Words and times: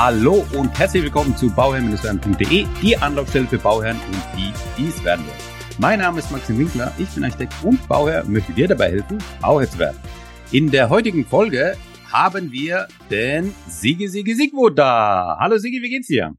Hallo 0.00 0.46
und 0.56 0.78
herzlich 0.78 1.02
willkommen 1.02 1.36
zu 1.36 1.50
bauherrn-werden.de, 1.50 2.66
die 2.80 2.96
Anlaufstelle 2.96 3.48
für 3.48 3.58
Bauherren 3.58 3.96
und 3.96 4.22
die, 4.36 4.52
die 4.80 4.86
es 4.86 5.02
werden 5.02 5.26
wollen. 5.26 5.38
Mein 5.80 5.98
Name 5.98 6.20
ist 6.20 6.30
Maxim 6.30 6.56
Winkler, 6.56 6.94
ich 6.98 7.08
bin 7.08 7.24
Architekt 7.24 7.52
und 7.64 7.88
Bauherr 7.88 8.24
und 8.24 8.32
möchte 8.32 8.52
dir 8.52 8.68
dabei 8.68 8.92
helfen, 8.92 9.18
Bauherr 9.42 9.68
zu 9.68 9.76
werden. 9.80 9.98
In 10.52 10.70
der 10.70 10.88
heutigen 10.88 11.24
Folge 11.24 11.74
haben 12.12 12.52
wir 12.52 12.86
den 13.10 13.52
Sigi 13.66 14.06
Sigi 14.06 14.34
Sigmund 14.34 14.78
da. 14.78 15.36
Hallo 15.40 15.58
Sigi, 15.58 15.82
wie 15.82 15.90
geht's 15.90 16.06
dir? 16.06 16.32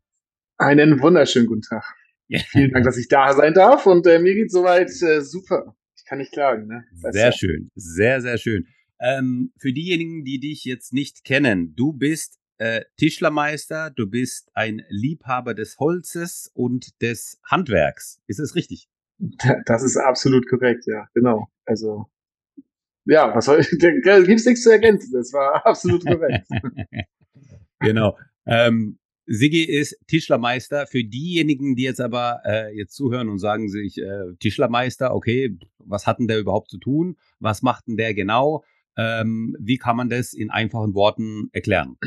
Einen 0.57 1.01
wunderschönen 1.01 1.47
guten 1.47 1.63
Tag. 1.63 1.83
Ja. 2.29 2.39
Vielen 2.39 2.71
Dank, 2.71 2.85
dass 2.85 2.95
ich 2.95 3.09
da 3.09 3.33
sein 3.33 3.53
darf 3.53 3.85
und 3.85 4.07
äh, 4.07 4.19
mir 4.19 4.35
geht's 4.35 4.53
soweit 4.53 4.89
äh, 5.01 5.19
super. 5.19 5.75
Ich 5.97 6.05
kann 6.05 6.19
nicht 6.19 6.31
klagen. 6.31 6.65
Ne? 6.67 6.85
Sehr 7.11 7.25
ja. 7.25 7.31
schön, 7.33 7.71
sehr, 7.75 8.21
sehr 8.21 8.37
schön. 8.37 8.67
Ähm, 9.01 9.51
für 9.59 9.73
diejenigen, 9.73 10.23
die 10.23 10.39
dich 10.39 10.63
jetzt 10.63 10.93
nicht 10.93 11.25
kennen, 11.25 11.73
du 11.75 11.91
bist 11.91 12.39
äh, 12.59 12.81
Tischlermeister, 12.97 13.89
du 13.89 14.05
bist 14.05 14.51
ein 14.53 14.83
Liebhaber 14.89 15.53
des 15.53 15.79
Holzes 15.79 16.51
und 16.53 17.01
des 17.01 17.39
Handwerks. 17.43 18.21
Ist 18.27 18.39
es 18.39 18.55
richtig? 18.55 18.89
Das 19.65 19.83
ist 19.83 19.97
absolut 19.97 20.47
korrekt, 20.47 20.85
ja, 20.85 21.07
genau. 21.13 21.49
Also, 21.65 22.05
ja, 23.05 23.33
was 23.35 23.45
soll 23.45 23.61
ich, 23.61 23.77
da 23.79 24.19
gibt's 24.21 24.45
nichts 24.45 24.63
zu 24.63 24.71
ergänzen. 24.71 25.11
Das 25.13 25.33
war 25.33 25.65
absolut 25.65 26.05
korrekt. 26.05 26.47
genau. 27.79 28.17
Ähm, 28.45 28.99
Sigi 29.25 29.63
ist 29.63 29.97
Tischlermeister. 30.07 30.87
Für 30.87 31.03
diejenigen, 31.03 31.75
die 31.75 31.83
jetzt 31.83 32.01
aber 32.01 32.41
äh, 32.45 32.75
jetzt 32.75 32.93
zuhören 32.93 33.29
und 33.29 33.39
sagen 33.39 33.69
sich, 33.69 33.99
äh, 33.99 34.33
Tischlermeister, 34.39 35.13
okay, 35.13 35.57
was 35.77 36.07
hat 36.07 36.19
denn 36.19 36.27
der 36.27 36.39
überhaupt 36.39 36.71
zu 36.71 36.77
tun? 36.77 37.17
Was 37.39 37.61
macht 37.61 37.87
denn 37.87 37.97
der 37.97 38.13
genau? 38.13 38.63
Ähm, 38.99 39.55
wie 39.59 39.77
kann 39.77 39.95
man 39.95 40.09
das 40.09 40.33
in 40.33 40.49
einfachen 40.49 40.93
Worten 40.93 41.49
erklären? 41.53 41.97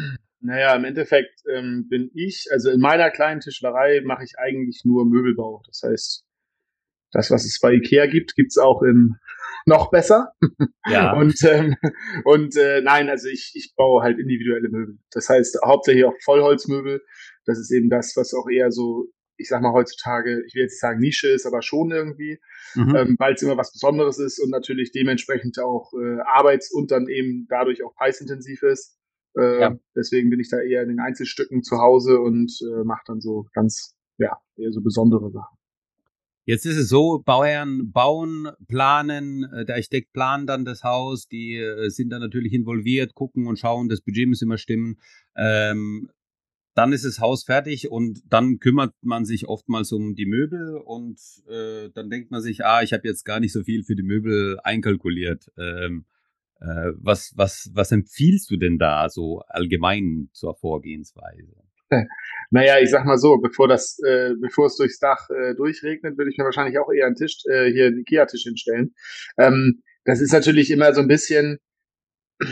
Naja, 0.40 0.74
im 0.74 0.84
Endeffekt 0.84 1.40
ähm, 1.50 1.86
bin 1.88 2.10
ich, 2.14 2.48
also 2.50 2.70
in 2.70 2.80
meiner 2.80 3.10
kleinen 3.10 3.40
Tischlerei 3.40 4.02
mache 4.04 4.24
ich 4.24 4.38
eigentlich 4.38 4.82
nur 4.84 5.06
Möbelbau. 5.06 5.62
Das 5.66 5.82
heißt, 5.84 6.24
das, 7.12 7.30
was 7.30 7.44
es 7.44 7.60
bei 7.60 7.74
Ikea 7.74 8.06
gibt, 8.06 8.34
gibt's 8.34 8.58
auch 8.58 8.82
in 8.82 9.16
noch 9.66 9.90
besser. 9.90 10.32
Ja. 10.86 11.12
und 11.16 11.36
ähm, 11.44 11.76
und 12.24 12.56
äh, 12.56 12.80
nein, 12.82 13.08
also 13.08 13.28
ich, 13.28 13.52
ich 13.54 13.74
baue 13.76 14.02
halt 14.02 14.18
individuelle 14.18 14.68
Möbel. 14.68 14.98
Das 15.12 15.28
heißt 15.28 15.58
hauptsächlich 15.64 16.04
auch 16.04 16.14
Vollholzmöbel. 16.24 17.02
Das 17.44 17.58
ist 17.58 17.70
eben 17.70 17.88
das, 17.88 18.14
was 18.16 18.34
auch 18.34 18.48
eher 18.50 18.72
so, 18.72 19.06
ich 19.36 19.48
sag 19.48 19.62
mal 19.62 19.72
heutzutage, 19.72 20.42
ich 20.46 20.54
will 20.54 20.62
jetzt 20.62 20.72
nicht 20.72 20.80
sagen 20.80 21.00
Nische 21.00 21.28
ist, 21.28 21.46
aber 21.46 21.62
schon 21.62 21.90
irgendwie, 21.90 22.38
mhm. 22.74 22.94
ähm, 22.94 23.16
weil 23.18 23.34
es 23.34 23.42
immer 23.42 23.56
was 23.56 23.72
Besonderes 23.72 24.18
ist 24.18 24.38
und 24.38 24.50
natürlich 24.50 24.92
dementsprechend 24.92 25.58
auch 25.58 25.92
äh, 25.94 26.20
arbeits- 26.34 26.70
und 26.72 26.90
dann 26.90 27.08
eben 27.08 27.46
dadurch 27.48 27.82
auch 27.84 27.94
preisintensiv 27.94 28.62
ist. 28.62 28.98
Äh, 29.36 29.60
ja. 29.60 29.78
Deswegen 29.96 30.30
bin 30.30 30.40
ich 30.40 30.50
da 30.50 30.60
eher 30.60 30.82
in 30.82 30.88
den 30.88 31.00
Einzelstücken 31.00 31.62
zu 31.62 31.78
Hause 31.78 32.20
und 32.20 32.52
äh, 32.62 32.84
mache 32.84 33.02
dann 33.06 33.20
so 33.20 33.46
ganz, 33.52 33.94
ja, 34.18 34.38
eher 34.56 34.72
so 34.72 34.82
besondere 34.82 35.30
Sachen. 35.30 35.56
Jetzt 36.44 36.66
ist 36.66 36.76
es 36.76 36.88
so, 36.88 37.22
Bauherren 37.24 37.92
bauen, 37.92 38.48
planen, 38.66 39.44
äh, 39.44 39.64
der 39.64 39.76
Architekt 39.76 40.12
plant 40.12 40.48
dann 40.48 40.64
das 40.64 40.82
Haus, 40.82 41.28
die 41.28 41.56
äh, 41.56 41.88
sind 41.88 42.10
dann 42.10 42.20
natürlich 42.20 42.52
involviert, 42.52 43.14
gucken 43.14 43.46
und 43.46 43.60
schauen, 43.60 43.88
das 43.88 44.00
Budget 44.00 44.28
muss 44.28 44.42
immer 44.42 44.58
stimmen. 44.58 44.98
Ähm, 45.36 46.10
dann 46.74 46.92
ist 46.92 47.04
das 47.04 47.20
Haus 47.20 47.44
fertig 47.44 47.90
und 47.90 48.20
dann 48.28 48.58
kümmert 48.58 48.94
man 49.02 49.24
sich 49.24 49.48
oftmals 49.48 49.92
um 49.92 50.14
die 50.14 50.26
Möbel 50.26 50.76
und 50.76 51.20
äh, 51.48 51.90
dann 51.94 52.08
denkt 52.08 52.30
man 52.30 52.40
sich, 52.40 52.64
ah, 52.64 52.82
ich 52.82 52.92
habe 52.92 53.06
jetzt 53.06 53.24
gar 53.24 53.40
nicht 53.40 53.52
so 53.52 53.62
viel 53.62 53.84
für 53.84 53.94
die 53.94 54.02
Möbel 54.02 54.58
einkalkuliert. 54.62 55.50
Ähm, 55.58 56.06
äh, 56.60 56.92
was, 56.96 57.32
was, 57.36 57.70
was 57.74 57.92
empfiehlst 57.92 58.50
du 58.50 58.56
denn 58.56 58.78
da 58.78 59.08
so 59.08 59.40
allgemein 59.48 60.30
zur 60.32 60.54
Vorgehensweise? 60.54 61.56
Naja, 62.50 62.78
ich 62.80 62.90
sag 62.90 63.04
mal 63.04 63.18
so, 63.18 63.38
bevor 63.38 63.68
das, 63.68 63.98
äh, 64.06 64.34
bevor 64.40 64.66
es 64.66 64.76
durchs 64.76 64.98
Dach 64.98 65.28
äh, 65.30 65.54
durchregnet, 65.54 66.16
würde 66.16 66.30
ich 66.30 66.38
mir 66.38 66.44
wahrscheinlich 66.44 66.78
auch 66.78 66.90
eher 66.90 67.06
einen 67.06 67.16
Tisch, 67.16 67.38
äh, 67.50 67.70
hier 67.70 67.86
einen 67.86 67.98
Ikea-Tisch 68.00 68.44
hinstellen. 68.44 68.94
Ähm, 69.38 69.82
das 70.04 70.20
ist 70.20 70.32
natürlich 70.32 70.70
immer 70.70 70.94
so 70.94 71.00
ein 71.00 71.08
bisschen, 71.08 71.58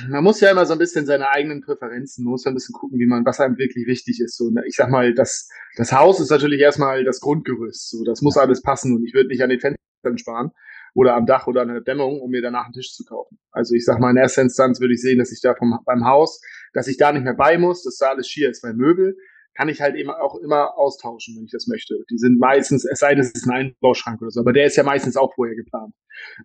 man 0.08 0.24
muss 0.24 0.40
ja 0.40 0.50
immer 0.50 0.66
so 0.66 0.72
ein 0.72 0.78
bisschen 0.78 1.06
seine 1.06 1.30
eigenen 1.30 1.60
Präferenzen, 1.60 2.24
man 2.24 2.32
muss 2.32 2.44
ja 2.44 2.50
ein 2.50 2.54
bisschen 2.54 2.74
gucken, 2.74 2.98
wie 2.98 3.06
man, 3.06 3.24
was 3.24 3.40
einem 3.40 3.58
wirklich 3.58 3.86
wichtig 3.86 4.20
ist. 4.20 4.36
So, 4.36 4.50
ne? 4.50 4.62
ich 4.66 4.76
sag 4.76 4.90
mal, 4.90 5.14
das, 5.14 5.48
das 5.76 5.92
Haus 5.92 6.20
ist 6.20 6.30
natürlich 6.30 6.60
erstmal 6.60 7.04
das 7.04 7.20
Grundgerüst. 7.20 7.90
So, 7.90 8.04
das 8.04 8.22
muss 8.22 8.36
alles 8.36 8.62
passen 8.62 8.94
und 8.94 9.04
ich 9.04 9.14
würde 9.14 9.28
nicht 9.28 9.42
an 9.42 9.50
den 9.50 9.60
Fenstern 9.60 10.18
sparen 10.18 10.50
oder 10.94 11.14
am 11.14 11.26
Dach 11.26 11.46
oder 11.46 11.62
an 11.62 11.68
der 11.68 11.80
Dämmung, 11.80 12.20
um 12.20 12.30
mir 12.30 12.42
danach 12.42 12.64
einen 12.64 12.72
Tisch 12.72 12.92
zu 12.92 13.04
kaufen. 13.04 13.38
Also 13.52 13.74
ich 13.74 13.84
sag 13.84 14.00
mal, 14.00 14.10
in 14.10 14.16
erster 14.16 14.42
Instanz 14.42 14.80
würde 14.80 14.94
ich 14.94 15.00
sehen, 15.00 15.18
dass 15.18 15.32
ich 15.32 15.40
da 15.40 15.54
vom, 15.54 15.78
beim 15.84 16.04
Haus, 16.04 16.40
dass 16.72 16.88
ich 16.88 16.96
da 16.96 17.12
nicht 17.12 17.24
mehr 17.24 17.34
bei 17.34 17.58
muss, 17.58 17.84
dass 17.84 17.96
da 17.96 18.10
alles 18.10 18.28
schier 18.28 18.50
ist, 18.50 18.62
weil 18.62 18.74
Möbel 18.74 19.16
kann 19.60 19.68
ich 19.68 19.82
halt 19.82 19.94
eben 19.94 20.08
auch 20.08 20.36
immer 20.36 20.78
austauschen, 20.78 21.36
wenn 21.36 21.44
ich 21.44 21.50
das 21.50 21.66
möchte. 21.66 22.02
Die 22.08 22.16
sind 22.16 22.40
meistens, 22.40 22.86
es 22.90 22.98
sei 22.98 23.10
denn, 23.10 23.20
es 23.20 23.32
ist 23.32 23.46
ein 23.46 23.52
Einbauschrank 23.52 24.22
oder 24.22 24.30
so, 24.30 24.40
aber 24.40 24.54
der 24.54 24.64
ist 24.64 24.76
ja 24.76 24.84
meistens 24.84 25.18
auch 25.18 25.34
vorher 25.34 25.54
geplant. 25.54 25.92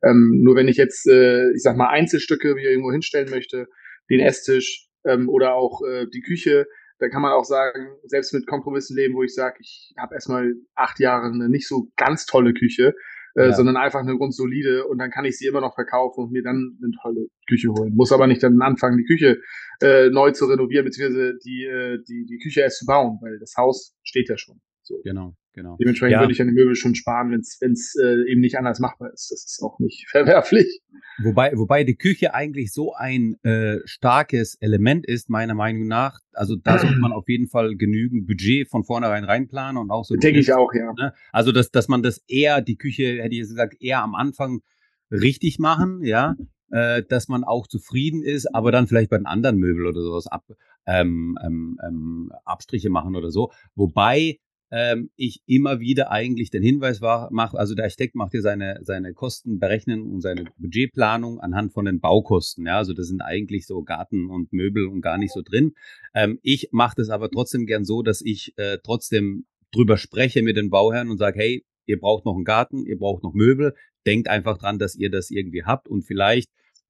Ähm, 0.03 0.41
nur 0.43 0.57
wenn 0.57 0.67
ich 0.67 0.75
jetzt, 0.75 1.07
äh, 1.07 1.49
ich 1.53 1.63
sag 1.63 1.77
mal, 1.77 1.87
Einzelstücke 1.87 2.57
wieder 2.57 2.69
irgendwo 2.69 2.91
hinstellen 2.91 3.29
möchte, 3.29 3.67
den 4.09 4.19
Esstisch 4.19 4.89
ähm, 5.05 5.29
oder 5.29 5.53
auch 5.53 5.81
äh, 5.87 6.07
die 6.13 6.19
Küche, 6.19 6.67
da 6.99 7.07
kann 7.07 7.21
man 7.21 7.31
auch 7.31 7.45
sagen, 7.45 7.87
selbst 8.03 8.33
mit 8.33 8.47
Kompromissen 8.47 8.97
leben, 8.97 9.15
wo 9.15 9.23
ich 9.23 9.33
sage, 9.33 9.59
ich 9.61 9.93
habe 9.97 10.15
erstmal 10.15 10.53
acht 10.75 10.99
Jahre 10.99 11.27
eine 11.27 11.47
nicht 11.47 11.69
so 11.69 11.87
ganz 11.95 12.25
tolle 12.25 12.53
Küche, 12.53 12.95
äh, 13.35 13.47
ja. 13.47 13.53
sondern 13.53 13.77
einfach 13.77 13.99
eine 13.99 14.15
grundsolide 14.17 14.85
und 14.87 14.97
dann 14.97 15.11
kann 15.11 15.25
ich 15.25 15.37
sie 15.37 15.47
immer 15.47 15.61
noch 15.61 15.75
verkaufen 15.75 16.25
und 16.25 16.31
mir 16.31 16.43
dann 16.43 16.77
eine 16.81 16.91
tolle 17.01 17.27
Küche 17.47 17.69
holen. 17.69 17.93
Muss 17.95 18.11
aber 18.11 18.27
nicht 18.27 18.41
dann 18.41 18.61
anfangen, 18.61 18.97
die 18.97 19.05
Küche 19.05 19.41
äh, 19.81 20.09
neu 20.09 20.31
zu 20.31 20.45
renovieren, 20.45 20.85
beziehungsweise 20.85 21.37
die, 21.43 21.65
äh, 21.65 21.99
die, 22.07 22.25
die 22.25 22.39
Küche 22.39 22.61
erst 22.61 22.79
zu 22.79 22.85
bauen, 22.85 23.19
weil 23.21 23.37
das 23.39 23.53
Haus 23.57 23.95
steht 24.03 24.29
ja 24.29 24.37
schon. 24.37 24.61
So. 24.81 25.01
Genau, 25.03 25.35
genau. 25.55 25.77
Dementsprechend 25.79 26.13
ja. 26.13 26.19
würde 26.19 26.33
ich 26.33 26.41
an 26.41 26.47
den 26.47 26.55
Möbel 26.55 26.75
schon 26.75 26.93
sparen, 26.93 27.31
wenn 27.31 27.71
es 27.71 27.95
äh, 27.95 28.31
eben 28.31 28.41
nicht 28.41 28.57
anders 28.57 28.79
machbar 28.79 29.11
ist. 29.11 29.31
Das 29.31 29.43
ist 29.43 29.61
auch 29.63 29.79
nicht 29.79 30.07
verwerflich. 30.11 30.81
Wobei, 31.23 31.53
wobei 31.55 31.83
die 31.83 31.95
Küche 31.95 32.33
eigentlich 32.33 32.71
so 32.71 32.93
ein 32.93 33.35
äh, 33.43 33.79
starkes 33.85 34.55
Element 34.55 35.05
ist, 35.07 35.29
meiner 35.29 35.55
Meinung 35.55 35.87
nach. 35.87 36.19
Also 36.33 36.55
da 36.55 36.77
sollte 36.79 36.99
man 36.99 37.11
auf 37.11 37.27
jeden 37.27 37.47
Fall 37.47 37.75
genügend 37.75 38.27
Budget 38.27 38.69
von 38.69 38.83
vornherein 38.83 39.23
reinplanen 39.23 39.81
und 39.81 39.89
auch 39.91 40.05
so. 40.05 40.15
Denke 40.15 40.39
ich 40.39 40.53
auch, 40.53 40.73
ja. 40.73 40.93
Ne? 40.93 41.13
Also 41.31 41.51
dass, 41.51 41.71
dass 41.71 41.87
man 41.87 42.03
das 42.03 42.21
eher, 42.27 42.61
die 42.61 42.77
Küche, 42.77 43.23
hätte 43.23 43.33
ich 43.33 43.41
gesagt, 43.41 43.81
eher 43.81 44.03
am 44.03 44.13
Anfang 44.13 44.61
richtig 45.09 45.59
machen, 45.59 46.03
ja, 46.03 46.35
äh, 46.71 47.03
dass 47.03 47.27
man 47.27 47.43
auch 47.43 47.67
zufrieden 47.67 48.23
ist, 48.23 48.53
aber 48.53 48.71
dann 48.71 48.87
vielleicht 48.87 49.09
bei 49.09 49.17
den 49.17 49.25
anderen 49.25 49.57
Möbel 49.57 49.85
oder 49.85 50.01
sowas 50.01 50.27
ab, 50.27 50.45
ähm, 50.85 51.37
ähm, 51.43 51.79
ähm, 51.85 52.31
Abstriche 52.43 52.89
machen 52.89 53.15
oder 53.15 53.31
so. 53.31 53.51
Wobei 53.75 54.39
ähm, 54.75 55.09
ich 55.15 55.41
immer 55.45 55.79
wieder 55.79 56.11
eigentlich 56.11 56.49
den 56.49 56.61
Hinweis 56.61 56.99
mache, 56.99 57.57
also 57.57 57.75
der 57.75 57.85
Architekt 57.85 58.13
macht 58.13 58.31
hier 58.31 58.41
seine, 58.41 58.79
seine 58.81 59.13
Kosten 59.13 59.57
berechnen 59.57 60.01
und 60.11 60.19
seine 60.19 60.43
Budgetplanung 60.57 61.39
anhand 61.39 61.71
von 61.71 61.85
den 61.85 62.01
Baukosten. 62.01 62.65
Ja, 62.65 62.79
also 62.79 62.93
das 62.93 63.07
sind 63.07 63.21
eigentlich 63.21 63.67
so 63.67 63.83
Garten 63.83 64.29
und 64.29 64.51
Möbel 64.51 64.87
und 64.87 64.99
gar 64.99 65.17
nicht 65.17 65.31
so 65.31 65.41
drin. 65.41 65.75
Ähm, 66.13 66.39
ich 66.43 66.69
mache 66.73 66.95
das 66.97 67.09
aber 67.09 67.31
trotzdem 67.31 67.67
gern 67.67 67.85
so, 67.85 68.01
dass 68.01 68.21
ich 68.21 68.53
äh, 68.57 68.79
trotzdem 68.83 69.45
drüber 69.71 69.95
spreche 69.95 70.43
mit 70.43 70.57
den 70.57 70.69
Bauherren 70.69 71.09
und 71.09 71.19
sage, 71.19 71.39
hey, 71.39 71.65
ihr 71.85 71.97
braucht 71.97 72.25
noch 72.25 72.35
einen 72.35 72.43
Garten, 72.43 72.85
ihr 72.85 72.99
braucht 72.99 73.23
noch 73.23 73.33
Möbel, 73.33 73.75
denkt 74.05 74.27
einfach 74.27 74.57
dran, 74.57 74.77
dass 74.77 74.93
ihr 74.93 75.09
das 75.09 75.31
irgendwie 75.31 75.63
habt 75.63 75.87
und 75.87 76.01
vielleicht 76.01 76.49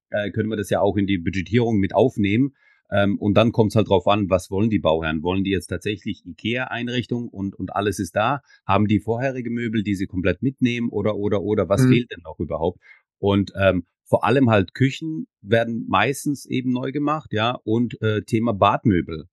äh, 0.10 0.32
können 0.32 0.50
wir 0.50 0.58
das 0.58 0.72
ja 0.72 0.82
auch 0.82 0.98
in 0.98 1.06
die 1.06 1.20
Budgetierung 1.20 1.78
mit 1.78 1.94
aufnehmen. 1.94 2.56
Ähm, 2.92 3.18
und 3.18 3.34
dann 3.36 3.52
kommt 3.52 3.72
es 3.72 3.76
halt 3.76 3.90
drauf 3.90 4.08
an, 4.08 4.30
was 4.30 4.52
wollen 4.52 4.70
die 4.70 4.80
Bauherren? 4.80 5.24
Wollen 5.24 5.44
die 5.44 5.52
jetzt 5.52 5.68
tatsächlich 5.68 6.26
IKEA-Einrichtung 6.26 7.30
und, 7.30 7.56
und 7.56 7.76
alles 7.76 8.00
ist 8.00 8.16
da? 8.16 8.42
Haben 8.66 8.88
die 8.88 9.00
vorherige 9.00 9.50
Möbel, 9.50 9.84
die 9.84 9.96
sie 9.96 10.06
komplett 10.06 10.42
mitnehmen 10.42 10.90
oder, 10.90 11.16
oder, 11.16 11.42
oder 11.42 11.68
was 11.68 11.84
mhm. 11.84 11.90
fehlt 11.90 12.12
denn 12.12 12.22
noch 12.24 12.40
überhaupt? 12.40 12.80
Und 13.18 13.52
ähm, 13.60 13.86
vor 14.04 14.24
allem 14.24 14.50
halt 14.50 14.74
Küchen 14.74 15.28
werden 15.42 15.86
meistens 15.88 16.46
eben 16.46 16.72
neu 16.72 16.92
gemacht, 16.92 17.34
ja, 17.34 17.60
und 17.64 18.00
äh, 18.02 18.22
Thema 18.22 18.54
Badmöbel. 18.54 19.26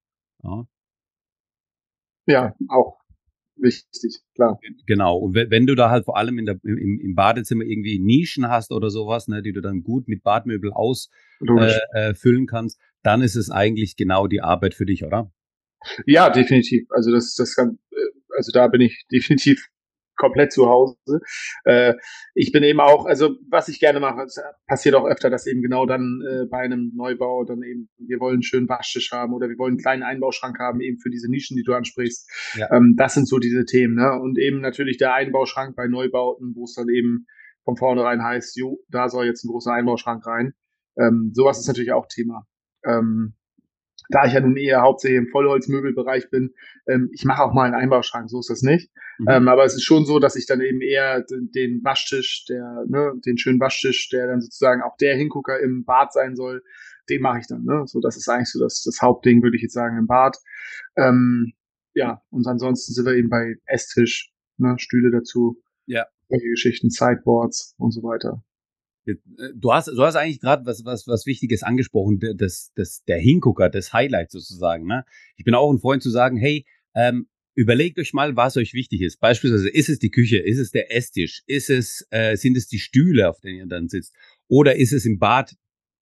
Ja. 0.43 0.67
ja, 2.27 2.55
auch 2.69 3.03
wichtig, 3.57 4.21
klar. 4.35 4.59
Genau. 4.87 5.19
Und 5.19 5.35
wenn 5.35 5.67
du 5.67 5.75
da 5.75 5.91
halt 5.91 6.05
vor 6.05 6.17
allem 6.17 6.39
in 6.39 6.47
der, 6.47 6.59
im, 6.65 7.01
im 7.01 7.15
Badezimmer 7.15 7.65
irgendwie 7.65 7.99
Nischen 7.99 8.49
hast 8.49 8.73
oder 8.73 8.91
sowas, 8.91 9.29
ne, 9.29 9.43
die 9.43 9.53
du 9.53 9.61
dann 9.61 9.83
gut 9.83 10.09
mit 10.09 10.23
Badmöbel 10.23 10.73
ausfüllen 10.73 11.81
äh, 11.95 12.11
äh, 12.11 12.47
kannst, 12.47 12.81
dann 13.03 13.23
ist 13.23 13.37
es 13.37 13.51
eigentlich 13.51 13.97
genau 13.97 14.27
die 14.27 14.41
Arbeit 14.41 14.75
für 14.75 14.87
dich, 14.87 15.05
oder? 15.05 15.33
Ja, 16.07 16.31
definitiv. 16.31 16.87
Also 16.91 17.11
das, 17.11 17.35
das 17.35 17.55
kann, 17.55 17.79
äh, 17.91 17.97
also 18.37 18.53
da 18.53 18.69
bin 18.69 18.81
ich 18.81 19.05
definitiv 19.13 19.69
komplett 20.15 20.53
zu 20.53 20.69
Hause. 20.69 20.97
Äh, 21.65 21.95
ich 22.35 22.53
bin 22.53 22.63
eben 22.63 22.81
auch, 22.81 23.07
also 23.07 23.37
was 23.51 23.69
ich 23.69 23.81
gerne 23.81 23.99
mache, 23.99 24.23
es 24.23 24.41
passiert 24.67 24.95
auch 24.95 25.05
öfter, 25.05 25.31
dass 25.31 25.47
eben 25.47 25.63
genau 25.63 25.87
dann 25.87 26.23
äh, 26.29 26.45
bei 26.47 26.59
einem 26.59 26.93
Neubau 26.95 27.45
dann 27.45 27.63
eben, 27.63 27.89
wir 27.99 28.21
wollen 28.21 28.35
einen 28.35 28.43
schönen 28.43 28.69
Waschtisch 28.69 29.11
haben 29.11 29.33
oder 29.35 29.49
wir 29.49 29.59
wollen 29.59 29.73
einen 29.73 29.81
kleinen 29.81 30.03
Einbauschrank 30.03 30.59
haben, 30.59 30.81
eben 30.81 30.99
für 30.99 31.11
diese 31.11 31.31
Nischen, 31.31 31.57
die 31.57 31.65
du 31.65 31.73
ansprichst. 31.73 32.31
Ja. 32.57 32.73
Ähm, 32.73 32.95
das 32.97 33.15
sind 33.15 33.27
so 33.27 33.39
diese 33.39 33.65
Themen, 33.65 33.95
ne? 33.95 34.13
Und 34.21 34.39
eben 34.39 34.61
natürlich 34.61 34.97
der 34.99 35.15
Einbauschrank 35.15 35.75
bei 35.75 35.89
Neubauten, 35.89 36.53
wo 36.55 36.65
es 36.65 36.75
dann 36.75 36.89
eben 36.89 37.27
von 37.65 37.77
vornherein 37.77 38.23
heißt, 38.23 38.57
jo, 38.57 38.79
da 38.89 39.09
soll 39.09 39.27
jetzt 39.27 39.45
ein 39.45 39.49
großer 39.49 39.73
Einbauschrank 39.73 40.27
rein. 40.27 40.53
Ähm, 40.97 41.31
sowas 41.33 41.59
ist 41.59 41.69
natürlich 41.69 41.93
auch 41.93 42.07
Thema. 42.07 42.47
Ähm, 42.85 43.35
da 44.09 44.27
ich 44.27 44.35
ja 44.35 44.41
nun 44.41 44.57
eher 44.57 44.83
hauptsächlich 44.83 45.19
im 45.19 45.29
Vollholzmöbelbereich 45.29 46.31
bin, 46.31 46.55
ähm, 46.87 47.09
ich 47.13 47.25
mache 47.25 47.43
auch 47.43 47.53
mal 47.53 47.65
einen 47.65 47.75
Einbauschrank, 47.75 48.29
so 48.29 48.41
ist 48.41 48.51
das 48.51 48.63
nicht. 48.63 48.91
Mhm. 49.19 49.29
Ähm, 49.29 49.49
aber 49.49 49.65
es 49.65 49.75
ist 49.75 49.85
schon 49.85 50.05
so, 50.05 50.19
dass 50.19 50.37
ich 50.37 50.47
dann 50.47 50.61
eben 50.61 50.81
eher 50.81 51.23
den, 51.23 51.51
den 51.53 51.83
Waschtisch, 51.85 52.45
der, 52.47 52.85
ne, 52.87 53.13
den 53.25 53.39
schönen 53.39 53.61
Waschtisch, 53.61 54.09
der 54.11 54.27
dann 54.27 54.41
sozusagen 54.41 54.83
auch 54.83 54.97
der 54.97 55.17
Hingucker 55.17 55.61
im 55.61 55.85
Bad 55.85 56.13
sein 56.13 56.37
soll, 56.37 56.63
den 57.09 57.23
mache 57.23 57.41
ich 57.41 57.47
dann. 57.47 57.65
Ne? 57.65 57.85
So, 57.87 58.01
das 58.01 58.17
ist 58.17 58.29
eigentlich 58.29 58.51
so 58.51 58.61
das, 58.61 58.83
das 58.83 59.01
Hauptding, 59.01 59.43
würde 59.43 59.57
ich 59.57 59.63
jetzt 59.63 59.75
sagen, 59.75 59.97
im 59.99 60.07
Bad. 60.07 60.37
Ähm, 60.97 61.53
ja, 61.95 62.23
und 62.31 62.47
ansonsten 62.47 62.93
sind 62.93 63.07
wir 63.07 63.15
eben 63.15 63.29
bei 63.29 63.57
Esstisch, 63.67 64.33
ne, 64.57 64.75
Stühle 64.79 65.11
dazu. 65.11 65.63
Ja. 65.87 66.07
Solche 66.29 66.49
Geschichten, 66.49 66.91
Sideboards 66.91 67.75
und 67.79 67.93
so 67.93 68.03
weiter. 68.03 68.43
Äh, 69.07 69.15
du 69.55 69.73
hast, 69.73 69.89
du 69.89 70.03
hast 70.03 70.17
eigentlich 70.17 70.41
gerade 70.41 70.65
was, 70.67 70.85
was, 70.85 71.07
was 71.07 71.27
Wichtiges 71.27 71.63
angesprochen, 71.63 72.21
das, 72.37 72.73
das, 72.75 73.05
der 73.05 73.19
Hingucker, 73.19 73.69
das 73.69 73.93
Highlight 73.93 74.31
sozusagen. 74.31 74.87
Ne? 74.87 75.05
Ich 75.37 75.45
bin 75.45 75.55
auch 75.55 75.73
ein 75.73 75.79
Freund 75.79 76.03
zu 76.03 76.11
sagen, 76.11 76.37
hey, 76.37 76.67
ähm, 76.95 77.29
überlegt 77.55 77.99
euch 77.99 78.13
mal, 78.13 78.37
was 78.37 78.57
euch 78.57 78.75
wichtig 78.75 79.03
ist. 79.03 79.21
Beispielsweise, 79.21 79.69
ist 79.69 79.89
es 79.89 79.99
die 79.99 80.11
Küche, 80.11 80.39
ist 80.39 80.59
es 80.59 80.71
der 80.71 80.95
Esstisch, 80.95 81.43
ist 81.47 81.71
es, 81.71 82.07
äh, 82.11 82.37
sind 82.37 82.57
es 82.57 82.67
die 82.67 82.79
Stühle, 82.79 83.29
auf 83.29 83.41
denen 83.41 83.59
ihr 83.59 83.67
dann 83.67 83.89
sitzt, 83.89 84.15
oder 84.49 84.77
ist 84.77 84.93
es 84.93 85.05
im 85.05 85.19
Bad 85.19 85.55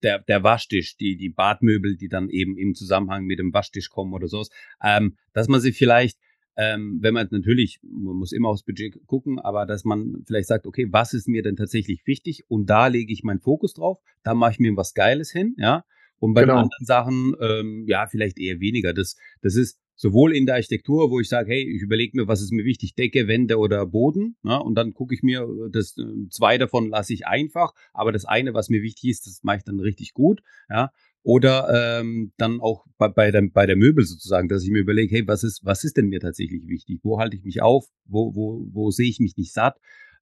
der, 0.03 0.21
der 0.21 0.43
Waschtisch, 0.43 0.97
die, 0.97 1.17
die 1.17 1.29
Badmöbel, 1.29 1.97
die 1.97 2.09
dann 2.09 2.31
eben 2.31 2.57
im 2.57 2.75
Zusammenhang 2.75 3.25
mit 3.25 3.39
dem 3.39 3.53
Waschtisch 3.53 3.91
kommen 3.91 4.15
oder 4.15 4.29
sowas, 4.29 4.51
ähm, 4.83 5.17
dass 5.33 5.49
man 5.49 5.61
sie 5.61 5.73
vielleicht 5.73 6.19
ähm, 6.61 6.99
wenn 7.01 7.15
man 7.15 7.27
natürlich, 7.31 7.81
man 7.83 8.17
muss 8.17 8.33
immer 8.33 8.51
aufs 8.51 8.65
Budget 8.65 9.01
gucken, 9.07 9.39
aber 9.39 9.65
dass 9.65 9.85
man 9.85 10.23
vielleicht 10.27 10.49
sagt, 10.49 10.67
okay, 10.67 10.89
was 10.91 11.15
ist 11.15 11.27
mir 11.27 11.43
denn 11.43 11.57
tatsächlich 11.57 12.07
wichtig 12.07 12.45
und 12.49 12.69
da 12.69 12.89
lege 12.89 13.15
ich 13.15 13.23
meinen 13.23 13.41
Fokus 13.41 13.73
drauf, 13.73 13.99
da 14.25 14.35
mache 14.35 14.53
ich 14.53 14.59
mir 14.59 14.77
was 14.77 14.93
Geiles 14.93 15.31
hin, 15.31 15.55
ja. 15.57 15.85
Und 16.19 16.35
bei 16.35 16.43
genau. 16.43 16.57
anderen 16.57 16.85
Sachen, 16.85 17.35
ähm, 17.41 17.85
ja, 17.87 18.07
vielleicht 18.07 18.39
eher 18.39 18.61
weniger. 18.61 18.93
Das, 18.93 19.17
das 19.41 19.55
ist 19.55 19.81
sowohl 19.95 20.37
in 20.37 20.45
der 20.45 20.57
Architektur, 20.57 21.11
wo 21.11 21.19
ich 21.19 21.31
sage, 21.31 21.51
hey, 21.51 21.63
ich 21.63 21.81
überlege 21.81 22.15
mir, 22.19 22.29
was 22.29 22.43
ist 22.43 22.53
mir 22.53 22.67
wichtig, 22.67 22.95
Decke, 22.95 23.27
Wände 23.27 23.57
oder 23.57 23.87
Boden, 23.87 24.37
ja, 24.43 24.57
und 24.57 24.75
dann 24.75 24.93
gucke 24.93 25.15
ich 25.15 25.23
mir, 25.23 25.49
das 25.73 25.97
äh, 25.97 26.29
zwei 26.29 26.59
davon 26.59 26.91
lasse 26.91 27.15
ich 27.15 27.27
einfach, 27.27 27.73
aber 27.95 28.13
das 28.13 28.27
eine, 28.27 28.53
was 28.53 28.69
mir 28.69 28.83
wichtig 28.83 29.09
ist, 29.09 29.27
das 29.27 29.41
mache 29.45 29.59
ich 29.59 29.65
dann 29.65 29.81
richtig 29.81 30.13
gut, 30.13 30.43
ja. 30.69 30.91
Oder 31.23 32.01
ähm, 32.01 32.33
dann 32.39 32.61
auch 32.61 32.87
bei, 32.97 33.09
bei, 33.09 33.31
der, 33.31 33.43
bei 33.53 33.67
der 33.67 33.77
Möbel 33.77 34.05
sozusagen, 34.05 34.49
dass 34.49 34.63
ich 34.63 34.71
mir 34.71 34.81
überlege, 34.81 35.15
hey, 35.15 35.29
was 35.29 35.45
ist, 35.45 35.65
was 35.65 35.85
ist 35.85 35.97
denn 35.97 36.09
mir 36.09 36.21
tatsächlich 36.21 36.67
wichtig? 36.67 37.01
Wo 37.03 37.19
halte 37.19 37.37
ich 37.37 37.45
mich 37.45 37.61
auf? 37.61 37.87
Wo, 38.07 38.35
wo, 38.35 38.67
wo 38.73 38.91
sehe 38.91 39.09
ich 39.09 39.21
mich 39.21 39.37
nicht 39.37 39.53
satt? 39.53 39.79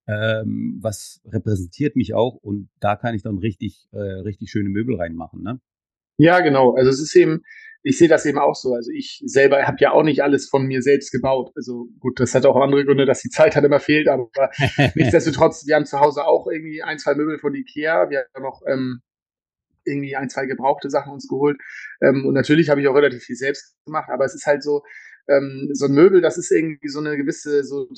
Ähm, 0.08 0.78
was 0.80 1.20
repräsentiert 1.26 1.94
mich 1.94 2.14
auch? 2.14 2.34
Und 2.34 2.68
da 2.80 2.96
kann 2.96 3.14
ich 3.14 3.22
dann 3.22 3.38
richtig, 3.38 3.86
äh, 3.92 3.98
richtig 3.98 4.50
schöne 4.50 4.70
Möbel 4.70 4.96
reinmachen. 4.96 5.42
Ne? 5.42 5.60
Ja, 6.16 6.40
genau. 6.40 6.74
Also 6.74 6.90
es 6.90 7.00
ist 7.00 7.14
eben, 7.14 7.44
ich 7.82 7.96
sehe 7.96 8.08
das 8.08 8.26
eben 8.26 8.38
auch 8.38 8.56
so. 8.56 8.74
Also 8.74 8.90
ich 8.90 9.22
selber 9.24 9.62
habe 9.62 9.76
ja 9.80 9.92
auch 9.92 10.02
nicht 10.02 10.22
alles 10.22 10.48
von 10.48 10.66
mir 10.66 10.82
selbst 10.82 11.12
gebaut. 11.12 11.52
Also 11.54 11.88
gut, 12.00 12.18
das 12.18 12.34
hat 12.34 12.44
auch 12.44 12.56
andere 12.56 12.84
Gründe, 12.84 13.06
dass 13.06 13.20
die 13.20 13.28
Zeit 13.28 13.54
halt 13.54 13.64
immer 13.64 13.80
fehlt, 13.80 14.08
aber 14.08 14.30
nichtsdestotrotz, 14.96 15.66
wir 15.66 15.76
haben 15.76 15.86
zu 15.86 16.00
Hause 16.00 16.24
auch 16.24 16.48
irgendwie 16.48 16.82
ein, 16.82 16.98
zwei 16.98 17.14
Möbel 17.14 17.38
von 17.38 17.54
Ikea. 17.54 18.10
Wir 18.10 18.26
haben 18.34 18.46
auch 18.46 18.62
ähm, 18.66 19.00
irgendwie 19.88 20.16
ein, 20.16 20.28
zwei 20.28 20.46
gebrauchte 20.46 20.90
Sachen 20.90 21.12
uns 21.12 21.28
geholt. 21.28 21.58
Ähm, 22.00 22.26
und 22.26 22.34
natürlich 22.34 22.70
habe 22.70 22.80
ich 22.80 22.88
auch 22.88 22.94
relativ 22.94 23.22
viel 23.22 23.36
selbst 23.36 23.74
gemacht, 23.84 24.10
aber 24.10 24.24
es 24.24 24.34
ist 24.34 24.46
halt 24.46 24.62
so, 24.62 24.82
ähm, 25.28 25.70
so 25.72 25.86
ein 25.86 25.92
Möbel, 25.92 26.20
das 26.20 26.38
ist 26.38 26.50
irgendwie 26.50 26.88
so 26.88 27.00
eine 27.00 27.16
gewisse, 27.16 27.64
so, 27.64 27.88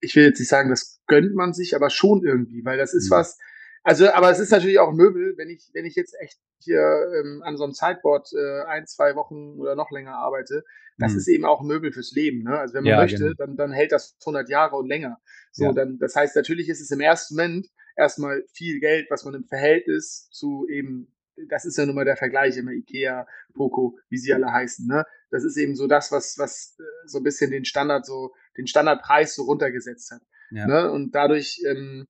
ich 0.00 0.14
will 0.16 0.24
jetzt 0.24 0.38
nicht 0.38 0.48
sagen, 0.48 0.70
das 0.70 1.00
gönnt 1.06 1.34
man 1.34 1.52
sich, 1.52 1.74
aber 1.74 1.90
schon 1.90 2.24
irgendwie, 2.24 2.64
weil 2.64 2.78
das 2.78 2.94
ist 2.94 3.10
mhm. 3.10 3.16
was, 3.16 3.38
also, 3.82 4.10
aber 4.10 4.30
es 4.30 4.40
ist 4.40 4.50
natürlich 4.50 4.80
auch 4.80 4.90
ein 4.90 4.96
Möbel, 4.96 5.34
wenn 5.36 5.48
ich, 5.48 5.70
wenn 5.72 5.84
ich 5.84 5.94
jetzt 5.94 6.16
echt 6.20 6.38
hier 6.58 6.80
ähm, 6.80 7.42
an 7.44 7.56
so 7.56 7.62
einem 7.62 7.72
Sideboard 7.72 8.28
äh, 8.32 8.64
ein, 8.64 8.86
zwei 8.86 9.14
Wochen 9.14 9.60
oder 9.60 9.76
noch 9.76 9.92
länger 9.92 10.14
arbeite, 10.14 10.64
das 10.98 11.12
mhm. 11.12 11.18
ist 11.18 11.28
eben 11.28 11.44
auch 11.44 11.60
ein 11.60 11.68
Möbel 11.68 11.92
fürs 11.92 12.12
Leben. 12.12 12.42
Ne? 12.42 12.58
Also 12.58 12.74
wenn 12.74 12.82
man 12.82 12.90
ja, 12.90 13.00
möchte, 13.00 13.18
genau. 13.18 13.34
dann, 13.38 13.56
dann 13.56 13.72
hält 13.72 13.92
das 13.92 14.16
100 14.22 14.48
Jahre 14.48 14.74
und 14.74 14.88
länger. 14.88 15.20
So, 15.52 15.66
ja. 15.66 15.72
dann, 15.72 15.98
das 15.98 16.16
heißt, 16.16 16.34
natürlich 16.34 16.68
ist 16.68 16.80
es 16.80 16.90
im 16.90 17.00
ersten 17.00 17.36
Moment 17.36 17.68
erstmal 17.96 18.42
viel 18.52 18.80
Geld, 18.80 19.06
was 19.10 19.24
man 19.24 19.34
im 19.34 19.44
Verhältnis 19.44 20.28
zu 20.30 20.66
eben 20.68 21.14
das 21.48 21.64
ist 21.64 21.76
ja 21.76 21.86
nun 21.86 21.94
mal 21.94 22.04
der 22.04 22.16
Vergleich 22.16 22.56
immer 22.56 22.72
Ikea, 22.72 23.26
Poco, 23.54 23.98
wie 24.08 24.18
sie 24.18 24.32
alle 24.32 24.50
heißen. 24.50 24.86
Ne? 24.86 25.04
Das 25.30 25.44
ist 25.44 25.56
eben 25.56 25.74
so 25.74 25.86
das, 25.86 26.12
was, 26.12 26.38
was 26.38 26.76
äh, 26.78 26.82
so 27.06 27.18
ein 27.18 27.24
bisschen 27.24 27.50
den 27.50 27.64
Standard 27.64 28.06
so, 28.06 28.34
den 28.56 28.66
Standardpreis 28.66 29.34
so 29.34 29.44
runtergesetzt 29.44 30.10
hat. 30.10 30.22
Ja. 30.50 30.66
Ne? 30.66 30.90
Und 30.90 31.14
dadurch, 31.14 31.62
ähm, 31.66 32.06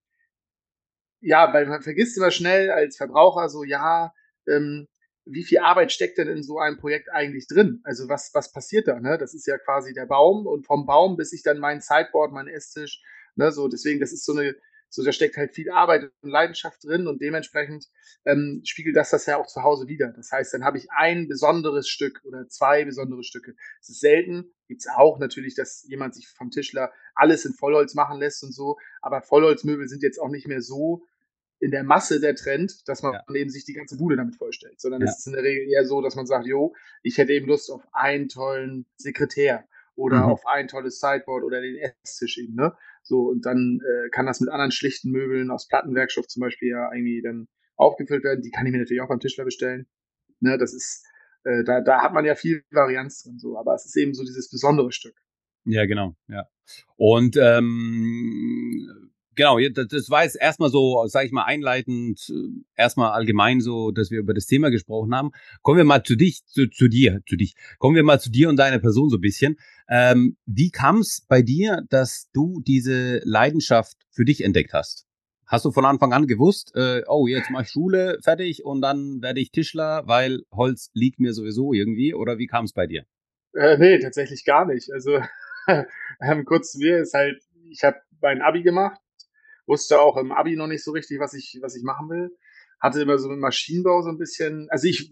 ja, 1.21 1.53
weil 1.53 1.67
man 1.67 1.83
vergisst 1.83 2.17
immer 2.17 2.31
schnell 2.31 2.71
als 2.71 2.97
Verbraucher 2.97 3.49
so, 3.49 3.65
ja, 3.65 4.13
ähm, 4.47 4.87
wie 5.25 5.45
viel 5.45 5.59
Arbeit 5.59 5.91
steckt 5.91 6.19
denn 6.19 6.29
in 6.29 6.45
so 6.45 6.61
einem 6.61 6.79
Projekt 6.79 7.11
eigentlich 7.11 7.49
drin? 7.49 7.81
Also 7.83 8.09
was, 8.09 8.31
was 8.33 8.53
passiert 8.53 8.87
da? 8.87 9.01
Ne? 9.01 9.19
Das 9.19 9.35
ist 9.35 9.47
ja 9.47 9.59
quasi 9.59 9.93
der 9.93 10.07
Baum 10.07 10.47
und 10.47 10.67
vom 10.67 10.87
Baum 10.87 11.17
bis 11.17 11.33
ich 11.33 11.43
dann 11.43 11.59
mein 11.59 11.81
Sideboard, 11.81 12.33
mein 12.33 12.47
Esstisch, 12.47 13.03
ne, 13.35 13.51
so 13.51 13.69
deswegen, 13.69 13.99
das 14.01 14.13
ist 14.13 14.25
so 14.25 14.33
eine 14.33 14.55
so, 14.89 15.05
da 15.05 15.13
steckt 15.13 15.37
halt 15.37 15.55
viel 15.55 15.71
Arbeit 15.71 16.11
und 16.21 16.31
Leidenschaft 16.31 16.85
drin 16.85 17.07
und 17.07 17.21
dementsprechend 17.21 17.87
ähm, 18.25 18.63
spiegelt 18.65 18.97
das 18.97 19.11
das 19.11 19.27
ja 19.27 19.37
auch 19.37 19.47
zu 19.47 19.63
Hause 19.63 19.89
wieder. 19.89 20.13
Das 20.13 20.33
heißt, 20.33 20.55
dann 20.55 20.65
habe 20.65 20.79
ich 20.79 20.91
ein 20.91 21.29
besonderes 21.29 21.89
Stück 21.89 22.23
oder 22.25 22.49
zwei 22.49 22.85
besondere 22.85 23.23
Stücke. 23.23 23.55
Es 23.81 23.89
ist 23.89 24.01
selten, 24.01 24.55
gibt 24.69 24.81
es 24.81 24.89
auch 24.89 25.19
natürlich, 25.19 25.55
dass 25.55 25.85
jemand 25.89 26.15
sich 26.15 26.29
vom 26.29 26.51
Tischler 26.51 26.93
alles 27.15 27.45
in 27.45 27.53
Vollholz 27.53 27.95
machen 27.95 28.19
lässt 28.19 28.43
und 28.43 28.53
so, 28.53 28.77
aber 29.03 29.23
Vollholzmöbel 29.23 29.89
sind 29.89 30.03
jetzt 30.03 30.21
auch 30.21 30.31
nicht 30.31 30.47
mehr 30.47 30.63
so 30.63 31.05
in 31.59 31.71
der 31.71 31.85
Masse 31.85 32.21
der 32.21 32.35
Trend, 32.35 32.87
dass 32.87 33.03
man 33.03 33.15
ja. 33.15 33.35
eben 33.35 33.51
sich 33.51 33.65
die 33.65 33.73
ganze 33.73 33.97
Bude 33.97 34.17
damit 34.17 34.37
vorstellt, 34.37 34.81
sondern 34.81 35.01
ja. 35.01 35.09
es 35.09 35.19
ist 35.19 35.27
in 35.27 35.33
der 35.33 35.43
Regel 35.43 35.69
eher 35.69 35.87
so, 35.87 36.03
dass 36.03 36.15
man 36.15 36.27
sagt, 36.27 36.47
jo, 36.47 36.75
ich 37.03 37.17
hätte 37.19 37.33
eben 37.33 37.47
Lust 37.47 37.71
auf 37.71 37.83
einen 37.93 38.29
tollen 38.29 38.87
Sekretär 38.97 39.67
oder 39.97 40.19
mhm. 40.19 40.33
auf 40.33 40.47
ein 40.47 40.69
tolles 40.69 41.01
Sideboard 41.01 41.43
oder 41.43 41.61
den 41.61 41.77
Esstisch 41.77 42.39
eben, 42.39 42.55
ne? 42.55 42.77
So, 43.03 43.29
und 43.29 43.47
dann 43.47 43.81
äh, 43.83 44.09
kann 44.11 44.27
das 44.27 44.41
mit 44.41 44.51
anderen 44.51 44.73
schlichten 44.73 45.11
Möbeln 45.11 45.51
aus 45.51 45.69
Plattenwerkstoff 45.69 46.27
zum 46.29 46.41
Beispiel 46.41 46.71
ja 46.71 46.93
irgendwie 46.93 47.23
dann 47.23 47.49
aufgefüllt 47.77 48.25
werden. 48.25 48.43
Die 48.43 48.51
kann 48.51 48.67
ich 48.67 48.73
mir 48.73 48.79
natürlich 48.79 49.03
auch 49.03 49.09
beim 49.09 49.21
Tischler 49.21 49.45
bestellen. 49.45 49.87
Ne, 50.41 50.59
das 50.59 50.75
ist, 50.75 51.07
äh, 51.45 51.65
da, 51.65 51.81
da 51.81 52.03
hat 52.03 52.13
man 52.13 52.25
ja 52.25 52.35
viel 52.35 52.63
Varianz 52.71 53.23
drin, 53.23 53.39
so, 53.39 53.59
aber 53.59 53.75
es 53.75 53.87
ist 53.87 53.97
eben 53.97 54.13
so 54.13 54.23
dieses 54.23 54.51
besondere 54.51 54.93
Stück. 54.93 55.17
Ja, 55.65 55.87
genau, 55.87 56.15
ja. 56.29 56.49
Und 56.97 57.37
ähm, 57.37 59.06
genau, 59.37 59.59
das 59.61 60.11
war 60.11 60.25
jetzt 60.25 60.37
erstmal 60.41 60.71
so, 60.71 61.07
sage 61.07 61.27
ich 61.27 61.33
mal, 61.33 61.45
einleitend, 61.45 62.29
äh, 62.31 62.65
erstmal 62.75 63.13
allgemein 63.13 63.61
so, 63.61 63.93
dass 63.93 64.11
wir 64.11 64.19
über 64.19 64.35
das 64.35 64.47
Thema 64.47 64.71
gesprochen 64.71 65.15
haben. 65.15 65.31
Kommen 65.63 65.77
wir 65.77 65.85
mal 65.85 66.03
zu 66.03 66.17
dich, 66.17 66.45
zu, 66.47 66.69
zu 66.69 66.89
dir, 66.89 67.21
zu 67.29 67.37
dich. 67.37 67.55
Kommen 67.79 67.95
wir 67.95 68.03
mal 68.03 68.21
zu 68.21 68.31
dir 68.31 68.49
und 68.49 68.57
deiner 68.57 68.79
Person 68.79 69.11
so 69.11 69.19
ein 69.19 69.21
bisschen. 69.21 69.57
Ähm, 69.89 70.37
wie 70.47 70.71
kam 70.71 70.99
es 70.99 71.25
bei 71.29 71.43
dir, 71.43 71.83
dass 71.91 72.29
du 72.33 72.61
diese 72.67 73.21
Leidenschaft 73.25 73.97
für 74.11 74.25
dich 74.25 74.43
entdeckt 74.43 74.73
hast? 74.73 75.07
Hast 75.47 75.65
du 75.65 75.71
von 75.71 75.85
Anfang 75.85 76.13
an 76.13 76.27
gewusst, 76.27 76.73
äh, 76.75 77.03
oh, 77.07 77.29
jetzt 77.29 77.51
mache 77.51 77.63
ich 77.63 77.69
Schule 77.69 78.19
fertig 78.25 78.65
und 78.65 78.81
dann 78.81 79.23
werde 79.23 79.39
ich 79.39 79.53
Tischler, 79.53 80.03
weil 80.07 80.41
Holz 80.51 80.91
liegt 80.93 81.21
mir 81.21 81.33
sowieso 81.33 81.73
irgendwie? 81.73 82.15
Oder 82.15 82.39
wie 82.39 82.49
kam 82.49 82.65
es 82.65 82.73
bei 82.73 82.89
dir? 82.89 83.05
Äh, 83.55 83.79
nee, 83.79 83.99
tatsächlich 84.01 84.45
gar 84.45 84.67
nicht. 84.67 84.93
Also 84.93 85.21
ähm, 86.21 86.45
kurz 86.45 86.73
zu 86.73 86.79
mir 86.79 86.99
ist 86.99 87.15
halt, 87.15 87.41
ich 87.71 87.85
habe 87.85 87.99
mein 88.21 88.43
Abi 88.43 88.63
gemacht 88.63 88.99
wusste 89.67 90.01
auch 90.01 90.17
im 90.17 90.33
Abi 90.33 90.57
noch 90.57 90.67
nicht 90.67 90.85
so 90.85 90.93
richtig, 90.93 91.21
was 91.21 91.35
ich, 91.35 91.59
was 91.61 91.77
ich 91.77 91.83
machen 91.83 92.09
will. 92.09 92.31
Hatte 92.81 93.01
immer 93.01 93.19
so 93.19 93.29
mit 93.29 93.39
Maschinenbau 93.39 94.03
so 94.03 94.11
ein 94.11 94.19
bisschen, 94.19 94.69
also 94.71 94.87
ich, 94.87 95.11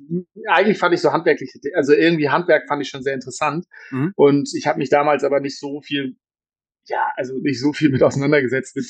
eigentlich 0.49 0.79
fand 0.79 0.95
ich 0.95 1.01
so 1.01 1.13
handwerklich, 1.13 1.53
also 1.75 1.93
irgendwie 1.95 2.29
Handwerk 2.29 2.69
fand 2.69 2.83
ich 2.83 2.89
schon 2.89 3.03
sehr 3.03 3.15
interessant. 3.15 3.67
Mhm. 3.91 4.13
Und 4.17 4.51
ich 4.55 4.67
habe 4.67 4.79
mich 4.79 4.91
damals 4.91 5.25
aber 5.25 5.41
nicht 5.41 5.59
so 5.59 5.81
viel 5.81 6.17
ja, 6.87 7.13
also 7.17 7.39
nicht 7.39 7.61
so 7.61 7.73
viel 7.73 7.91
mit 7.91 8.03
auseinandergesetzt 8.03 8.77
mit, 8.77 8.87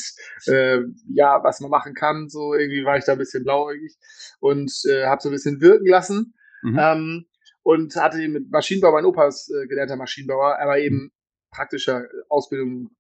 äh, 0.52 0.80
ja, 1.12 1.42
was 1.42 1.60
man 1.60 1.70
machen 1.70 1.94
kann. 1.94 2.28
So 2.28 2.54
irgendwie 2.54 2.84
war 2.84 2.98
ich 2.98 3.04
da 3.04 3.12
ein 3.12 3.18
bisschen 3.18 3.44
blauäugig 3.44 3.96
und 4.40 4.72
äh, 4.88 5.06
habe 5.06 5.22
so 5.22 5.28
ein 5.28 5.32
bisschen 5.32 5.60
wirken 5.60 5.86
lassen. 5.86 6.34
Mhm. 6.62 6.78
Ähm, 6.78 7.24
und 7.62 7.96
hatte 7.96 8.26
mit 8.28 8.50
Maschinenbau, 8.50 8.92
mein 8.92 9.06
Opa 9.06 9.26
ist 9.26 9.50
äh, 9.50 9.66
gelernter 9.66 9.96
Maschinenbauer, 9.96 10.58
aber 10.58 10.78
eben 10.78 11.12
praktischer 11.50 12.06
Ausbildung 12.28 12.90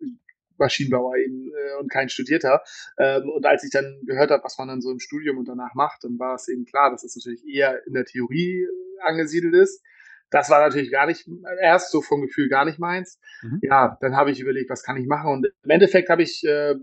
Maschinenbauer 0.58 1.16
eben 1.16 1.48
äh, 1.48 1.80
und 1.80 1.90
kein 1.90 2.08
Studierter. 2.08 2.62
Ähm, 2.98 3.28
und 3.30 3.46
als 3.46 3.64
ich 3.64 3.70
dann 3.70 4.00
gehört 4.06 4.30
habe, 4.30 4.44
was 4.44 4.58
man 4.58 4.68
dann 4.68 4.80
so 4.80 4.90
im 4.90 5.00
Studium 5.00 5.38
und 5.38 5.48
danach 5.48 5.74
macht, 5.74 6.04
dann 6.04 6.18
war 6.18 6.34
es 6.34 6.48
eben 6.48 6.64
klar, 6.64 6.90
dass 6.90 7.04
es 7.04 7.16
natürlich 7.16 7.46
eher 7.46 7.86
in 7.86 7.94
der 7.94 8.04
Theorie 8.04 8.62
äh, 8.62 9.02
angesiedelt 9.02 9.54
ist. 9.54 9.82
Das 10.30 10.50
war 10.50 10.60
natürlich 10.60 10.90
gar 10.90 11.06
nicht, 11.06 11.28
erst 11.60 11.92
so 11.92 12.02
vom 12.02 12.22
Gefühl 12.22 12.48
gar 12.48 12.64
nicht 12.64 12.78
meins. 12.78 13.20
Mhm. 13.42 13.60
Ja, 13.62 13.96
dann 14.00 14.16
habe 14.16 14.32
ich 14.32 14.40
überlegt, 14.40 14.68
was 14.70 14.82
kann 14.82 14.96
ich 14.96 15.06
machen? 15.06 15.30
Und 15.30 15.46
im 15.62 15.70
Endeffekt 15.70 16.08
habe 16.08 16.22
ich 16.22 16.42
äh, 16.44 16.74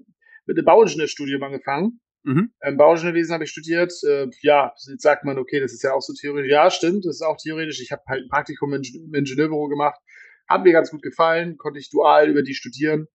mit 0.45 0.57
einem 0.57 0.65
Bauingenieurstudium 0.65 1.43
angefangen. 1.43 1.99
Mhm. 2.23 2.53
Ähm, 2.61 2.77
Bauingenieurwesen 2.77 3.33
habe 3.33 3.43
ich 3.43 3.51
studiert. 3.51 3.91
Äh, 4.07 4.27
ja, 4.41 4.73
jetzt 4.87 5.01
sagt 5.01 5.25
man, 5.25 5.37
okay, 5.37 5.59
das 5.59 5.73
ist 5.73 5.83
ja 5.83 5.93
auch 5.93 6.01
so 6.01 6.13
theoretisch. 6.13 6.51
Ja, 6.51 6.69
stimmt, 6.69 7.05
das 7.05 7.15
ist 7.15 7.21
auch 7.23 7.37
theoretisch. 7.37 7.81
Ich 7.81 7.91
habe 7.91 8.03
halt 8.07 8.23
ein 8.23 8.29
Praktikum 8.29 8.73
im 8.73 8.83
Ingenieurbüro 9.13 9.67
gemacht. 9.67 9.99
Hat 10.47 10.63
mir 10.63 10.71
ganz 10.71 10.91
gut 10.91 11.01
gefallen, 11.01 11.57
konnte 11.57 11.79
ich 11.79 11.89
dual 11.89 12.29
über 12.29 12.43
die 12.43 12.53
studieren. 12.53 13.07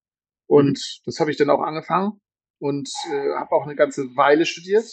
Und 0.47 1.01
das 1.05 1.21
habe 1.21 1.31
ich 1.31 1.37
dann 1.37 1.51
auch 1.51 1.61
angefangen 1.61 2.21
und 2.59 2.89
äh, 3.11 3.35
habe 3.35 3.53
auch 3.53 3.65
eine 3.65 3.77
ganze 3.77 4.17
Weile 4.17 4.47
studiert. 4.47 4.87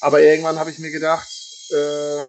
Aber 0.00 0.20
irgendwann 0.20 0.58
habe 0.58 0.70
ich 0.70 0.78
mir 0.78 0.90
gedacht, 0.90 1.28
äh, 1.70 2.24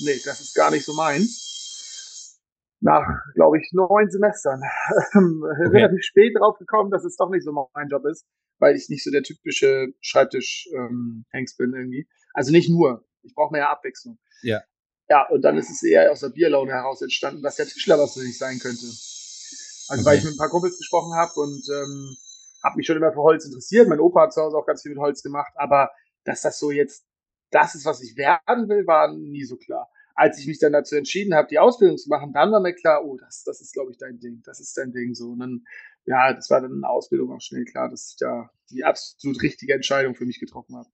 nee, 0.00 0.20
das 0.24 0.40
ist 0.40 0.54
gar 0.54 0.70
nicht 0.70 0.84
so 0.84 0.94
meins. 0.94 2.40
Nach, 2.80 3.04
glaube 3.34 3.58
ich, 3.58 3.70
neun 3.72 4.10
Semestern. 4.10 4.62
Okay. 5.14 5.76
Relativ 5.76 6.02
spät 6.02 6.36
drauf 6.38 6.58
gekommen, 6.58 6.90
dass 6.90 7.04
es 7.04 7.16
doch 7.16 7.30
nicht 7.30 7.44
so 7.44 7.52
mein 7.52 7.88
Job 7.88 8.04
ist, 8.06 8.24
weil 8.58 8.76
ich 8.76 8.88
nicht 8.88 9.02
so 9.02 9.10
der 9.10 9.22
typische 9.22 9.88
Schreibtisch-Hengst 10.00 11.60
ähm, 11.60 11.70
bin 11.70 11.74
irgendwie. 11.74 12.08
Also 12.32 12.52
nicht 12.52 12.68
nur. 12.68 13.04
Ich 13.22 13.34
brauche 13.34 13.52
mehr 13.52 13.70
Abwechslung. 13.70 14.18
Ja. 14.42 14.62
Ja, 15.08 15.26
und 15.28 15.42
dann 15.42 15.56
ist 15.56 15.70
es 15.70 15.82
eher 15.82 16.12
aus 16.12 16.20
der 16.20 16.28
Bierlaune 16.28 16.72
heraus 16.72 17.00
entstanden, 17.00 17.42
dass 17.42 17.56
der 17.56 17.66
Tischler 17.66 17.98
was 17.98 18.14
für 18.14 18.20
sich 18.20 18.36
sein 18.36 18.58
könnte. 18.58 18.86
Also 19.88 20.02
okay. 20.02 20.10
weil 20.10 20.18
ich 20.18 20.24
mit 20.24 20.34
ein 20.34 20.38
paar 20.38 20.50
Kumpels 20.50 20.78
gesprochen 20.78 21.14
habe 21.14 21.32
und 21.36 21.62
ähm, 21.68 22.16
habe 22.62 22.76
mich 22.76 22.86
schon 22.86 22.96
immer 22.96 23.12
für 23.12 23.22
Holz 23.22 23.44
interessiert. 23.44 23.88
Mein 23.88 24.00
Opa 24.00 24.22
hat 24.22 24.32
zu 24.32 24.42
Hause 24.42 24.56
auch 24.56 24.66
ganz 24.66 24.82
viel 24.82 24.92
mit 24.92 25.00
Holz 25.00 25.22
gemacht, 25.22 25.52
aber 25.56 25.90
dass 26.24 26.42
das 26.42 26.58
so 26.58 26.70
jetzt 26.70 27.04
das 27.50 27.74
ist, 27.74 27.84
was 27.84 28.02
ich 28.02 28.16
werden 28.16 28.68
will, 28.68 28.86
war 28.86 29.12
nie 29.12 29.44
so 29.44 29.56
klar. 29.56 29.88
Als 30.14 30.38
ich 30.38 30.46
mich 30.46 30.58
dann 30.58 30.72
dazu 30.72 30.96
entschieden 30.96 31.34
habe, 31.34 31.48
die 31.48 31.58
Ausbildung 31.58 31.96
zu 31.96 32.08
machen, 32.08 32.32
dann 32.32 32.50
war 32.50 32.60
mir 32.60 32.74
klar, 32.74 33.04
oh, 33.04 33.16
das, 33.16 33.44
das 33.44 33.60
ist, 33.60 33.72
glaube 33.72 33.92
ich, 33.92 33.98
dein 33.98 34.18
Ding, 34.18 34.42
das 34.44 34.60
ist 34.60 34.76
dein 34.76 34.92
Ding 34.92 35.14
so. 35.14 35.30
Und 35.30 35.38
dann, 35.38 35.64
ja, 36.04 36.32
das 36.32 36.50
war 36.50 36.60
dann 36.60 36.72
in 36.72 36.80
der 36.80 36.90
Ausbildung 36.90 37.32
auch 37.32 37.40
schnell 37.40 37.64
klar, 37.64 37.88
dass 37.88 38.10
ich 38.10 38.16
da 38.18 38.50
die 38.70 38.84
absolut 38.84 39.40
richtige 39.42 39.74
Entscheidung 39.74 40.14
für 40.14 40.26
mich 40.26 40.40
getroffen 40.40 40.76
habe. 40.76 40.88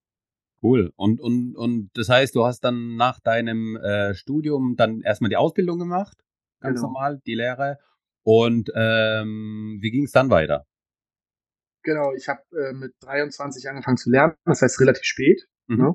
Cool. 0.63 0.93
Und, 0.97 1.21
und, 1.21 1.57
und 1.57 1.91
das 1.95 2.09
heißt, 2.09 2.35
du 2.35 2.45
hast 2.45 2.61
dann 2.61 2.97
nach 2.97 3.19
deinem 3.21 3.77
äh, 3.77 4.15
Studium 4.15 4.77
dann 4.77 5.01
erstmal 5.01 5.31
die 5.31 5.37
Ausbildung 5.37 5.79
gemacht, 5.79 6.25
ganz 6.61 6.77
genau. 6.77 6.89
normal, 6.89 7.21
die 7.27 7.35
Lehre. 7.35 7.79
Und 8.25 8.71
ähm, 8.75 9.79
wie 9.81 9.91
ging 9.91 10.05
es 10.05 10.13
dann 10.13 10.31
weiter? 10.31 10.67
Genau, 11.83 12.15
ich 12.15 12.29
habe 12.29 12.41
äh, 12.53 12.73
mit 12.73 12.95
23 13.01 13.69
angefangen 13.69 13.99
zu 13.99 14.11
lernen, 14.11 14.35
das 14.47 14.63
heißt 14.63 14.81
relativ 14.81 15.05
spät. 15.05 15.47
Mhm. 15.67 15.77
Ne? 15.77 15.95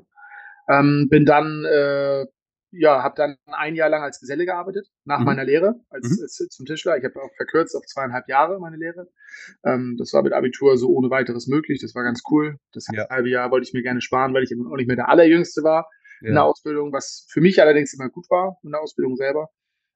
Ähm, 0.68 1.08
bin 1.10 1.24
dann, 1.24 1.64
äh, 1.64 2.26
ja, 2.70 3.02
habe 3.02 3.14
dann 3.16 3.36
ein 3.46 3.74
Jahr 3.74 3.88
lang 3.88 4.02
als 4.02 4.20
Geselle 4.20 4.46
gearbeitet, 4.46 4.86
nach 5.04 5.18
mhm. 5.18 5.24
meiner 5.24 5.44
Lehre 5.44 5.80
als, 5.90 6.08
mhm. 6.08 6.22
als, 6.22 6.36
zum 6.50 6.66
Tischler. 6.66 6.96
Ich 6.96 7.04
habe 7.04 7.20
auch 7.20 7.34
verkürzt 7.36 7.74
auf 7.74 7.84
zweieinhalb 7.86 8.28
Jahre 8.28 8.60
meine 8.60 8.76
Lehre. 8.76 9.08
Ähm, 9.64 9.96
das 9.98 10.12
war 10.12 10.22
mit 10.22 10.32
Abitur 10.32 10.78
so 10.78 10.90
ohne 10.90 11.10
weiteres 11.10 11.48
möglich. 11.48 11.80
Das 11.80 11.96
war 11.96 12.04
ganz 12.04 12.22
cool. 12.30 12.58
Das 12.72 12.86
ja. 12.92 13.08
halbe 13.08 13.28
Jahr 13.28 13.50
wollte 13.50 13.66
ich 13.66 13.74
mir 13.74 13.82
gerne 13.82 14.00
sparen, 14.00 14.32
weil 14.32 14.44
ich 14.44 14.52
eben 14.52 14.70
auch 14.70 14.76
nicht 14.76 14.86
mehr 14.86 14.94
der 14.94 15.08
Allerjüngste 15.08 15.64
war 15.64 15.88
ja. 16.20 16.28
in 16.28 16.34
der 16.34 16.44
Ausbildung, 16.44 16.92
was 16.92 17.26
für 17.28 17.40
mich 17.40 17.60
allerdings 17.60 17.92
immer 17.94 18.08
gut 18.08 18.30
war 18.30 18.58
in 18.62 18.70
der 18.70 18.80
Ausbildung 18.80 19.16
selber 19.16 19.50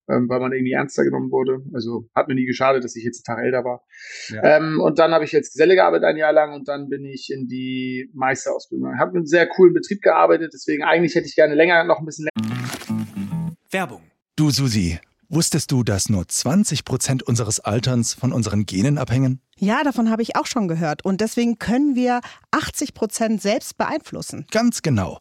ähm, 0.08 0.28
weil 0.28 0.40
man 0.40 0.52
irgendwie 0.52 0.73
ernster 0.73 1.04
genommen 1.04 1.30
wurde. 1.30 1.58
Also 1.73 2.08
hat 2.14 2.28
mir 2.28 2.34
nie 2.34 2.46
geschadet, 2.46 2.84
dass 2.84 2.96
ich 2.96 3.04
jetzt 3.04 3.28
einen 3.28 3.37
Tag 3.37 3.44
älter 3.44 3.64
war. 3.64 3.84
Ja. 4.28 4.58
Ähm, 4.58 4.80
und 4.80 4.99
dann 4.99 5.12
habe 5.12 5.25
ich 5.25 5.32
jetzt 5.32 5.52
Geselle 5.52 5.75
gearbeitet 5.75 6.04
ein 6.04 6.16
Jahr 6.16 6.32
lang 6.32 6.54
und 6.54 6.68
dann 6.68 6.88
bin 6.88 7.04
ich 7.04 7.30
in 7.30 7.46
die 7.46 8.11
Meisterausbildung. 8.14 8.92
Ich 8.94 9.00
habe 9.00 9.12
in 9.12 9.16
einem 9.18 9.26
sehr 9.26 9.46
coolen 9.46 9.75
Betrieb 9.75 10.02
gearbeitet, 10.02 10.52
deswegen 10.54 10.82
eigentlich 10.84 11.14
hätte 11.14 11.26
ich 11.26 11.34
gerne 11.34 11.54
länger, 11.54 11.84
noch 11.84 11.99
ein 11.99 12.06
bisschen 12.06 12.28
länger. 12.37 13.54
Werbung. 13.70 14.02
Du 14.37 14.50
Susi, 14.50 14.99
wusstest 15.28 15.70
du, 15.73 15.82
dass 15.82 16.08
nur 16.08 16.28
20 16.28 16.84
Prozent 16.84 17.23
unseres 17.23 17.61
Alterns 17.61 18.14
von 18.14 18.32
unseren 18.32 18.66
Genen 18.66 18.99
abhängen? 18.99 19.40
Ja, 19.56 19.82
davon 19.84 20.11
habe 20.11 20.23
ich 20.23 20.37
auch 20.37 20.46
schon 20.46 20.68
gehört. 20.68 21.04
Und 21.04 21.20
deswegen 21.20 21.58
können 21.58 21.94
wir 21.94 22.20
80 22.50 22.94
Prozent 22.94 23.42
selbst 23.42 23.76
beeinflussen. 23.76 24.46
Ganz 24.50 24.82
genau. 24.82 25.20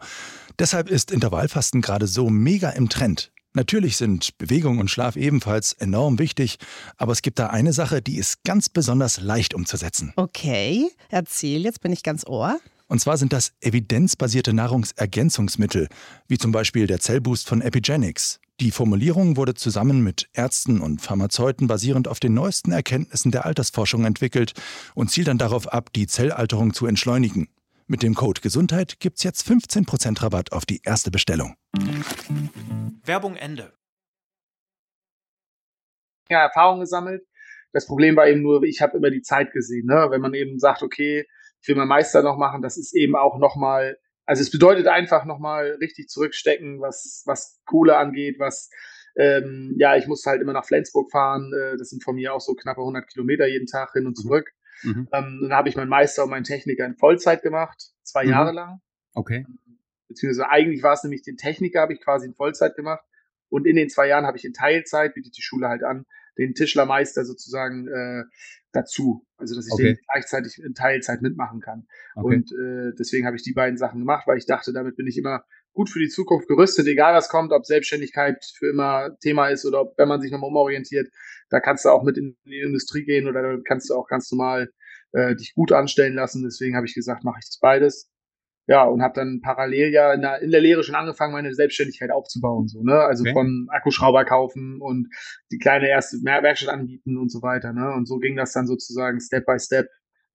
Deshalb 0.60 0.90
ist 0.90 1.12
Intervallfasten 1.12 1.82
gerade 1.82 2.08
so 2.08 2.30
mega 2.30 2.70
im 2.70 2.90
Trend. 2.90 3.32
Natürlich 3.54 3.98
sind 3.98 4.38
Bewegung 4.40 4.80
und 4.80 4.90
Schlaf 4.90 5.16
ebenfalls 5.16 5.74
enorm 5.74 6.18
wichtig, 6.18 6.58
aber 6.98 7.12
es 7.12 7.22
gibt 7.22 7.38
da 7.38 7.48
eine 7.48 7.72
Sache, 7.72 8.02
die 8.02 8.18
ist 8.18 8.44
ganz 8.44 8.68
besonders 8.68 9.22
leicht 9.22 9.54
umzusetzen. 9.54 10.12
Okay, 10.16 10.90
erzähl, 11.10 11.64
jetzt 11.64 11.82
bin 11.82 11.92
ich 11.92 12.02
ganz 12.02 12.26
ohr. 12.26 12.60
Und 12.88 13.00
zwar 13.00 13.18
sind 13.18 13.32
das 13.32 13.54
evidenzbasierte 13.62 14.54
Nahrungsergänzungsmittel, 14.54 15.88
wie 16.28 16.38
zum 16.38 16.52
Beispiel 16.52 16.88
der 16.88 17.00
Zellboost 17.00 17.48
von 17.48 17.62
Epigenics. 17.62 18.40
Die 18.60 18.72
Formulierung 18.72 19.38
wurde 19.38 19.54
zusammen 19.56 20.04
mit 20.04 20.30
Ärzten 20.34 20.80
und 20.80 21.02
Pharmazeuten 21.02 21.68
basierend 21.68 22.08
auf 22.08 22.20
den 22.20 22.34
neuesten 22.34 22.72
Erkenntnissen 22.72 23.32
der 23.32 23.46
Altersforschung 23.46 24.06
entwickelt 24.06 24.54
und 24.96 25.10
zielt 25.10 25.28
dann 25.28 25.38
darauf 25.38 25.68
ab, 25.68 25.92
die 25.94 26.08
Zellalterung 26.08 26.74
zu 26.74 26.86
entschleunigen. 26.86 27.48
Mit 27.88 28.02
dem 28.02 28.16
Code 28.16 28.40
Gesundheit 28.42 29.00
gibt's 29.00 29.24
jetzt 29.24 29.46
15% 29.46 30.24
Rabatt 30.24 30.54
auf 30.54 30.66
die 30.66 30.82
erste 30.84 31.12
Bestellung. 31.12 31.56
Werbung 33.04 33.36
Ende. 33.36 33.74
Ja, 36.30 36.44
Erfahrung 36.44 36.80
gesammelt. 36.80 37.26
Das 37.74 37.86
Problem 37.86 38.16
war 38.16 38.28
eben 38.28 38.42
nur, 38.42 38.64
ich 38.64 38.82
habe 38.82 38.98
immer 38.98 39.10
die 39.10 39.22
Zeit 39.22 39.52
gesehen. 39.52 39.88
Ne? 39.88 40.08
Wenn 40.10 40.22
man 40.22 40.34
eben 40.34 40.60
sagt, 40.60 40.82
okay, 40.82 41.26
ich 41.62 41.68
will 41.68 41.76
meinen 41.76 41.90
Meister 41.90 42.22
noch 42.22 42.38
machen, 42.38 42.62
das 42.62 42.78
ist 42.78 42.96
eben 42.96 43.16
auch 43.16 43.38
nochmal, 43.38 43.98
also 44.26 44.42
es 44.42 44.52
bedeutet 44.52 44.88
einfach 44.88 45.26
nochmal 45.26 45.78
richtig 45.82 46.08
zurückstecken, 46.08 46.80
was, 46.80 47.24
was 47.26 47.62
Kohle 47.66 47.98
angeht, 47.98 48.40
was, 48.40 48.70
ähm, 49.18 49.76
ja, 49.78 49.98
ich 49.98 50.08
muss 50.08 50.26
halt 50.26 50.42
immer 50.42 50.54
nach 50.54 50.66
Flensburg 50.66 51.12
fahren. 51.12 51.52
Äh, 51.54 51.78
das 51.78 51.90
sind 51.90 52.04
von 52.04 52.16
mir 52.16 52.34
auch 52.34 52.42
so 52.42 52.54
knappe 52.54 52.80
100 52.80 53.10
Kilometer 53.10 53.46
jeden 53.48 53.68
Tag 53.68 53.92
hin 53.92 54.06
und 54.06 54.18
mhm. 54.18 54.22
zurück. 54.22 54.54
Mhm. 54.84 55.08
Ähm, 55.12 55.40
dann 55.42 55.54
habe 55.54 55.70
ich 55.70 55.76
meinen 55.76 55.90
Meister 55.90 56.24
und 56.24 56.30
meinen 56.30 56.44
Techniker 56.44 56.86
in 56.86 56.96
Vollzeit 56.96 57.42
gemacht, 57.42 57.92
zwei 58.04 58.24
mhm. 58.26 58.30
Jahre 58.30 58.52
lang. 58.52 58.82
Okay. 59.14 59.46
Beziehungsweise 60.08 60.50
eigentlich 60.50 60.84
war 60.84 60.94
es 60.94 61.04
nämlich 61.04 61.24
den 61.24 61.38
Techniker, 61.38 61.82
habe 61.82 61.94
ich 61.94 62.02
quasi 62.02 62.28
in 62.28 62.36
Vollzeit 62.36 62.76
gemacht. 62.76 63.04
Und 63.50 63.68
in 63.68 63.76
den 63.76 63.90
zwei 63.90 64.08
Jahren 64.08 64.26
habe 64.26 64.38
ich 64.38 64.46
in 64.46 64.54
Teilzeit, 64.54 65.14
bietet 65.14 65.38
die 65.38 65.42
Schule 65.42 65.68
halt 65.68 65.84
an, 65.84 66.06
den 66.38 66.56
Tischlermeister 66.56 67.24
sozusagen 67.26 67.88
äh, 67.88 68.24
dazu. 68.72 69.26
Also 69.38 69.56
dass 69.56 69.68
ich 69.68 69.74
okay. 69.74 69.94
den 69.94 70.00
gleichzeitig 70.12 70.60
in 70.60 70.74
Teilzeit 70.74 71.22
mitmachen 71.22 71.62
kann. 71.62 71.88
Okay. 72.16 72.36
Und 72.36 72.52
äh, 72.52 72.94
deswegen 72.98 73.26
habe 73.26 73.36
ich 73.36 73.44
die 73.44 73.54
beiden 73.54 73.78
Sachen 73.78 74.00
gemacht, 74.00 74.28
weil 74.28 74.38
ich 74.38 74.46
dachte, 74.46 74.74
damit 74.74 74.96
bin 74.96 75.08
ich 75.08 75.18
immer 75.18 75.46
gut 75.74 75.90
für 75.90 76.00
die 76.00 76.10
Zukunft 76.10 76.48
gerüstet, 76.48 76.88
egal 76.88 77.14
was 77.16 77.30
kommt, 77.30 77.52
ob 77.52 77.66
Selbstständigkeit 77.66 78.44
für 78.58 78.70
immer 78.70 79.18
Thema 79.20 79.50
ist 79.50 79.66
oder 79.66 79.82
ob, 79.82 79.98
wenn 79.98 80.08
man 80.08 80.22
sich 80.22 80.32
nochmal 80.32 80.50
umorientiert, 80.50 81.10
da 81.50 81.60
kannst 81.60 81.86
du 81.86 81.90
auch 81.90 82.04
mit 82.04 82.18
in 82.18 82.38
die 82.46 82.60
Industrie 82.60 83.06
gehen 83.06 83.28
oder 83.28 83.42
da 83.42 83.58
kannst 83.68 83.90
du 83.90 83.96
auch 83.96 84.08
ganz 84.08 84.32
normal 84.32 84.70
äh, 85.14 85.36
dich 85.36 85.54
gut 85.56 85.72
anstellen 85.72 86.16
lassen. 86.16 86.44
Deswegen 86.44 86.76
habe 86.76 86.86
ich 86.86 86.94
gesagt, 86.94 87.24
mache 87.24 87.40
ich 87.40 87.48
das 87.48 87.60
beides. 87.60 88.10
Ja, 88.66 88.86
und 88.86 89.02
habe 89.02 89.14
dann 89.14 89.42
parallel 89.42 89.92
ja 89.92 90.14
in 90.14 90.22
der, 90.22 90.42
in 90.42 90.50
der 90.50 90.62
Lehre 90.62 90.84
schon 90.84 90.96
angefangen, 90.96 91.34
meine 91.34 91.54
Selbstständigkeit 91.54 92.12
aufzubauen. 92.12 92.70
So, 92.70 92.82
ne? 92.82 92.98
Also 92.98 93.24
okay. 93.24 93.34
von 93.34 93.68
Akkuschrauber 93.70 94.24
kaufen 94.24 94.80
und 94.82 95.10
die 95.52 95.58
kleine 95.58 95.90
erste 95.90 96.18
Werkstatt 96.24 96.74
anbieten 96.74 97.18
und 97.18 97.30
so 97.30 97.42
weiter. 97.42 97.74
Ne? 97.74 97.94
Und 97.94 98.08
so 98.08 98.20
ging 98.20 98.38
das 98.38 98.54
dann 98.54 98.66
sozusagen 98.66 99.20
Step 99.20 99.46
by 99.46 99.60
Step 99.60 99.88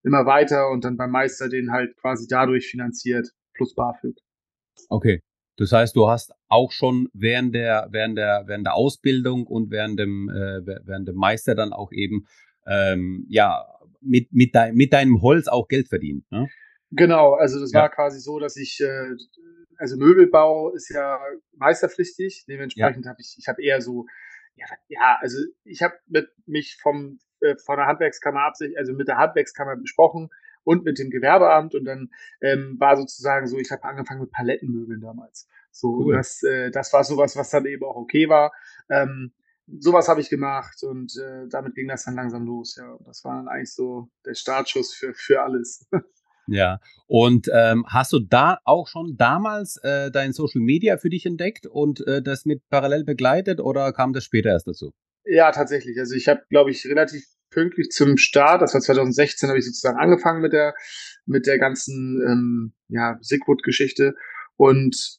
immer 0.02 0.26
weiter 0.26 0.68
und 0.70 0.84
dann 0.84 0.96
beim 0.96 1.10
Meister 1.10 1.48
den 1.48 1.72
halt 1.72 1.96
quasi 1.96 2.26
dadurch 2.28 2.66
finanziert, 2.68 3.30
plus 3.54 3.74
BAföG. 3.74 4.16
Okay. 4.88 5.22
Das 5.56 5.72
heißt, 5.72 5.96
du 5.96 6.08
hast 6.08 6.32
auch 6.48 6.70
schon 6.70 7.08
während 7.12 7.54
der, 7.54 7.88
während 7.90 8.16
der, 8.16 8.44
während 8.46 8.66
der 8.66 8.74
Ausbildung 8.74 9.46
und 9.46 9.70
während 9.70 9.98
dem, 9.98 10.28
äh, 10.28 10.64
während 10.86 11.08
dem 11.08 11.16
Meister 11.16 11.54
dann 11.54 11.72
auch 11.72 11.90
eben, 11.90 12.26
ähm, 12.66 13.26
ja, 13.28 13.66
mit, 14.00 14.32
mit, 14.32 14.54
dein, 14.54 14.76
mit 14.76 14.92
deinem 14.92 15.20
Holz 15.20 15.48
auch 15.48 15.66
Geld 15.66 15.88
verdient, 15.88 16.30
ne? 16.30 16.48
Genau, 16.90 17.34
also 17.34 17.60
das 17.60 17.72
ja. 17.72 17.82
war 17.82 17.90
quasi 17.90 18.20
so, 18.20 18.38
dass 18.38 18.56
ich, 18.56 18.80
äh, 18.80 19.14
also 19.76 19.96
Möbelbau 19.96 20.72
ist 20.72 20.88
ja 20.90 21.18
meisterpflichtig, 21.56 22.44
dementsprechend 22.48 23.04
ja. 23.04 23.10
habe 23.10 23.20
ich, 23.20 23.36
ich 23.38 23.48
habe 23.48 23.62
eher 23.62 23.82
so, 23.82 24.06
ja, 24.54 24.66
ja, 24.88 25.18
also 25.20 25.38
ich 25.64 25.82
habe 25.82 25.94
mit 26.06 26.28
mich 26.46 26.78
vom 26.80 27.18
äh, 27.40 27.56
von 27.64 27.76
der 27.76 27.86
Handwerkskammer 27.86 28.40
absicht, 28.40 28.76
also 28.76 28.92
mit 28.92 29.08
der 29.08 29.18
Handwerkskammer 29.18 29.76
besprochen, 29.76 30.30
und 30.68 30.84
mit 30.84 30.98
dem 30.98 31.08
Gewerbeamt 31.08 31.74
und 31.74 31.86
dann 31.86 32.10
ähm, 32.42 32.76
war 32.78 32.98
sozusagen 32.98 33.46
so, 33.46 33.56
ich 33.56 33.70
habe 33.70 33.84
angefangen 33.84 34.20
mit 34.20 34.30
Palettenmöbeln 34.30 35.00
damals. 35.00 35.48
So, 35.70 35.88
cool. 35.88 36.14
das, 36.14 36.42
äh, 36.42 36.70
das 36.70 36.92
war 36.92 37.04
sowas, 37.04 37.36
was 37.36 37.48
dann 37.48 37.64
eben 37.64 37.82
auch 37.84 37.96
okay 37.96 38.28
war. 38.28 38.52
Ähm, 38.90 39.32
sowas 39.78 40.08
habe 40.08 40.20
ich 40.20 40.28
gemacht 40.28 40.82
und 40.82 41.16
äh, 41.16 41.48
damit 41.48 41.74
ging 41.74 41.88
das 41.88 42.04
dann 42.04 42.16
langsam 42.16 42.44
los. 42.44 42.76
Ja, 42.76 42.98
das 43.06 43.24
war 43.24 43.36
dann 43.36 43.48
eigentlich 43.48 43.72
so 43.72 44.10
der 44.26 44.34
Startschuss 44.34 44.92
für, 44.92 45.14
für 45.14 45.42
alles. 45.42 45.88
Ja, 46.50 46.80
und 47.06 47.50
ähm, 47.52 47.84
hast 47.88 48.10
du 48.14 48.20
da 48.20 48.58
auch 48.64 48.88
schon 48.88 49.18
damals 49.18 49.76
äh, 49.82 50.10
dein 50.10 50.32
Social 50.32 50.62
Media 50.62 50.96
für 50.96 51.10
dich 51.10 51.26
entdeckt 51.26 51.66
und 51.66 52.00
äh, 52.06 52.22
das 52.22 52.46
mit 52.46 52.66
parallel 52.70 53.04
begleitet 53.04 53.60
oder 53.60 53.92
kam 53.92 54.14
das 54.14 54.24
später 54.24 54.48
erst 54.48 54.66
dazu? 54.66 54.94
Ja, 55.26 55.52
tatsächlich. 55.52 55.98
Also 55.98 56.14
ich 56.14 56.26
habe, 56.26 56.40
glaube 56.48 56.70
ich, 56.70 56.86
relativ 56.86 57.26
pünktlich 57.50 57.90
zum 57.90 58.16
Start, 58.16 58.62
das 58.62 58.74
war 58.74 58.80
2016, 58.80 59.48
habe 59.48 59.58
ich 59.58 59.66
sozusagen 59.66 59.98
angefangen 59.98 60.40
mit 60.40 60.52
der 60.52 60.74
mit 61.26 61.46
der 61.46 61.58
ganzen 61.58 62.22
ähm, 62.26 62.72
ja, 62.88 63.18
Sigwood-Geschichte 63.20 64.14
und 64.56 65.18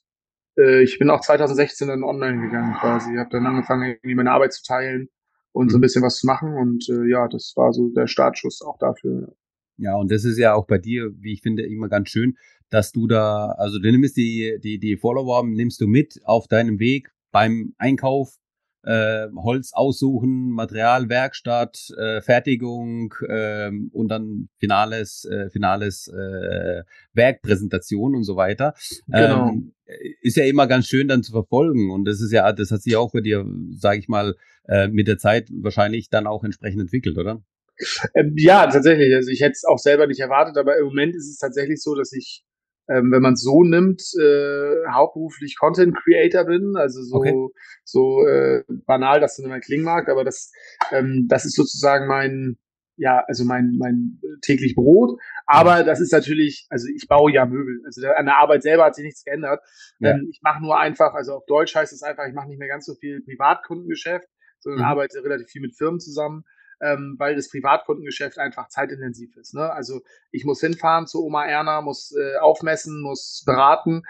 äh, 0.57 0.83
ich 0.83 0.99
bin 0.99 1.09
auch 1.09 1.21
2016 1.21 1.87
dann 1.87 2.03
online 2.03 2.41
gegangen 2.41 2.75
quasi. 2.79 3.13
Ich 3.13 3.19
habe 3.19 3.29
dann 3.31 3.45
angefangen, 3.45 3.91
irgendwie 3.91 4.15
meine 4.15 4.31
Arbeit 4.31 4.53
zu 4.53 4.63
teilen 4.63 5.09
und 5.51 5.69
so 5.69 5.77
ein 5.77 5.79
mhm. 5.79 5.83
bisschen 5.83 6.03
was 6.03 6.17
zu 6.17 6.27
machen 6.27 6.53
und 6.53 6.87
äh, 6.89 7.09
ja, 7.09 7.27
das 7.27 7.53
war 7.55 7.73
so 7.73 7.89
der 7.89 8.07
Startschuss 8.07 8.61
auch 8.61 8.77
dafür. 8.79 9.33
Ja, 9.77 9.95
und 9.95 10.11
das 10.11 10.25
ist 10.25 10.37
ja 10.37 10.53
auch 10.53 10.67
bei 10.67 10.77
dir, 10.77 11.11
wie 11.19 11.33
ich 11.33 11.41
finde, 11.41 11.63
immer 11.63 11.87
ganz 11.87 12.09
schön, 12.09 12.37
dass 12.69 12.91
du 12.91 13.07
da, 13.07 13.51
also 13.57 13.79
du 13.79 13.91
nimmst 13.91 14.17
die, 14.17 14.59
die, 14.61 14.77
die 14.77 14.97
Follower, 14.97 15.45
nimmst 15.45 15.79
du 15.79 15.87
mit 15.87 16.19
auf 16.25 16.47
deinem 16.47 16.79
Weg 16.79 17.09
beim 17.31 17.73
Einkauf, 17.77 18.35
äh, 18.83 19.27
Holz 19.35 19.73
aussuchen, 19.73 20.51
Material, 20.51 21.09
Werkstatt, 21.09 21.91
äh, 21.97 22.21
Fertigung 22.21 23.13
äh, 23.27 23.71
und 23.91 24.07
dann 24.09 24.49
finales, 24.57 25.25
äh, 25.25 25.49
finales 25.49 26.07
äh, 26.07 26.83
Werkpräsentation 27.13 28.15
und 28.15 28.23
so 28.23 28.35
weiter. 28.35 28.73
Genau. 29.07 29.49
Ähm, 29.49 29.73
ist 30.21 30.37
ja 30.37 30.45
immer 30.45 30.67
ganz 30.67 30.87
schön 30.87 31.07
dann 31.07 31.23
zu 31.23 31.31
verfolgen 31.31 31.91
und 31.91 32.05
das 32.05 32.21
ist 32.21 32.31
ja, 32.31 32.51
das 32.53 32.71
hat 32.71 32.83
sich 32.83 32.95
auch 32.95 33.11
bei 33.11 33.21
dir, 33.21 33.45
sage 33.75 33.99
ich 33.99 34.07
mal, 34.07 34.35
äh, 34.67 34.87
mit 34.87 35.07
der 35.07 35.17
Zeit 35.17 35.49
wahrscheinlich 35.51 36.09
dann 36.09 36.27
auch 36.27 36.43
entsprechend 36.43 36.81
entwickelt, 36.81 37.17
oder? 37.17 37.41
Ähm, 38.13 38.33
ja, 38.37 38.67
tatsächlich. 38.67 39.13
Also 39.15 39.29
ich 39.29 39.41
hätte 39.41 39.53
es 39.53 39.65
auch 39.65 39.79
selber 39.79 40.05
nicht 40.05 40.19
erwartet, 40.19 40.57
aber 40.57 40.77
im 40.77 40.85
Moment 40.85 41.15
ist 41.15 41.29
es 41.29 41.37
tatsächlich 41.37 41.81
so, 41.81 41.95
dass 41.95 42.11
ich 42.11 42.43
ähm, 42.89 43.11
wenn 43.11 43.21
man 43.21 43.33
es 43.33 43.41
so 43.41 43.63
nimmt, 43.63 44.01
äh, 44.19 44.87
hauptberuflich 44.91 45.57
Content 45.57 45.95
Creator 45.95 46.45
bin, 46.45 46.75
also 46.75 47.01
so, 47.03 47.17
okay. 47.17 47.33
so 47.83 48.25
äh, 48.25 48.63
banal, 48.85 49.19
dass 49.19 49.37
das 49.37 49.45
immer 49.45 49.59
klingen 49.59 49.83
mag, 49.83 50.09
aber 50.09 50.23
das, 50.23 50.51
ähm, 50.91 51.27
das 51.29 51.45
ist 51.45 51.55
sozusagen 51.55 52.07
mein, 52.07 52.57
ja, 52.97 53.23
also 53.27 53.45
mein, 53.45 53.75
mein 53.77 54.19
täglich 54.41 54.75
Brot. 54.75 55.19
Aber 55.45 55.83
das 55.83 56.01
ist 56.01 56.11
natürlich, 56.11 56.67
also 56.69 56.87
ich 56.93 57.07
baue 57.07 57.31
ja 57.31 57.45
Möbel. 57.45 57.79
Also 57.85 58.05
an 58.09 58.25
der 58.25 58.37
Arbeit 58.37 58.63
selber 58.63 58.85
hat 58.85 58.95
sich 58.95 59.05
nichts 59.05 59.23
geändert. 59.23 59.61
Ja. 59.99 60.11
Ähm, 60.11 60.27
ich 60.29 60.41
mache 60.41 60.61
nur 60.61 60.77
einfach, 60.77 61.13
also 61.13 61.35
auf 61.35 61.45
Deutsch 61.45 61.75
heißt 61.75 61.93
es 61.93 62.03
einfach, 62.03 62.25
ich 62.27 62.33
mache 62.33 62.49
nicht 62.49 62.59
mehr 62.59 62.67
ganz 62.67 62.85
so 62.85 62.95
viel 62.95 63.21
Privatkundengeschäft, 63.21 64.27
sondern 64.59 64.81
mhm. 64.81 64.87
arbeite 64.87 65.23
relativ 65.23 65.47
viel 65.47 65.61
mit 65.61 65.77
Firmen 65.77 65.99
zusammen 65.99 66.43
ähm, 66.81 67.15
weil 67.17 67.35
das 67.35 67.49
Privatkundengeschäft 67.49 68.37
einfach 68.37 68.69
zeitintensiv 68.69 69.35
ist. 69.37 69.53
Ne? 69.53 69.71
Also 69.71 70.01
ich 70.31 70.45
muss 70.45 70.61
hinfahren 70.61 71.07
zu 71.07 71.23
Oma 71.23 71.45
Erna, 71.45 71.81
muss 71.81 72.13
äh, 72.15 72.37
aufmessen, 72.37 73.01
muss 73.01 73.43
beraten. 73.45 74.03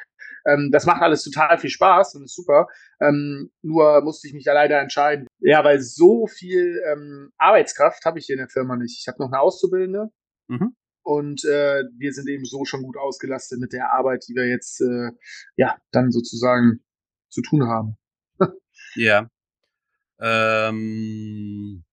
Ähm, 0.46 0.70
das 0.72 0.86
macht 0.86 1.02
alles 1.02 1.24
total 1.24 1.58
viel 1.58 1.70
Spaß 1.70 2.16
und 2.16 2.24
ist 2.24 2.36
super. 2.36 2.68
Ähm, 3.00 3.52
nur 3.62 4.02
musste 4.02 4.28
ich 4.28 4.34
mich 4.34 4.46
da 4.46 4.54
leider 4.54 4.80
entscheiden. 4.80 5.28
Ja, 5.40 5.64
weil 5.64 5.82
so 5.82 6.28
viel 6.28 6.82
ähm, 6.92 7.32
Arbeitskraft 7.38 8.06
habe 8.06 8.20
ich 8.20 8.26
hier 8.26 8.36
in 8.36 8.42
der 8.42 8.50
Firma 8.50 8.76
nicht. 8.76 9.00
Ich 9.00 9.08
habe 9.08 9.20
noch 9.20 9.32
eine 9.32 9.40
Auszubildende. 9.42 10.10
Mhm. 10.48 10.76
Und 11.02 11.44
äh, 11.46 11.84
wir 11.98 12.14
sind 12.14 12.30
eben 12.30 12.46
so 12.46 12.66
schon 12.66 12.84
gut 12.84 12.98
ausgelastet 12.98 13.60
mit 13.60 13.74
der 13.74 13.94
Arbeit, 13.94 14.26
die 14.28 14.36
wir 14.36 14.48
jetzt 14.48 14.82
äh, 14.82 15.12
ja 15.56 15.78
dann 15.92 16.12
sozusagen 16.12 16.84
zu 17.30 17.42
tun 17.42 17.68
haben. 17.68 17.98
ja. 18.96 19.28
Ähm, 20.20 21.84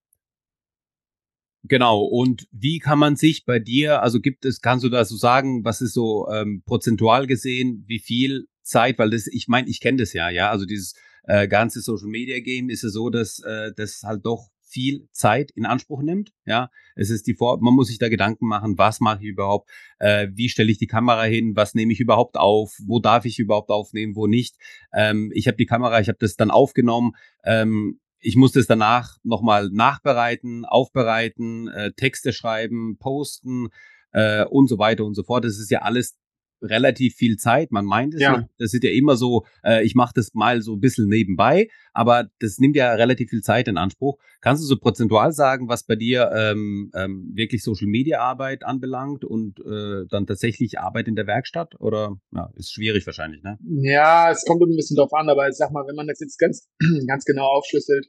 Genau. 1.68 2.02
Und 2.02 2.46
wie 2.52 2.78
kann 2.78 2.98
man 2.98 3.16
sich 3.16 3.44
bei 3.44 3.58
dir, 3.58 4.02
also 4.02 4.20
gibt 4.20 4.44
es, 4.44 4.60
kannst 4.60 4.84
du 4.84 4.88
da 4.88 5.04
so 5.04 5.16
sagen, 5.16 5.64
was 5.64 5.80
ist 5.80 5.94
so 5.94 6.28
ähm, 6.30 6.62
prozentual 6.64 7.26
gesehen, 7.26 7.84
wie 7.86 7.98
viel 7.98 8.46
Zeit, 8.62 8.98
weil 8.98 9.10
das, 9.10 9.26
ich 9.26 9.48
meine, 9.48 9.68
ich 9.68 9.80
kenne 9.80 9.98
das 9.98 10.12
ja, 10.12 10.28
ja, 10.28 10.50
also 10.50 10.66
dieses 10.66 10.94
äh, 11.24 11.48
ganze 11.48 11.80
Social 11.80 12.08
Media 12.08 12.40
Game 12.40 12.68
ist 12.68 12.82
ja 12.82 12.88
so, 12.88 13.10
dass 13.10 13.40
äh, 13.40 13.72
das 13.76 14.02
halt 14.04 14.24
doch 14.24 14.50
viel 14.68 15.08
Zeit 15.12 15.52
in 15.52 15.64
Anspruch 15.64 16.02
nimmt. 16.02 16.32
Ja, 16.44 16.70
es 16.96 17.10
ist 17.10 17.26
die 17.26 17.34
Vor 17.34 17.60
man 17.60 17.74
muss 17.74 17.86
sich 17.88 17.98
da 17.98 18.08
Gedanken 18.08 18.46
machen, 18.46 18.76
was 18.76 19.00
mache 19.00 19.22
ich 19.22 19.28
überhaupt, 19.28 19.70
äh, 19.98 20.28
wie 20.32 20.48
stelle 20.48 20.70
ich 20.70 20.78
die 20.78 20.88
Kamera 20.88 21.22
hin, 21.22 21.54
was 21.56 21.74
nehme 21.74 21.92
ich 21.92 22.00
überhaupt 22.00 22.36
auf, 22.36 22.76
wo 22.84 22.98
darf 22.98 23.24
ich 23.24 23.38
überhaupt 23.38 23.70
aufnehmen, 23.70 24.16
wo 24.16 24.26
nicht. 24.26 24.56
Ähm, 24.92 25.30
ich 25.34 25.46
habe 25.46 25.56
die 25.56 25.66
Kamera, 25.66 26.00
ich 26.00 26.08
habe 26.08 26.18
das 26.20 26.36
dann 26.36 26.50
aufgenommen. 26.50 27.12
Ähm, 27.44 28.00
ich 28.26 28.34
musste 28.34 28.58
es 28.58 28.66
danach 28.66 29.18
nochmal 29.22 29.70
nachbereiten, 29.70 30.64
aufbereiten, 30.64 31.68
äh, 31.68 31.92
Texte 31.92 32.32
schreiben, 32.32 32.98
posten 32.98 33.68
äh, 34.10 34.44
und 34.44 34.68
so 34.68 34.78
weiter 34.78 35.04
und 35.04 35.14
so 35.14 35.22
fort. 35.22 35.44
Das 35.44 35.60
ist 35.60 35.70
ja 35.70 35.82
alles 35.82 36.16
relativ 36.60 37.14
viel 37.14 37.36
Zeit. 37.36 37.70
Man 37.70 37.84
meint 37.84 38.14
es 38.14 38.20
ja. 38.20 38.48
Das 38.58 38.74
ist 38.74 38.82
ja 38.82 38.90
immer 38.90 39.16
so, 39.16 39.44
äh, 39.62 39.84
ich 39.84 39.94
mache 39.94 40.12
das 40.14 40.34
mal 40.34 40.60
so 40.60 40.72
ein 40.72 40.80
bisschen 40.80 41.06
nebenbei, 41.06 41.68
aber 41.92 42.28
das 42.40 42.58
nimmt 42.58 42.74
ja 42.74 42.94
relativ 42.94 43.30
viel 43.30 43.42
Zeit 43.42 43.68
in 43.68 43.76
Anspruch. 43.76 44.18
Kannst 44.40 44.62
du 44.62 44.66
so 44.66 44.76
prozentual 44.76 45.32
sagen, 45.32 45.68
was 45.68 45.84
bei 45.84 45.94
dir 45.94 46.32
ähm, 46.34 46.90
ähm, 46.94 47.30
wirklich 47.34 47.62
Social 47.62 47.86
Media 47.86 48.20
Arbeit 48.20 48.64
anbelangt 48.64 49.24
und 49.24 49.60
äh, 49.60 50.06
dann 50.10 50.26
tatsächlich 50.26 50.80
Arbeit 50.80 51.06
in 51.06 51.14
der 51.14 51.28
Werkstatt? 51.28 51.78
Oder 51.78 52.16
ja, 52.34 52.50
ist 52.56 52.72
schwierig 52.72 53.06
wahrscheinlich, 53.06 53.42
ne? 53.44 53.58
Ja, 53.62 54.32
es 54.32 54.44
kommt 54.44 54.62
ein 54.62 54.74
bisschen 54.74 54.96
drauf 54.96 55.12
an, 55.12 55.28
aber 55.28 55.48
ich 55.48 55.54
sag 55.54 55.70
mal, 55.70 55.86
wenn 55.86 55.94
man 55.94 56.08
das 56.08 56.18
jetzt 56.18 56.38
ganz, 56.38 56.68
ganz 57.06 57.24
genau 57.24 57.46
aufschlüsselt, 57.46 58.08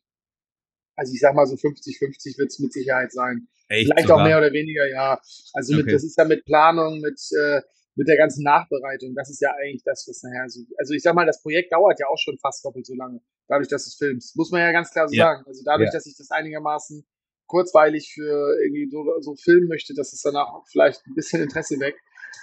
also 0.98 1.14
ich 1.14 1.20
sag 1.20 1.36
mal 1.36 1.46
so 1.46 1.56
50-50 1.56 2.38
wird 2.38 2.50
es 2.50 2.60
mit 2.60 2.74
Sicherheit 2.74 3.12
sein. 3.12 3.48
Echt, 3.70 3.86
Vielleicht 3.86 4.08
sogar? 4.08 4.18
auch 4.18 4.28
mehr 4.28 4.38
oder 4.38 4.52
weniger, 4.52 4.90
ja. 4.90 5.22
Also 5.54 5.76
mit, 5.76 5.84
okay. 5.84 5.94
das 5.94 6.04
ist 6.04 6.18
ja 6.18 6.26
mit 6.26 6.44
Planung, 6.46 7.00
mit, 7.00 7.20
äh, 7.40 7.62
mit 7.96 8.08
der 8.08 8.18
ganzen 8.18 8.44
Nachbereitung. 8.44 9.14
Das 9.14 9.30
ist 9.30 9.40
ja 9.40 9.52
eigentlich 9.62 9.84
das, 9.84 10.06
was 10.08 10.24
nachher 10.24 10.50
so. 10.50 10.62
Also 10.78 10.94
ich 10.94 11.04
sag 11.04 11.14
mal, 11.14 11.26
das 11.26 11.42
Projekt 11.42 11.72
dauert 11.72 12.00
ja 12.00 12.08
auch 12.08 12.18
schon 12.18 12.38
fast 12.40 12.66
doppelt 12.66 12.86
so 12.86 12.96
lange, 12.96 13.22
dadurch, 13.48 13.68
dass 13.68 13.84
du 13.86 13.90
es 13.90 13.96
filmst. 13.96 14.36
Muss 14.36 14.52
man 14.52 14.62
ja 14.62 14.72
ganz 14.72 14.92
klar 14.92 15.08
so 15.08 15.16
ja. 15.16 15.26
sagen. 15.26 15.44
Also 15.46 15.62
dadurch, 15.64 15.90
ja. 15.90 15.94
dass 15.94 16.08
ich 16.08 16.18
das 16.18 16.32
einigermaßen 16.32 17.06
kurzweilig 17.46 18.12
für 18.14 18.58
irgendwie 18.64 18.90
so, 18.90 19.06
so 19.22 19.36
filmen 19.36 19.68
möchte, 19.68 19.94
dass 19.94 20.14
es 20.14 20.22
danach 20.22 20.52
auch 20.52 20.68
vielleicht 20.68 21.06
ein 21.06 21.14
bisschen 21.14 21.42
Interesse 21.42 21.80
weg. 21.80 21.96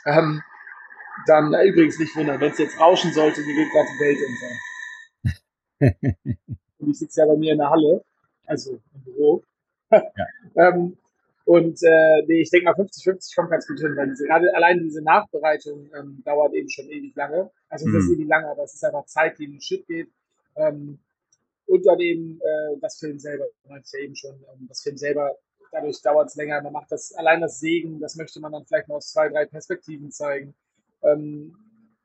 Ähm, 0.07 0.42
dann 1.26 1.52
äh, 1.55 1.66
übrigens 1.66 1.98
nicht 1.98 2.14
wundern, 2.16 2.40
wenn 2.40 2.52
es 2.52 2.59
jetzt 2.59 2.79
rauschen 2.79 3.12
sollte, 3.12 3.40
mir 3.40 3.55
geht 3.55 3.70
gerade 3.72 3.88
die 3.92 4.00
Welt 4.00 4.18
unter. 4.29 6.16
Und 6.79 6.90
ich 6.90 6.98
sitze 6.98 7.20
ja 7.20 7.26
bei 7.26 7.37
mir 7.37 7.52
in 7.52 7.59
der 7.59 7.70
Halle 7.70 8.05
also 8.46 8.80
im 8.94 9.04
Büro. 9.04 9.42
Ja. 9.90 10.02
ähm, 10.57 10.96
und 11.44 11.83
äh, 11.83 12.22
nee, 12.26 12.40
ich 12.40 12.50
denke 12.50 12.66
mal 12.66 12.74
50-50 12.74 13.35
kommt 13.35 13.50
ganz 13.50 13.66
gut 13.66 13.78
hin, 13.78 13.94
weil 13.96 14.09
diese, 14.09 14.24
gerade 14.24 14.54
allein 14.54 14.80
diese 14.83 15.02
Nachbereitung 15.02 15.90
ähm, 15.94 16.22
dauert 16.24 16.54
eben 16.54 16.70
schon 16.70 16.88
ewig 16.88 17.14
lange. 17.16 17.50
Also 17.68 17.87
das 17.87 18.04
ist 18.04 18.09
mhm. 18.09 18.14
ewig 18.14 18.28
lange, 18.28 18.48
aber 18.48 18.64
es 18.64 18.74
ist 18.74 18.85
einfach 18.85 19.04
Zeit, 19.04 19.38
die 19.38 19.44
in 19.44 19.52
den 19.52 19.61
Shit 19.61 19.87
geht. 19.87 20.09
Ähm, 20.57 20.98
und 21.66 21.87
dann 21.87 22.00
eben 22.00 22.40
äh, 22.40 22.78
das 22.80 22.98
Film 22.98 23.18
selber, 23.18 23.44
meinte 23.68 23.87
ich 23.87 23.92
ja 23.92 24.04
eben 24.04 24.16
schon, 24.16 24.35
ähm, 24.35 24.66
das 24.68 24.83
Film 24.83 24.96
selber, 24.96 25.37
dadurch 25.70 26.00
dauert 26.02 26.28
es 26.28 26.37
länger. 26.37 26.62
Man 26.62 26.72
macht 26.72 26.90
das, 26.90 27.12
allein 27.12 27.42
das 27.42 27.61
Sägen, 27.61 28.00
das 28.00 28.16
möchte 28.16 28.40
man 28.40 28.52
dann 28.52 28.64
vielleicht 28.64 28.88
mal 28.88 28.96
aus 28.96 29.12
zwei, 29.12 29.28
drei 29.28 29.44
Perspektiven 29.44 30.11
zeigen. 30.11 30.54
Ähm, 31.02 31.54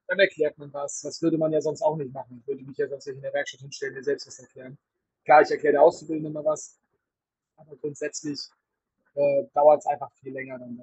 dann 0.08 0.20
erklärt 0.20 0.58
man 0.58 0.74
was. 0.74 1.02
Das 1.02 1.22
würde 1.22 1.38
man 1.38 1.54
ja 1.54 1.62
sonst 1.62 1.82
auch 1.82 1.96
nicht 1.96 2.14
machen. 2.14 2.40
Ich 2.42 2.48
würde 2.48 2.64
mich 2.64 2.78
ja 2.78 2.88
sonst 2.88 3.06
nicht 3.06 3.18
in 3.18 3.22
der 3.22 3.34
Werkstatt 3.34 3.62
hinstellen, 3.62 3.94
mir 3.94 4.04
selbst 4.04 4.28
was 4.28 4.40
erklären. 4.40 4.78
Klar, 5.30 5.44
ich 5.44 5.52
erkläre 5.52 5.74
der 5.74 5.84
Auszubildenden 5.84 6.32
immer 6.32 6.44
was, 6.44 6.80
aber 7.56 7.78
grundsätzlich 7.78 8.40
äh, 9.14 9.44
dauert 9.54 9.78
es 9.78 9.86
einfach 9.86 10.12
viel 10.14 10.34
länger 10.34 10.58
dann. 10.58 10.76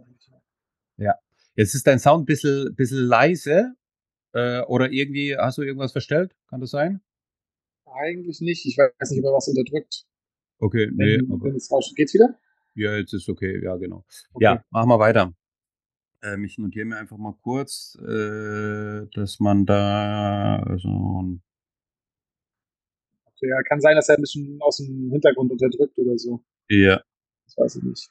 Ja, 0.99 1.17
jetzt 1.57 1.75
ist 1.75 1.85
dein 1.85 1.99
Sound 1.99 2.23
ein 2.23 2.27
bisschen, 2.27 2.73
bisschen 2.77 3.09
leise 3.09 3.75
äh, 4.35 4.61
oder 4.61 4.93
irgendwie, 4.93 5.37
hast 5.37 5.59
du 5.59 5.63
irgendwas 5.63 5.91
verstellt? 5.91 6.37
Kann 6.49 6.61
das 6.61 6.71
sein? 6.71 7.01
Eigentlich 7.87 8.41
nicht. 8.41 8.65
Ich 8.67 8.79
weiß 8.79 9.11
nicht, 9.11 9.19
ob 9.19 9.25
er 9.25 9.37
was 9.37 9.49
unterdrückt. 9.49 10.07
Okay, 10.61 10.93
nee. 10.95 11.17
Wenn, 11.17 11.43
wenn 11.43 11.57
es 11.57 11.69
rauscht, 11.69 11.97
geht's 11.97 12.15
wieder? 12.15 12.39
Ja, 12.77 12.97
jetzt 12.97 13.15
ist 13.15 13.29
okay, 13.29 13.61
ja, 13.65 13.75
genau. 13.75 14.05
Okay. 14.33 14.45
Ja, 14.45 14.65
machen 14.71 14.91
wir 14.91 15.01
weiter. 15.01 15.35
Ähm, 16.23 16.45
ich 16.45 16.57
notiere 16.57 16.87
mir 16.87 16.99
einfach 16.99 17.17
mal 17.17 17.35
kurz, 17.43 17.99
äh, 18.01 19.09
dass 19.13 19.41
man 19.41 19.67
da 19.67 20.77
so 20.79 21.23
ein 21.23 21.43
ja, 23.41 23.63
kann 23.63 23.81
sein, 23.81 23.97
dass 23.97 24.09
er 24.09 24.17
ein 24.17 24.23
bisschen 24.23 24.59
aus 24.61 24.79
dem 24.79 25.11
Hintergrund 25.11 25.51
unterdrückt 25.53 25.99
oder 25.99 26.17
so. 26.19 26.43
Ja. 26.69 27.03
Das 27.47 27.57
weiß 27.59 27.77
ich 27.77 27.83
nicht. 27.83 28.11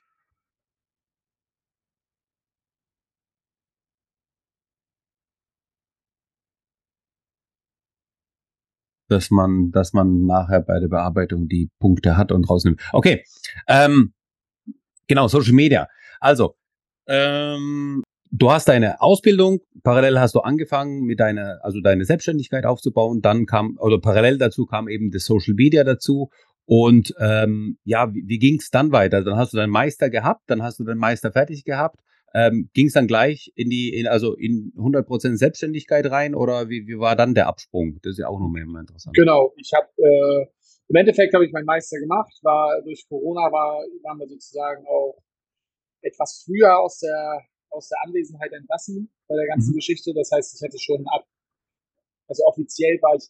Dass 9.08 9.30
man, 9.30 9.72
dass 9.72 9.94
man 9.94 10.26
nachher 10.26 10.62
bei 10.62 10.80
der 10.80 10.88
Bearbeitung 10.88 11.48
die 11.48 11.70
Punkte 11.80 12.18
hat 12.18 12.32
und 12.32 12.50
rausnimmt. 12.50 12.82
Okay. 12.92 13.24
Ähm, 13.68 14.14
genau, 15.08 15.28
Social 15.28 15.54
Media. 15.54 15.88
Also, 16.20 16.56
ähm, 17.08 18.04
du 18.38 18.52
hast 18.52 18.68
deine 18.68 19.02
Ausbildung, 19.02 19.62
parallel 19.84 20.20
hast 20.20 20.36
du 20.36 20.40
angefangen 20.40 21.02
mit 21.02 21.20
deiner, 21.20 21.60
also 21.64 21.80
deine 21.82 22.06
Selbstständigkeit 22.06 22.66
aufzubauen, 22.66 23.22
dann 23.22 23.46
kam, 23.46 23.78
oder 23.80 24.00
parallel 24.00 24.38
dazu 24.38 24.66
kam 24.66 24.88
eben 24.88 25.12
das 25.12 25.26
Social 25.26 25.54
Media 25.54 25.84
dazu 25.84 26.30
und 26.66 27.14
ähm, 27.20 27.78
ja, 27.84 28.14
wie, 28.14 28.24
wie 28.28 28.40
ging 28.40 28.58
es 28.60 28.70
dann 28.70 28.92
weiter? 28.92 29.24
Dann 29.24 29.38
hast 29.38 29.54
du 29.54 29.58
deinen 29.58 29.72
Meister 29.72 30.10
gehabt, 30.10 30.44
dann 30.48 30.64
hast 30.64 30.80
du 30.80 30.84
deinen 30.84 30.98
Meister 30.98 31.32
fertig 31.32 31.64
gehabt. 31.64 32.00
Ähm, 32.34 32.70
ging 32.74 32.88
es 32.88 32.94
dann 32.94 33.08
gleich 33.08 33.54
in 33.56 33.70
die, 33.70 33.94
in, 33.94 34.08
also 34.08 34.36
in 34.36 34.74
100% 34.76 35.38
Selbstständigkeit 35.38 36.10
rein 36.12 36.36
oder 36.36 36.68
wie, 36.68 36.86
wie 36.86 37.00
war 37.00 37.16
dann 37.16 37.34
der 37.34 37.48
Absprung? 37.48 38.00
Das 38.04 38.14
ist 38.14 38.20
ja 38.20 38.28
auch 38.28 38.40
noch 38.40 38.50
mehr 38.50 38.64
interessant. 38.64 39.16
Genau, 39.16 39.54
ich 39.56 39.72
habe 39.74 39.88
äh, 39.98 40.46
im 40.90 40.96
Endeffekt 40.96 41.34
habe 41.34 41.46
ich 41.46 41.54
meinen 41.54 41.66
Meister 41.66 41.98
gemacht, 41.98 42.34
war 42.42 42.82
durch 42.84 43.08
Corona 43.08 43.52
war, 43.52 43.80
waren 44.04 44.20
wir 44.20 44.28
sozusagen 44.28 44.86
auch 44.86 45.18
etwas 46.02 46.44
früher 46.46 46.78
aus 46.78 47.00
der 47.00 47.42
aus 47.76 47.90
der 47.90 48.00
Anwesenheit 48.04 48.52
entlassen 48.54 49.12
bei 49.28 49.36
der 49.36 49.48
ganzen 49.48 49.72
mhm. 49.72 49.76
Geschichte. 49.76 50.14
Das 50.14 50.32
heißt, 50.32 50.56
ich 50.56 50.62
hätte 50.62 50.80
schon 50.80 51.06
ab, 51.08 51.28
also 52.28 52.44
offiziell 52.46 53.00
war 53.02 53.16
ich 53.16 53.30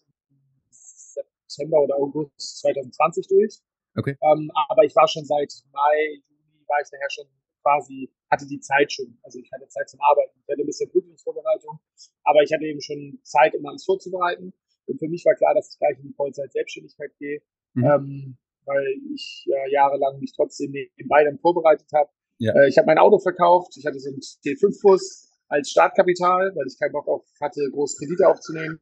September 0.69 1.81
oder 1.81 1.95
August 1.95 2.60
2020 2.62 3.27
durch. 3.27 3.60
Okay. 3.97 4.17
Ähm, 4.21 4.51
aber 4.69 4.84
ich 4.84 4.95
war 4.95 5.08
schon 5.08 5.25
seit 5.25 5.51
Mai, 5.71 6.21
Juni 6.27 6.65
war 6.67 6.81
ich 6.81 6.89
daher 6.91 7.10
schon 7.10 7.25
quasi, 7.62 8.12
hatte 8.29 8.45
die 8.45 8.60
Zeit 8.60 8.91
schon. 8.91 9.17
Also 9.23 9.39
ich 9.39 9.49
hatte 9.51 9.67
Zeit 9.67 9.89
zum 9.89 9.99
Arbeiten. 10.01 10.38
Ich 10.41 10.47
hatte 10.51 10.62
ein 10.62 10.65
bisschen 10.65 10.91
Prüfungsvorbereitung, 10.91 11.79
aber 12.23 12.43
ich 12.43 12.51
hatte 12.53 12.65
eben 12.65 12.81
schon 12.81 13.19
Zeit, 13.23 13.55
um 13.55 13.65
alles 13.65 13.86
vorzubereiten. 13.86 14.53
Und 14.86 14.99
für 14.99 15.08
mich 15.08 15.25
war 15.25 15.36
klar, 15.36 15.55
dass 15.55 15.71
ich 15.71 15.79
gleich 15.79 15.97
in 15.97 16.10
die 16.10 16.13
Vollzeit-Selbstständigkeit 16.13 17.12
gehe, 17.17 17.41
mhm. 17.73 17.84
ähm, 17.86 18.38
weil 18.65 18.86
ich 19.13 19.45
ja 19.47 19.65
jahrelang 19.71 20.19
mich 20.19 20.34
trotzdem 20.36 20.71
nebenbei 20.71 21.23
dann 21.23 21.39
vorbereitet 21.39 21.88
habe. 21.93 22.10
Ja. 22.38 22.54
Äh, 22.54 22.69
ich 22.69 22.78
habe 22.78 22.88
mein 22.88 22.98
Auto 22.98 23.19
verkauft, 23.19 23.76
ich 23.78 23.86
hatte 23.86 24.00
so 24.00 24.10
einen 24.10 24.19
T5-Bus 24.19 25.30
als 25.48 25.69
Startkapital, 25.69 26.52
weil 26.56 26.67
ich 26.67 26.78
keinen 26.80 26.91
Bock 26.91 27.08
auf 27.08 27.24
hatte, 27.41 27.69
große 27.71 27.98
Kredite 27.98 28.28
aufzunehmen. 28.28 28.80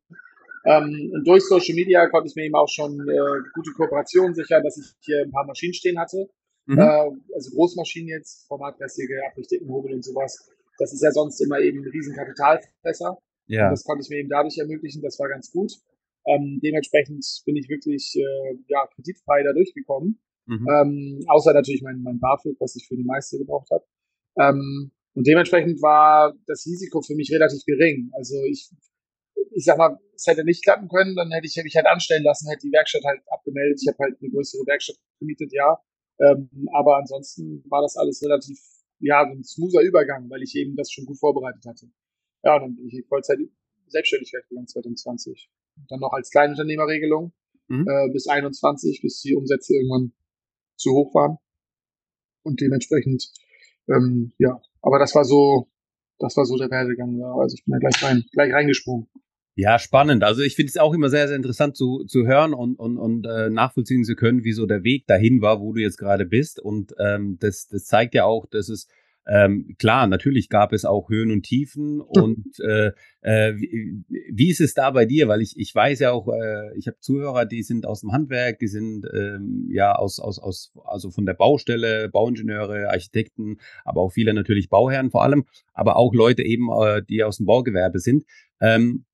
Ähm, 0.66 1.12
und 1.14 1.28
durch 1.28 1.44
Social 1.44 1.76
Media 1.76 2.08
konnte 2.08 2.30
ich 2.30 2.36
mir 2.36 2.46
eben 2.46 2.56
auch 2.56 2.70
schon 2.70 3.00
äh, 3.02 3.50
gute 3.54 3.72
Kooperationen 3.72 4.34
sichern, 4.34 4.64
dass 4.64 4.78
ich 4.78 4.86
hier 5.02 5.24
ein 5.24 5.32
paar 5.32 5.46
Maschinen 5.46 5.74
stehen 5.74 6.00
hatte. 6.00 6.30
Mhm. 6.66 6.80
Äh, 6.80 7.12
also 7.36 7.52
Großmaschinen 7.56 8.08
jetzt, 8.08 8.48
formatmäßige, 8.48 9.10
Abrichticken, 9.30 9.70
und 9.70 10.06
sowas. 10.06 10.50
Das 10.80 10.94
ist 10.94 11.04
ja 11.04 11.12
sonst 11.12 11.42
immer 11.42 11.60
eben 11.60 11.84
ein 11.84 11.92
riesen 11.92 12.16
Kapitalfresser. 12.16 13.18
Ja. 13.48 13.66
Und 13.66 13.72
das 13.72 13.84
konnte 13.84 14.04
ich 14.04 14.10
mir 14.10 14.20
eben 14.20 14.30
dadurch 14.30 14.58
ermöglichen, 14.58 15.02
das 15.02 15.20
war 15.20 15.28
ganz 15.28 15.52
gut. 15.52 15.74
Ähm, 16.26 16.60
dementsprechend 16.64 17.26
bin 17.46 17.58
ich 17.58 17.68
wirklich 17.68 18.16
äh, 18.16 18.58
ja, 18.68 18.88
kreditfrei 18.96 19.44
da 19.44 19.52
durchgekommen. 19.52 20.22
Mhm. 20.46 20.68
Ähm, 20.70 21.26
außer 21.28 21.54
natürlich 21.54 21.82
mein, 21.82 22.02
mein 22.02 22.20
BAföG, 22.20 22.58
was 22.60 22.76
ich 22.76 22.88
für 22.88 22.96
die 22.96 23.04
meiste 23.04 23.38
gebraucht 23.38 23.70
habe. 23.72 23.86
Ähm, 24.38 24.92
und 25.16 25.28
dementsprechend 25.28 25.82
war 25.82 26.34
das 26.48 26.66
Risiko 26.66 27.02
für 27.02 27.16
mich 27.16 27.32
relativ 27.32 27.64
gering. 27.66 28.10
Also 28.14 28.36
ich, 28.50 28.70
ich 29.52 29.64
sag 29.64 29.78
mal, 29.78 29.98
es 30.16 30.26
hätte 30.26 30.44
nicht 30.44 30.64
klappen 30.64 30.88
können, 30.90 31.16
dann 31.16 31.32
hätte 31.32 31.48
ich 31.48 31.62
mich 31.64 31.76
halt 31.76 31.86
anstellen 31.86 32.24
lassen, 32.24 32.50
hätte 32.50 32.68
die 32.68 32.74
Werkstatt 32.74 33.04
halt 33.04 33.22
abgemeldet. 33.28 33.80
Ich 33.82 33.88
habe 33.88 33.98
halt 34.00 34.18
eine 34.20 34.32
größere 34.32 34.66
Werkstatt 34.66 34.98
gemietet, 35.20 35.54
ja. 35.54 35.80
Ähm, 36.20 36.50
aber 36.74 36.98
ansonsten 36.98 37.64
war 37.70 37.82
das 37.82 37.96
alles 37.96 38.22
relativ, 38.24 38.60
ja, 39.00 39.26
so 39.26 39.38
ein 39.38 39.44
smoother 39.44 39.82
Übergang, 39.82 40.30
weil 40.30 40.42
ich 40.44 40.56
eben 40.56 40.76
das 40.76 40.92
schon 40.92 41.06
gut 41.06 41.20
vorbereitet 41.20 41.66
hatte. 41.66 41.88
Ja, 42.44 42.56
und 42.56 42.62
dann 42.62 42.76
bin 42.76 42.88
ich 42.88 42.94
in 42.96 43.06
Vollzeit 43.06 43.40
Selbstständigkeit 43.88 44.48
gegangen 44.50 44.68
2020. 44.68 45.50
Dann 45.90 46.00
noch 46.00 46.14
als 46.14 46.30
Kleinunternehmerregelung 46.32 47.34
mhm. 47.68 47.88
äh, 47.88 48.10
bis 48.12 48.28
21, 48.28 49.02
bis 49.02 49.22
die 49.22 49.36
Umsätze 49.36 49.76
irgendwann 49.76 50.14
zu 50.76 50.92
hoch 50.92 51.14
waren. 51.14 51.38
Und 52.44 52.60
dementsprechend, 52.62 53.32
ähm, 53.88 54.34
ja, 54.38 54.62
aber 54.82 55.00
das 55.00 55.16
war 55.16 55.24
so, 55.26 55.70
das 56.20 56.36
war 56.38 56.46
so 56.46 56.58
der 56.58 56.70
Werdegang. 56.70 57.22
Also 57.40 57.56
ich 57.56 57.64
bin 57.66 57.74
da 57.74 57.80
gleich 57.80 58.04
rein, 58.04 58.24
gleich 58.32 58.54
reingesprungen. 58.54 59.08
Ja, 59.56 59.78
spannend. 59.78 60.24
Also 60.24 60.42
ich 60.42 60.56
finde 60.56 60.70
es 60.70 60.78
auch 60.78 60.94
immer 60.94 61.10
sehr, 61.10 61.28
sehr 61.28 61.38
interessant 61.38 61.78
zu, 61.78 62.06
zu 62.06 62.26
hören 62.26 62.54
und, 62.54 62.80
und, 62.80 62.98
und 62.98 63.28
äh, 63.28 63.50
nachvollziehen 63.52 64.04
zu 64.04 64.16
können, 64.16 64.44
wie 64.44 64.54
so 64.54 64.66
der 64.66 64.84
Weg 64.84 65.06
dahin 65.06 65.42
war, 65.42 65.62
wo 65.62 65.74
du 65.74 65.82
jetzt 65.82 65.98
gerade 65.98 66.26
bist. 66.26 66.60
Und 66.60 66.96
ähm, 66.98 67.38
das, 67.40 67.68
das 67.68 67.86
zeigt 67.86 68.16
ja 68.16 68.26
auch, 68.26 68.48
dass 68.48 68.70
es 68.70 68.88
ähm, 69.26 69.76
klar, 69.80 70.08
natürlich 70.08 70.50
gab 70.50 70.74
es 70.74 70.84
auch 70.84 71.10
Höhen 71.10 71.32
und 71.32 71.44
Tiefen 71.44 72.02
und 72.02 72.60
äh, 72.60 72.92
äh, 73.22 73.54
wie, 73.56 74.04
wie 74.10 74.50
ist 74.50 74.60
es 74.60 74.74
da 74.74 74.92
bei 74.92 75.06
dir? 75.06 75.28
Weil 75.30 75.42
ich, 75.42 75.58
ich 75.58 75.74
weiß 75.74 76.00
ja 76.00 76.12
auch, 76.12 76.28
äh, 76.28 76.78
ich 76.78 76.88
habe 76.88 77.00
Zuhörer, 77.00 77.46
die 77.46 77.64
sind 77.64 77.86
aus 77.86 78.02
dem 78.02 78.12
Handwerk, 78.12 78.60
die 78.60 78.68
sind 78.68 79.06
ähm, 79.14 79.70
ja 79.72 79.96
aus, 79.96 80.20
aus, 80.20 80.40
aus, 80.40 80.74
also 80.86 81.10
von 81.10 81.26
der 81.26 81.36
Baustelle, 81.36 82.10
Bauingenieure, 82.10 82.90
Architekten, 82.90 83.60
aber 83.86 84.02
auch 84.02 84.12
viele 84.12 84.34
natürlich 84.34 84.70
Bauherren 84.70 85.10
vor 85.10 85.24
allem, 85.24 85.46
aber 85.74 85.96
auch 85.96 86.14
Leute 86.14 86.44
eben, 86.44 86.70
äh, 86.70 87.02
die 87.02 87.24
aus 87.24 87.38
dem 87.38 87.46
Baugewerbe 87.46 88.00
sind. 88.00 88.26
Ähm, 88.60 89.06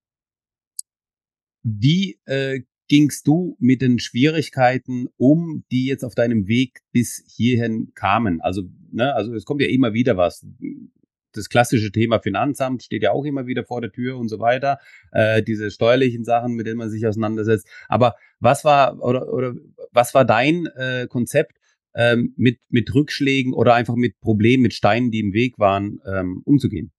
wie 1.61 2.19
äh, 2.25 2.61
gingst 2.89 3.27
du 3.27 3.55
mit 3.59 3.81
den 3.81 3.99
Schwierigkeiten 3.99 5.07
um, 5.15 5.63
die 5.71 5.85
jetzt 5.85 6.03
auf 6.03 6.15
deinem 6.15 6.47
Weg 6.47 6.81
bis 6.91 7.23
hierhin 7.27 7.93
kamen? 7.95 8.41
Also, 8.41 8.63
ne, 8.91 9.13
also 9.13 9.33
es 9.33 9.45
kommt 9.45 9.61
ja 9.61 9.69
immer 9.69 9.93
wieder 9.93 10.17
was. 10.17 10.45
Das 11.31 11.47
klassische 11.47 11.91
Thema 11.91 12.19
Finanzamt 12.19 12.83
steht 12.83 13.03
ja 13.03 13.11
auch 13.11 13.23
immer 13.23 13.45
wieder 13.45 13.63
vor 13.63 13.81
der 13.81 13.91
Tür 13.91 14.17
und 14.17 14.27
so 14.27 14.39
weiter. 14.39 14.79
Äh, 15.11 15.43
diese 15.43 15.69
steuerlichen 15.69 16.25
Sachen, 16.25 16.55
mit 16.55 16.65
denen 16.65 16.79
man 16.79 16.89
sich 16.89 17.05
auseinandersetzt. 17.05 17.67
Aber 17.87 18.15
was 18.39 18.65
war 18.65 18.99
oder 19.01 19.31
oder 19.31 19.53
was 19.91 20.13
war 20.15 20.25
dein 20.25 20.65
äh, 20.75 21.05
Konzept, 21.07 21.57
ähm, 21.95 22.33
mit 22.35 22.59
mit 22.69 22.93
Rückschlägen 22.93 23.53
oder 23.53 23.75
einfach 23.75 23.95
mit 23.95 24.19
Problemen, 24.19 24.63
mit 24.63 24.73
Steinen, 24.73 25.11
die 25.11 25.19
im 25.19 25.33
Weg 25.33 25.59
waren, 25.59 26.01
ähm, 26.05 26.41
umzugehen? 26.45 26.91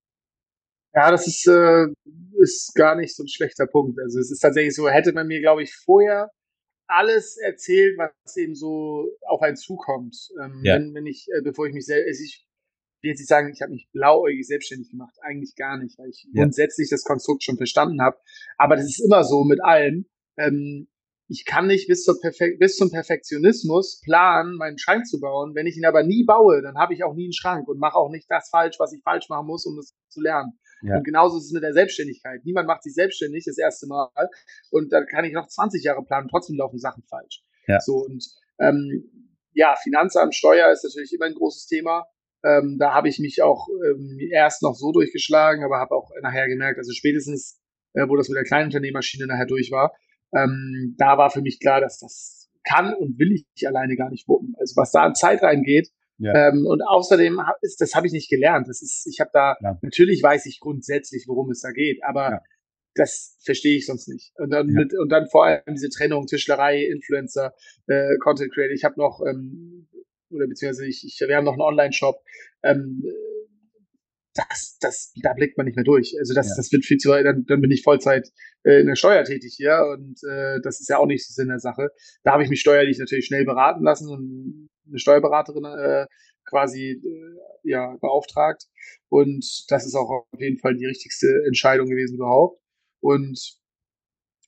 Ja, 0.93 1.11
das 1.11 1.27
ist, 1.27 1.47
äh, 1.47 1.87
ist 2.41 2.73
gar 2.75 2.95
nicht 2.95 3.15
so 3.15 3.23
ein 3.23 3.29
schlechter 3.29 3.65
Punkt. 3.65 3.99
Also 3.99 4.19
es 4.19 4.31
ist 4.31 4.39
tatsächlich 4.39 4.75
so, 4.75 4.89
hätte 4.89 5.13
man 5.13 5.27
mir, 5.27 5.39
glaube 5.39 5.63
ich, 5.63 5.73
vorher 5.73 6.29
alles 6.87 7.37
erzählt, 7.37 7.97
was 7.97 8.35
eben 8.35 8.55
so 8.55 9.07
auf 9.27 9.41
einen 9.41 9.55
zukommt. 9.55 10.15
Ähm, 10.43 10.61
ja. 10.63 10.75
wenn, 10.75 10.93
wenn 10.93 11.05
ich, 11.05 11.27
äh, 11.33 11.41
bevor 11.41 11.67
ich 11.67 11.73
mich 11.73 11.85
selbst, 11.85 12.07
also 12.07 12.23
ich 12.23 12.45
will 13.01 13.11
jetzt 13.11 13.19
nicht 13.19 13.29
sagen, 13.29 13.51
ich 13.53 13.61
habe 13.61 13.71
mich 13.71 13.87
blauäugig 13.93 14.45
selbstständig 14.45 14.89
gemacht, 14.89 15.15
eigentlich 15.21 15.55
gar 15.55 15.77
nicht, 15.77 15.97
weil 15.97 16.09
ich 16.09 16.27
ja. 16.33 16.43
grundsätzlich 16.43 16.89
das 16.89 17.03
Konstrukt 17.03 17.43
schon 17.43 17.57
verstanden 17.57 18.01
habe. 18.01 18.17
Aber 18.57 18.75
das 18.75 18.85
ist 18.85 18.99
immer 18.99 19.23
so 19.23 19.43
mit 19.43 19.63
allem. 19.63 20.05
Ähm, 20.37 20.87
ich 21.31 21.45
kann 21.45 21.67
nicht 21.67 21.87
bis, 21.87 22.05
bis 22.59 22.75
zum 22.75 22.91
Perfektionismus 22.91 24.01
planen, 24.03 24.57
meinen 24.57 24.77
Schrank 24.77 25.05
zu 25.05 25.21
bauen. 25.21 25.55
Wenn 25.55 25.65
ich 25.65 25.77
ihn 25.77 25.85
aber 25.85 26.03
nie 26.03 26.25
baue, 26.25 26.61
dann 26.61 26.75
habe 26.75 26.93
ich 26.93 27.05
auch 27.05 27.13
nie 27.13 27.27
einen 27.27 27.33
Schrank 27.33 27.69
und 27.69 27.79
mache 27.79 27.95
auch 27.95 28.09
nicht 28.09 28.29
das 28.29 28.49
falsch, 28.49 28.75
was 28.79 28.91
ich 28.91 29.01
falsch 29.01 29.29
machen 29.29 29.47
muss, 29.47 29.65
um 29.65 29.77
das 29.77 29.95
zu 30.09 30.19
lernen. 30.19 30.59
Ja. 30.81 30.97
Und 30.97 31.03
genauso 31.03 31.37
ist 31.37 31.45
es 31.45 31.51
mit 31.51 31.63
der 31.63 31.73
Selbstständigkeit. 31.73 32.41
Niemand 32.43 32.67
macht 32.67 32.83
sich 32.83 32.93
selbstständig 32.93 33.45
das 33.45 33.57
erste 33.57 33.87
Mal 33.87 34.09
und 34.71 34.91
dann 34.91 35.05
kann 35.05 35.25
ich 35.25 35.33
noch 35.33 35.47
20 35.47 35.83
Jahre 35.83 36.03
planen, 36.03 36.27
trotzdem 36.29 36.57
laufen 36.57 36.79
Sachen 36.79 37.03
falsch. 37.03 37.43
Ja. 37.67 37.79
So 37.79 37.97
und 37.97 38.25
ähm, 38.59 39.31
ja, 39.53 39.75
Finanzamt, 39.81 40.35
Steuer 40.35 40.71
ist 40.71 40.83
natürlich 40.83 41.13
immer 41.13 41.25
ein 41.25 41.33
großes 41.33 41.67
Thema. 41.67 42.05
Ähm, 42.43 42.77
da 42.79 42.93
habe 42.93 43.09
ich 43.09 43.19
mich 43.19 43.41
auch 43.41 43.67
ähm, 43.85 44.17
erst 44.31 44.63
noch 44.63 44.73
so 44.73 44.91
durchgeschlagen, 44.91 45.63
aber 45.63 45.77
habe 45.77 45.95
auch 45.95 46.09
nachher 46.21 46.47
gemerkt, 46.47 46.79
also 46.79 46.91
spätestens, 46.91 47.59
äh, 47.93 48.07
wo 48.07 48.15
das 48.15 48.29
mit 48.29 48.37
der 48.37 48.45
Kleinunternehmerschiene 48.45 49.27
nachher 49.27 49.45
durch 49.45 49.71
war, 49.71 49.93
ähm, 50.33 50.95
da 50.97 51.17
war 51.17 51.29
für 51.29 51.41
mich 51.41 51.59
klar, 51.59 51.81
dass 51.81 51.99
das 51.99 52.49
kann 52.63 52.93
und 52.93 53.19
will 53.19 53.31
ich 53.31 53.67
alleine 53.67 53.95
gar 53.95 54.09
nicht 54.09 54.27
wuppen. 54.27 54.55
Also 54.59 54.75
was 54.75 54.91
da 54.91 55.01
an 55.01 55.15
Zeit 55.15 55.43
reingeht, 55.43 55.89
ja. 56.17 56.49
Ähm, 56.49 56.65
und 56.65 56.81
außerdem 56.81 57.41
ist, 57.61 57.81
das 57.81 57.95
habe 57.95 58.07
ich 58.07 58.13
nicht 58.13 58.29
gelernt. 58.29 58.67
Das 58.67 58.81
ist, 58.81 59.07
ich 59.07 59.19
habe 59.19 59.31
da, 59.33 59.55
ja. 59.61 59.79
natürlich 59.81 60.21
weiß 60.21 60.45
ich 60.45 60.59
grundsätzlich, 60.59 61.25
worum 61.27 61.49
es 61.49 61.61
da 61.61 61.71
geht, 61.71 61.99
aber 62.03 62.31
ja. 62.31 62.41
das 62.95 63.37
verstehe 63.43 63.75
ich 63.77 63.85
sonst 63.85 64.07
nicht. 64.07 64.31
Und 64.35 64.51
dann 64.51 64.67
mit, 64.67 64.93
und 64.97 65.09
dann 65.09 65.27
vor 65.27 65.45
allem 65.45 65.63
diese 65.69 65.89
Trennung, 65.89 66.27
Tischlerei, 66.27 66.83
Influencer, 66.85 67.53
äh, 67.87 68.17
Content 68.19 68.53
Creator. 68.53 68.73
Ich 68.73 68.83
habe 68.83 68.99
noch, 68.99 69.21
ähm, 69.27 69.87
oder 70.29 70.47
beziehungsweise 70.47 70.87
ich, 70.87 71.03
ich, 71.05 71.19
wir 71.27 71.35
haben 71.35 71.45
noch 71.45 71.53
einen 71.53 71.61
Online-Shop. 71.61 72.21
Ähm, 72.63 73.03
das, 74.33 74.77
das, 74.79 75.13
da 75.21 75.33
blickt 75.33 75.57
man 75.57 75.65
nicht 75.65 75.75
mehr 75.75 75.83
durch. 75.83 76.15
Also 76.19 76.33
das, 76.33 76.55
das 76.55 76.71
wird 76.71 76.85
viel 76.85 76.97
zu 76.97 77.09
weit, 77.09 77.25
dann, 77.25 77.45
dann 77.47 77.61
bin 77.61 77.71
ich 77.71 77.83
Vollzeit 77.83 78.29
äh, 78.63 78.79
in 78.79 78.87
der 78.87 78.95
Steuer 78.95 79.23
tätig 79.23 79.55
hier 79.57 79.81
und 79.91 80.19
äh, 80.23 80.59
das 80.63 80.79
ist 80.79 80.89
ja 80.89 80.97
auch 80.97 81.05
nicht 81.05 81.25
so 81.27 81.33
Sinn 81.33 81.49
der 81.49 81.59
Sache. 81.59 81.89
Da 82.23 82.31
habe 82.31 82.43
ich 82.43 82.49
mich 82.49 82.61
steuerlich 82.61 82.97
natürlich 82.97 83.25
schnell 83.25 83.43
beraten 83.43 83.83
lassen 83.83 84.09
und 84.09 84.69
eine 84.91 84.99
Steuerberaterin 84.99 85.65
äh, 85.65 86.05
quasi 86.47 87.01
äh, 87.03 87.69
ja 87.69 87.95
beauftragt 88.01 88.65
und 89.09 89.45
das 89.69 89.85
ist 89.85 89.95
auch 89.95 90.09
auf 90.09 90.39
jeden 90.39 90.59
Fall 90.59 90.75
die 90.75 90.85
richtigste 90.85 91.27
Entscheidung 91.47 91.87
gewesen 91.87 92.15
überhaupt. 92.15 92.61
Und 93.01 93.57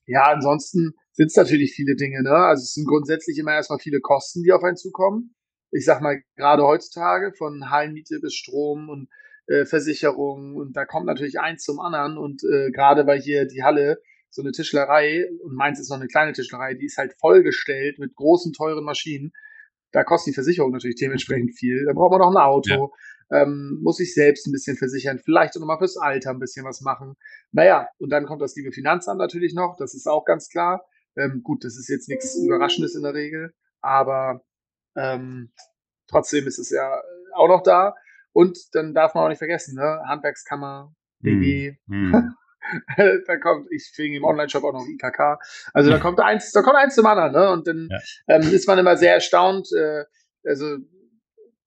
ja, 0.05 0.31
ansonsten 0.31 0.93
sind 1.13 1.27
es 1.27 1.35
natürlich 1.35 1.73
viele 1.73 1.95
Dinge, 1.95 2.23
ne? 2.23 2.35
Also 2.35 2.61
es 2.61 2.73
sind 2.73 2.87
grundsätzlich 2.87 3.37
immer 3.37 3.53
erstmal 3.53 3.79
viele 3.79 4.01
Kosten, 4.01 4.43
die 4.43 4.51
auf 4.51 4.63
einen 4.63 4.77
zukommen. 4.77 5.35
Ich 5.71 5.85
sag 5.85 6.01
mal, 6.01 6.21
gerade 6.35 6.63
heutzutage 6.63 7.33
von 7.33 7.69
Hallenmiete 7.69 8.19
bis 8.19 8.35
Strom 8.35 8.89
und 8.89 9.09
äh, 9.47 9.65
Versicherung 9.65 10.55
und 10.55 10.75
da 10.75 10.85
kommt 10.85 11.05
natürlich 11.05 11.39
eins 11.39 11.63
zum 11.63 11.79
anderen 11.79 12.17
und 12.17 12.43
äh, 12.43 12.71
gerade 12.71 13.05
weil 13.07 13.19
hier 13.21 13.45
die 13.45 13.63
Halle 13.63 14.01
so 14.29 14.41
eine 14.41 14.51
Tischlerei 14.51 15.29
und 15.43 15.53
meins 15.55 15.79
ist 15.79 15.89
noch 15.89 15.97
eine 15.97 16.07
kleine 16.07 16.33
Tischlerei, 16.33 16.73
die 16.73 16.85
ist 16.85 16.97
halt 16.97 17.13
vollgestellt 17.19 17.99
mit 17.99 18.15
großen, 18.15 18.53
teuren 18.53 18.83
Maschinen. 18.83 19.31
Da 19.93 20.03
kostet 20.03 20.31
die 20.31 20.35
Versicherung 20.35 20.71
natürlich 20.71 20.97
dementsprechend 20.97 21.55
viel. 21.55 21.85
Da 21.85 21.93
braucht 21.93 22.11
man 22.11 22.19
noch 22.19 22.31
ein 22.31 22.37
Auto, 22.37 22.91
ja. 23.29 23.43
ähm, 23.43 23.79
muss 23.81 23.97
sich 23.97 24.13
selbst 24.13 24.47
ein 24.47 24.51
bisschen 24.51 24.75
versichern, 24.75 25.19
vielleicht 25.19 25.55
auch 25.55 25.59
nochmal 25.61 25.77
fürs 25.77 25.97
Alter 25.97 26.31
ein 26.31 26.39
bisschen 26.39 26.65
was 26.65 26.81
machen. 26.81 27.15
Naja, 27.51 27.87
und 27.99 28.09
dann 28.09 28.25
kommt 28.25 28.41
das 28.41 28.55
liebe 28.55 28.71
Finanzamt 28.71 29.19
natürlich 29.19 29.53
noch, 29.53 29.77
das 29.77 29.93
ist 29.93 30.07
auch 30.07 30.25
ganz 30.25 30.49
klar. 30.49 30.83
Ähm, 31.15 31.41
gut, 31.43 31.63
das 31.63 31.77
ist 31.77 31.89
jetzt 31.89 32.09
nichts 32.09 32.35
Überraschendes 32.35 32.95
in 32.95 33.03
der 33.03 33.13
Regel, 33.13 33.53
aber 33.81 34.43
ähm, 34.97 35.51
trotzdem 36.07 36.47
ist 36.47 36.57
es 36.57 36.71
ja 36.71 36.99
auch 37.35 37.47
noch 37.47 37.61
da. 37.61 37.95
Und 38.31 38.57
dann 38.73 38.95
darf 38.95 39.13
man 39.13 39.25
auch 39.25 39.29
nicht 39.29 39.37
vergessen, 39.37 39.75
ne? 39.75 40.01
Handwerkskammer, 40.07 40.91
BG. 41.19 41.77
Mm. 41.85 42.09
Mm. 42.09 42.35
da 43.27 43.37
kommt, 43.37 43.67
ich 43.71 43.91
fing 43.93 44.13
im 44.13 44.23
Online-Shop 44.23 44.63
auch 44.63 44.73
noch 44.73 44.87
IKK. 44.87 45.39
Also 45.73 45.89
da 45.89 45.99
kommt 45.99 46.19
eins, 46.19 46.51
da 46.51 46.61
kommt 46.61 46.77
eins 46.77 46.95
zum 46.95 47.05
anderen, 47.05 47.31
ne? 47.33 47.51
Und 47.51 47.67
dann 47.67 47.89
ja. 47.91 47.99
ähm, 48.27 48.41
ist 48.41 48.67
man 48.67 48.79
immer 48.79 48.97
sehr 48.97 49.13
erstaunt. 49.13 49.69
Äh, 49.73 50.05
also 50.45 50.77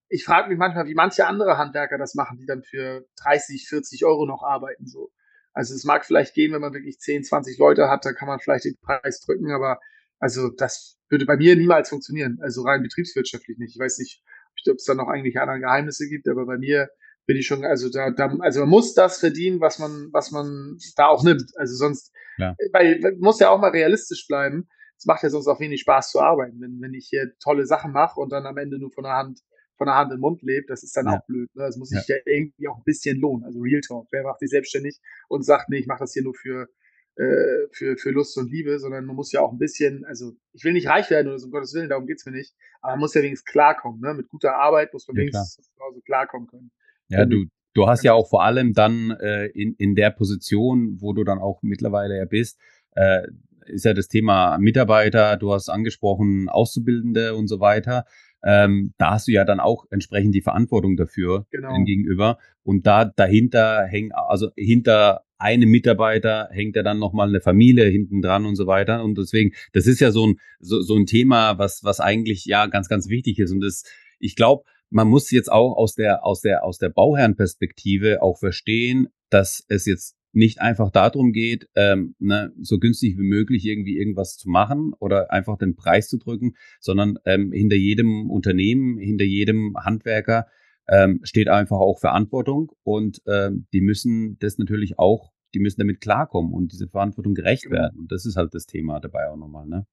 ich 0.09 0.25
frage 0.25 0.49
mich 0.49 0.59
manchmal, 0.59 0.87
wie 0.87 0.95
manche 0.95 1.27
andere 1.27 1.59
Handwerker 1.59 1.99
das 1.99 2.15
machen, 2.15 2.39
die 2.39 2.47
dann 2.47 2.63
für 2.63 3.07
30, 3.23 3.69
40 3.69 4.05
Euro 4.05 4.27
noch 4.27 4.43
arbeiten. 4.43 4.87
So. 4.87 5.11
Also 5.53 5.75
es 5.75 5.85
mag 5.85 6.05
vielleicht 6.05 6.35
gehen, 6.35 6.53
wenn 6.53 6.61
man 6.61 6.75
wirklich 6.75 6.99
10, 6.99 7.25
20 7.25 7.59
Leute 7.59 7.89
hat, 7.89 8.05
da 8.05 8.13
kann 8.13 8.29
man 8.29 8.41
vielleicht 8.41 8.67
den 8.67 8.77
Preis 8.77 9.21
drücken, 9.21 9.51
aber 9.51 9.81
also 10.19 10.51
das 10.51 10.99
würde 11.09 11.27
bei 11.27 11.37
mir 11.37 11.57
niemals 11.57 11.89
funktionieren. 11.89 12.39
Also 12.41 12.63
rein 12.63 12.83
betriebswirtschaftlich 12.83 13.59
nicht. 13.59 13.75
Ich 13.75 13.81
weiß 13.81 13.99
nicht, 13.99 14.23
ob 14.69 14.77
es 14.77 14.85
da 14.85 14.95
noch 14.95 15.09
eigentlich 15.09 15.39
andere 15.39 15.61
Geheimnisse 15.61 16.09
gibt, 16.09 16.29
aber 16.29 16.47
bei 16.47 16.59
mir 16.59 16.89
bin 17.27 17.37
ich 17.37 17.47
schon, 17.47 17.65
also 17.65 17.91
da, 17.91 18.11
da, 18.11 18.35
also 18.41 18.61
man 18.61 18.69
muss 18.69 18.95
das 18.95 19.19
verdienen, 19.19 19.61
was 19.61 19.79
man, 19.79 20.09
was 20.13 20.31
man 20.31 20.79
da 20.97 21.09
auch 21.09 21.25
nimmt. 21.25 21.53
Also 21.57 21.75
sonst, 21.75 22.13
ja. 22.39 22.57
weil 22.73 23.01
man 23.01 23.19
muss 23.19 23.41
ja 23.41 23.51
auch 23.51 23.61
mal 23.61 23.71
realistisch 23.71 24.27
bleiben. 24.27 24.69
Es 24.97 25.05
macht 25.05 25.23
ja 25.23 25.29
sonst 25.29 25.49
auch 25.49 25.61
wenig 25.61 25.81
Spaß 25.83 26.11
zu 26.11 26.21
arbeiten, 26.21 26.61
wenn, 26.61 26.81
wenn 26.81 26.95
ich 26.95 27.09
hier 27.11 27.33
tolle 27.39 27.67
Sachen 27.67 27.93
mache 27.93 28.19
und 28.21 28.31
dann 28.31 28.47
am 28.47 28.57
Ende 28.57 28.79
nur 28.79 28.91
von 28.91 29.05
der 29.05 29.13
Hand, 29.13 29.41
von 29.77 29.89
der 29.89 29.97
Hand 29.97 30.11
in 30.11 30.17
den 30.17 30.21
Mund 30.21 30.41
lebe, 30.43 30.67
das 30.69 30.83
ist 30.83 30.97
dann 30.97 31.07
ja. 31.07 31.19
auch 31.19 31.27
blöd. 31.27 31.55
Ne? 31.55 31.65
Das 31.65 31.77
muss 31.77 31.91
sich 31.91 32.07
ja. 32.09 32.17
ja 32.17 32.23
irgendwie 32.25 32.69
auch 32.69 32.79
ein 32.79 32.85
bisschen 32.85 33.21
lohnen. 33.21 33.45
Also 33.45 33.61
Real 33.61 33.81
Talk. 33.81 34.07
Wer 34.11 34.23
macht 34.23 34.39
sich 34.39 34.51
selbstständig 34.51 35.01
und 35.29 35.43
sagt, 35.43 35.69
nee, 35.69 35.79
ich 35.79 35.87
mache 35.87 36.01
das 36.01 36.15
hier 36.15 36.23
nur 36.23 36.35
für, 36.35 36.69
äh, 37.17 37.67
für, 37.73 37.97
für 37.99 38.11
Lust 38.11 38.39
und 38.39 38.51
Liebe, 38.51 38.79
sondern 38.79 39.05
man 39.05 39.17
muss 39.17 39.33
ja 39.33 39.41
auch 39.41 39.53
ein 39.53 39.59
bisschen, 39.59 40.05
also 40.07 40.33
ich 40.53 40.65
will 40.65 40.73
nicht 40.73 40.89
reich 40.89 41.11
werden 41.11 41.29
oder 41.29 41.39
so, 41.39 41.47
um 41.47 41.53
Gottes 41.53 41.75
Willen, 41.75 41.91
darum 41.91 42.07
geht's 42.07 42.25
mir 42.25 42.33
nicht, 42.33 42.55
aber 42.81 42.93
man 42.93 43.01
muss 43.01 43.15
ja 43.15 43.23
wenigstens 43.23 43.51
klarkommen, 43.51 44.01
ne? 44.01 44.15
Mit 44.15 44.29
guter 44.29 44.57
Arbeit 44.57 44.93
muss 44.93 45.07
man 45.09 45.17
ja, 45.17 45.23
wenigstens 45.23 45.71
klar. 45.77 45.93
klarkommen 46.05 46.49
können. 46.49 46.71
Ja, 47.09 47.25
du, 47.25 47.47
du 47.75 47.87
hast 47.87 48.03
ja 48.03 48.13
auch 48.13 48.29
vor 48.29 48.45
allem 48.45 48.73
dann 48.73 49.11
äh, 49.11 49.47
in, 49.47 49.75
in 49.79 49.95
der 49.95 50.11
Position, 50.11 50.97
wo 51.01 51.13
du 51.13 51.25
dann 51.25 51.39
auch 51.39 51.63
mittlerweile 51.63 52.17
ja 52.17 52.25
bist, 52.25 52.59
äh, 52.93 53.23
ist 53.67 53.85
ja 53.85 53.95
das 53.95 54.09
Thema 54.09 54.59
Mitarbeiter, 54.59 55.37
du 55.37 55.53
hast 55.53 55.69
angesprochen 55.69 56.49
Auszubildende 56.49 57.35
und 57.35 57.49
so 57.49 57.61
weiter. 57.61 58.05
Ähm, 58.45 58.95
da 58.99 59.13
hast 59.13 59.27
du 59.27 59.33
ja 59.33 59.45
dann 59.45 59.59
auch 59.61 59.87
entsprechend 59.91 60.35
die 60.35 60.41
Verantwortung 60.41 60.97
dafür 60.97 61.47
genau. 61.51 61.83
gegenüber. 61.83 62.39
Und 62.63 62.87
da 62.87 63.05
dahinter 63.05 63.85
hängt, 63.87 64.15
also 64.15 64.51
hinter 64.57 65.23
einem 65.39 65.69
Mitarbeiter 65.69 66.49
hängt 66.53 66.77
ja 66.77 66.83
dann 66.83 66.99
nochmal 66.99 67.29
eine 67.29 67.41
Familie 67.41 67.87
hinten 67.87 68.23
dran 68.23 68.47
und 68.47 68.57
so 68.57 68.67
weiter. 68.67 69.03
Und 69.03 69.19
deswegen, 69.19 69.53
das 69.73 69.87
ist 69.87 70.01
ja 70.01 70.11
so 70.11 70.27
ein, 70.27 70.37
so, 70.61 70.81
so 70.81 70.95
ein 70.95 71.07
Thema, 71.07 71.59
was, 71.59 71.83
was 71.83 72.01
eigentlich 72.01 72.45
ja 72.47 72.67
ganz, 72.67 72.89
ganz 72.89 73.09
wichtig 73.09 73.39
ist. 73.39 73.53
Und 73.53 73.61
das, 73.61 73.83
ich 74.19 74.37
glaube, 74.37 74.65
man 74.91 75.09
muss 75.09 75.31
jetzt 75.31 75.51
auch 75.51 75.77
aus 75.77 75.95
der, 75.95 76.25
aus 76.25 76.41
der, 76.41 76.65
aus 76.65 76.79
der 76.79 76.91
Bauherrenperspektive 76.91 78.23
auch 78.23 78.39
verstehen, 78.39 79.09
dass 79.31 79.65
es 79.69 79.87
jetzt 79.87 80.17
nicht 80.33 80.61
einfach 80.61 80.91
darum 80.91 81.33
geht, 81.33 81.69
ähm, 81.75 82.15
ne, 82.19 82.53
so 82.61 82.79
günstig 82.79 83.17
wie 83.17 83.27
möglich 83.27 83.65
irgendwie 83.65 83.97
irgendwas 83.97 84.37
zu 84.37 84.51
machen 84.51 84.93
oder 84.99 85.33
einfach 85.33 85.57
den 85.57 85.77
Preis 85.77 86.09
zu 86.09 86.19
drücken, 86.19 86.55
sondern 86.79 87.19
ähm, 87.25 87.53
hinter 87.53 87.77
jedem 87.77 88.31
Unternehmen, 88.31 88.99
hinter 88.99 89.25
jedem 89.25 89.75
Handwerker 89.79 90.47
ähm, 90.89 91.21
steht 91.23 91.49
einfach 91.49 91.79
auch 91.79 91.99
Verantwortung 91.99 92.73
und 92.83 93.23
ähm, 93.27 93.67
die 93.73 93.81
müssen 93.81 94.39
das 94.39 94.59
natürlich 94.59 94.99
auch, 94.99 95.33
die 95.55 95.59
müssen 95.59 95.81
damit 95.81 96.03
klarkommen 96.03 96.53
und 96.53 96.71
diese 96.71 96.87
Verantwortung 96.87 97.35
gerecht 97.35 97.65
genau. 97.65 97.77
werden. 97.77 98.01
Und 98.01 98.13
das 98.13 98.27
ist 98.27 98.37
halt 98.37 98.53
das 98.53 98.67
Thema 98.67 99.01
dabei 99.01 99.31
auch 99.31 99.37
nochmal. 99.37 99.67
Ne? 99.67 99.87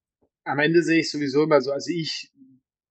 Am 0.43 0.60
Ende 0.60 0.84
sehe 0.84 0.99
ich 0.99 1.10
sowieso 1.10 1.43
immer 1.43 1.62
so, 1.62 1.71
also 1.71 1.89
ich 1.89 2.33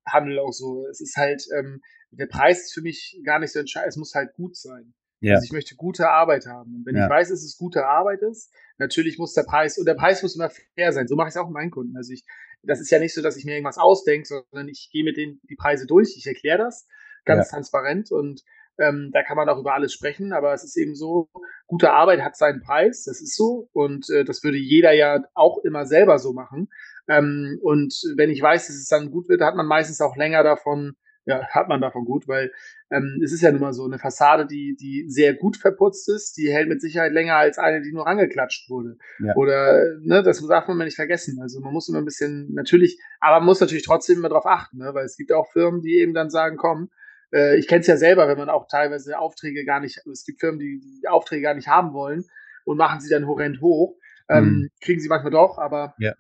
handle 0.07 0.43
auch 0.43 0.53
so. 0.53 0.87
Es 0.89 1.01
ist 1.01 1.17
halt, 1.17 1.45
ähm, 1.57 1.81
der 2.11 2.27
Preis 2.27 2.63
ist 2.63 2.75
für 2.75 2.83
mich 2.83 3.21
gar 3.25 3.39
nicht 3.39 3.53
so 3.53 3.59
entscheidend, 3.59 3.91
es 3.91 3.97
muss 3.97 4.15
halt 4.15 4.35
gut 4.35 4.57
sein. 4.57 4.95
Ja. 5.21 5.35
Also 5.35 5.45
ich 5.45 5.53
möchte 5.53 5.77
gute 5.77 6.09
Arbeit 6.11 6.47
haben. 6.47 6.75
Und 6.75 6.87
wenn 6.87 6.97
ja. 6.97 7.05
ich 7.05 7.11
weiß, 7.11 7.29
dass 7.29 7.45
es 7.45 7.57
gute 7.57 7.87
Arbeit 7.87 8.23
ist, 8.23 8.53
natürlich 8.79 9.19
muss 9.19 9.35
der 9.35 9.45
Preis, 9.45 9.79
und 9.79 9.87
der 9.87 9.95
Preis 9.95 10.23
muss 10.23 10.35
immer 10.35 10.51
fair 10.75 10.93
sein. 10.93 11.07
So 11.07 11.15
mache 11.15 11.29
ich 11.29 11.35
es 11.35 11.37
auch 11.37 11.47
mit 11.47 11.55
meinen 11.55 11.71
Kunden. 11.71 11.97
Also 11.97 12.13
ich, 12.13 12.25
das 12.63 12.81
ist 12.81 12.91
ja 12.91 12.99
nicht 12.99 13.15
so, 13.15 13.23
dass 13.23 13.37
ich 13.37 13.45
mir 13.45 13.53
irgendwas 13.53 13.79
ausdenke, 13.79 14.27
sondern 14.27 14.69
ich 14.69 14.91
gehe 14.93 15.05
mit 15.05 15.17
denen 15.17 15.41
die 15.49 15.55
Preise 15.55 15.87
durch, 15.87 16.17
ich 16.17 16.27
erkläre 16.27 16.59
das 16.59 16.89
ganz 17.25 17.47
ja. 17.47 17.51
transparent 17.57 18.11
und 18.11 18.43
ähm, 18.79 19.11
da 19.13 19.23
kann 19.23 19.37
man 19.37 19.49
auch 19.49 19.59
über 19.59 19.75
alles 19.75 19.93
sprechen, 19.93 20.33
aber 20.33 20.53
es 20.53 20.65
ist 20.65 20.77
eben 20.77 20.95
so, 20.95 21.29
gute 21.67 21.93
Arbeit 21.93 22.23
hat 22.23 22.37
seinen 22.37 22.61
Preis, 22.61 23.05
das 23.05 23.21
ist 23.21 23.37
so 23.37 23.69
und 23.73 24.09
äh, 24.11 24.25
das 24.25 24.43
würde 24.43 24.59
jeder 24.59 24.93
ja 24.93 25.23
auch 25.35 25.59
immer 25.65 25.87
selber 25.87 26.19
so 26.19 26.33
machen. 26.33 26.69
Ähm, 27.09 27.59
und 27.63 27.95
wenn 28.17 28.31
ich 28.31 28.41
weiß, 28.41 28.67
dass 28.67 28.77
es 28.77 28.89
dann 28.89 29.11
gut 29.11 29.29
wird, 29.29 29.43
hat 29.43 29.57
man 29.57 29.67
meistens 29.67 30.01
auch 30.01 30.17
länger 30.17 30.43
davon, 30.43 30.95
ja, 31.25 31.47
hat 31.49 31.69
man 31.69 31.81
davon 31.81 32.05
gut, 32.05 32.27
weil 32.27 32.51
ähm, 32.91 33.21
es 33.23 33.33
ist 33.33 33.43
ja 33.43 33.53
nun 33.53 33.61
mal 33.61 33.73
so 33.73 33.85
eine 33.85 33.99
Fassade, 33.99 34.47
die, 34.47 34.77
die 34.79 35.05
sehr 35.09 35.35
gut 35.35 35.57
verputzt 35.57 36.09
ist, 36.09 36.37
die 36.37 36.53
hält 36.53 36.69
mit 36.69 36.81
Sicherheit 36.81 37.13
länger 37.13 37.37
als 37.37 37.59
eine, 37.59 37.81
die 37.81 37.93
nur 37.93 38.09
angeklatscht 38.09 38.69
wurde. 38.69 38.97
Ja. 39.21 39.35
Oder, 39.37 39.85
ne, 40.01 40.23
das 40.23 40.45
darf 40.47 40.67
man 40.67 40.79
nicht 40.79 40.97
vergessen. 40.97 41.39
Also 41.41 41.61
man 41.61 41.73
muss 41.73 41.89
immer 41.89 41.99
ein 41.99 42.05
bisschen, 42.05 42.53
natürlich, 42.55 42.99
aber 43.21 43.39
man 43.39 43.47
muss 43.47 43.61
natürlich 43.61 43.85
trotzdem 43.85 44.19
immer 44.19 44.31
darauf 44.31 44.47
achten, 44.47 44.79
ne, 44.79 44.95
weil 44.95 45.05
es 45.05 45.17
gibt 45.17 45.33
auch 45.33 45.51
Firmen, 45.53 45.81
die 45.81 45.99
eben 45.99 46.13
dann 46.13 46.29
sagen, 46.29 46.57
komm, 46.57 46.91
äh, 47.33 47.57
ich 47.57 47.69
kenne 47.69 47.81
es 47.81 47.87
ja 47.87 47.97
selber, 47.97 48.29
wenn 48.29 48.39
man 48.39 48.51
auch 48.51 48.67
teilweise 48.69 49.19
Aufträge 49.19 49.65
gar 49.65 49.81
nicht, 49.81 50.01
es 50.11 50.25
gibt 50.25 50.41
Firmen, 50.41 50.59
die, 50.59 50.81
die 50.81 51.09
Aufträge 51.09 51.43
gar 51.43 51.55
nicht 51.55 51.69
haben 51.69 51.93
wollen 51.93 52.25
und 52.65 52.77
machen 52.77 53.01
sie 53.01 53.11
dann 53.11 53.27
horrend 53.27 53.61
hoch. 53.61 53.97
Ähm, 54.29 54.45
mhm. 54.45 54.71
Kriegen 54.81 55.01
sie 55.01 55.09
manchmal 55.09 55.33
doch, 55.33 55.59
aber 55.59 55.95
ja. 55.99 56.15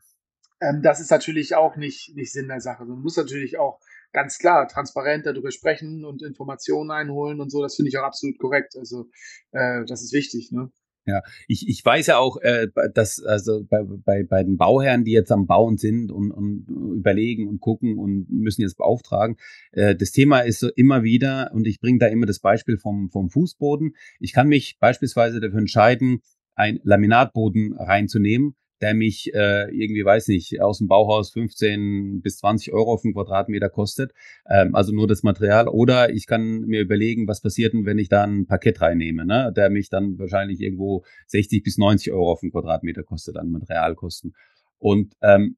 Ähm, 0.62 0.81
das 0.81 1.01
ist 1.01 1.11
natürlich 1.11 1.57
auch 1.57 1.77
nicht, 1.77 2.14
nicht 2.14 2.33
Sinn 2.33 2.48
der 2.48 2.61
Sache. 2.61 2.85
Man 2.85 3.01
muss 3.01 3.16
natürlich 3.16 3.59
auch 3.59 3.81
ganz 4.12 4.38
klar 4.38 4.68
transparent 4.68 5.27
darüber 5.27 5.51
sprechen 5.51 6.05
und 6.05 6.22
Informationen 6.22 6.90
einholen 6.92 7.40
und 7.40 7.51
so. 7.51 7.61
Das 7.62 7.75
finde 7.75 7.88
ich 7.88 7.98
auch 7.98 8.05
absolut 8.05 8.38
korrekt. 8.38 8.77
Also 8.77 9.09
äh, 9.51 9.85
das 9.87 10.03
ist 10.03 10.12
wichtig. 10.12 10.53
Ne? 10.53 10.70
Ja, 11.04 11.22
ich, 11.48 11.68
ich 11.68 11.84
weiß 11.84 12.06
ja 12.06 12.18
auch, 12.18 12.36
äh, 12.42 12.68
dass 12.94 13.20
also 13.20 13.64
bei, 13.64 13.82
bei, 13.82 14.22
bei 14.22 14.44
den 14.44 14.56
Bauherren, 14.56 15.02
die 15.04 15.10
jetzt 15.10 15.32
am 15.32 15.46
Bauen 15.46 15.76
sind 15.76 16.12
und, 16.12 16.30
und 16.30 16.66
überlegen 16.68 17.48
und 17.48 17.60
gucken 17.60 17.98
und 17.98 18.30
müssen 18.30 18.62
jetzt 18.62 18.76
beauftragen, 18.76 19.36
äh, 19.72 19.96
das 19.96 20.12
Thema 20.12 20.40
ist 20.40 20.60
so 20.60 20.68
immer 20.68 21.02
wieder, 21.02 21.50
und 21.54 21.66
ich 21.66 21.80
bringe 21.80 21.98
da 21.98 22.06
immer 22.06 22.26
das 22.26 22.38
Beispiel 22.38 22.78
vom, 22.78 23.10
vom 23.10 23.30
Fußboden. 23.30 23.96
Ich 24.20 24.32
kann 24.32 24.46
mich 24.46 24.78
beispielsweise 24.78 25.40
dafür 25.40 25.58
entscheiden, 25.58 26.20
ein 26.54 26.78
Laminatboden 26.84 27.72
reinzunehmen 27.72 28.54
der 28.82 28.94
mich 28.94 29.32
äh, 29.32 29.70
irgendwie, 29.70 30.04
weiß 30.04 30.28
nicht, 30.28 30.60
aus 30.60 30.78
dem 30.78 30.88
Bauhaus 30.88 31.30
15 31.30 32.20
bis 32.20 32.38
20 32.38 32.72
Euro 32.72 32.92
auf 32.92 33.02
den 33.02 33.14
Quadratmeter 33.14 33.70
kostet. 33.70 34.12
Ähm, 34.50 34.74
also 34.74 34.92
nur 34.92 35.06
das 35.06 35.22
Material. 35.22 35.68
Oder 35.68 36.10
ich 36.10 36.26
kann 36.26 36.62
mir 36.62 36.80
überlegen, 36.80 37.28
was 37.28 37.40
passiert 37.40 37.72
denn, 37.72 37.86
wenn 37.86 37.98
ich 37.98 38.08
da 38.08 38.24
ein 38.24 38.46
Parkett 38.46 38.80
reinnehme, 38.80 39.24
ne? 39.24 39.52
der 39.56 39.70
mich 39.70 39.88
dann 39.88 40.18
wahrscheinlich 40.18 40.60
irgendwo 40.60 41.04
60 41.28 41.62
bis 41.62 41.78
90 41.78 42.12
Euro 42.12 42.32
auf 42.32 42.40
den 42.40 42.50
Quadratmeter 42.50 43.04
kostet 43.04 43.36
an 43.36 43.50
Materialkosten. 43.50 44.34
Und 44.78 45.14
ähm, 45.22 45.56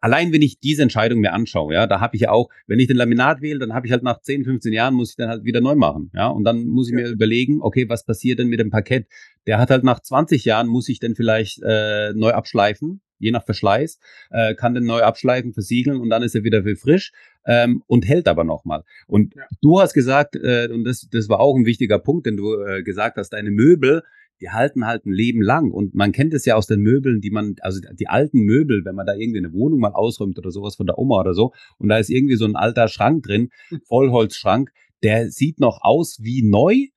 allein 0.00 0.32
wenn 0.32 0.42
ich 0.42 0.58
diese 0.58 0.82
Entscheidung 0.82 1.20
mir 1.20 1.32
anschaue, 1.32 1.74
ja, 1.74 1.86
da 1.86 2.00
habe 2.00 2.16
ich 2.16 2.22
ja 2.22 2.30
auch, 2.30 2.48
wenn 2.66 2.80
ich 2.80 2.88
den 2.88 2.96
Laminat 2.96 3.40
wähle, 3.40 3.58
dann 3.58 3.74
habe 3.74 3.86
ich 3.86 3.92
halt 3.92 4.02
nach 4.02 4.20
10, 4.20 4.44
15 4.44 4.72
Jahren 4.72 4.94
muss 4.94 5.10
ich 5.10 5.16
dann 5.16 5.28
halt 5.28 5.44
wieder 5.44 5.60
neu 5.60 5.74
machen, 5.74 6.10
ja, 6.14 6.28
und 6.28 6.44
dann 6.44 6.66
muss 6.66 6.88
ich 6.88 6.96
ja. 6.96 7.02
mir 7.02 7.08
überlegen, 7.08 7.60
okay, 7.60 7.88
was 7.88 8.04
passiert 8.04 8.38
denn 8.38 8.48
mit 8.48 8.60
dem 8.60 8.70
Parkett? 8.70 9.06
Der 9.46 9.58
hat 9.58 9.70
halt 9.70 9.84
nach 9.84 10.00
20 10.00 10.44
Jahren 10.44 10.66
muss 10.66 10.88
ich 10.88 10.98
dann 10.98 11.14
vielleicht 11.14 11.62
äh, 11.62 12.12
neu 12.14 12.30
abschleifen, 12.30 13.00
je 13.18 13.30
nach 13.30 13.44
Verschleiß, 13.44 13.98
äh, 14.30 14.54
kann 14.54 14.74
den 14.74 14.84
neu 14.84 15.02
abschleifen, 15.02 15.52
versiegeln 15.52 16.00
und 16.00 16.10
dann 16.10 16.22
ist 16.22 16.34
er 16.34 16.44
wieder 16.44 16.62
für 16.62 16.76
frisch 16.76 17.12
ähm, 17.46 17.82
und 17.86 18.06
hält 18.06 18.28
aber 18.28 18.44
nochmal. 18.44 18.84
Und 19.06 19.34
ja. 19.34 19.42
du 19.60 19.80
hast 19.80 19.94
gesagt, 19.94 20.36
äh, 20.36 20.68
und 20.72 20.84
das, 20.84 21.08
das 21.10 21.28
war 21.28 21.40
auch 21.40 21.56
ein 21.56 21.66
wichtiger 21.66 21.98
Punkt, 21.98 22.26
den 22.26 22.36
du 22.36 22.60
äh, 22.62 22.82
gesagt 22.82 23.16
hast, 23.16 23.30
deine 23.30 23.50
Möbel, 23.50 24.02
die 24.40 24.50
halten 24.50 24.86
halt 24.86 25.06
ein 25.06 25.12
Leben 25.12 25.42
lang. 25.42 25.70
Und 25.70 25.94
man 25.94 26.12
kennt 26.12 26.34
es 26.34 26.44
ja 26.44 26.56
aus 26.56 26.66
den 26.66 26.80
Möbeln, 26.80 27.20
die 27.20 27.30
man, 27.30 27.56
also 27.60 27.80
die 27.92 28.08
alten 28.08 28.40
Möbel, 28.40 28.84
wenn 28.84 28.94
man 28.94 29.06
da 29.06 29.14
irgendwie 29.14 29.38
eine 29.38 29.52
Wohnung 29.52 29.80
mal 29.80 29.92
ausräumt 29.92 30.38
oder 30.38 30.50
sowas 30.50 30.76
von 30.76 30.86
der 30.86 30.98
Oma 30.98 31.20
oder 31.20 31.34
so, 31.34 31.52
und 31.78 31.88
da 31.88 31.98
ist 31.98 32.10
irgendwie 32.10 32.36
so 32.36 32.44
ein 32.44 32.56
alter 32.56 32.88
Schrank 32.88 33.24
drin, 33.24 33.50
hm. 33.68 33.80
Vollholzschrank, 33.84 34.70
der 35.02 35.30
sieht 35.30 35.60
noch 35.60 35.80
aus 35.82 36.18
wie 36.22 36.42
neu, 36.42 36.88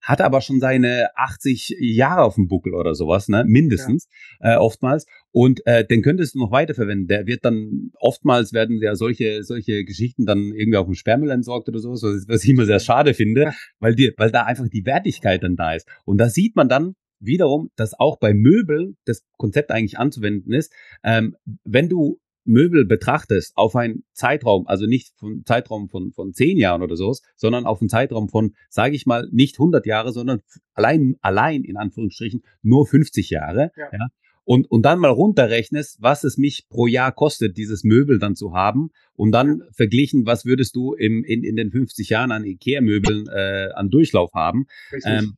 hat 0.00 0.20
aber 0.20 0.40
schon 0.40 0.60
seine 0.60 1.08
80 1.16 1.76
Jahre 1.78 2.22
auf 2.22 2.34
dem 2.34 2.48
Buckel 2.48 2.74
oder 2.74 2.94
sowas, 2.94 3.28
ne? 3.28 3.44
Mindestens, 3.46 4.08
ja. 4.40 4.54
äh, 4.54 4.56
oftmals. 4.56 5.06
Und 5.30 5.64
äh, 5.66 5.86
den 5.86 6.02
könntest 6.02 6.34
du 6.34 6.38
noch 6.38 6.50
weiterverwenden. 6.50 7.06
Der 7.06 7.26
wird 7.26 7.44
dann, 7.44 7.90
oftmals 7.98 8.52
werden 8.52 8.80
ja 8.82 8.94
solche, 8.94 9.44
solche 9.44 9.84
Geschichten 9.84 10.26
dann 10.26 10.52
irgendwie 10.54 10.78
auf 10.78 10.86
dem 10.86 10.94
Sperrmüll 10.94 11.30
entsorgt 11.30 11.68
oder 11.68 11.78
sowas, 11.78 12.02
was 12.02 12.44
ich 12.44 12.50
immer 12.50 12.66
sehr 12.66 12.80
schade 12.80 13.14
finde, 13.14 13.52
weil, 13.78 13.94
die, 13.94 14.12
weil 14.16 14.30
da 14.30 14.44
einfach 14.44 14.68
die 14.68 14.86
Wertigkeit 14.86 15.42
dann 15.42 15.56
da 15.56 15.74
ist. 15.74 15.86
Und 16.04 16.18
da 16.18 16.28
sieht 16.28 16.56
man 16.56 16.68
dann, 16.68 16.94
wiederum, 17.20 17.70
dass 17.76 17.92
auch 17.98 18.18
bei 18.18 18.32
Möbeln 18.32 18.96
das 19.04 19.24
Konzept 19.36 19.70
eigentlich 19.70 19.98
anzuwenden 19.98 20.52
ist. 20.52 20.72
Ähm, 21.04 21.36
wenn 21.64 21.88
du 21.88 22.18
Möbel 22.44 22.84
betrachtest 22.84 23.56
auf 23.56 23.76
einen 23.76 24.04
Zeitraum, 24.12 24.66
also 24.66 24.86
nicht 24.86 25.12
von 25.16 25.44
Zeitraum 25.44 25.88
von, 25.88 26.12
von 26.12 26.32
zehn 26.32 26.58
Jahren 26.58 26.82
oder 26.82 26.96
so, 26.96 27.14
sondern 27.36 27.66
auf 27.66 27.80
einen 27.80 27.88
Zeitraum 27.88 28.28
von, 28.28 28.54
sage 28.68 28.94
ich 28.94 29.06
mal, 29.06 29.28
nicht 29.30 29.56
100 29.56 29.86
Jahre, 29.86 30.12
sondern 30.12 30.40
allein, 30.74 31.16
allein 31.20 31.64
in 31.64 31.76
Anführungsstrichen 31.76 32.42
nur 32.62 32.86
50 32.86 33.30
Jahre, 33.30 33.72
ja. 33.76 33.88
ja. 33.92 34.08
Und, 34.44 34.68
und 34.68 34.82
dann 34.82 34.98
mal 34.98 35.10
runterrechnest, 35.10 35.98
was 36.00 36.24
es 36.24 36.36
mich 36.36 36.66
pro 36.68 36.88
Jahr 36.88 37.12
kostet, 37.12 37.56
dieses 37.56 37.84
Möbel 37.84 38.18
dann 38.18 38.34
zu 38.34 38.52
haben 38.52 38.90
und 39.14 39.30
dann 39.30 39.62
verglichen, 39.70 40.26
was 40.26 40.44
würdest 40.44 40.74
du 40.74 40.94
im, 40.94 41.22
in, 41.22 41.44
in 41.44 41.54
den 41.54 41.70
50 41.70 42.08
Jahren 42.08 42.32
an 42.32 42.44
Ikea-Möbeln 42.44 43.28
äh, 43.28 43.68
an 43.74 43.90
Durchlauf 43.90 44.32
haben. 44.32 44.66
Ähm, 45.04 45.36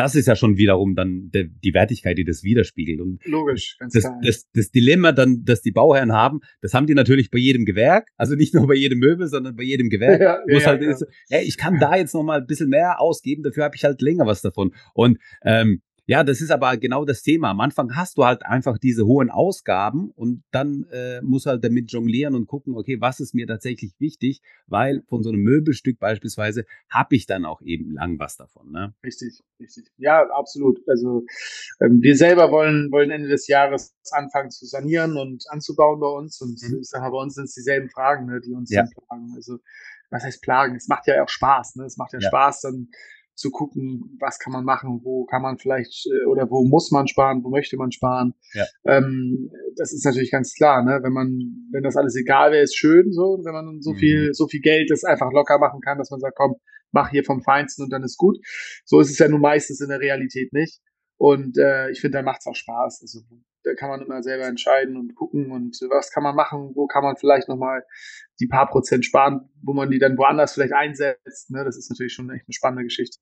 das 0.00 0.14
ist 0.14 0.26
ja 0.26 0.34
schon 0.34 0.56
wiederum 0.56 0.94
dann 0.94 1.30
de, 1.30 1.50
die 1.62 1.74
Wertigkeit, 1.74 2.16
die 2.16 2.24
das 2.24 2.42
widerspiegelt. 2.42 3.02
Und 3.02 3.20
Logisch, 3.26 3.76
ganz 3.78 3.92
das, 3.92 4.04
klar. 4.04 4.18
Das, 4.24 4.48
das 4.54 4.70
Dilemma 4.70 5.12
dann, 5.12 5.44
das 5.44 5.60
die 5.60 5.72
Bauherren 5.72 6.12
haben, 6.12 6.40
das 6.62 6.72
haben 6.72 6.86
die 6.86 6.94
natürlich 6.94 7.30
bei 7.30 7.36
jedem 7.36 7.66
Gewerk, 7.66 8.08
also 8.16 8.34
nicht 8.34 8.54
nur 8.54 8.66
bei 8.66 8.76
jedem 8.76 8.98
Möbel, 8.98 9.28
sondern 9.28 9.56
bei 9.56 9.62
jedem 9.62 9.90
Gewerk. 9.90 10.22
Ja, 10.22 10.38
ja, 10.46 10.66
halt, 10.66 10.82
ja. 10.82 10.90
Ist, 10.90 11.04
hey, 11.28 11.44
ich 11.46 11.58
kann 11.58 11.78
da 11.78 11.96
jetzt 11.96 12.14
noch 12.14 12.22
mal 12.22 12.40
ein 12.40 12.46
bisschen 12.46 12.70
mehr 12.70 12.98
ausgeben, 12.98 13.42
dafür 13.42 13.64
habe 13.64 13.76
ich 13.76 13.84
halt 13.84 14.00
länger 14.00 14.24
was 14.24 14.40
davon. 14.40 14.72
Und 14.94 15.18
ähm, 15.44 15.82
Ja, 16.10 16.24
das 16.24 16.40
ist 16.40 16.50
aber 16.50 16.76
genau 16.76 17.04
das 17.04 17.22
Thema. 17.22 17.50
Am 17.50 17.60
Anfang 17.60 17.94
hast 17.94 18.18
du 18.18 18.24
halt 18.24 18.44
einfach 18.44 18.78
diese 18.78 19.06
hohen 19.06 19.30
Ausgaben 19.30 20.10
und 20.16 20.42
dann 20.50 20.84
äh, 20.90 21.22
muss 21.22 21.46
halt 21.46 21.62
damit 21.62 21.92
jonglieren 21.92 22.34
und 22.34 22.48
gucken, 22.48 22.74
okay, 22.74 23.00
was 23.00 23.20
ist 23.20 23.32
mir 23.32 23.46
tatsächlich 23.46 23.92
wichtig, 24.00 24.42
weil 24.66 25.04
von 25.08 25.22
so 25.22 25.28
einem 25.28 25.42
Möbelstück 25.42 26.00
beispielsweise 26.00 26.64
habe 26.90 27.14
ich 27.14 27.26
dann 27.26 27.44
auch 27.44 27.62
eben 27.62 27.92
lang 27.92 28.18
was 28.18 28.36
davon. 28.36 28.72
Ne? 28.72 28.92
Richtig, 29.04 29.38
richtig. 29.60 29.84
Ja, 29.98 30.26
absolut. 30.30 30.80
Also 30.88 31.26
ähm, 31.80 32.02
wir 32.02 32.16
selber 32.16 32.50
wollen, 32.50 32.90
wollen 32.90 33.12
Ende 33.12 33.28
des 33.28 33.46
Jahres 33.46 33.94
anfangen 34.10 34.50
zu 34.50 34.66
sanieren 34.66 35.16
und 35.16 35.44
anzubauen 35.48 36.00
bei 36.00 36.08
uns 36.08 36.40
und 36.40 36.60
mhm. 36.60 36.80
ich 36.80 36.88
sage 36.88 37.04
mal, 37.04 37.10
bei 37.10 37.22
uns 37.22 37.34
sind 37.34 37.44
es 37.44 37.54
dieselben 37.54 37.88
Fragen, 37.88 38.26
ne, 38.26 38.40
die 38.40 38.52
uns 38.52 38.72
ja. 38.72 38.82
plagen. 38.82 39.32
Also 39.36 39.58
was 40.10 40.24
heißt 40.24 40.42
plagen? 40.42 40.74
Es 40.74 40.88
macht 40.88 41.06
ja 41.06 41.22
auch 41.22 41.28
Spaß. 41.28 41.76
Ne? 41.76 41.84
Es 41.84 41.96
macht 41.96 42.12
ja, 42.14 42.18
ja. 42.18 42.28
Spaß, 42.28 42.62
dann 42.62 42.88
zu 43.40 43.50
gucken, 43.50 44.16
was 44.20 44.38
kann 44.38 44.52
man 44.52 44.64
machen, 44.64 45.00
wo 45.02 45.24
kann 45.24 45.40
man 45.40 45.56
vielleicht 45.56 46.06
äh, 46.06 46.26
oder 46.26 46.50
wo 46.50 46.62
muss 46.64 46.90
man 46.90 47.08
sparen, 47.08 47.42
wo 47.42 47.48
möchte 47.48 47.76
man 47.78 47.90
sparen. 47.90 48.34
Ja. 48.52 48.66
Ähm, 48.84 49.50
das 49.76 49.92
ist 49.92 50.04
natürlich 50.04 50.30
ganz 50.30 50.52
klar, 50.54 50.84
ne? 50.84 51.00
Wenn 51.02 51.12
man, 51.12 51.68
wenn 51.72 51.82
das 51.82 51.96
alles 51.96 52.14
egal 52.16 52.52
wäre, 52.52 52.62
ist 52.62 52.76
schön 52.76 53.12
so, 53.12 53.40
wenn 53.42 53.54
man 53.54 53.80
so 53.80 53.92
mhm. 53.92 53.96
viel, 53.96 54.34
so 54.34 54.46
viel 54.46 54.60
Geld 54.60 54.90
das 54.90 55.04
einfach 55.04 55.32
locker 55.32 55.58
machen 55.58 55.80
kann, 55.80 55.96
dass 55.96 56.10
man 56.10 56.20
sagt, 56.20 56.36
komm, 56.36 56.56
mach 56.92 57.10
hier 57.10 57.24
vom 57.24 57.42
Feinsten 57.42 57.84
und 57.84 57.90
dann 57.90 58.02
ist 58.02 58.18
gut. 58.18 58.36
So 58.84 59.00
ist 59.00 59.10
es 59.10 59.18
ja 59.18 59.28
nun 59.28 59.40
meistens 59.40 59.80
in 59.80 59.88
der 59.88 60.00
Realität 60.00 60.52
nicht. 60.52 60.80
Und 61.16 61.56
äh, 61.56 61.90
ich 61.90 62.00
finde, 62.00 62.18
da 62.18 62.22
macht 62.22 62.40
es 62.40 62.46
auch 62.46 62.54
Spaß. 62.54 63.00
Also 63.02 63.20
da 63.62 63.74
kann 63.74 63.90
man 63.90 64.02
immer 64.02 64.22
selber 64.22 64.46
entscheiden 64.46 64.96
und 64.96 65.14
gucken 65.14 65.50
und 65.52 65.78
was 65.90 66.10
kann 66.10 66.22
man 66.22 66.34
machen, 66.34 66.72
wo 66.74 66.86
kann 66.86 67.02
man 67.02 67.16
vielleicht 67.16 67.48
nochmal 67.48 67.84
die 68.40 68.46
paar 68.46 68.68
Prozent 68.68 69.04
sparen, 69.04 69.50
wo 69.62 69.72
man 69.72 69.90
die 69.90 69.98
dann 69.98 70.16
woanders 70.16 70.54
vielleicht 70.54 70.72
einsetzt. 70.72 71.50
Ne? 71.50 71.64
Das 71.64 71.76
ist 71.76 71.90
natürlich 71.90 72.12
schon 72.12 72.30
echt 72.30 72.46
eine 72.46 72.54
spannende 72.54 72.84
Geschichte. 72.84 73.18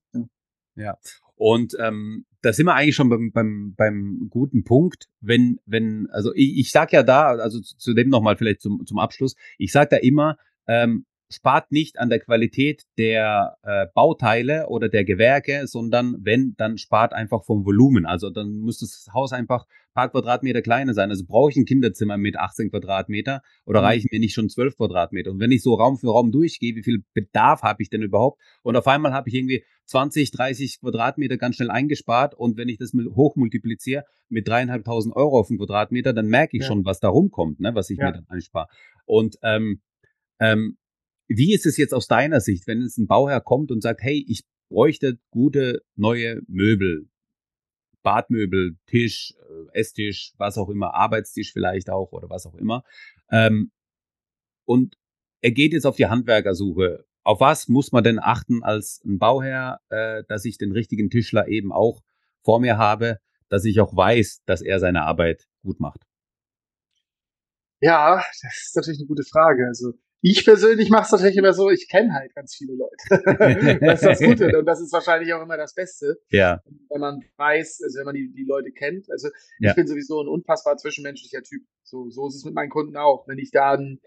Ja. 0.74 0.96
Und 1.35 1.77
ähm, 1.81 2.24
da 2.42 2.53
sind 2.53 2.66
wir 2.66 2.74
eigentlich 2.74 2.96
schon 2.96 3.09
beim, 3.09 3.33
beim, 3.33 3.74
beim 3.77 4.27
guten 4.31 4.64
Punkt, 4.64 5.09
wenn, 5.20 5.59
wenn, 5.66 6.09
also 6.11 6.33
ich, 6.35 6.59
ich 6.59 6.72
sag 6.72 6.92
ja 6.92 7.03
da, 7.03 7.29
also 7.29 7.61
zu 7.61 7.94
dem 7.94 8.09
nochmal 8.09 8.37
vielleicht 8.37 8.61
zum, 8.61 8.85
zum 8.87 8.98
Abschluss, 8.98 9.37
ich 9.57 9.72
sag 9.72 9.90
da 9.90 9.96
immer, 9.96 10.37
ähm, 10.66 11.07
spart 11.30 11.70
nicht 11.72 11.98
an 11.98 12.08
der 12.08 12.20
Qualität 12.20 12.84
der 12.96 13.58
äh, 13.62 13.86
Bauteile 13.94 14.68
oder 14.68 14.88
der 14.88 15.04
Gewerke, 15.04 15.66
sondern 15.66 16.16
wenn, 16.20 16.54
dann 16.56 16.78
spart 16.78 17.12
einfach 17.12 17.44
vom 17.44 17.66
Volumen. 17.66 18.06
Also 18.06 18.30
dann 18.30 18.58
muss 18.60 18.78
das 18.78 19.08
Haus 19.12 19.32
einfach 19.32 19.66
ein 19.66 19.94
paar 19.94 20.08
Quadratmeter 20.10 20.62
kleiner 20.62 20.94
sein. 20.94 21.10
Also 21.10 21.24
brauche 21.26 21.50
ich 21.50 21.56
ein 21.56 21.66
Kinderzimmer 21.66 22.16
mit 22.16 22.36
18 22.36 22.70
Quadratmeter 22.70 23.42
oder 23.66 23.80
mhm. 23.80 23.86
reichen 23.86 24.08
mir 24.10 24.20
nicht 24.20 24.32
schon 24.32 24.48
12 24.48 24.76
Quadratmeter? 24.76 25.30
Und 25.30 25.40
wenn 25.40 25.52
ich 25.52 25.62
so 25.62 25.74
Raum 25.74 25.98
für 25.98 26.08
Raum 26.08 26.32
durchgehe, 26.32 26.74
wie 26.74 26.82
viel 26.82 27.04
Bedarf 27.12 27.62
habe 27.62 27.82
ich 27.82 27.90
denn 27.90 28.02
überhaupt? 28.02 28.40
Und 28.62 28.76
auf 28.76 28.86
einmal 28.86 29.12
habe 29.12 29.28
ich 29.28 29.34
irgendwie 29.34 29.64
20, 29.84 30.30
30 30.30 30.80
Quadratmeter 30.80 31.36
ganz 31.36 31.56
schnell 31.56 31.70
eingespart 31.70 32.34
und 32.34 32.56
wenn 32.56 32.68
ich 32.68 32.78
das 32.78 32.92
hochmultipliziere 32.94 34.04
mit 34.28 34.48
dreieinhalbtausend 34.48 35.14
Euro 35.14 35.38
auf 35.38 35.48
den 35.48 35.58
Quadratmeter, 35.58 36.12
dann 36.12 36.26
merke 36.26 36.56
ich 36.56 36.62
ja. 36.62 36.68
schon, 36.68 36.84
was 36.84 37.00
da 37.00 37.08
rumkommt, 37.08 37.60
ne, 37.60 37.74
was 37.74 37.90
ich 37.90 37.98
ja. 37.98 38.06
mir 38.06 38.12
dann 38.12 38.26
einspare. 38.28 38.68
Und 39.06 39.38
ähm, 39.42 39.80
ähm, 40.40 40.76
wie 41.28 41.54
ist 41.54 41.66
es 41.66 41.76
jetzt 41.76 41.94
aus 41.94 42.08
deiner 42.08 42.40
Sicht, 42.40 42.66
wenn 42.66 42.82
es 42.82 42.96
ein 42.96 43.06
Bauherr 43.06 43.40
kommt 43.40 43.70
und 43.70 43.82
sagt, 43.82 44.02
hey, 44.02 44.24
ich 44.26 44.44
bräuchte 44.68 45.18
gute 45.30 45.82
neue 45.94 46.40
Möbel, 46.46 47.08
Badmöbel, 48.02 48.76
Tisch, 48.86 49.34
äh, 49.38 49.78
Esstisch, 49.78 50.32
was 50.38 50.56
auch 50.58 50.70
immer, 50.70 50.94
Arbeitstisch 50.94 51.52
vielleicht 51.52 51.90
auch 51.90 52.12
oder 52.12 52.30
was 52.30 52.46
auch 52.46 52.54
immer. 52.54 52.82
Ähm, 53.30 53.70
und 54.64 54.96
er 55.40 55.52
geht 55.52 55.72
jetzt 55.72 55.86
auf 55.86 55.96
die 55.96 56.06
Handwerkersuche. 56.06 57.04
Auf 57.22 57.40
was 57.40 57.68
muss 57.68 57.92
man 57.92 58.04
denn 58.04 58.18
achten 58.18 58.62
als 58.62 59.02
ein 59.04 59.18
Bauherr, 59.18 59.80
äh, 59.90 60.24
dass 60.28 60.44
ich 60.44 60.56
den 60.56 60.72
richtigen 60.72 61.10
Tischler 61.10 61.48
eben 61.48 61.72
auch 61.72 62.02
vor 62.42 62.60
mir 62.60 62.78
habe, 62.78 63.18
dass 63.48 63.64
ich 63.64 63.80
auch 63.80 63.94
weiß, 63.94 64.42
dass 64.46 64.62
er 64.62 64.80
seine 64.80 65.02
Arbeit 65.02 65.46
gut 65.62 65.80
macht? 65.80 66.06
Ja, 67.80 68.16
das 68.42 68.66
ist 68.66 68.76
natürlich 68.76 69.00
eine 69.00 69.08
gute 69.08 69.24
Frage. 69.24 69.66
Also 69.66 69.92
ich 70.20 70.44
persönlich 70.44 70.90
mache 70.90 71.04
es 71.04 71.12
natürlich 71.12 71.37
immer 71.37 71.52
so, 71.52 71.70
ich 71.70 71.88
kenne 71.88 72.12
halt 72.12 72.35
ganz 72.35 72.54
viele 72.57 72.74
Leute. 72.74 73.78
das 73.81 74.02
ist 74.02 74.09
das 74.09 74.20
Gute 74.20 74.59
und 74.59 74.66
das 74.66 74.81
ist 74.81 74.92
wahrscheinlich 74.92 75.33
auch 75.33 75.42
immer 75.42 75.57
das 75.57 75.74
Beste. 75.74 76.18
Ja. 76.31 76.61
Wenn 76.90 77.00
man 77.00 77.20
weiß, 77.37 77.81
also 77.85 77.98
wenn 77.98 78.07
man 78.07 78.14
die, 78.14 78.33
die 78.33 78.44
Leute 78.44 78.72
kennt. 78.72 79.11
Also 79.11 79.28
ja. 79.61 79.70
ich 79.70 79.76
bin 79.76 79.87
sowieso 79.87 80.20
ein 80.20 80.28
unpassbar 80.28 80.76
zwischenmenschlicher 80.76 81.42
Typ. 81.42 81.62
So, 81.85 82.11
so 82.11 82.26
ist 82.28 82.37
es 82.37 82.44
mit 82.44 82.54
meinen 82.54 82.70
Kunden 82.70 82.96
auch. 82.96 83.28
Wenn 83.28 83.38
ich 83.38 83.50
da 83.50 83.72
ein 83.72 84.00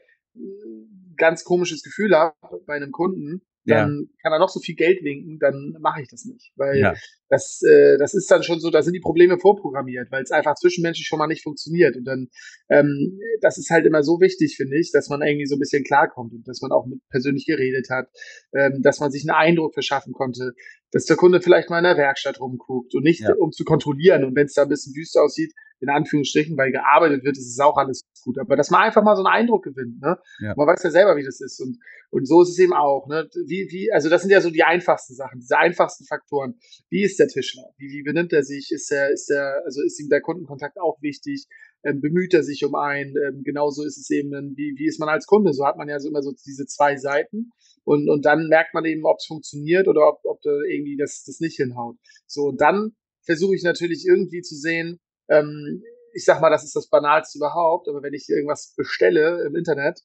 ganz 1.18 1.44
komisches 1.44 1.84
Gefühl 1.84 2.16
habe 2.16 2.36
bei 2.66 2.76
einem 2.76 2.92
Kunden, 2.92 3.42
dann 3.66 4.08
ja. 4.10 4.22
kann 4.24 4.34
er 4.34 4.40
noch 4.40 4.50
so 4.50 4.60
viel 4.60 4.76
Geld 4.76 5.04
winken, 5.04 5.38
dann 5.40 5.76
mache 5.80 6.02
ich 6.02 6.08
das 6.10 6.26
nicht. 6.26 6.52
Weil 6.56 6.80
ja. 6.80 6.94
das, 7.30 7.62
äh, 7.62 7.98
das 7.98 8.14
ist 8.14 8.30
dann 8.32 8.42
schon 8.42 8.60
so, 8.60 8.72
da 8.72 8.82
sind 8.82 8.94
die 8.94 9.00
Probleme 9.00 9.38
vorprogrammiert, 9.38 10.12
weil 10.12 10.24
es 10.24 10.32
einfach 10.32 10.56
zwischenmenschlich 10.56 11.08
schon 11.08 11.20
mal 11.20 11.28
nicht 11.28 11.44
funktioniert. 11.44 11.96
Und 11.96 12.06
dann, 12.06 12.28
ähm, 12.70 13.20
das 13.42 13.58
ist 13.58 13.70
halt 13.70 13.86
immer 13.86 14.02
so 14.02 14.20
wichtig, 14.20 14.56
finde 14.58 14.80
ich, 14.80 14.92
dass 14.92 15.10
man 15.10 15.22
irgendwie 15.22 15.46
so 15.46 15.56
ein 15.56 15.60
bisschen 15.60 15.84
klarkommt 15.84 16.34
und 16.34 16.48
dass 16.48 16.62
man 16.62 16.72
auch 16.72 16.88
mit 16.88 17.00
persönlich 17.10 17.46
geredet 17.46 17.88
hat, 17.90 18.08
ähm, 18.54 18.82
dass 18.82 19.00
man 19.00 19.12
sich 19.12 19.24
einen 19.30 19.38
Eindruck 19.38 19.74
verschaffen 19.74 20.14
konnte, 20.14 20.54
dass 20.92 21.06
der 21.06 21.16
Kunde 21.16 21.42
vielleicht 21.42 21.70
mal 21.70 21.78
in 21.78 21.86
der 21.86 21.98
Werkstatt 21.98 22.40
rumguckt 22.40 22.96
und 22.96 23.04
nicht 23.04 23.22
ja. 23.22 23.34
um 23.38 23.52
zu 23.52 23.64
kontrollieren. 23.64 24.24
Und 24.24 24.36
wenn 24.36 24.46
es 24.46 24.54
da 24.54 24.64
ein 24.64 24.70
bisschen 24.70 24.94
düster 24.94 25.24
aussieht, 25.24 25.54
in 25.82 25.90
Anführungsstrichen, 25.90 26.58
weil 26.58 26.72
gearbeitet 26.72 27.24
wird, 27.24 27.38
ist 27.38 27.52
es 27.52 27.60
auch 27.60 27.76
alles 27.76 28.04
gut. 28.24 28.38
Aber 28.38 28.56
dass 28.56 28.70
man 28.70 28.82
einfach 28.82 29.04
mal 29.04 29.16
so 29.16 29.24
einen 29.24 29.34
Eindruck 29.34 29.64
gewinnt, 29.64 30.00
ne? 30.00 30.18
Ja. 30.40 30.54
Man 30.56 30.68
weiß 30.68 30.84
ja 30.84 30.92
selber, 30.92 31.16
wie 31.16 31.24
das 31.24 31.42
ist. 31.42 31.60
Und, 31.60 31.80
und 32.12 32.28
so 32.28 32.44
ist 32.44 32.50
es 32.50 32.60
eben 32.60 32.74
auch, 32.74 33.08
ne? 33.08 33.28
Wie, 33.48 33.68
wie, 33.72 33.92
also 33.92 34.08
das 34.08 34.22
sind 34.22 34.32
ja 34.32 34.42
so 34.42 34.52
die 34.52 34.64
einfachsten 34.64 35.16
Sachen, 35.16 35.40
diese 35.40 35.58
einfachsten 35.58 36.06
Faktoren. 36.06 36.56
Wie 36.90 37.04
ist 37.04 37.20
der 37.20 37.28
Tischler? 37.28 37.64
Wie, 37.78 37.90
wie 37.90 38.04
benimmt 38.04 38.32
er 38.32 38.44
sich? 38.44 38.72
Ist 38.72 38.92
er, 38.92 39.12
ist 39.12 39.30
der, 39.30 39.62
also 39.66 39.82
ist 39.82 40.00
ihm 40.00 40.10
der 40.10 40.22
Kundenkontakt 40.22 40.80
auch 40.80 41.02
wichtig? 41.02 41.48
Ähm, 41.84 42.00
bemüht 42.00 42.36
er 42.36 42.44
sich 42.44 42.64
um 42.64 42.76
einen? 42.76 43.16
Ähm, 43.18 43.42
genauso 43.44 43.84
ist 43.84 43.98
es 43.98 44.10
eben, 44.12 44.56
wie, 44.56 44.76
wie 44.78 44.86
ist 44.86 45.00
man 45.00 45.10
als 45.10 45.26
Kunde? 45.26 45.52
So 45.52 45.66
hat 45.66 45.78
man 45.78 45.90
ja 45.90 46.00
so 46.00 46.10
immer 46.10 46.22
so 46.22 46.32
diese 46.46 46.68
zwei 46.68 46.96
Seiten. 46.98 47.50
Und, 47.84 48.08
und 48.08 48.26
dann 48.26 48.48
merkt 48.50 48.76
man 48.76 48.86
eben, 48.86 49.04
ob 49.06 49.18
es 49.18 49.26
funktioniert 49.26 49.88
oder 49.88 50.08
ob, 50.08 50.20
ob 50.26 50.42
da 50.44 50.52
irgendwie 50.70 50.96
das, 50.96 51.24
das 51.26 51.40
nicht 51.40 51.56
hinhaut. 51.56 51.98
So, 52.28 52.44
und 52.50 52.62
dann 52.62 52.92
versuche 53.24 53.56
ich 53.56 53.64
natürlich 53.64 54.06
irgendwie 54.08 54.42
zu 54.42 54.56
sehen, 54.56 55.00
ähm, 55.32 55.84
ich 56.14 56.26
sag 56.26 56.42
mal, 56.42 56.50
das 56.50 56.64
ist 56.64 56.76
das 56.76 56.90
Banalste 56.90 57.40
überhaupt, 57.40 57.88
aber 57.88 58.04
wenn 58.04 58.14
ich 58.14 58.28
irgendwas 58.30 58.74
bestelle 58.76 59.46
im 59.46 59.56
Internet, 59.56 60.02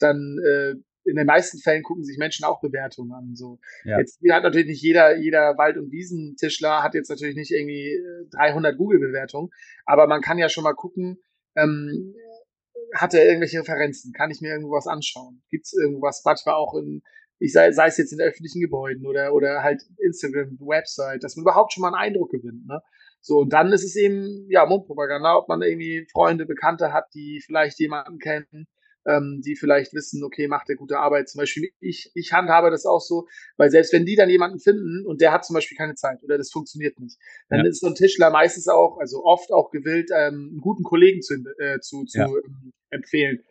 dann 0.00 0.38
äh, 0.44 0.74
in 1.04 1.16
den 1.16 1.26
meisten 1.26 1.58
Fällen 1.58 1.82
gucken 1.82 2.02
sich 2.02 2.18
Menschen 2.18 2.44
auch 2.44 2.60
Bewertungen 2.60 3.12
an. 3.12 3.34
So. 3.34 3.58
Ja. 3.84 3.98
Jetzt 3.98 4.20
hat 4.30 4.42
natürlich 4.42 4.66
nicht 4.66 4.82
jeder, 4.82 5.16
jeder 5.16 5.56
Wald- 5.58 5.76
und 5.76 5.92
Wiesentischler 5.92 6.82
hat 6.82 6.94
jetzt 6.94 7.10
natürlich 7.10 7.36
nicht 7.36 7.52
irgendwie 7.52 7.98
300 8.30 8.72
äh, 8.72 8.76
Google-Bewertungen, 8.76 9.50
aber 9.84 10.06
man 10.06 10.22
kann 10.22 10.38
ja 10.38 10.48
schon 10.48 10.64
mal 10.64 10.74
gucken, 10.74 11.18
ähm, 11.56 12.14
hat 12.94 13.14
er 13.14 13.26
irgendwelche 13.26 13.60
Referenzen? 13.60 14.12
Kann 14.12 14.30
ich 14.30 14.40
mir 14.40 14.52
irgendwas 14.52 14.86
anschauen? 14.86 15.42
Gibt 15.50 15.66
es 15.66 15.72
irgendwas 15.72 16.22
manchmal 16.24 16.54
auch 16.54 16.74
in, 16.74 17.02
ich 17.38 17.52
sei, 17.52 17.72
sei 17.72 17.86
es 17.86 17.98
jetzt 17.98 18.12
in 18.12 18.20
öffentlichen 18.20 18.60
Gebäuden 18.60 19.06
oder, 19.06 19.34
oder 19.34 19.62
halt 19.62 19.82
Instagram, 19.98 20.58
Website, 20.60 21.22
dass 21.22 21.36
man 21.36 21.42
überhaupt 21.42 21.72
schon 21.72 21.82
mal 21.82 21.88
einen 21.88 22.14
Eindruck 22.14 22.30
gewinnt. 22.30 22.66
Ne? 22.66 22.80
So, 23.26 23.38
und 23.38 23.54
dann 23.54 23.72
ist 23.72 23.84
es 23.84 23.96
eben, 23.96 24.46
ja, 24.50 24.66
Mundpropaganda, 24.66 25.38
ob 25.38 25.48
man 25.48 25.62
irgendwie 25.62 26.06
Freunde, 26.12 26.44
Bekannte 26.44 26.92
hat, 26.92 27.06
die 27.14 27.40
vielleicht 27.42 27.78
jemanden 27.80 28.18
kennen, 28.18 28.66
ähm, 29.06 29.40
die 29.42 29.56
vielleicht 29.56 29.94
wissen, 29.94 30.22
okay, 30.22 30.46
macht 30.46 30.68
der 30.68 30.76
gute 30.76 30.98
Arbeit. 30.98 31.30
Zum 31.30 31.38
Beispiel, 31.38 31.70
ich, 31.80 32.10
ich 32.14 32.34
handhabe 32.34 32.70
das 32.70 32.84
auch 32.84 33.00
so, 33.00 33.26
weil 33.56 33.70
selbst 33.70 33.94
wenn 33.94 34.04
die 34.04 34.14
dann 34.14 34.28
jemanden 34.28 34.58
finden 34.58 35.06
und 35.06 35.22
der 35.22 35.32
hat 35.32 35.46
zum 35.46 35.54
Beispiel 35.54 35.78
keine 35.78 35.94
Zeit 35.94 36.22
oder 36.22 36.36
das 36.36 36.50
funktioniert 36.50 37.00
nicht, 37.00 37.18
dann 37.48 37.60
ja. 37.60 37.66
ist 37.66 37.80
so 37.80 37.86
ein 37.86 37.94
Tischler 37.94 38.28
meistens 38.28 38.68
auch, 38.68 38.98
also 38.98 39.24
oft 39.24 39.50
auch 39.52 39.70
gewillt, 39.70 40.10
ähm, 40.14 40.50
einen 40.52 40.60
guten 40.60 40.82
Kollegen 40.82 41.22
zu, 41.22 41.36
äh, 41.58 41.80
zu, 41.80 42.04
zu 42.04 42.18
ja. 42.18 42.26
ähm, 42.26 42.74
empfehlen. 42.90 43.42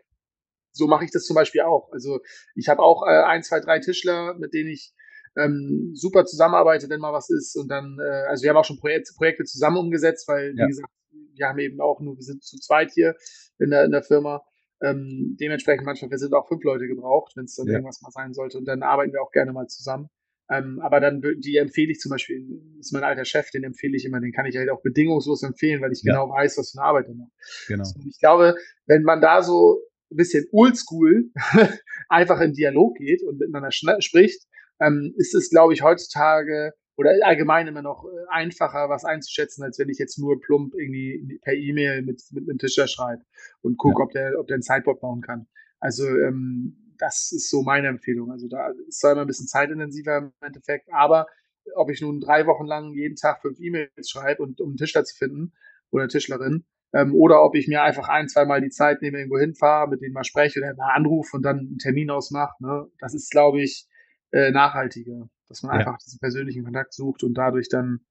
So 0.71 0.85
mache 0.85 1.05
ich 1.05 1.11
das 1.11 1.25
zum 1.25 1.33
Beispiel 1.33 1.61
auch. 1.61 1.91
Also 1.91 2.19
ich 2.53 2.69
habe 2.69 2.83
auch 2.83 3.07
äh, 3.07 3.23
ein, 3.23 3.41
zwei, 3.41 3.59
drei 3.59 3.79
Tischler, 3.79 4.35
mit 4.35 4.53
denen 4.53 4.69
ich 4.69 4.93
ähm, 5.37 5.91
super 5.93 6.25
zusammenarbeitet, 6.25 6.89
wenn 6.89 6.99
mal 6.99 7.13
was 7.13 7.29
ist. 7.29 7.55
Und 7.55 7.69
dann, 7.69 7.97
äh, 7.99 8.27
also 8.29 8.43
wir 8.43 8.49
haben 8.49 8.57
auch 8.57 8.65
schon 8.65 8.79
Projekt, 8.79 9.09
Projekte 9.15 9.43
zusammen 9.43 9.77
umgesetzt, 9.77 10.27
weil, 10.27 10.53
ja. 10.55 10.65
wie 10.65 10.69
gesagt, 10.69 10.89
wir 11.35 11.47
haben 11.47 11.59
eben 11.59 11.81
auch 11.81 11.99
nur, 11.99 12.15
wir 12.15 12.23
sind 12.23 12.43
zu 12.43 12.57
zweit 12.59 12.91
hier 12.91 13.15
in 13.59 13.69
der, 13.69 13.85
in 13.85 13.91
der 13.91 14.03
Firma. 14.03 14.43
Ähm, 14.81 15.37
dementsprechend 15.39 15.85
manchmal, 15.85 16.11
wir 16.11 16.17
sind 16.17 16.33
auch 16.33 16.47
fünf 16.47 16.63
Leute 16.63 16.87
gebraucht, 16.87 17.33
wenn 17.35 17.45
es 17.45 17.55
dann 17.55 17.67
ja. 17.67 17.73
irgendwas 17.73 18.01
mal 18.01 18.11
sein 18.11 18.33
sollte. 18.33 18.57
Und 18.57 18.65
dann 18.65 18.83
arbeiten 18.83 19.13
wir 19.13 19.21
auch 19.21 19.31
gerne 19.31 19.53
mal 19.53 19.67
zusammen. 19.67 20.09
Ähm, 20.49 20.81
aber 20.81 20.99
dann, 20.99 21.21
die 21.39 21.55
empfehle 21.55 21.91
ich 21.91 21.99
zum 21.99 22.09
Beispiel, 22.09 22.45
ist 22.79 22.91
mein 22.91 23.03
alter 23.03 23.23
Chef, 23.23 23.49
den 23.49 23.63
empfehle 23.63 23.95
ich 23.95 24.05
immer, 24.05 24.19
den 24.19 24.33
kann 24.33 24.45
ich 24.45 24.57
halt 24.57 24.69
auch 24.69 24.81
bedingungslos 24.81 25.41
empfehlen, 25.43 25.81
weil 25.81 25.93
ich 25.93 26.03
ja. 26.03 26.13
genau 26.13 26.29
weiß, 26.29 26.57
was 26.57 26.71
für 26.71 26.79
eine 26.79 26.87
Arbeit 26.87 27.07
er 27.07 27.15
macht. 27.15 27.31
Genau. 27.67 27.83
Und 27.83 28.07
ich 28.07 28.19
glaube, 28.19 28.55
wenn 28.85 29.03
man 29.03 29.21
da 29.21 29.41
so 29.41 29.79
ein 30.11 30.17
bisschen 30.17 30.45
oldschool 30.51 31.31
einfach 32.09 32.41
in 32.41 32.53
Dialog 32.53 32.97
geht 32.97 33.23
und 33.23 33.39
miteinander 33.39 33.71
spricht, 33.71 34.43
ähm, 34.85 35.13
ist 35.17 35.33
es, 35.35 35.49
glaube 35.49 35.73
ich, 35.73 35.81
heutzutage 35.81 36.73
oder 36.95 37.11
allgemein 37.23 37.67
immer 37.67 37.81
noch 37.81 38.05
äh, 38.05 38.07
einfacher, 38.29 38.89
was 38.89 39.05
einzuschätzen, 39.05 39.63
als 39.63 39.79
wenn 39.79 39.89
ich 39.89 39.97
jetzt 39.97 40.19
nur 40.19 40.39
plump 40.39 40.73
irgendwie 40.75 41.39
per 41.41 41.53
E-Mail 41.53 42.03
mit, 42.03 42.21
mit 42.31 42.49
einem 42.49 42.57
Tischer 42.57 42.87
schreibe 42.87 43.23
und 43.61 43.77
gucke, 43.77 43.99
ja. 43.99 44.05
ob 44.05 44.11
der, 44.11 44.39
ob 44.39 44.47
der 44.47 44.57
ein 44.57 44.61
Sideboard 44.61 44.99
bauen 45.01 45.21
kann. 45.21 45.47
Also 45.79 46.07
ähm, 46.07 46.93
das 46.97 47.31
ist 47.31 47.49
so 47.49 47.63
meine 47.63 47.87
Empfehlung. 47.87 48.31
Also 48.31 48.47
da 48.47 48.69
ist 48.87 48.99
zwar 48.99 49.13
immer 49.13 49.21
ein 49.21 49.27
bisschen 49.27 49.47
zeitintensiver 49.47 50.17
im 50.17 50.31
Endeffekt, 50.41 50.87
aber 50.93 51.27
ob 51.75 51.89
ich 51.89 52.01
nun 52.01 52.19
drei 52.19 52.45
Wochen 52.45 52.65
lang 52.65 52.93
jeden 52.93 53.15
Tag 53.15 53.41
fünf 53.41 53.59
E-Mails 53.59 54.09
schreibe 54.09 54.43
und 54.43 54.61
um 54.61 54.69
einen 54.69 54.77
Tischler 54.77 55.03
zu 55.03 55.15
finden 55.15 55.53
oder 55.91 56.07
Tischlerin, 56.07 56.65
ähm, 56.93 57.15
oder 57.15 57.43
ob 57.43 57.55
ich 57.55 57.67
mir 57.67 57.81
einfach 57.81 58.07
ein, 58.07 58.27
zweimal 58.27 58.61
die 58.61 58.69
Zeit 58.69 59.01
nehme, 59.01 59.17
irgendwo 59.17 59.39
hinfahre, 59.39 59.89
mit 59.89 60.01
denen 60.01 60.13
mal 60.13 60.23
spreche 60.23 60.59
oder 60.59 60.75
mal 60.75 60.93
anrufe 60.93 61.37
und 61.37 61.43
dann 61.43 61.59
einen 61.59 61.77
Termin 61.79 62.09
ausmache. 62.09 62.53
Ne? 62.59 62.87
Das 62.99 63.13
ist, 63.13 63.31
glaube 63.31 63.61
ich, 63.61 63.87
äh, 64.33 64.51
nachhaltiger, 64.51 65.29
dass 65.47 65.63
man 65.63 65.73
ja. 65.73 65.79
einfach 65.79 65.97
diesen 65.99 66.19
persönlichen 66.19 66.63
Kontakt 66.63 66.93
sucht 66.93 67.23
und 67.23 67.35
dadurch 67.35 67.69
dann 67.69 68.01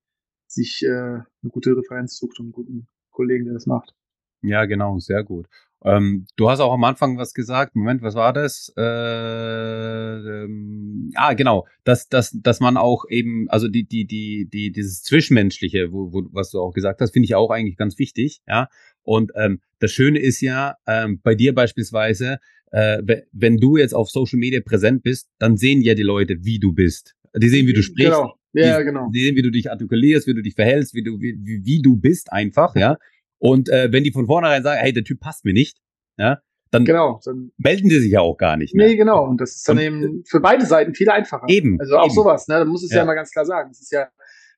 sich 0.46 0.82
äh, 0.84 0.88
eine 0.88 1.50
gute 1.50 1.76
Referenz 1.76 2.16
sucht 2.16 2.38
und 2.38 2.46
einen 2.46 2.52
guten 2.52 2.86
Kollegen, 3.10 3.44
der 3.44 3.54
das 3.54 3.66
macht. 3.66 3.94
Ja, 4.42 4.64
genau, 4.64 4.98
sehr 4.98 5.24
gut. 5.24 5.46
Ähm, 5.84 6.26
du 6.36 6.48
hast 6.48 6.60
auch 6.60 6.72
am 6.72 6.84
Anfang 6.84 7.18
was 7.18 7.34
gesagt. 7.34 7.74
Moment, 7.74 8.02
was 8.02 8.14
war 8.14 8.32
das? 8.32 8.72
Äh, 8.76 10.44
ähm, 10.44 11.10
ah, 11.14 11.34
genau, 11.34 11.66
dass, 11.84 12.08
dass, 12.08 12.30
dass 12.30 12.60
man 12.60 12.76
auch 12.76 13.04
eben, 13.08 13.48
also 13.50 13.68
die, 13.68 13.84
die, 13.84 14.06
die, 14.06 14.48
die, 14.48 14.70
dieses 14.70 15.02
Zwischenmenschliche, 15.02 15.92
wo, 15.92 16.12
wo, 16.12 16.28
was 16.32 16.50
du 16.50 16.60
auch 16.60 16.72
gesagt 16.72 17.00
hast, 17.00 17.12
finde 17.12 17.24
ich 17.24 17.34
auch 17.34 17.50
eigentlich 17.50 17.76
ganz 17.76 17.98
wichtig, 17.98 18.42
ja. 18.46 18.68
Und 19.02 19.32
ähm, 19.34 19.60
das 19.80 19.90
Schöne 19.90 20.20
ist 20.20 20.40
ja, 20.40 20.76
ähm, 20.86 21.20
bei 21.20 21.34
dir 21.34 21.52
beispielsweise, 21.52 22.38
äh, 22.72 23.22
wenn 23.32 23.58
du 23.58 23.76
jetzt 23.76 23.94
auf 23.94 24.10
Social 24.10 24.38
Media 24.38 24.60
präsent 24.60 25.02
bist, 25.02 25.28
dann 25.38 25.56
sehen 25.56 25.82
ja 25.82 25.94
die 25.94 26.02
Leute, 26.02 26.44
wie 26.44 26.58
du 26.58 26.72
bist. 26.72 27.14
Die 27.36 27.48
sehen, 27.48 27.66
wie 27.66 27.72
du 27.72 27.82
sprichst. 27.82 28.12
Genau. 28.12 28.34
Ja, 28.54 28.78
die, 28.78 28.84
genau. 28.84 29.08
Die 29.14 29.20
sehen, 29.20 29.36
wie 29.36 29.42
du 29.42 29.50
dich 29.50 29.70
artikulierst, 29.70 30.26
wie 30.26 30.34
du 30.34 30.42
dich 30.42 30.54
verhältst, 30.54 30.94
wie 30.94 31.02
du, 31.02 31.18
wie, 31.20 31.62
wie 31.64 31.80
du 31.80 31.96
bist 31.96 32.32
einfach, 32.32 32.74
ja. 32.76 32.98
Und 33.38 33.68
äh, 33.70 33.90
wenn 33.90 34.04
die 34.04 34.12
von 34.12 34.26
vornherein 34.26 34.62
sagen, 34.62 34.80
hey, 34.80 34.92
der 34.92 35.04
Typ 35.04 35.20
passt 35.20 35.44
mir 35.44 35.52
nicht, 35.52 35.78
ja, 36.18 36.40
dann, 36.72 36.86
genau, 36.86 37.20
dann 37.24 37.52
melden 37.58 37.90
die 37.90 37.98
sich 37.98 38.12
ja 38.12 38.20
auch 38.20 38.36
gar 38.36 38.56
nicht 38.56 38.74
mehr. 38.74 38.88
Nee, 38.88 38.96
genau. 38.96 39.26
Und 39.26 39.40
das 39.40 39.56
ist 39.56 39.68
dann 39.68 39.76
und, 39.76 39.84
eben 39.84 40.24
für 40.26 40.40
beide 40.40 40.64
Seiten 40.64 40.94
viel 40.94 41.10
einfacher. 41.10 41.44
Eben. 41.48 41.78
Also 41.78 41.98
auch 41.98 42.06
eben. 42.06 42.14
sowas, 42.14 42.48
ne? 42.48 42.54
Da 42.54 42.64
muss 42.64 42.82
es 42.82 42.90
ja. 42.90 42.98
ja 42.98 43.04
mal 43.04 43.14
ganz 43.14 43.30
klar 43.30 43.44
sagen. 43.44 43.70
Es 43.70 43.82
ist 43.82 43.92
ja 43.92 44.08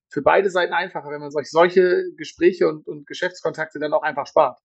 für 0.08 0.22
beide 0.22 0.48
Seiten 0.48 0.72
einfacher, 0.72 1.10
wenn 1.10 1.20
man 1.20 1.32
solch, 1.32 1.50
solche 1.50 2.04
Gespräche 2.16 2.68
und, 2.68 2.86
und 2.86 3.06
Geschäftskontakte 3.08 3.80
dann 3.80 3.92
auch 3.92 4.02
einfach 4.02 4.28
spart. 4.28 4.60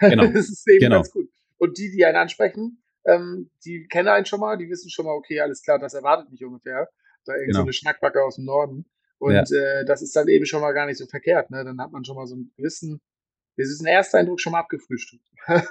Genau. 0.00 0.26
das 0.32 0.48
ist 0.48 0.66
eben 0.70 0.80
genau. 0.80 0.96
ganz 0.96 1.10
gut. 1.10 1.28
Und 1.58 1.76
die, 1.76 1.90
die 1.90 2.04
einen 2.06 2.16
ansprechen, 2.16 2.82
ähm, 3.06 3.50
die 3.64 3.86
kennen 3.88 4.08
einen 4.08 4.26
schon 4.26 4.40
mal, 4.40 4.56
die 4.56 4.68
wissen 4.68 4.90
schon 4.90 5.06
mal, 5.06 5.12
okay, 5.12 5.40
alles 5.40 5.62
klar, 5.62 5.78
das 5.78 5.94
erwartet 5.94 6.30
mich 6.30 6.44
ungefähr. 6.44 6.88
Da 7.24 7.32
irgend 7.32 7.48
genau. 7.48 7.58
so 7.58 7.62
eine 7.64 7.72
Schnackbacke 7.72 8.22
aus 8.22 8.36
dem 8.36 8.44
Norden. 8.44 8.86
Und 9.18 9.32
ja. 9.32 9.42
äh, 9.42 9.84
das 9.84 10.02
ist 10.02 10.14
dann 10.14 10.28
eben 10.28 10.46
schon 10.46 10.60
mal 10.60 10.72
gar 10.72 10.86
nicht 10.86 10.98
so 10.98 11.06
verkehrt. 11.06 11.50
Ne? 11.50 11.64
Dann 11.64 11.80
hat 11.80 11.90
man 11.90 12.04
schon 12.04 12.16
mal 12.16 12.26
so 12.26 12.34
einen 12.34 12.52
gewissen 12.56 13.00
das 13.56 13.68
ist 13.68 13.80
ein 13.80 13.86
erster 13.86 14.18
Eindruck 14.18 14.40
schon 14.40 14.52
mal 14.52 14.60
abgefrühstückt. 14.60 15.26
ja. 15.48 15.62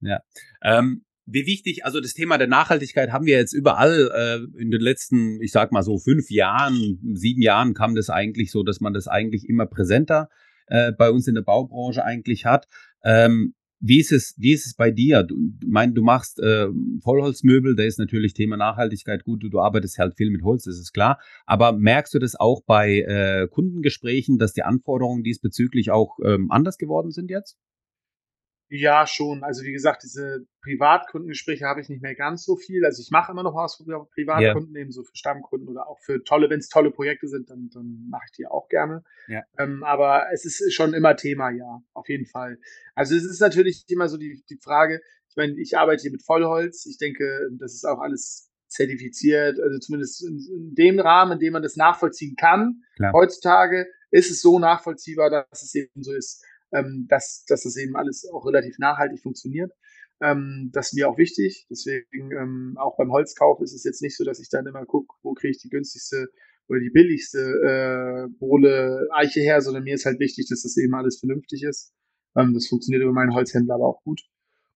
ja. 0.00 0.20
Ähm, 0.62 1.04
wie 1.26 1.46
wichtig, 1.46 1.84
also 1.86 2.00
das 2.00 2.12
Thema 2.12 2.36
der 2.36 2.48
Nachhaltigkeit 2.48 3.10
haben 3.10 3.24
wir 3.24 3.36
jetzt 3.36 3.54
überall 3.54 4.10
äh, 4.14 4.60
in 4.60 4.70
den 4.70 4.80
letzten, 4.80 5.40
ich 5.40 5.52
sag 5.52 5.72
mal 5.72 5.82
so 5.82 5.98
fünf 5.98 6.30
Jahren, 6.30 7.00
sieben 7.14 7.40
Jahren 7.40 7.72
kam 7.72 7.94
das 7.94 8.10
eigentlich 8.10 8.50
so, 8.50 8.62
dass 8.62 8.80
man 8.80 8.92
das 8.92 9.08
eigentlich 9.08 9.48
immer 9.48 9.64
präsenter 9.64 10.28
äh, 10.66 10.92
bei 10.92 11.10
uns 11.10 11.26
in 11.26 11.34
der 11.34 11.42
Baubranche 11.42 12.04
eigentlich 12.04 12.44
hat. 12.44 12.66
Ähm, 13.02 13.54
wie 13.86 14.00
ist 14.00 14.12
es, 14.12 14.34
wie 14.38 14.52
ist 14.52 14.64
es 14.64 14.74
bei 14.74 14.90
dir? 14.90 15.22
Du 15.24 15.36
mein, 15.66 15.94
du 15.94 16.02
machst 16.02 16.40
äh, 16.40 16.68
Vollholzmöbel, 17.02 17.76
da 17.76 17.82
ist 17.82 17.98
natürlich 17.98 18.32
Thema 18.32 18.56
Nachhaltigkeit 18.56 19.24
gut, 19.24 19.42
du, 19.42 19.50
du 19.50 19.60
arbeitest 19.60 19.98
halt 19.98 20.16
viel 20.16 20.30
mit 20.30 20.42
Holz, 20.42 20.64
das 20.64 20.78
ist 20.78 20.94
klar. 20.94 21.18
Aber 21.44 21.72
merkst 21.72 22.14
du 22.14 22.18
das 22.18 22.34
auch 22.34 22.62
bei 22.64 23.00
äh, 23.00 23.46
Kundengesprächen, 23.46 24.38
dass 24.38 24.54
die 24.54 24.62
Anforderungen 24.62 25.22
diesbezüglich 25.22 25.90
auch 25.90 26.18
ähm, 26.24 26.50
anders 26.50 26.78
geworden 26.78 27.10
sind 27.10 27.30
jetzt? 27.30 27.58
Ja, 28.76 29.06
schon. 29.06 29.44
Also 29.44 29.62
wie 29.62 29.70
gesagt, 29.70 30.02
diese 30.02 30.46
Privatkundengespräche 30.62 31.64
habe 31.64 31.80
ich 31.80 31.88
nicht 31.88 32.02
mehr 32.02 32.16
ganz 32.16 32.44
so 32.44 32.56
viel. 32.56 32.84
Also 32.84 33.02
ich 33.02 33.10
mache 33.12 33.30
immer 33.30 33.44
noch 33.44 33.54
was 33.54 33.76
für 33.76 33.84
Privatkunden, 34.14 34.74
eben 34.74 34.90
so 34.90 35.04
für 35.04 35.16
Stammkunden 35.16 35.68
oder 35.68 35.88
auch 35.88 36.00
für 36.00 36.24
tolle, 36.24 36.50
wenn 36.50 36.58
es 36.58 36.68
tolle 36.68 36.90
Projekte 36.90 37.28
sind, 37.28 37.50
dann, 37.50 37.70
dann 37.72 38.08
mache 38.10 38.24
ich 38.26 38.32
die 38.36 38.46
auch 38.48 38.68
gerne. 38.68 39.04
Ja. 39.28 39.42
Ähm, 39.58 39.84
aber 39.84 40.26
es 40.32 40.44
ist 40.44 40.74
schon 40.74 40.92
immer 40.92 41.14
Thema, 41.14 41.50
ja, 41.50 41.82
auf 41.92 42.08
jeden 42.08 42.26
Fall. 42.26 42.58
Also 42.96 43.14
es 43.14 43.24
ist 43.24 43.40
natürlich 43.40 43.84
immer 43.88 44.08
so 44.08 44.16
die, 44.16 44.42
die 44.50 44.58
Frage, 44.58 45.00
ich 45.28 45.36
meine, 45.36 45.54
ich 45.60 45.78
arbeite 45.78 46.02
hier 46.02 46.12
mit 46.12 46.24
Vollholz. 46.24 46.84
Ich 46.86 46.98
denke, 46.98 47.48
das 47.52 47.74
ist 47.74 47.84
auch 47.84 48.00
alles 48.00 48.50
zertifiziert, 48.66 49.60
also 49.60 49.78
zumindest 49.78 50.26
in, 50.26 50.38
in 50.52 50.74
dem 50.74 50.98
Rahmen, 50.98 51.34
in 51.34 51.38
dem 51.38 51.52
man 51.52 51.62
das 51.62 51.76
nachvollziehen 51.76 52.34
kann. 52.36 52.82
Klar. 52.96 53.12
Heutzutage 53.12 53.86
ist 54.10 54.32
es 54.32 54.40
so 54.42 54.58
nachvollziehbar, 54.58 55.30
dass 55.30 55.62
es 55.62 55.74
eben 55.76 56.02
so 56.02 56.12
ist 56.12 56.44
ähm, 56.74 57.06
dass, 57.08 57.44
dass 57.46 57.62
das 57.62 57.76
eben 57.76 57.96
alles 57.96 58.28
auch 58.30 58.44
relativ 58.44 58.78
nachhaltig 58.78 59.20
funktioniert. 59.20 59.72
Ähm, 60.20 60.70
das 60.72 60.88
ist 60.88 60.94
mir 60.94 61.08
auch 61.08 61.18
wichtig. 61.18 61.66
Deswegen 61.70 62.32
ähm, 62.32 62.74
auch 62.78 62.96
beim 62.96 63.12
Holzkauf 63.12 63.60
ist 63.60 63.74
es 63.74 63.84
jetzt 63.84 64.02
nicht 64.02 64.16
so, 64.16 64.24
dass 64.24 64.40
ich 64.40 64.48
dann 64.50 64.66
immer 64.66 64.84
gucke, 64.84 65.14
wo 65.22 65.34
kriege 65.34 65.52
ich 65.52 65.62
die 65.62 65.70
günstigste 65.70 66.28
oder 66.68 66.80
die 66.80 66.90
billigste 66.90 67.38
äh, 67.38 68.28
Bohle 68.38 69.08
Eiche 69.12 69.40
her, 69.40 69.60
sondern 69.60 69.84
mir 69.84 69.94
ist 69.94 70.06
halt 70.06 70.18
wichtig, 70.20 70.46
dass 70.48 70.62
das 70.62 70.76
eben 70.76 70.94
alles 70.94 71.18
vernünftig 71.18 71.62
ist. 71.62 71.92
Ähm, 72.36 72.54
das 72.54 72.68
funktioniert 72.68 73.02
über 73.02 73.12
meinen 73.12 73.34
Holzhändler 73.34 73.74
aber 73.74 73.86
auch 73.86 74.02
gut. 74.02 74.22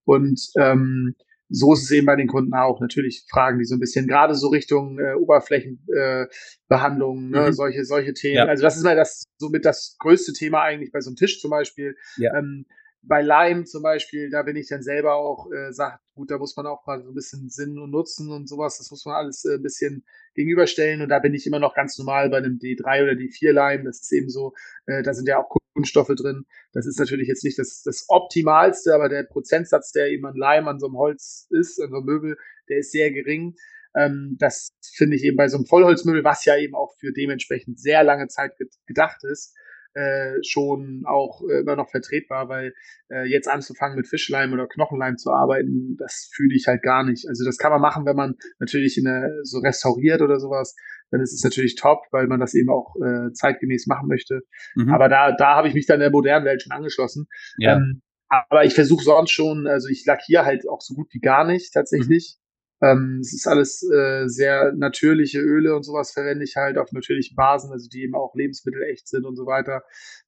Und 0.05 0.39
ähm, 0.57 1.15
so 1.49 1.73
ist 1.73 1.83
es 1.83 1.91
eben 1.91 2.05
bei 2.05 2.15
den 2.15 2.27
Kunden 2.27 2.53
auch. 2.53 2.79
Natürlich 2.79 3.25
fragen 3.29 3.59
die 3.59 3.65
so 3.65 3.75
ein 3.75 3.79
bisschen, 3.79 4.07
gerade 4.07 4.35
so 4.35 4.47
Richtung 4.49 4.99
äh, 4.99 5.15
Oberflächenbehandlung, 5.15 7.33
äh, 7.33 7.37
ne, 7.37 7.47
mhm. 7.47 7.53
solche, 7.53 7.83
solche 7.85 8.13
Themen. 8.13 8.35
Ja. 8.35 8.45
Also 8.45 8.61
das 8.63 8.77
ist 8.77 8.83
mal 8.83 8.95
das 8.95 9.23
somit 9.37 9.65
das 9.65 9.97
größte 9.99 10.33
Thema 10.33 10.61
eigentlich 10.61 10.91
bei 10.91 11.01
so 11.01 11.09
einem 11.09 11.17
Tisch 11.17 11.41
zum 11.41 11.49
Beispiel. 11.51 11.95
Ja. 12.17 12.37
Ähm, 12.37 12.65
bei 13.01 13.21
Lime 13.21 13.63
zum 13.63 13.81
Beispiel, 13.81 14.29
da 14.29 14.43
bin 14.43 14.57
ich 14.57 14.67
dann 14.67 14.83
selber 14.83 15.15
auch, 15.15 15.49
äh, 15.51 15.71
sagt, 15.71 16.01
gut, 16.15 16.29
da 16.31 16.37
muss 16.37 16.57
man 16.57 16.67
auch 16.67 16.85
mal 16.85 17.01
so 17.01 17.09
ein 17.09 17.15
bisschen 17.15 17.49
Sinn 17.49 17.79
und 17.79 17.91
Nutzen 17.91 18.29
und 18.29 18.49
sowas, 18.49 18.77
das 18.77 18.91
muss 18.91 19.05
man 19.05 19.15
alles 19.15 19.45
äh, 19.45 19.55
ein 19.55 19.61
bisschen 19.61 20.03
gegenüberstellen 20.35 21.01
und 21.01 21.07
da 21.09 21.19
bin 21.19 21.33
ich 21.33 21.47
immer 21.47 21.59
noch 21.59 21.73
ganz 21.73 21.97
normal 21.97 22.29
bei 22.29 22.37
einem 22.37 22.57
D3 22.57 23.03
oder 23.03 23.13
D4 23.13 23.53
Lime, 23.53 23.85
das 23.85 24.01
ist 24.01 24.11
eben 24.11 24.29
so, 24.29 24.53
äh, 24.85 25.01
da 25.01 25.13
sind 25.13 25.27
ja 25.27 25.41
auch 25.41 25.49
Kunststoffe 25.79 26.13
drin, 26.15 26.45
das 26.73 26.85
ist 26.85 26.99
natürlich 26.99 27.29
jetzt 27.29 27.45
nicht 27.45 27.57
das, 27.57 27.83
das 27.83 28.05
Optimalste, 28.09 28.93
aber 28.93 29.07
der 29.07 29.23
Prozentsatz, 29.23 29.93
der 29.93 30.09
eben 30.09 30.25
an 30.25 30.35
Lime 30.35 30.69
an 30.69 30.79
so 30.79 30.87
einem 30.87 30.97
Holz 30.97 31.47
ist, 31.51 31.81
an 31.81 31.89
so 31.89 31.97
einem 31.97 32.05
Möbel, 32.05 32.37
der 32.67 32.79
ist 32.79 32.91
sehr 32.91 33.11
gering. 33.11 33.55
Ähm, 33.95 34.35
das 34.39 34.71
finde 34.93 35.15
ich 35.15 35.23
eben 35.23 35.37
bei 35.37 35.47
so 35.47 35.55
einem 35.57 35.65
Vollholzmöbel, 35.65 36.23
was 36.25 36.43
ja 36.43 36.57
eben 36.57 36.75
auch 36.75 36.93
für 36.99 37.13
dementsprechend 37.13 37.79
sehr 37.79 38.03
lange 38.03 38.27
Zeit 38.27 38.51
gedacht 38.87 39.23
ist, 39.23 39.55
äh, 39.93 40.43
schon 40.43 41.03
auch 41.05 41.41
äh, 41.49 41.61
immer 41.61 41.75
noch 41.77 41.89
vertretbar, 41.89 42.49
weil 42.49 42.73
äh, 43.09 43.25
jetzt 43.25 43.47
anzufangen 43.47 43.95
mit 43.95 44.07
Fischleim 44.07 44.51
oder 44.53 44.67
Knochenleim 44.67 45.17
zu 45.17 45.31
arbeiten, 45.31 45.95
das 45.97 46.29
fühle 46.33 46.55
ich 46.55 46.67
halt 46.67 46.83
gar 46.83 47.03
nicht. 47.05 47.27
Also 47.27 47.45
das 47.45 47.57
kann 47.57 47.71
man 47.71 47.81
machen, 47.81 48.05
wenn 48.05 48.15
man 48.15 48.35
natürlich 48.59 48.97
in 48.97 49.07
eine, 49.07 49.31
so 49.43 49.59
restauriert 49.59 50.21
oder 50.21 50.39
sowas, 50.39 50.75
dann 51.11 51.21
ist 51.21 51.33
es 51.33 51.43
natürlich 51.43 51.75
top, 51.75 52.03
weil 52.11 52.27
man 52.27 52.39
das 52.39 52.53
eben 52.53 52.69
auch 52.69 52.95
äh, 52.97 53.31
zeitgemäß 53.33 53.87
machen 53.87 54.07
möchte. 54.07 54.41
Mhm. 54.75 54.93
Aber 54.93 55.09
da, 55.09 55.31
da 55.31 55.55
habe 55.55 55.67
ich 55.67 55.73
mich 55.73 55.85
dann 55.85 55.95
in 55.95 56.01
der 56.01 56.11
modernen 56.11 56.45
Welt 56.45 56.61
schon 56.61 56.71
angeschlossen. 56.71 57.27
Ja. 57.57 57.77
Ähm, 57.77 58.01
aber 58.29 58.63
ich 58.63 58.75
versuche 58.75 59.03
sonst 59.03 59.31
schon, 59.31 59.67
also 59.67 59.87
ich 59.87 60.05
lackiere 60.05 60.45
halt 60.45 60.69
auch 60.69 60.81
so 60.81 60.93
gut 60.93 61.07
wie 61.11 61.19
gar 61.19 61.45
nicht 61.45 61.73
tatsächlich. 61.73 62.37
Ähm, 62.81 63.19
es 63.21 63.33
ist 63.33 63.47
alles 63.47 63.83
äh, 63.91 64.27
sehr 64.27 64.73
natürliche 64.73 65.39
Öle 65.39 65.75
und 65.75 65.83
sowas 65.83 66.11
verwende 66.11 66.45
ich 66.45 66.55
halt 66.55 66.77
auf 66.77 66.91
natürlichen 66.91 67.35
Basen, 67.35 67.71
also 67.71 67.89
die 67.89 68.03
eben 68.03 68.15
auch 68.15 68.35
Lebensmittel 68.35 68.83
echt 68.83 69.07
sind 69.07 69.25
und 69.25 69.35
so 69.35 69.45
weiter. 69.45 69.83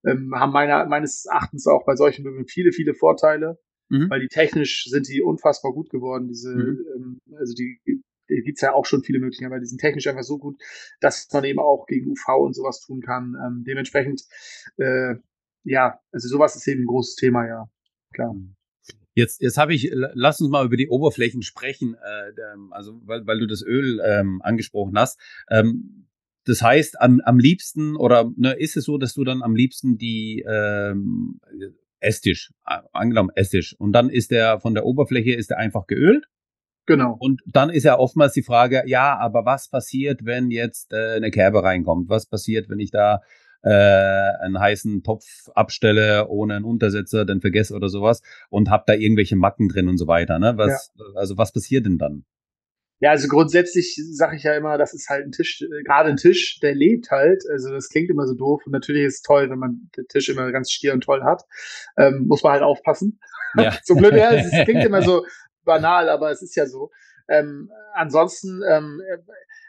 Ähm, 0.05 0.33
haben 0.35 0.51
meiner, 0.51 0.85
meines 0.85 1.25
Erachtens 1.25 1.65
auch 1.67 1.85
bei 1.85 1.95
solchen 1.95 2.23
Möbeln 2.23 2.47
viele, 2.47 2.73
viele 2.73 2.93
Vorteile, 2.93 3.57
mhm. 3.89 4.09
weil 4.09 4.19
die 4.19 4.27
technisch 4.27 4.85
sind 4.89 5.07
die 5.07 5.21
unfassbar 5.21 5.71
gut 5.71 5.89
geworden. 5.89 6.27
Diese, 6.27 6.53
mhm. 6.53 6.79
ähm, 6.95 7.19
also 7.37 7.53
die 7.53 7.79
gibt's 8.43 8.61
ja 8.61 8.73
auch 8.73 8.85
schon 8.85 9.03
viele 9.03 9.19
Möglichkeiten, 9.19 9.51
aber 9.51 9.59
die 9.59 9.67
sind 9.67 9.79
technisch 9.79 10.07
einfach 10.07 10.23
so 10.23 10.37
gut, 10.37 10.59
dass 10.99 11.27
man 11.31 11.43
eben 11.43 11.59
auch 11.59 11.85
gegen 11.87 12.11
UV 12.11 12.27
und 12.39 12.55
sowas 12.55 12.81
tun 12.81 13.01
kann. 13.01 13.35
Ähm, 13.45 13.63
dementsprechend, 13.65 14.23
äh, 14.77 15.15
ja, 15.63 15.99
also 16.11 16.27
sowas 16.27 16.55
ist 16.55 16.67
eben 16.67 16.83
ein 16.83 16.87
großes 16.87 17.15
Thema, 17.15 17.47
ja, 17.47 17.69
klar. 18.13 18.33
Mhm. 18.33 18.55
Jetzt, 19.13 19.41
jetzt 19.41 19.57
habe 19.57 19.73
ich, 19.73 19.91
lass 19.93 20.39
uns 20.39 20.49
mal 20.49 20.65
über 20.65 20.77
die 20.77 20.87
Oberflächen 20.87 21.41
sprechen, 21.41 21.95
äh, 21.95 22.71
also 22.71 23.01
weil, 23.03 23.27
weil 23.27 23.39
du 23.39 23.45
das 23.45 23.61
Öl 23.61 24.01
ähm, 24.05 24.41
angesprochen 24.41 24.97
hast. 24.97 25.19
Ähm, 25.49 26.07
das 26.45 26.61
heißt, 26.61 26.99
am, 26.99 27.21
am 27.25 27.37
liebsten 27.37 27.95
oder 27.97 28.31
ne, 28.35 28.53
ist 28.53 28.77
es 28.77 28.85
so, 28.85 28.97
dass 28.97 29.13
du 29.13 29.23
dann 29.23 29.43
am 29.43 29.55
liebsten 29.55 29.97
die 29.97 30.43
ähm, 30.47 31.39
Esstisch, 31.99 32.51
angenommen 32.63 33.29
Esstisch, 33.35 33.75
und 33.77 33.91
dann 33.91 34.09
ist 34.09 34.31
der 34.31 34.59
von 34.59 34.73
der 34.73 34.85
Oberfläche 34.85 35.35
ist 35.35 35.51
der 35.51 35.59
einfach 35.59 35.85
geölt. 35.87 36.25
Genau. 36.85 37.15
Und 37.19 37.41
dann 37.45 37.69
ist 37.69 37.83
ja 37.83 37.97
oftmals 37.97 38.33
die 38.33 38.43
Frage, 38.43 38.83
ja, 38.85 39.17
aber 39.17 39.45
was 39.45 39.69
passiert, 39.69 40.25
wenn 40.25 40.49
jetzt 40.51 40.91
äh, 40.93 41.15
eine 41.15 41.31
Kerbe 41.31 41.63
reinkommt? 41.63 42.09
Was 42.09 42.25
passiert, 42.25 42.69
wenn 42.69 42.79
ich 42.79 42.91
da 42.91 43.21
äh, 43.63 43.69
einen 43.69 44.59
heißen 44.59 45.03
Topf 45.03 45.25
abstelle 45.53 46.27
ohne 46.27 46.55
einen 46.55 46.65
Untersetzer, 46.65 47.25
dann 47.25 47.41
vergesse 47.41 47.75
oder 47.75 47.89
sowas 47.89 48.21
und 48.49 48.69
hab 48.69 48.85
da 48.85 48.93
irgendwelche 48.93 49.35
Macken 49.35 49.69
drin 49.69 49.87
und 49.87 49.97
so 49.97 50.07
weiter. 50.07 50.39
Ne? 50.39 50.53
Was, 50.57 50.91
ja. 50.97 51.05
Also 51.15 51.37
was 51.37 51.51
passiert 51.51 51.85
denn 51.85 51.97
dann? 51.97 52.25
Ja, 52.99 53.09
also 53.09 53.27
grundsätzlich 53.27 53.99
sage 54.11 54.35
ich 54.35 54.43
ja 54.43 54.53
immer, 54.53 54.77
das 54.77 54.93
ist 54.93 55.09
halt 55.09 55.25
ein 55.25 55.31
Tisch, 55.31 55.63
äh, 55.63 55.83
gerade 55.83 56.09
ein 56.09 56.17
Tisch, 56.17 56.59
der 56.59 56.75
lebt 56.75 57.09
halt. 57.09 57.43
Also 57.51 57.71
das 57.71 57.89
klingt 57.89 58.09
immer 58.09 58.27
so 58.27 58.35
doof 58.35 58.61
und 58.65 58.71
natürlich 58.71 59.05
ist 59.05 59.15
es 59.15 59.21
toll, 59.21 59.49
wenn 59.49 59.57
man 59.57 59.89
den 59.97 60.07
Tisch 60.07 60.29
immer 60.29 60.51
ganz 60.51 60.71
stier 60.71 60.93
und 60.93 61.03
toll 61.03 61.23
hat. 61.23 61.43
Ähm, 61.97 62.25
muss 62.27 62.43
man 62.43 62.53
halt 62.53 62.63
aufpassen. 62.63 63.19
Ja. 63.57 63.75
so 63.83 63.95
blöd 63.95 64.13
ja, 64.13 64.33
es 64.33 64.51
klingt 64.65 64.83
immer 64.83 65.01
so 65.01 65.25
banal, 65.63 66.09
aber 66.09 66.31
es 66.31 66.41
ist 66.41 66.55
ja 66.55 66.65
so. 66.65 66.91
Ähm, 67.27 67.71
ansonsten, 67.93 68.61
ähm, 68.67 69.01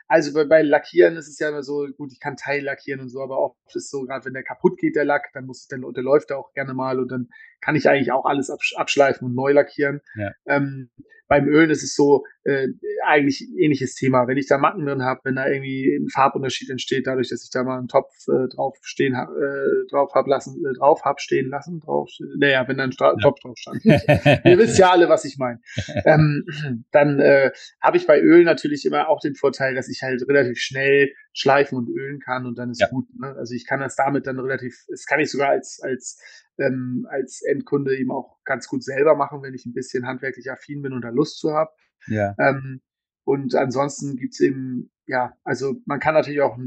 also 0.09 0.33
bei, 0.35 0.45
bei 0.45 0.63
Lackieren 0.63 1.17
ist 1.17 1.29
es 1.29 1.39
ja 1.39 1.49
immer 1.49 1.63
so, 1.63 1.87
gut, 1.97 2.13
ich 2.13 2.21
kann 2.21 2.37
Teil 2.37 2.65
lackieren 2.65 3.01
und 3.01 3.09
so, 3.09 3.23
aber 3.23 3.39
oft 3.39 3.57
ist 3.69 3.85
es 3.85 3.91
so, 3.91 4.03
gerade 4.03 4.27
wenn 4.27 4.35
der 4.35 4.43
kaputt 4.43 4.79
geht, 4.79 4.97
der 4.97 5.05
Lack, 5.05 5.33
dann 5.33 5.47
muss 5.47 5.63
es, 5.63 5.69
dann, 5.69 5.83
der 5.93 6.03
läuft 6.03 6.31
er 6.31 6.39
auch 6.39 6.53
gerne 6.53 6.75
mal 6.75 6.99
und 7.01 7.09
dann 7.09 7.29
kann 7.63 7.77
ich 7.77 7.89
eigentlich 7.89 8.13
auch 8.13 8.27
alles 8.27 8.51
abschleifen 8.77 9.27
und 9.27 9.35
neu 9.35 9.53
lackieren. 9.53 10.01
Ja. 10.17 10.33
Ähm, 10.47 10.91
beim 11.33 11.49
Ölen 11.49 11.71
ist 11.71 11.83
es 11.83 11.95
so 11.95 12.27
äh, 12.45 12.69
eigentlich 13.07 13.49
ähnliches 13.57 13.95
Thema. 13.95 14.29
Wenn 14.29 14.37
ich 14.37 14.49
da 14.49 14.59
Matten 14.59 14.85
drin 14.85 15.03
habe, 15.03 15.21
wenn 15.25 15.37
da 15.37 15.49
irgendwie 15.49 15.97
ein 15.97 16.11
Farbunterschied 16.11 16.69
entsteht, 16.69 17.07
dadurch, 17.07 17.31
dass 17.31 17.43
ich 17.43 17.49
da 17.49 17.65
mal 17.65 17.79
einen 17.79 17.89
Topf 17.89 18.13
äh, 18.29 18.49
drauf 18.55 18.77
stehen 18.83 19.15
äh, 19.15 19.91
drauf 19.91 20.13
hab 20.13 20.27
lassen, 20.27 20.63
äh, 20.63 20.77
drauf 20.77 21.05
hab 21.05 21.23
stehen 21.23 21.49
lassen, 21.49 21.81
drauf, 21.81 22.11
naja, 22.37 22.69
wenn 22.69 22.77
da 22.77 22.85
ein 22.85 22.93
Stra 22.93 23.13
ja. 23.13 23.17
Topf 23.23 23.41
drauf 23.41 23.57
stand. 23.57 23.83
Ihr 23.83 24.59
wisst 24.59 24.79
ja 24.79 24.91
alle, 24.91 25.09
was 25.09 25.25
ich 25.25 25.39
meine. 25.39 25.61
Ähm, 26.05 26.45
dann 26.91 27.21
äh, 27.21 27.53
habe 27.81 27.97
ich 27.97 28.07
bei 28.07 28.21
Öl 28.21 28.45
natürlich 28.45 28.85
immer 28.85 29.09
auch 29.09 29.21
den 29.21 29.35
Vorteil, 29.35 29.75
dass 29.75 29.89
ich 29.89 30.03
halt 30.03 30.27
relativ 30.27 30.59
schnell 30.59 31.13
schleifen 31.33 31.79
und 31.79 31.89
ölen 31.89 32.19
kann 32.19 32.45
und 32.45 32.59
dann 32.59 32.71
ist 32.71 32.81
ja. 32.81 32.89
gut. 32.89 33.07
Ne? 33.19 33.35
Also 33.39 33.55
ich 33.55 33.67
kann 33.67 33.81
das 33.81 33.95
damit 33.95 34.27
dann 34.27 34.39
relativ, 34.41 34.85
das 34.89 35.07
kann 35.07 35.21
ich 35.21 35.31
sogar 35.31 35.51
als 35.51 35.81
als 35.83 36.19
ähm, 36.59 37.07
als 37.11 37.43
Endkunde 37.43 37.97
eben 37.97 38.11
auch 38.11 38.39
ganz 38.45 38.69
gut 38.69 38.83
selber 38.83 39.15
machen, 39.17 39.43
wenn 39.43 39.55
ich 39.55 39.67
ein 39.67 39.73
bisschen 39.73 40.07
handwerklich 40.07 40.51
affin 40.51 40.83
bin 40.83 40.93
und 40.93 41.03
da 41.03 41.11
Lust 41.11 41.39
zu 41.39 41.53
habe. 41.53 41.71
Ja. 42.07 42.35
Ähm, 42.39 42.81
und 43.25 43.55
ansonsten 43.55 44.17
gibt's 44.17 44.41
eben, 44.41 44.91
ja, 45.07 45.35
also 45.45 45.77
man 45.87 46.01
kann 46.01 46.15
natürlich 46.15 46.41
auch 46.41 46.59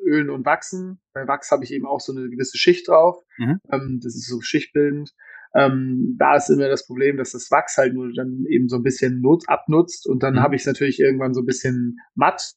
ölen 0.00 0.30
und 0.30 0.46
wachsen. 0.46 1.00
Bei 1.12 1.26
Wachs 1.26 1.50
habe 1.50 1.64
ich 1.64 1.72
eben 1.72 1.86
auch 1.86 2.00
so 2.00 2.12
eine 2.12 2.28
gewisse 2.30 2.56
Schicht 2.56 2.88
drauf. 2.88 3.22
Mhm. 3.36 3.60
Ähm, 3.70 4.00
das 4.02 4.14
ist 4.14 4.28
so 4.28 4.40
schichtbildend. 4.40 5.14
Ähm, 5.54 6.16
da 6.18 6.36
ist 6.36 6.50
immer 6.50 6.68
das 6.68 6.86
Problem, 6.86 7.16
dass 7.16 7.32
das 7.32 7.50
Wachs 7.50 7.78
halt 7.78 7.94
nur 7.94 8.12
dann 8.12 8.44
eben 8.48 8.68
so 8.68 8.76
ein 8.76 8.82
bisschen 8.82 9.20
Not 9.20 9.48
abnutzt 9.48 10.06
und 10.06 10.22
dann 10.22 10.34
mhm. 10.34 10.40
habe 10.40 10.54
ich 10.54 10.62
es 10.62 10.66
natürlich 10.66 11.00
irgendwann 11.00 11.34
so 11.34 11.40
ein 11.40 11.46
bisschen 11.46 11.98
matt 12.14 12.52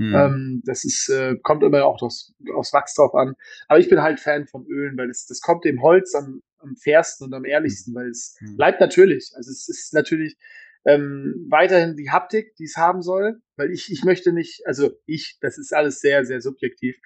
Mhm. 0.00 0.14
Ähm, 0.14 0.62
das 0.64 0.84
ist, 0.84 1.10
äh, 1.10 1.36
kommt 1.42 1.62
immer 1.62 1.84
auch 1.84 2.00
aufs, 2.00 2.32
aufs 2.54 2.72
Wachs 2.72 2.94
drauf 2.94 3.14
an. 3.14 3.34
Aber 3.68 3.78
ich 3.80 3.90
bin 3.90 4.00
halt 4.00 4.18
Fan 4.18 4.46
vom 4.46 4.66
Ölen, 4.66 4.96
weil 4.96 5.08
das, 5.08 5.26
das 5.26 5.42
kommt 5.42 5.66
dem 5.66 5.82
Holz 5.82 6.14
am, 6.14 6.40
am 6.58 6.74
fairsten 6.74 7.26
und 7.26 7.34
am 7.34 7.44
ehrlichsten, 7.44 7.94
weil 7.94 8.08
es 8.08 8.34
mhm. 8.40 8.56
bleibt 8.56 8.80
natürlich. 8.80 9.32
Also 9.34 9.50
es 9.50 9.68
ist 9.68 9.92
natürlich 9.92 10.38
ähm, 10.86 11.46
weiterhin 11.50 11.96
die 11.96 12.10
Haptik, 12.10 12.56
die 12.56 12.64
es 12.64 12.78
haben 12.78 13.02
soll, 13.02 13.42
weil 13.56 13.70
ich, 13.72 13.92
ich 13.92 14.02
möchte 14.02 14.32
nicht, 14.32 14.66
also 14.66 14.90
ich, 15.04 15.36
das 15.42 15.58
ist 15.58 15.74
alles 15.74 16.00
sehr, 16.00 16.24
sehr 16.24 16.40
subjektiv, 16.40 16.96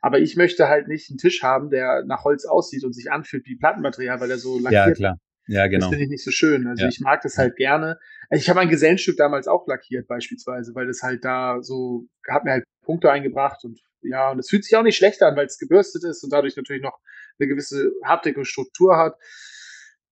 aber 0.00 0.20
ich 0.20 0.36
möchte 0.36 0.68
halt 0.68 0.86
nicht 0.86 1.10
einen 1.10 1.18
Tisch 1.18 1.42
haben, 1.42 1.68
der 1.68 2.04
nach 2.06 2.22
Holz 2.22 2.44
aussieht 2.44 2.84
und 2.84 2.92
sich 2.92 3.10
anfühlt 3.10 3.44
wie 3.46 3.56
Plattenmaterial, 3.56 4.20
weil 4.20 4.30
er 4.30 4.38
so 4.38 4.60
lackiert 4.60 4.86
Ja, 4.86 4.94
klar. 4.94 5.20
Ja, 5.48 5.66
genau. 5.66 5.86
Das 5.86 5.88
finde 5.90 6.04
ich 6.04 6.10
nicht 6.10 6.24
so 6.24 6.30
schön. 6.30 6.66
Also 6.68 6.84
ja. 6.84 6.88
ich 6.88 7.00
mag 7.00 7.22
das 7.22 7.38
halt 7.38 7.56
gerne. 7.56 7.98
Also 8.28 8.42
ich 8.42 8.48
habe 8.48 8.58
mein 8.58 8.68
Gesellenstück 8.68 9.16
damals 9.16 9.48
auch 9.48 9.66
lackiert 9.66 10.08
beispielsweise, 10.08 10.74
weil 10.74 10.86
das 10.86 11.02
halt 11.02 11.24
da 11.24 11.62
so, 11.62 12.06
hat 12.28 12.44
mir 12.44 12.52
halt 12.52 12.64
Punkte 12.82 13.10
eingebracht 13.10 13.64
und 13.64 13.80
ja, 14.02 14.30
und 14.30 14.38
es 14.38 14.48
fühlt 14.48 14.64
sich 14.64 14.76
auch 14.76 14.82
nicht 14.82 14.96
schlecht 14.96 15.22
an, 15.22 15.36
weil 15.36 15.46
es 15.46 15.58
gebürstet 15.58 16.04
ist 16.04 16.22
und 16.22 16.32
dadurch 16.32 16.56
natürlich 16.56 16.82
noch 16.82 16.98
eine 17.38 17.48
gewisse 17.48 17.92
Haptik 18.04 18.36
und 18.36 18.46
Struktur 18.46 18.96
hat. 18.96 19.16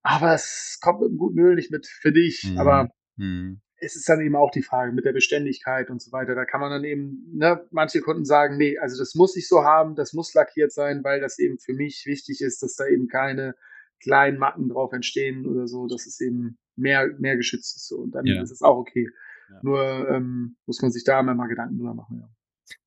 Aber 0.03 0.35
es 0.35 0.79
kommt 0.83 1.01
mit 1.01 1.11
einem 1.11 1.19
guten 1.19 1.39
Öl 1.39 1.55
nicht 1.55 1.71
mit, 1.71 1.87
für 1.87 2.13
dich. 2.13 2.45
Mhm. 2.45 2.59
Aber 2.59 2.91
mhm. 3.17 3.61
es 3.77 3.97
ist 3.97 4.09
dann 4.09 4.21
eben 4.21 4.37
auch 4.37 4.51
die 4.51 4.63
Frage 4.63 4.93
mit 4.93 5.05
der 5.05 5.13
Beständigkeit 5.13 5.91
und 5.91 6.03
so 6.03 6.13
weiter. 6.13 6.35
Da 6.35 6.45
kann 6.45 6.61
man 6.61 6.71
dann 6.71 6.85
eben, 6.85 7.25
ne, 7.33 7.67
manche 7.71 8.01
Kunden 8.01 8.25
sagen, 8.25 8.57
nee, 8.57 8.79
also 8.79 8.99
das 8.99 9.15
muss 9.15 9.37
ich 9.37 9.49
so 9.49 9.63
haben, 9.65 9.95
das 9.95 10.13
muss 10.13 10.35
lackiert 10.35 10.73
sein, 10.73 11.03
weil 11.05 11.21
das 11.21 11.39
eben 11.39 11.59
für 11.59 11.73
mich 11.73 12.05
wichtig 12.07 12.41
ist, 12.41 12.63
dass 12.63 12.75
da 12.75 12.87
eben 12.87 13.09
keine 13.09 13.55
kleinen 14.03 14.39
Matten 14.39 14.69
drauf 14.69 14.93
entstehen 14.93 15.47
oder 15.47 15.67
so, 15.67 15.87
dass 15.87 16.07
es 16.07 16.21
eben 16.21 16.59
mehr, 16.77 17.09
mehr 17.19 17.37
geschützt 17.37 17.77
ist. 17.77 17.89
So. 17.89 17.99
Und 17.99 18.15
dann 18.15 18.25
ja. 18.27 18.43
ist 18.43 18.51
es 18.51 18.63
auch 18.63 18.77
okay. 18.77 19.09
Ja. 19.51 19.61
Nur 19.63 20.09
ähm, 20.09 20.57
muss 20.67 20.81
man 20.83 20.91
sich 20.91 21.05
da 21.05 21.21
immer 21.21 21.35
mal 21.35 21.49
Gedanken 21.49 21.79
drüber 21.79 21.95
machen. 21.95 22.19
Ja. 22.21 22.29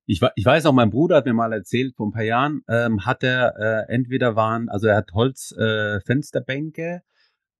Ich, 0.06 0.20
ich 0.36 0.44
weiß 0.44 0.66
auch, 0.66 0.72
mein 0.72 0.90
Bruder 0.90 1.16
hat 1.16 1.26
mir 1.26 1.34
mal 1.34 1.52
erzählt, 1.52 1.94
vor 1.94 2.06
ein 2.08 2.12
paar 2.12 2.24
Jahren 2.24 2.62
ähm, 2.68 3.04
hat 3.04 3.22
er 3.22 3.54
äh, 3.58 3.92
entweder 3.92 4.36
waren, 4.36 4.68
also 4.70 4.86
er 4.86 4.96
hat 4.96 5.12
Holzfensterbänke 5.12 6.82
äh, 6.82 7.00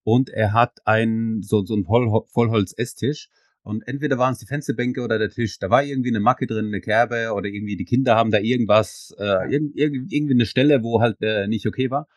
und 0.02 0.30
er 0.30 0.54
hat 0.54 0.78
ein 0.86 1.42
so, 1.42 1.64
so 1.64 1.76
ein 1.76 1.84
Voll, 1.84 2.08
Vollholz-Esstisch. 2.32 3.28
Und 3.62 3.86
entweder 3.86 4.16
waren 4.16 4.32
es 4.32 4.38
die 4.38 4.46
Fensterbänke 4.46 5.02
oder 5.02 5.18
der 5.18 5.28
Tisch. 5.28 5.58
Da 5.58 5.68
war 5.68 5.84
irgendwie 5.84 6.08
eine 6.08 6.20
Macke 6.20 6.46
drin, 6.46 6.68
eine 6.68 6.80
Kerbe 6.80 7.34
oder 7.34 7.48
irgendwie 7.48 7.76
die 7.76 7.84
Kinder 7.84 8.16
haben 8.16 8.30
da 8.30 8.38
irgendwas, 8.38 9.14
äh, 9.18 9.54
irgendwie 9.54 10.32
eine 10.32 10.46
Stelle, 10.46 10.82
wo 10.82 11.02
halt 11.02 11.18
äh, 11.20 11.46
nicht 11.48 11.66
okay 11.66 11.90
war. 11.90 12.08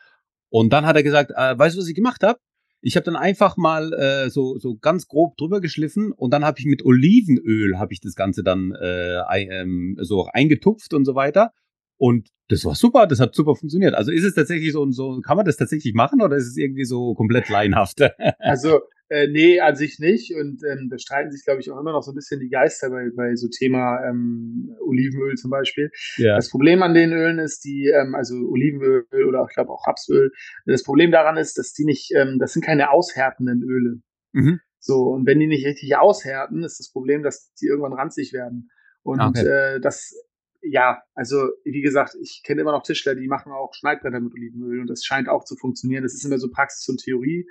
Und 0.49 0.71
dann 0.71 0.85
hat 0.85 0.95
er 0.95 1.03
gesagt, 1.03 1.31
äh, 1.31 1.59
weißt 1.59 1.75
du, 1.75 1.81
was 1.81 1.89
ich 1.89 1.95
gemacht 1.95 2.23
habe? 2.23 2.39
Ich 2.81 2.95
habe 2.95 3.03
dann 3.03 3.15
einfach 3.15 3.57
mal 3.57 3.93
äh, 3.93 4.29
so, 4.29 4.57
so 4.57 4.75
ganz 4.75 5.07
grob 5.07 5.37
drüber 5.37 5.61
geschliffen 5.61 6.11
und 6.11 6.31
dann 6.33 6.43
habe 6.43 6.59
ich 6.59 6.65
mit 6.65 6.83
Olivenöl 6.83 7.77
habe 7.77 7.93
ich 7.93 7.99
das 7.99 8.15
Ganze 8.15 8.43
dann 8.43 8.71
äh, 8.71 9.19
ähm, 9.45 9.97
so 9.99 10.25
eingetupft 10.25 10.93
und 10.93 11.05
so 11.05 11.15
weiter. 11.15 11.51
Und 11.97 12.29
das 12.47 12.65
war 12.65 12.73
super, 12.73 13.05
das 13.05 13.19
hat 13.19 13.35
super 13.35 13.55
funktioniert. 13.55 13.93
Also 13.93 14.11
ist 14.11 14.23
es 14.23 14.33
tatsächlich 14.33 14.73
so, 14.73 14.89
so 14.91 15.21
kann 15.21 15.37
man 15.37 15.45
das 15.45 15.57
tatsächlich 15.57 15.93
machen 15.93 16.21
oder 16.21 16.35
ist 16.35 16.47
es 16.47 16.57
irgendwie 16.57 16.85
so 16.85 17.13
komplett 17.13 17.47
laienhaft? 17.49 18.01
also 18.39 18.79
äh, 19.11 19.27
nee, 19.27 19.59
an 19.59 19.75
sich 19.75 19.99
nicht. 19.99 20.33
Und 20.33 20.63
ähm, 20.63 20.87
da 20.89 20.97
streiten 20.97 21.31
sich, 21.31 21.43
glaube 21.43 21.59
ich, 21.59 21.69
auch 21.69 21.77
immer 21.77 21.91
noch 21.91 22.01
so 22.01 22.13
ein 22.13 22.15
bisschen 22.15 22.39
die 22.39 22.47
Geister 22.47 22.89
bei, 22.89 23.09
bei 23.13 23.35
so 23.35 23.49
Thema 23.49 23.99
ähm, 24.07 24.73
Olivenöl 24.79 25.35
zum 25.35 25.51
Beispiel. 25.51 25.91
Ja. 26.15 26.37
Das 26.37 26.49
Problem 26.49 26.81
an 26.81 26.93
den 26.93 27.11
Ölen 27.11 27.37
ist, 27.37 27.65
die, 27.65 27.87
ähm, 27.87 28.15
also 28.15 28.35
Olivenöl 28.35 29.05
oder 29.27 29.45
ich 29.49 29.53
glaube 29.53 29.71
auch 29.71 29.85
Rapsöl, 29.85 30.31
das 30.65 30.83
Problem 30.83 31.11
daran 31.11 31.35
ist, 31.35 31.57
dass 31.57 31.73
die 31.73 31.83
nicht, 31.83 32.11
ähm, 32.15 32.37
das 32.39 32.53
sind 32.53 32.63
keine 32.63 32.91
aushärtenden 32.91 33.63
Öle. 33.63 34.01
Mhm. 34.31 34.61
So, 34.79 35.09
und 35.09 35.27
wenn 35.27 35.39
die 35.39 35.47
nicht 35.47 35.65
richtig 35.65 35.97
aushärten, 35.97 36.63
ist 36.63 36.79
das 36.79 36.89
Problem, 36.89 37.21
dass 37.21 37.53
die 37.55 37.67
irgendwann 37.67 37.93
ranzig 37.93 38.31
werden. 38.31 38.69
Und 39.03 39.19
ah, 39.19 39.27
okay. 39.27 39.45
äh, 39.45 39.81
das, 39.81 40.15
ja, 40.61 41.03
also 41.15 41.49
wie 41.65 41.81
gesagt, 41.81 42.15
ich 42.21 42.43
kenne 42.45 42.61
immer 42.61 42.71
noch 42.71 42.83
Tischler, 42.83 43.15
die 43.15 43.27
machen 43.27 43.51
auch 43.51 43.73
Schneidbretter 43.73 44.21
mit 44.21 44.31
Olivenöl 44.33 44.79
und 44.79 44.87
das 44.87 45.03
scheint 45.03 45.27
auch 45.27 45.43
zu 45.43 45.57
funktionieren. 45.57 46.03
Das 46.03 46.13
ist 46.13 46.23
immer 46.23 46.37
so 46.37 46.49
Praxis 46.49 46.87
und 46.87 47.03
Theorie. 47.03 47.45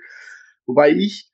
Wobei 0.65 0.89
ich 0.91 1.30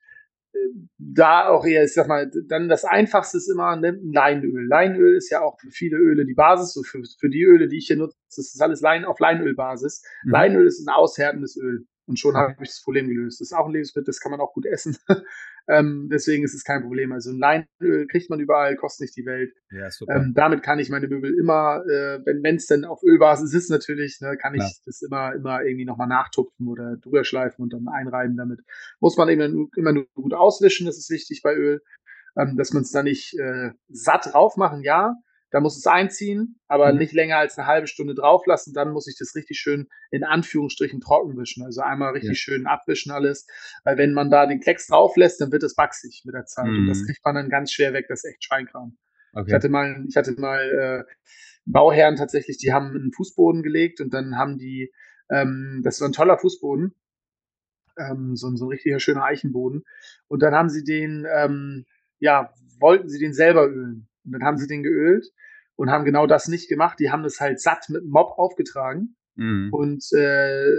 da 0.98 1.48
auch 1.48 1.64
eher, 1.64 1.84
ich 1.84 1.94
sag 1.94 2.08
mal, 2.08 2.30
dann 2.48 2.68
das 2.68 2.84
einfachste 2.84 3.38
ist 3.38 3.50
immer 3.50 3.76
ne, 3.76 3.98
Leinöl. 4.02 4.66
Leinöl 4.66 5.16
ist 5.16 5.30
ja 5.30 5.40
auch 5.42 5.58
für 5.60 5.70
viele 5.70 5.96
Öle 5.96 6.24
die 6.24 6.34
Basis. 6.34 6.72
So 6.72 6.82
für, 6.82 7.02
für 7.18 7.30
die 7.30 7.42
Öle, 7.42 7.68
die 7.68 7.78
ich 7.78 7.86
hier 7.86 7.96
nutze, 7.96 8.16
das 8.26 8.38
ist 8.38 8.60
alles 8.60 8.80
Lein 8.80 9.04
auf 9.04 9.18
Leinölbasis. 9.20 10.02
Mhm. 10.24 10.30
Leinöl 10.30 10.66
ist 10.66 10.86
ein 10.86 10.92
aushärtendes 10.92 11.56
Öl. 11.56 11.86
Und 12.08 12.18
schon 12.18 12.36
habe 12.36 12.54
ich 12.62 12.70
das 12.70 12.82
Problem 12.82 13.06
gelöst. 13.06 13.40
Das 13.40 13.48
ist 13.48 13.52
auch 13.52 13.66
ein 13.66 13.72
Lebensmittel, 13.72 14.06
das 14.06 14.18
kann 14.18 14.30
man 14.30 14.40
auch 14.40 14.54
gut 14.54 14.64
essen. 14.64 14.96
ähm, 15.68 16.08
deswegen 16.10 16.42
ist 16.42 16.54
es 16.54 16.64
kein 16.64 16.80
Problem. 16.82 17.12
Also 17.12 17.30
ein 17.30 17.38
Leinöl 17.38 18.06
kriegt 18.06 18.30
man 18.30 18.40
überall, 18.40 18.76
kostet 18.76 19.02
nicht 19.02 19.16
die 19.16 19.26
Welt. 19.26 19.52
Ja. 19.70 19.88
Ähm, 20.08 20.32
damit 20.34 20.62
kann 20.62 20.78
ich 20.78 20.88
meine 20.88 21.06
Möbel 21.06 21.38
immer, 21.38 21.84
äh, 21.86 22.20
wenn 22.24 22.56
es 22.56 22.66
denn 22.66 22.86
auf 22.86 23.02
Ölbasis 23.02 23.52
ist 23.52 23.68
natürlich, 23.68 24.20
ne, 24.22 24.38
kann 24.38 24.54
ich 24.54 24.62
ja. 24.62 24.70
das 24.86 25.02
immer, 25.02 25.34
immer 25.34 25.62
irgendwie 25.62 25.84
nochmal 25.84 26.08
nachtupfen 26.08 26.66
oder 26.66 26.96
drüber 26.96 27.24
schleifen 27.24 27.62
und 27.62 27.74
dann 27.74 27.86
einreiben 27.88 28.36
damit. 28.38 28.60
Muss 29.00 29.18
man 29.18 29.28
eben 29.28 29.68
immer 29.76 29.92
nur 29.92 30.06
gut 30.14 30.32
auswischen, 30.32 30.86
das 30.86 30.96
ist 30.96 31.10
wichtig 31.10 31.42
bei 31.42 31.54
Öl. 31.54 31.82
Ähm, 32.38 32.56
dass 32.56 32.72
man 32.72 32.84
es 32.84 32.90
da 32.90 33.02
nicht 33.02 33.38
äh, 33.38 33.72
satt 33.88 34.32
drauf 34.32 34.56
machen, 34.56 34.82
ja, 34.82 35.14
da 35.50 35.60
muss 35.60 35.78
es 35.78 35.86
einziehen, 35.86 36.60
aber 36.66 36.92
mhm. 36.92 36.98
nicht 36.98 37.12
länger 37.12 37.38
als 37.38 37.56
eine 37.56 37.66
halbe 37.66 37.86
Stunde 37.86 38.14
drauf 38.14 38.46
lassen. 38.46 38.74
Dann 38.74 38.92
muss 38.92 39.06
ich 39.06 39.16
das 39.18 39.34
richtig 39.34 39.58
schön 39.58 39.88
in 40.10 40.24
Anführungsstrichen 40.24 41.00
trocken 41.00 41.36
wischen. 41.38 41.64
Also 41.64 41.80
einmal 41.80 42.12
richtig 42.12 42.30
ja. 42.30 42.34
schön 42.52 42.66
abwischen 42.66 43.12
alles. 43.12 43.46
Weil 43.84 43.96
wenn 43.96 44.12
man 44.12 44.30
da 44.30 44.46
den 44.46 44.60
Klecks 44.60 44.88
drauf 44.88 45.16
lässt, 45.16 45.40
dann 45.40 45.50
wird 45.50 45.62
es 45.62 45.76
wachsig 45.76 46.22
mit 46.24 46.34
der 46.34 46.44
Zeit. 46.44 46.66
Mhm. 46.66 46.80
Und 46.80 46.86
das 46.86 46.98
mhm. 46.98 47.06
kriegt 47.06 47.24
man 47.24 47.34
dann 47.34 47.48
ganz 47.48 47.72
schwer 47.72 47.94
weg. 47.94 48.06
Das 48.08 48.24
ist 48.24 48.30
echt 48.30 48.44
Schweinkram. 48.44 48.98
Okay. 49.32 49.46
Ich 49.48 49.54
hatte 49.54 49.68
mal, 49.68 50.04
ich 50.08 50.16
hatte 50.16 50.32
mal 50.32 51.06
äh, 51.08 51.14
Bauherren 51.64 52.16
tatsächlich, 52.16 52.58
die 52.58 52.72
haben 52.72 52.94
einen 52.94 53.12
Fußboden 53.12 53.62
gelegt 53.62 54.00
und 54.00 54.12
dann 54.12 54.36
haben 54.36 54.58
die, 54.58 54.92
ähm, 55.30 55.80
das 55.84 56.00
war 56.00 56.08
ein 56.08 56.14
toller 56.14 56.38
Fußboden, 56.38 56.94
ähm, 57.98 58.36
so, 58.36 58.54
so 58.56 58.66
ein 58.66 58.70
richtiger 58.70 59.00
schöner 59.00 59.24
Eichenboden. 59.24 59.84
Und 60.28 60.42
dann 60.42 60.54
haben 60.54 60.70
sie 60.70 60.82
den, 60.82 61.26
ähm, 61.30 61.84
ja, 62.18 62.52
wollten 62.80 63.08
sie 63.08 63.18
den 63.18 63.34
selber 63.34 63.68
ölen. 63.68 64.07
Und 64.28 64.32
dann 64.32 64.44
haben 64.44 64.58
sie 64.58 64.66
den 64.66 64.82
geölt 64.82 65.26
und 65.76 65.90
haben 65.90 66.04
genau 66.04 66.26
das 66.26 66.48
nicht 66.48 66.68
gemacht. 66.68 66.98
Die 67.00 67.10
haben 67.10 67.22
das 67.22 67.40
halt 67.40 67.60
satt 67.60 67.88
mit 67.88 68.04
Mob 68.04 68.38
aufgetragen. 68.38 69.16
Mhm. 69.36 69.70
Und 69.72 70.04
äh, 70.12 70.74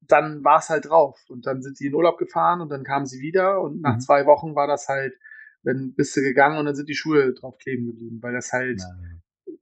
dann 0.00 0.44
war 0.44 0.58
es 0.58 0.68
halt 0.68 0.86
drauf. 0.86 1.18
Und 1.28 1.46
dann 1.46 1.62
sind 1.62 1.80
die 1.80 1.86
in 1.86 1.94
Urlaub 1.94 2.18
gefahren 2.18 2.60
und 2.60 2.68
dann 2.68 2.84
kamen 2.84 3.06
sie 3.06 3.20
wieder 3.20 3.60
und 3.60 3.80
nach 3.80 3.94
mhm. 3.94 4.00
zwei 4.00 4.26
Wochen 4.26 4.54
war 4.54 4.66
das 4.66 4.88
halt, 4.88 5.14
dann 5.62 5.94
bist 5.94 6.16
du 6.16 6.20
gegangen 6.20 6.58
und 6.58 6.66
dann 6.66 6.74
sind 6.74 6.88
die 6.88 6.94
Schuhe 6.94 7.32
drauf 7.34 7.56
kleben 7.58 7.86
geblieben, 7.86 8.18
weil 8.20 8.32
das 8.32 8.52
halt, 8.52 8.80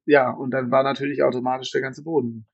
ja, 0.06 0.28
ja 0.28 0.30
und 0.30 0.50
dann 0.50 0.70
war 0.70 0.82
natürlich 0.82 1.22
automatisch 1.22 1.70
der 1.72 1.82
ganze 1.82 2.02
Boden 2.02 2.46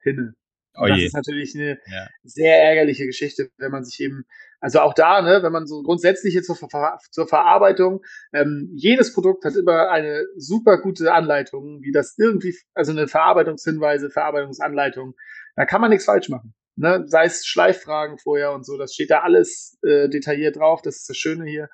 hinne. 0.00 0.34
Oh 0.76 0.86
das 0.86 1.00
ist 1.00 1.14
natürlich 1.14 1.54
eine 1.54 1.78
ja. 1.86 2.08
sehr 2.24 2.62
ärgerliche 2.62 3.06
Geschichte, 3.06 3.50
wenn 3.58 3.70
man 3.70 3.84
sich 3.84 4.00
eben, 4.00 4.24
also 4.60 4.80
auch 4.80 4.94
da, 4.94 5.22
ne, 5.22 5.42
wenn 5.42 5.52
man 5.52 5.66
so 5.66 5.82
grundsätzlich 5.82 6.42
zur, 6.42 6.56
Ver 6.56 6.98
zur 7.10 7.28
Verarbeitung, 7.28 8.04
ähm, 8.32 8.70
jedes 8.74 9.12
Produkt 9.12 9.44
hat 9.44 9.54
immer 9.54 9.90
eine 9.90 10.24
super 10.36 10.80
gute 10.80 11.12
Anleitung, 11.12 11.80
wie 11.82 11.92
das 11.92 12.16
irgendwie, 12.18 12.56
also 12.74 12.90
eine 12.90 13.06
Verarbeitungshinweise, 13.06 14.10
Verarbeitungsanleitung, 14.10 15.14
da 15.54 15.64
kann 15.64 15.80
man 15.80 15.90
nichts 15.90 16.06
falsch 16.06 16.28
machen. 16.28 16.54
Ne? 16.76 17.04
Sei 17.06 17.24
es 17.24 17.46
Schleiffragen 17.46 18.18
vorher 18.18 18.52
und 18.52 18.66
so, 18.66 18.76
das 18.76 18.94
steht 18.94 19.10
da 19.10 19.20
alles 19.20 19.78
äh, 19.82 20.08
detailliert 20.08 20.56
drauf, 20.56 20.82
das 20.82 20.96
ist 20.96 21.08
das 21.08 21.16
Schöne 21.16 21.44
hier. 21.44 21.68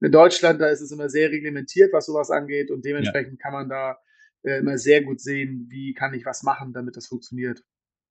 In 0.00 0.12
Deutschland, 0.12 0.60
da 0.60 0.68
ist 0.68 0.80
es 0.80 0.92
immer 0.92 1.10
sehr 1.10 1.30
reglementiert, 1.30 1.92
was 1.92 2.06
sowas 2.06 2.30
angeht 2.30 2.70
und 2.70 2.84
dementsprechend 2.84 3.38
ja. 3.38 3.42
kann 3.42 3.52
man 3.52 3.68
da 3.68 3.98
äh, 4.44 4.58
immer 4.58 4.78
sehr 4.78 5.02
gut 5.02 5.20
sehen, 5.20 5.66
wie 5.68 5.92
kann 5.92 6.14
ich 6.14 6.24
was 6.24 6.42
machen, 6.42 6.72
damit 6.72 6.96
das 6.96 7.06
funktioniert. 7.06 7.62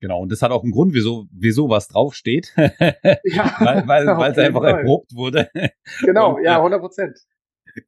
Genau, 0.02 0.22
und 0.22 0.32
das 0.32 0.42
hat 0.42 0.52
auch 0.52 0.64
einen 0.64 0.72
Grund, 0.72 0.94
wieso, 0.94 1.28
wieso 1.32 1.70
was 1.70 1.88
draufsteht. 1.88 2.54
ja, 2.58 3.56
weil 3.60 3.88
weil, 3.88 4.32
es 4.32 4.38
einfach 4.38 4.62
Fall. 4.62 4.80
erprobt 4.80 5.14
wurde. 5.16 5.50
Genau, 6.02 6.36
und, 6.36 6.44
ja, 6.44 6.58
100 6.58 6.80
Prozent. 6.80 7.20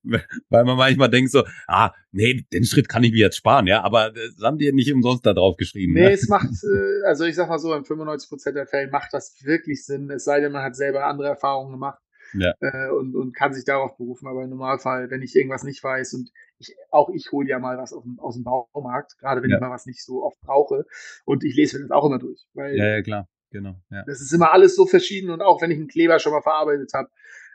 Weil 0.03 0.65
man 0.65 0.75
manchmal 0.77 1.09
denkt 1.09 1.31
so, 1.31 1.43
ah, 1.67 1.93
nee, 2.11 2.45
den 2.51 2.65
Schritt 2.65 2.89
kann 2.89 3.03
ich 3.03 3.11
mir 3.11 3.19
jetzt 3.19 3.37
sparen, 3.37 3.67
ja, 3.67 3.83
aber 3.83 4.11
das 4.11 4.35
haben 4.43 4.57
die 4.57 4.71
nicht 4.73 4.91
umsonst 4.91 5.25
da 5.25 5.33
drauf 5.33 5.55
geschrieben. 5.55 5.93
Nee, 5.93 6.01
ne? 6.01 6.11
es 6.11 6.27
macht, 6.27 6.49
äh, 6.63 7.05
also 7.05 7.23
ich 7.23 7.35
sag 7.35 7.47
mal 7.47 7.57
so, 7.57 7.73
in 7.73 7.85
95 7.85 8.29
Prozent 8.29 8.57
der 8.57 8.67
Fälle 8.67 8.91
macht 8.91 9.13
das 9.13 9.35
wirklich 9.43 9.85
Sinn, 9.85 10.09
es 10.09 10.25
sei 10.25 10.41
denn, 10.41 10.51
man 10.51 10.63
hat 10.63 10.75
selber 10.75 11.05
andere 11.05 11.29
Erfahrungen 11.29 11.71
gemacht 11.71 11.99
ja. 12.33 12.53
äh, 12.59 12.89
und, 12.89 13.15
und 13.15 13.33
kann 13.35 13.53
sich 13.53 13.65
darauf 13.65 13.97
berufen. 13.97 14.27
Aber 14.27 14.43
im 14.43 14.49
Normalfall, 14.49 15.09
wenn 15.09 15.21
ich 15.21 15.35
irgendwas 15.35 15.63
nicht 15.63 15.83
weiß 15.83 16.13
und 16.13 16.31
ich, 16.59 16.75
auch 16.91 17.09
ich 17.09 17.31
hole 17.31 17.49
ja 17.49 17.59
mal 17.59 17.77
was 17.77 17.93
aus 17.93 18.03
dem, 18.03 18.19
aus 18.19 18.35
dem 18.35 18.43
Baumarkt, 18.43 19.17
gerade 19.19 19.41
wenn 19.41 19.49
ja. 19.49 19.57
ich 19.57 19.61
mal 19.61 19.71
was 19.71 19.85
nicht 19.85 20.03
so 20.03 20.23
oft 20.23 20.39
brauche 20.41 20.85
und 21.25 21.43
ich 21.43 21.55
lese 21.55 21.77
mir 21.77 21.83
das 21.83 21.91
auch 21.91 22.05
immer 22.05 22.19
durch. 22.19 22.45
Weil 22.53 22.75
ja, 22.77 22.87
ja, 22.87 23.01
klar, 23.01 23.27
genau. 23.51 23.75
Ja. 23.89 24.03
Das 24.05 24.21
ist 24.21 24.33
immer 24.33 24.51
alles 24.51 24.75
so 24.75 24.85
verschieden 24.85 25.29
und 25.29 25.41
auch 25.41 25.61
wenn 25.61 25.71
ich 25.71 25.77
einen 25.77 25.87
Kleber 25.87 26.19
schon 26.19 26.31
mal 26.31 26.41
verarbeitet 26.41 26.91
habe, 26.93 27.09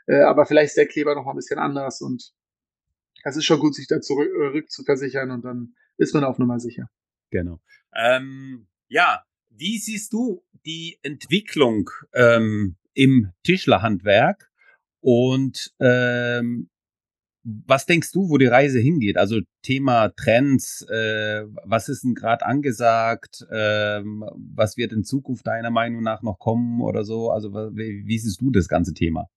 äh, 0.07 0.21
aber 0.21 0.45
vielleicht 0.45 0.69
ist 0.69 0.77
der 0.77 0.87
Kleber 0.87 1.15
noch 1.15 1.25
mal 1.25 1.31
ein 1.31 1.37
bisschen 1.37 1.59
anders 1.59 2.01
und 2.01 2.33
es 3.23 3.37
ist 3.37 3.45
schon 3.45 3.59
gut, 3.59 3.75
sich 3.75 3.87
da 3.87 4.01
zurück 4.01 4.29
äh, 4.55 4.65
zu 4.65 4.83
versichern 4.83 5.31
und 5.31 5.45
dann 5.45 5.75
ist 5.97 6.13
man 6.13 6.23
auf 6.23 6.37
Nummer 6.39 6.59
sicher. 6.59 6.89
Genau. 7.29 7.59
Ähm, 7.95 8.67
ja, 8.87 9.23
wie 9.49 9.77
siehst 9.77 10.13
du 10.13 10.43
die 10.65 10.99
Entwicklung 11.03 11.89
ähm, 12.13 12.75
im 12.93 13.31
Tischlerhandwerk 13.43 14.51
und 15.03 15.73
ähm, 15.81 16.69
was 17.43 17.85
denkst 17.85 18.13
du, 18.13 18.29
wo 18.29 18.37
die 18.37 18.45
Reise 18.45 18.79
hingeht? 18.79 19.17
Also 19.17 19.41
Thema 19.63 20.09
Trends, 20.15 20.87
äh, 20.89 21.43
was 21.65 21.89
ist 21.89 22.05
denn 22.05 22.15
gerade 22.15 22.45
angesagt? 22.45 23.45
Ähm, 23.51 24.23
was 24.33 24.77
wird 24.77 24.93
in 24.93 25.03
Zukunft 25.03 25.45
deiner 25.45 25.71
Meinung 25.71 26.03
nach 26.03 26.21
noch 26.21 26.39
kommen 26.39 26.81
oder 26.81 27.03
so? 27.03 27.31
Also 27.31 27.53
wie, 27.53 28.03
wie 28.05 28.17
siehst 28.17 28.39
du 28.39 28.49
das 28.49 28.69
ganze 28.69 28.93
Thema? 28.93 29.27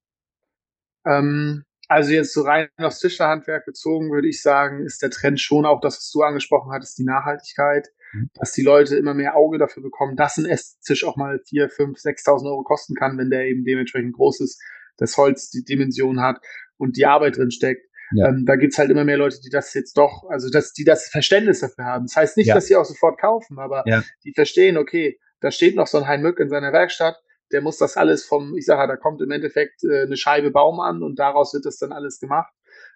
Ähm, 1.04 1.64
also 1.88 2.12
jetzt 2.12 2.32
so 2.32 2.42
rein 2.42 2.68
aufs 2.78 3.00
Tischlerhandwerk 3.00 3.66
bezogen, 3.66 4.12
würde 4.12 4.28
ich 4.28 4.42
sagen, 4.42 4.84
ist 4.84 5.02
der 5.02 5.10
Trend 5.10 5.40
schon 5.40 5.66
auch 5.66 5.80
das, 5.80 5.96
was 5.96 6.10
du 6.12 6.22
angesprochen 6.22 6.70
hattest, 6.70 6.96
die 6.98 7.04
Nachhaltigkeit, 7.04 7.88
mhm. 8.12 8.30
dass 8.34 8.52
die 8.52 8.62
Leute 8.62 8.96
immer 8.96 9.14
mehr 9.14 9.34
Auge 9.34 9.58
dafür 9.58 9.82
bekommen, 9.82 10.14
dass 10.14 10.36
ein 10.36 10.46
Esstisch 10.46 11.02
auch 11.02 11.16
mal 11.16 11.40
4, 11.48 11.68
5, 11.70 11.98
6.000 11.98 12.46
Euro 12.46 12.62
kosten 12.62 12.94
kann, 12.94 13.18
wenn 13.18 13.30
der 13.30 13.46
eben 13.46 13.64
dementsprechend 13.64 14.14
groß 14.14 14.42
ist 14.42 14.62
das 14.96 15.16
Holz 15.16 15.50
die 15.50 15.64
Dimension 15.64 16.20
hat 16.20 16.38
und 16.76 16.96
die 16.96 17.06
Arbeit 17.06 17.36
drin 17.36 17.50
steckt. 17.50 17.86
Ja. 18.12 18.28
Ähm, 18.28 18.44
da 18.46 18.56
gibt's 18.56 18.78
halt 18.78 18.90
immer 18.90 19.04
mehr 19.04 19.16
Leute, 19.16 19.40
die 19.40 19.50
das 19.50 19.74
jetzt 19.74 19.96
doch, 19.96 20.24
also 20.28 20.48
dass 20.48 20.72
die 20.72 20.84
das 20.84 21.08
Verständnis 21.08 21.60
dafür 21.60 21.84
haben. 21.84 22.06
Das 22.06 22.16
heißt 22.16 22.36
nicht, 22.36 22.46
ja. 22.46 22.54
dass 22.54 22.66
sie 22.66 22.76
auch 22.76 22.84
sofort 22.84 23.20
kaufen, 23.20 23.58
aber 23.58 23.82
ja. 23.86 24.02
die 24.24 24.32
verstehen, 24.32 24.76
okay, 24.76 25.18
da 25.40 25.50
steht 25.50 25.74
noch 25.74 25.86
so 25.86 25.98
ein 25.98 26.06
Hein 26.06 26.22
Mück 26.22 26.38
in 26.38 26.48
seiner 26.48 26.72
Werkstatt, 26.72 27.16
der 27.52 27.62
muss 27.62 27.78
das 27.78 27.96
alles 27.96 28.24
vom, 28.24 28.56
ich 28.56 28.64
sage, 28.64 28.88
da 28.88 28.96
kommt 28.96 29.20
im 29.22 29.30
Endeffekt 29.30 29.82
äh, 29.84 30.02
eine 30.02 30.16
Scheibe 30.16 30.50
Baum 30.50 30.80
an 30.80 31.02
und 31.02 31.18
daraus 31.18 31.54
wird 31.54 31.66
das 31.66 31.78
dann 31.78 31.92
alles 31.92 32.18
gemacht. 32.20 32.52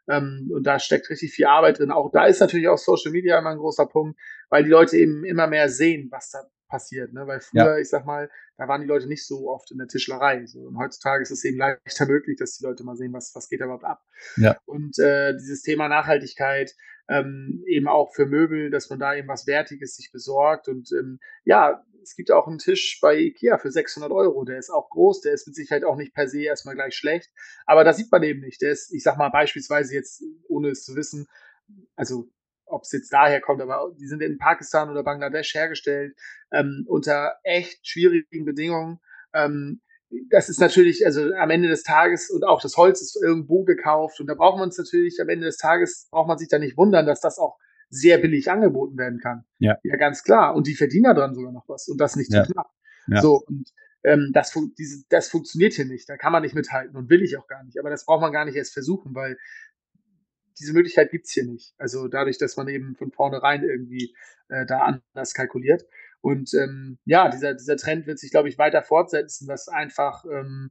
Ähm, 0.08 0.50
und 0.52 0.64
da 0.66 0.78
steckt 0.78 1.08
richtig 1.10 1.32
viel 1.32 1.46
Arbeit 1.46 1.78
drin. 1.78 1.90
Auch 1.90 2.10
da 2.10 2.26
ist 2.26 2.40
natürlich 2.40 2.68
auch 2.68 2.78
Social 2.78 3.12
Media 3.12 3.38
immer 3.38 3.50
ein 3.50 3.58
großer 3.58 3.86
Punkt, 3.86 4.18
weil 4.48 4.64
die 4.64 4.70
Leute 4.70 4.96
eben 4.96 5.24
immer 5.24 5.46
mehr 5.46 5.68
sehen, 5.68 6.08
was 6.10 6.30
da 6.30 6.40
passiert. 6.70 7.12
Ne? 7.12 7.26
Weil 7.26 7.40
früher, 7.40 7.74
ja. 7.74 7.78
ich 7.78 7.90
sag 7.90 8.06
mal, 8.06 8.30
da 8.56 8.68
waren 8.68 8.80
die 8.80 8.86
Leute 8.86 9.06
nicht 9.06 9.26
so 9.26 9.50
oft 9.50 9.70
in 9.70 9.78
der 9.78 9.88
Tischlerei. 9.88 10.46
So. 10.46 10.60
Und 10.60 10.78
heutzutage 10.78 11.22
ist 11.22 11.30
es 11.30 11.44
eben 11.44 11.58
leichter 11.58 12.06
möglich, 12.06 12.38
dass 12.38 12.56
die 12.56 12.64
Leute 12.64 12.84
mal 12.84 12.96
sehen, 12.96 13.12
was, 13.12 13.32
was 13.34 13.48
geht 13.48 13.60
da 13.60 13.66
überhaupt 13.66 13.84
ab. 13.84 14.02
Ja. 14.36 14.56
Und 14.64 14.98
äh, 14.98 15.34
dieses 15.34 15.62
Thema 15.62 15.88
Nachhaltigkeit, 15.88 16.74
ähm, 17.08 17.64
eben 17.66 17.88
auch 17.88 18.14
für 18.14 18.24
Möbel, 18.24 18.70
dass 18.70 18.88
man 18.88 19.00
da 19.00 19.14
eben 19.14 19.28
was 19.28 19.46
Wertiges 19.46 19.96
sich 19.96 20.10
besorgt. 20.12 20.68
Und 20.68 20.90
ähm, 20.92 21.18
ja, 21.44 21.84
es 22.02 22.14
gibt 22.14 22.30
auch 22.30 22.46
einen 22.46 22.58
Tisch 22.58 22.98
bei 23.02 23.16
Ikea 23.16 23.58
für 23.58 23.70
600 23.70 24.10
Euro. 24.12 24.44
Der 24.44 24.58
ist 24.58 24.70
auch 24.70 24.88
groß, 24.90 25.20
der 25.20 25.32
ist 25.32 25.46
mit 25.46 25.56
Sicherheit 25.56 25.84
auch 25.84 25.96
nicht 25.96 26.14
per 26.14 26.28
se 26.28 26.42
erstmal 26.42 26.76
gleich 26.76 26.94
schlecht. 26.94 27.30
Aber 27.66 27.84
da 27.84 27.92
sieht 27.92 28.10
man 28.12 28.22
eben 28.22 28.40
nicht. 28.40 28.62
Der 28.62 28.70
ist, 28.70 28.94
ich 28.94 29.02
sag 29.02 29.18
mal 29.18 29.28
beispielsweise 29.30 29.94
jetzt, 29.94 30.22
ohne 30.48 30.68
es 30.68 30.84
zu 30.84 30.94
wissen, 30.94 31.26
also 31.96 32.28
ob 32.70 32.82
es 32.82 32.92
jetzt 32.92 33.12
daher 33.12 33.40
kommt, 33.40 33.60
aber 33.60 33.92
die 33.98 34.06
sind 34.06 34.22
in 34.22 34.38
Pakistan 34.38 34.90
oder 34.90 35.02
Bangladesch 35.02 35.54
hergestellt, 35.54 36.16
ähm, 36.52 36.84
unter 36.88 37.34
echt 37.42 37.86
schwierigen 37.86 38.44
Bedingungen. 38.44 39.00
Ähm, 39.34 39.80
das 40.30 40.48
ist 40.48 40.60
natürlich, 40.60 41.06
also 41.06 41.32
am 41.34 41.50
Ende 41.50 41.68
des 41.68 41.84
Tages 41.84 42.30
und 42.30 42.44
auch 42.44 42.60
das 42.60 42.76
Holz 42.76 43.00
ist 43.00 43.16
irgendwo 43.22 43.64
gekauft 43.64 44.20
und 44.20 44.26
da 44.26 44.34
braucht 44.34 44.58
man 44.58 44.70
es 44.70 44.78
natürlich, 44.78 45.20
am 45.20 45.28
Ende 45.28 45.46
des 45.46 45.56
Tages 45.56 46.08
braucht 46.10 46.26
man 46.26 46.38
sich 46.38 46.48
da 46.48 46.58
nicht 46.58 46.76
wundern, 46.76 47.06
dass 47.06 47.20
das 47.20 47.38
auch 47.38 47.58
sehr 47.90 48.18
billig 48.18 48.50
angeboten 48.50 48.96
werden 48.96 49.18
kann. 49.20 49.44
Ja. 49.58 49.76
Ja, 49.82 49.96
ganz 49.96 50.22
klar. 50.22 50.54
Und 50.54 50.66
die 50.66 50.74
verdienen 50.74 51.14
daran 51.14 51.34
sogar 51.34 51.52
noch 51.52 51.68
was 51.68 51.88
und 51.88 52.00
das 52.00 52.16
nicht 52.16 52.32
ja. 52.32 52.44
zu 52.44 52.52
knapp. 52.52 52.70
Ja. 53.08 53.20
So, 53.20 53.42
und 53.46 53.68
ähm, 54.04 54.30
das, 54.32 54.52
fun 54.52 54.72
diese, 54.78 55.04
das 55.10 55.28
funktioniert 55.28 55.74
hier 55.74 55.84
nicht. 55.84 56.08
Da 56.08 56.16
kann 56.16 56.32
man 56.32 56.42
nicht 56.42 56.54
mithalten 56.54 56.96
und 56.96 57.10
will 57.10 57.22
ich 57.22 57.36
auch 57.36 57.48
gar 57.48 57.62
nicht. 57.64 57.78
Aber 57.78 57.90
das 57.90 58.04
braucht 58.06 58.20
man 58.20 58.32
gar 58.32 58.44
nicht 58.44 58.56
erst 58.56 58.72
versuchen, 58.72 59.14
weil 59.14 59.36
diese 60.58 60.72
Möglichkeit 60.72 61.10
gibt's 61.10 61.32
hier 61.32 61.44
nicht. 61.44 61.74
Also 61.78 62.08
dadurch, 62.08 62.38
dass 62.38 62.56
man 62.56 62.68
eben 62.68 62.94
von 62.96 63.12
vornherein 63.12 63.62
irgendwie 63.62 64.14
äh, 64.48 64.66
da 64.66 64.80
anders 64.80 65.34
kalkuliert. 65.34 65.84
Und 66.20 66.52
ähm, 66.54 66.98
ja, 67.04 67.28
dieser, 67.28 67.54
dieser 67.54 67.76
Trend 67.76 68.06
wird 68.06 68.18
sich, 68.18 68.30
glaube 68.30 68.48
ich, 68.48 68.58
weiter 68.58 68.82
fortsetzen, 68.82 69.46
dass 69.46 69.68
einfach 69.68 70.24
ähm, 70.24 70.70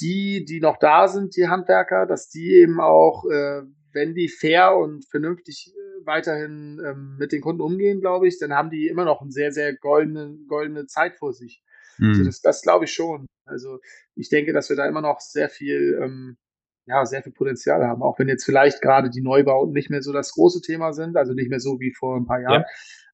die, 0.00 0.44
die 0.44 0.60
noch 0.60 0.78
da 0.78 1.08
sind, 1.08 1.36
die 1.36 1.48
Handwerker, 1.48 2.06
dass 2.06 2.30
die 2.30 2.54
eben 2.54 2.80
auch, 2.80 3.24
äh, 3.26 3.62
wenn 3.92 4.14
die 4.14 4.28
fair 4.28 4.76
und 4.76 5.04
vernünftig 5.06 5.74
äh, 5.74 6.06
weiterhin 6.06 6.80
ähm, 6.84 7.16
mit 7.18 7.32
den 7.32 7.42
Kunden 7.42 7.60
umgehen, 7.60 8.00
glaube 8.00 8.28
ich, 8.28 8.38
dann 8.38 8.54
haben 8.54 8.70
die 8.70 8.88
immer 8.88 9.04
noch 9.04 9.20
eine 9.20 9.30
sehr, 9.30 9.52
sehr 9.52 9.74
goldene, 9.76 10.38
goldene 10.46 10.86
Zeit 10.86 11.16
vor 11.16 11.34
sich. 11.34 11.62
Also 12.02 12.24
das, 12.24 12.40
das 12.40 12.62
glaube 12.62 12.86
ich 12.86 12.92
schon. 12.92 13.26
Also 13.44 13.80
ich 14.14 14.30
denke, 14.30 14.54
dass 14.54 14.70
wir 14.70 14.76
da 14.76 14.86
immer 14.86 15.02
noch 15.02 15.20
sehr 15.20 15.50
viel 15.50 15.98
ähm, 16.02 16.38
ja, 16.86 17.04
sehr 17.06 17.22
viel 17.22 17.32
Potenzial 17.32 17.84
haben, 17.84 18.02
auch 18.02 18.18
wenn 18.18 18.28
jetzt 18.28 18.44
vielleicht 18.44 18.82
gerade 18.82 19.10
die 19.10 19.22
Neubauten 19.22 19.72
nicht 19.72 19.90
mehr 19.90 20.02
so 20.02 20.12
das 20.12 20.32
große 20.32 20.60
Thema 20.60 20.92
sind, 20.92 21.16
also 21.16 21.32
nicht 21.34 21.50
mehr 21.50 21.60
so 21.60 21.78
wie 21.80 21.92
vor 21.92 22.16
ein 22.16 22.26
paar 22.26 22.40
Jahren. 22.40 22.64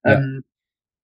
Ja. 0.04 0.14
Ähm, 0.14 0.44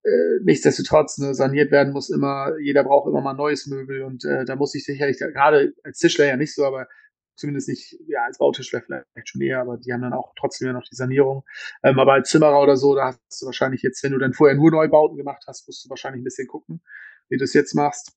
äh, 0.03 0.43
nichtsdestotrotz, 0.43 1.17
ne, 1.17 1.33
saniert 1.33 1.71
werden 1.71 1.93
muss 1.93 2.09
immer, 2.09 2.57
jeder 2.59 2.83
braucht 2.83 3.07
immer 3.07 3.21
mal 3.21 3.33
neues 3.33 3.67
Möbel 3.67 4.03
und 4.03 4.25
äh, 4.25 4.43
da 4.43 4.55
muss 4.55 4.75
ich 4.75 4.83
sicherlich, 4.83 5.17
gerade 5.17 5.73
als 5.83 5.99
Tischler 5.99 6.25
ja 6.25 6.35
nicht 6.35 6.53
so, 6.53 6.65
aber 6.65 6.87
zumindest 7.35 7.69
nicht, 7.69 7.97
ja, 8.07 8.25
als 8.25 8.37
Bautischler 8.37 8.81
vielleicht 8.81 9.29
schon 9.29 9.41
eher, 9.41 9.59
aber 9.59 9.77
die 9.77 9.93
haben 9.93 10.01
dann 10.01 10.13
auch 10.13 10.33
trotzdem 10.37 10.67
ja 10.67 10.73
noch 10.73 10.83
die 10.83 10.95
Sanierung. 10.95 11.43
Ähm, 11.83 11.99
aber 11.99 12.13
als 12.13 12.29
Zimmerer 12.29 12.61
oder 12.61 12.77
so, 12.77 12.95
da 12.95 13.07
hast 13.07 13.41
du 13.41 13.45
wahrscheinlich 13.45 13.81
jetzt, 13.81 14.03
wenn 14.03 14.11
du 14.11 14.19
dann 14.19 14.33
vorher 14.33 14.55
nur 14.55 14.71
Neubauten 14.71 15.17
gemacht 15.17 15.43
hast, 15.47 15.67
musst 15.67 15.85
du 15.85 15.89
wahrscheinlich 15.89 16.21
ein 16.21 16.25
bisschen 16.25 16.47
gucken, 16.47 16.81
wie 17.29 17.37
du 17.37 17.43
es 17.43 17.53
jetzt 17.53 17.73
machst. 17.73 18.13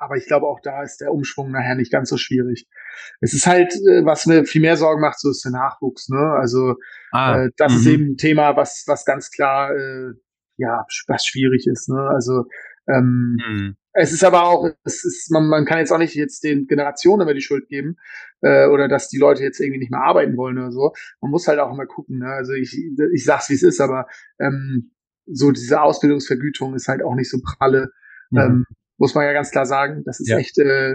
Aber 0.00 0.16
ich 0.16 0.26
glaube, 0.26 0.46
auch 0.46 0.60
da 0.60 0.82
ist 0.82 1.02
der 1.02 1.12
Umschwung 1.12 1.50
nachher 1.50 1.74
nicht 1.74 1.92
ganz 1.92 2.08
so 2.08 2.16
schwierig. 2.16 2.66
Es 3.20 3.34
ist 3.34 3.46
halt, 3.46 3.74
äh, 3.74 4.04
was 4.04 4.24
mir 4.24 4.46
viel 4.46 4.62
mehr 4.62 4.78
Sorgen 4.78 5.02
macht, 5.02 5.20
so 5.20 5.30
ist 5.30 5.44
der 5.44 5.52
Nachwuchs. 5.52 6.08
Ne? 6.08 6.36
Also 6.40 6.76
ah, 7.12 7.44
äh, 7.44 7.50
das 7.58 7.72
-hmm. 7.72 7.76
ist 7.76 7.84
mhm. 7.84 7.92
eben 7.92 8.04
ein 8.12 8.16
Thema, 8.16 8.56
was, 8.56 8.84
was 8.86 9.04
ganz 9.04 9.30
klar, 9.30 9.76
äh, 9.76 10.12
ja, 10.56 10.86
was 11.06 11.26
schwierig 11.26 11.66
ist. 11.66 11.90
Ne? 11.90 12.00
Also 12.00 12.46
ähm, 12.88 13.36
mhm. 13.46 13.76
es 13.92 14.12
ist 14.12 14.24
aber 14.24 14.44
auch, 14.44 14.70
es 14.84 15.04
ist, 15.04 15.30
man, 15.30 15.48
man 15.48 15.66
kann 15.66 15.78
jetzt 15.78 15.92
auch 15.92 15.98
nicht 15.98 16.14
jetzt 16.14 16.44
den 16.44 16.66
Generationen 16.66 17.20
immer 17.20 17.34
die 17.34 17.42
Schuld 17.42 17.68
geben 17.68 17.96
äh, 18.40 18.68
oder 18.68 18.88
dass 18.88 19.10
die 19.10 19.18
Leute 19.18 19.42
jetzt 19.42 19.60
irgendwie 19.60 19.80
nicht 19.80 19.90
mehr 19.90 20.02
arbeiten 20.02 20.38
wollen 20.38 20.56
oder 20.56 20.72
so. 20.72 20.92
Man 21.20 21.30
muss 21.30 21.46
halt 21.46 21.58
auch 21.58 21.72
immer 21.72 21.86
gucken. 21.86 22.20
Ne? 22.20 22.26
Also 22.26 22.54
ich, 22.54 22.74
ich 23.12 23.24
sag's 23.24 23.50
wie 23.50 23.54
es 23.54 23.62
ist, 23.62 23.82
aber 23.82 24.06
ähm, 24.38 24.92
so 25.26 25.52
diese 25.52 25.82
Ausbildungsvergütung 25.82 26.74
ist 26.74 26.88
halt 26.88 27.02
auch 27.02 27.14
nicht 27.14 27.30
so 27.30 27.38
pralle. 27.44 27.90
Mhm. 28.30 28.38
Ähm, 28.38 28.64
muss 29.00 29.14
man 29.14 29.24
ja 29.24 29.32
ganz 29.32 29.50
klar 29.50 29.66
sagen. 29.66 30.04
Das 30.04 30.20
ist 30.20 30.28
ja. 30.28 30.38
echt 30.38 30.58
äh, 30.58 30.94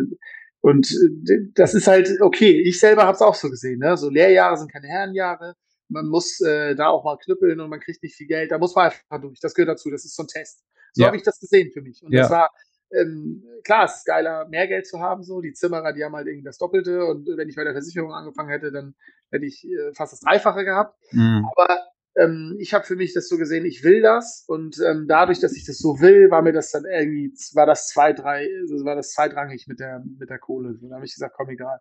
und 0.62 0.90
äh, 0.92 1.52
das 1.54 1.74
ist 1.74 1.88
halt 1.88 2.22
okay. 2.22 2.62
Ich 2.62 2.80
selber 2.80 3.04
habe 3.04 3.16
es 3.16 3.22
auch 3.22 3.36
so 3.36 3.50
gesehen. 3.50 3.80
Ne? 3.80 3.98
So 3.98 4.10
Lehrjahre 4.10 4.58
sind 4.58 4.72
keine 4.72 4.88
Herrenjahre. 4.88 5.56
Man 5.90 6.08
muss 6.08 6.40
äh, 6.42 6.76
da 6.76 6.88
auch 6.88 7.04
mal 7.04 7.18
knüppeln 7.18 7.60
und 7.60 7.70
man 7.70 7.80
kriegt 7.80 8.02
nicht 8.02 8.16
viel 8.16 8.28
Geld. 8.28 8.52
Da 8.52 8.58
muss 8.58 8.76
man 8.76 8.86
einfach 8.86 9.22
durch. 9.22 9.40
Das 9.40 9.54
gehört 9.54 9.70
dazu. 9.70 9.90
Das 9.90 10.06
ist 10.06 10.16
so 10.16 10.24
ein 10.24 10.28
Test. 10.28 10.64
So 10.94 11.02
ja. 11.02 11.08
habe 11.08 11.18
ich 11.18 11.24
das 11.24 11.40
gesehen 11.40 11.72
für 11.72 11.82
mich. 11.82 12.04
Und 12.04 12.14
ja. 12.14 12.22
das 12.22 12.32
war 12.32 12.52
ähm, 12.92 13.44
klar, 13.64 13.86
es 13.86 13.98
ist 13.98 14.06
geiler, 14.06 14.48
mehr 14.48 14.68
Geld 14.68 14.88
zu 14.88 15.00
haben. 15.00 15.24
So 15.24 15.42
die 15.42 15.54
Zimmerer, 15.54 15.94
die 15.94 16.04
haben 16.04 16.16
halt 16.16 16.28
irgendwie 16.28 16.46
das 16.46 16.58
Doppelte. 16.58 17.06
Und 17.06 17.28
wenn 17.28 17.50
ich 17.50 17.56
bei 17.56 17.64
der 17.64 17.74
Versicherung 17.74 18.14
angefangen 18.14 18.50
hätte, 18.50 18.72
dann 18.72 18.96
hätte 19.32 19.46
ich 19.46 19.66
äh, 19.66 19.94
fast 19.94 20.14
das 20.14 20.20
Dreifache 20.22 20.64
gehabt. 20.64 20.96
Mhm. 21.12 21.46
Aber 21.56 21.80
ähm, 22.16 22.56
ich 22.60 22.74
habe 22.74 22.86
für 22.86 22.96
mich 22.96 23.14
das 23.14 23.28
so 23.28 23.38
gesehen, 23.38 23.66
ich 23.66 23.84
will 23.84 24.02
das 24.02 24.46
und 24.48 24.80
ähm, 24.80 25.06
dadurch, 25.08 25.40
dass 25.40 25.56
ich 25.56 25.66
das 25.66 25.78
so 25.78 26.00
will, 26.00 26.30
war 26.32 26.42
mir 26.42 26.54
das 26.54 26.72
dann 26.72 26.86
irgendwie, 26.86 27.34
war 27.54 27.66
das 27.66 27.88
zwei, 27.90 28.14
drei, 28.14 28.48
also 28.62 28.86
war 28.86 28.96
das 28.96 29.12
zweitrangig 29.12 29.68
mit 29.68 29.80
der, 29.80 30.04
mit 30.18 30.30
der 30.30 30.40
Kohle. 30.40 30.76
So, 30.76 30.88
da 30.88 30.96
habe 30.96 31.06
ich 31.06 31.14
gesagt, 31.14 31.36
komm, 31.36 31.50
egal. 31.50 31.80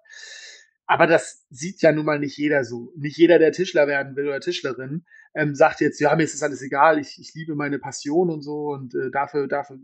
Aber 0.86 1.06
das 1.06 1.46
sieht 1.50 1.80
ja 1.82 1.92
nun 1.92 2.04
mal 2.04 2.18
nicht 2.18 2.36
jeder 2.36 2.64
so. 2.64 2.92
Nicht 2.96 3.16
jeder, 3.16 3.38
der 3.38 3.52
Tischler 3.52 3.86
werden 3.86 4.16
will 4.16 4.26
oder 4.26 4.40
Tischlerin, 4.40 5.04
ähm, 5.34 5.54
sagt 5.54 5.80
jetzt, 5.80 6.00
ja, 6.00 6.14
mir 6.14 6.24
ist 6.24 6.34
das 6.34 6.42
alles 6.42 6.62
egal, 6.62 6.98
ich, 6.98 7.18
ich 7.18 7.32
liebe 7.34 7.54
meine 7.54 7.78
Passion 7.78 8.30
und 8.30 8.42
so 8.42 8.72
und 8.72 8.94
äh, 8.94 9.10
dafür, 9.10 9.48
dafür, 9.48 9.78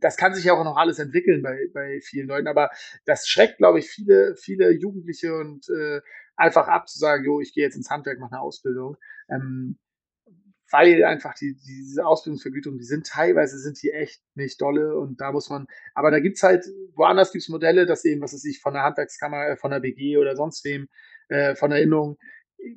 das 0.00 0.16
kann 0.16 0.34
sich 0.34 0.44
ja 0.44 0.52
auch 0.52 0.64
noch 0.64 0.76
alles 0.76 0.98
entwickeln 0.98 1.42
bei, 1.42 1.56
bei 1.72 2.00
vielen 2.02 2.28
Leuten, 2.28 2.46
aber 2.46 2.70
das 3.04 3.26
schreckt, 3.26 3.58
glaube 3.58 3.78
ich, 3.78 3.88
viele, 3.90 4.36
viele 4.36 4.70
Jugendliche 4.70 5.34
und 5.34 5.68
äh, 5.70 6.00
einfach 6.38 6.68
ab 6.68 6.88
zu 6.88 6.98
sagen, 6.98 7.24
jo, 7.24 7.40
ich 7.40 7.52
gehe 7.52 7.64
jetzt 7.64 7.76
ins 7.76 7.90
Handwerk, 7.90 8.18
mache 8.20 8.32
eine 8.32 8.40
Ausbildung. 8.40 8.96
Ähm, 9.28 9.78
weil 10.70 11.02
einfach 11.04 11.34
die, 11.34 11.56
diese 11.66 12.06
Ausbildungsvergütung, 12.06 12.76
die 12.76 12.84
sind 12.84 13.06
teilweise 13.06 13.58
sind 13.58 13.82
die 13.82 13.90
echt 13.90 14.22
nicht 14.34 14.60
dolle 14.60 14.98
und 14.98 15.20
da 15.20 15.32
muss 15.32 15.48
man, 15.48 15.66
aber 15.94 16.10
da 16.10 16.20
gibt's 16.20 16.42
halt, 16.42 16.66
woanders 16.94 17.32
gibt's 17.32 17.48
Modelle, 17.48 17.86
dass 17.86 18.04
eben, 18.04 18.20
was 18.20 18.34
weiß 18.34 18.44
ich, 18.44 18.60
von 18.60 18.74
der 18.74 18.82
Handwerkskammer, 18.82 19.48
äh, 19.48 19.56
von 19.56 19.70
der 19.70 19.80
BG 19.80 20.18
oder 20.18 20.36
sonst 20.36 20.64
wem, 20.64 20.88
äh, 21.28 21.54
von 21.54 21.70
der 21.70 21.80
Innung, 21.80 22.18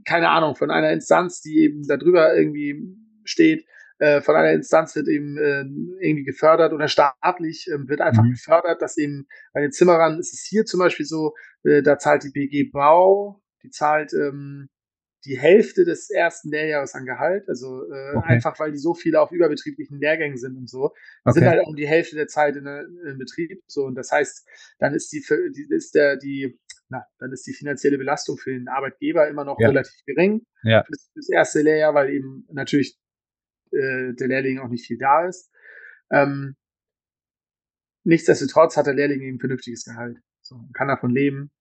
keine 0.06 0.30
Ahnung, 0.30 0.56
von 0.56 0.72
einer 0.72 0.92
Instanz, 0.92 1.42
die 1.42 1.60
eben 1.60 1.86
darüber 1.86 2.34
irgendwie 2.34 2.96
steht, 3.26 3.66
äh, 4.00 4.22
von 4.22 4.36
einer 4.36 4.52
Instanz 4.52 4.96
wird 4.96 5.08
eben 5.08 5.38
äh, 5.38 5.62
irgendwie 6.04 6.24
gefördert 6.24 6.74
oder 6.74 6.88
staatlich 6.88 7.68
äh, 7.68 7.88
wird 7.88 8.02
einfach 8.02 8.24
mhm. 8.24 8.32
gefördert, 8.32 8.82
dass 8.82 8.98
eben 8.98 9.28
bei 9.54 9.62
den 9.62 9.72
Zimmerern 9.72 10.18
ist 10.18 10.34
es 10.34 10.46
hier 10.48 10.66
zum 10.66 10.80
Beispiel 10.80 11.06
so, 11.06 11.34
äh, 11.64 11.84
da 11.84 12.00
zahlt 12.00 12.24
die 12.24 12.32
BG 12.32 12.72
Bau, 12.72 13.41
die 13.64 13.70
zahlt 13.70 14.14
ähm, 14.14 14.70
die 15.26 15.38
Hälfte 15.38 15.86
des 15.86 16.10
ersten 16.10 16.50
Lehrjahres 16.50 16.96
an 16.96 17.06
Gehalt, 17.06 17.48
also 17.48 17.84
äh, 17.92 18.16
okay. 18.16 18.28
einfach 18.28 18.60
weil 18.60 18.72
die 18.72 18.80
so 18.80 18.94
viele 18.94 19.22
auf 19.22 19.32
überbetrieblichen 19.32 20.00
Lehrgängen 20.00 20.38
sind 20.38 20.58
und 20.58 20.70
so, 20.70 20.94
okay. 21.24 21.40
sind 21.40 21.48
halt 21.48 21.68
um 21.68 21.76
die 21.76 21.88
Hälfte 21.88 22.16
der 22.16 22.28
Zeit 22.28 22.56
in, 22.56 22.66
in 22.66 23.18
Betrieb. 23.20 23.62
So 23.68 23.86
und 23.86 23.96
das 23.96 24.12
heißt, 24.12 24.48
dann 24.80 24.96
ist 24.96 25.12
die, 25.12 25.24
die 25.56 25.68
ist 25.70 25.94
der 25.94 26.18
die 26.18 26.60
na, 26.90 27.06
dann 27.20 27.32
ist 27.32 27.48
die 27.48 27.54
finanzielle 27.54 27.98
Belastung 27.98 28.38
für 28.38 28.52
den 28.52 28.68
Arbeitgeber 28.68 29.28
immer 29.30 29.46
noch 29.46 29.58
ja. 29.60 29.70
relativ 29.70 30.04
gering 30.06 30.46
ja. 30.64 30.84
für 30.84 30.92
das 31.16 31.30
erste 31.30 31.62
Lehrjahr, 31.62 31.94
weil 31.94 32.10
eben 32.10 32.46
natürlich 32.52 33.00
äh, 33.72 34.14
der 34.14 34.28
Lehrling 34.28 34.60
auch 34.60 34.68
nicht 34.68 34.86
viel 34.86 34.98
da 34.98 35.26
ist. 35.26 35.50
Ähm, 36.12 36.58
nichtsdestotrotz 38.04 38.76
hat 38.76 38.88
der 38.88 38.94
Lehrling 38.94 39.22
eben 39.22 39.40
vernünftiges 39.40 39.86
Gehalt. 39.86 40.18
So, 40.42 40.68
kann 40.74 40.90
davon 40.90 41.12
leben 41.12 41.52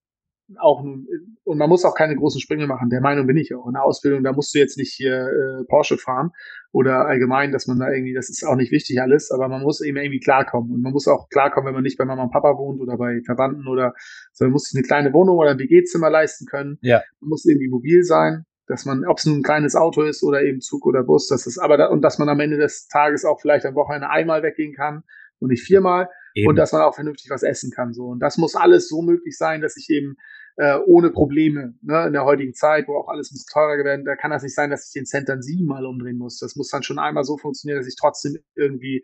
auch 0.58 0.82
und 0.82 1.58
man 1.58 1.68
muss 1.68 1.84
auch 1.84 1.94
keine 1.94 2.16
großen 2.16 2.40
Sprünge 2.40 2.66
machen. 2.66 2.90
Der 2.90 3.00
Meinung 3.00 3.26
bin 3.26 3.36
ich 3.36 3.54
auch. 3.54 3.66
In 3.66 3.74
der 3.74 3.84
Ausbildung, 3.84 4.24
da 4.24 4.32
musst 4.32 4.54
du 4.54 4.58
jetzt 4.58 4.76
nicht 4.76 4.92
hier 4.92 5.28
äh, 5.28 5.64
Porsche 5.64 5.98
fahren 5.98 6.30
oder 6.72 7.06
allgemein, 7.06 7.52
dass 7.52 7.66
man 7.66 7.78
da 7.78 7.90
irgendwie, 7.90 8.14
das 8.14 8.30
ist 8.30 8.44
auch 8.44 8.56
nicht 8.56 8.72
wichtig 8.72 9.00
alles, 9.00 9.30
aber 9.30 9.48
man 9.48 9.62
muss 9.62 9.80
eben 9.80 9.96
irgendwie 9.96 10.20
klarkommen. 10.20 10.72
Und 10.72 10.82
man 10.82 10.92
muss 10.92 11.08
auch 11.08 11.28
klarkommen, 11.28 11.68
wenn 11.68 11.74
man 11.74 11.82
nicht 11.82 11.98
bei 11.98 12.04
Mama 12.04 12.22
und 12.22 12.30
Papa 12.30 12.56
wohnt 12.56 12.80
oder 12.80 12.96
bei 12.96 13.20
Verwandten 13.24 13.66
oder 13.66 13.94
so, 14.32 14.44
man 14.44 14.52
muss 14.52 14.64
sich 14.64 14.78
eine 14.78 14.86
kleine 14.86 15.12
Wohnung 15.12 15.36
oder 15.36 15.50
ein 15.50 15.58
WG-Zimmer 15.58 16.10
leisten 16.10 16.46
können. 16.46 16.78
Ja. 16.82 17.02
Man 17.20 17.30
muss 17.30 17.44
irgendwie 17.44 17.68
mobil 17.68 18.02
sein, 18.02 18.44
dass 18.66 18.84
man, 18.84 19.04
ob 19.06 19.18
es 19.18 19.26
ein 19.26 19.42
kleines 19.42 19.74
Auto 19.74 20.02
ist 20.02 20.22
oder 20.22 20.42
eben 20.42 20.60
Zug 20.60 20.86
oder 20.86 21.02
Bus, 21.02 21.26
das 21.28 21.46
ist 21.46 21.58
aber 21.58 21.76
da, 21.76 21.86
und 21.86 22.02
dass 22.02 22.18
man 22.18 22.28
am 22.28 22.40
Ende 22.40 22.56
des 22.56 22.86
Tages 22.88 23.24
auch 23.24 23.40
vielleicht 23.40 23.66
am 23.66 23.74
Wochenende 23.74 24.08
einmal 24.10 24.42
weggehen 24.42 24.74
kann 24.74 25.02
und 25.40 25.50
nicht 25.50 25.64
viermal. 25.64 26.08
Eben. 26.34 26.48
Und 26.48 26.56
dass 26.56 26.72
man 26.72 26.82
auch 26.82 26.94
vernünftig 26.94 27.30
was 27.30 27.42
essen 27.42 27.72
kann. 27.72 27.92
So. 27.92 28.04
Und 28.06 28.20
das 28.20 28.38
muss 28.38 28.54
alles 28.54 28.88
so 28.88 29.02
möglich 29.02 29.36
sein, 29.36 29.60
dass 29.60 29.76
ich 29.76 29.90
eben 29.90 30.16
äh, 30.60 30.78
ohne 30.84 31.08
Probleme. 31.10 31.74
Ne? 31.80 32.06
In 32.06 32.12
der 32.12 32.26
heutigen 32.26 32.52
Zeit, 32.52 32.86
wo 32.86 32.98
auch 32.98 33.08
alles 33.08 33.30
bisschen 33.30 33.50
teurer 33.50 33.78
geworden, 33.78 34.04
da 34.04 34.14
kann 34.14 34.30
das 34.30 34.42
nicht 34.42 34.54
sein, 34.54 34.68
dass 34.68 34.88
ich 34.88 34.92
den 34.92 35.06
Cent 35.06 35.30
dann 35.30 35.40
siebenmal 35.40 35.86
umdrehen 35.86 36.18
muss. 36.18 36.38
Das 36.38 36.54
muss 36.54 36.68
dann 36.68 36.82
schon 36.82 36.98
einmal 36.98 37.24
so 37.24 37.38
funktionieren, 37.38 37.78
dass 37.80 37.88
ich 37.88 37.96
trotzdem 37.96 38.36
irgendwie 38.54 39.02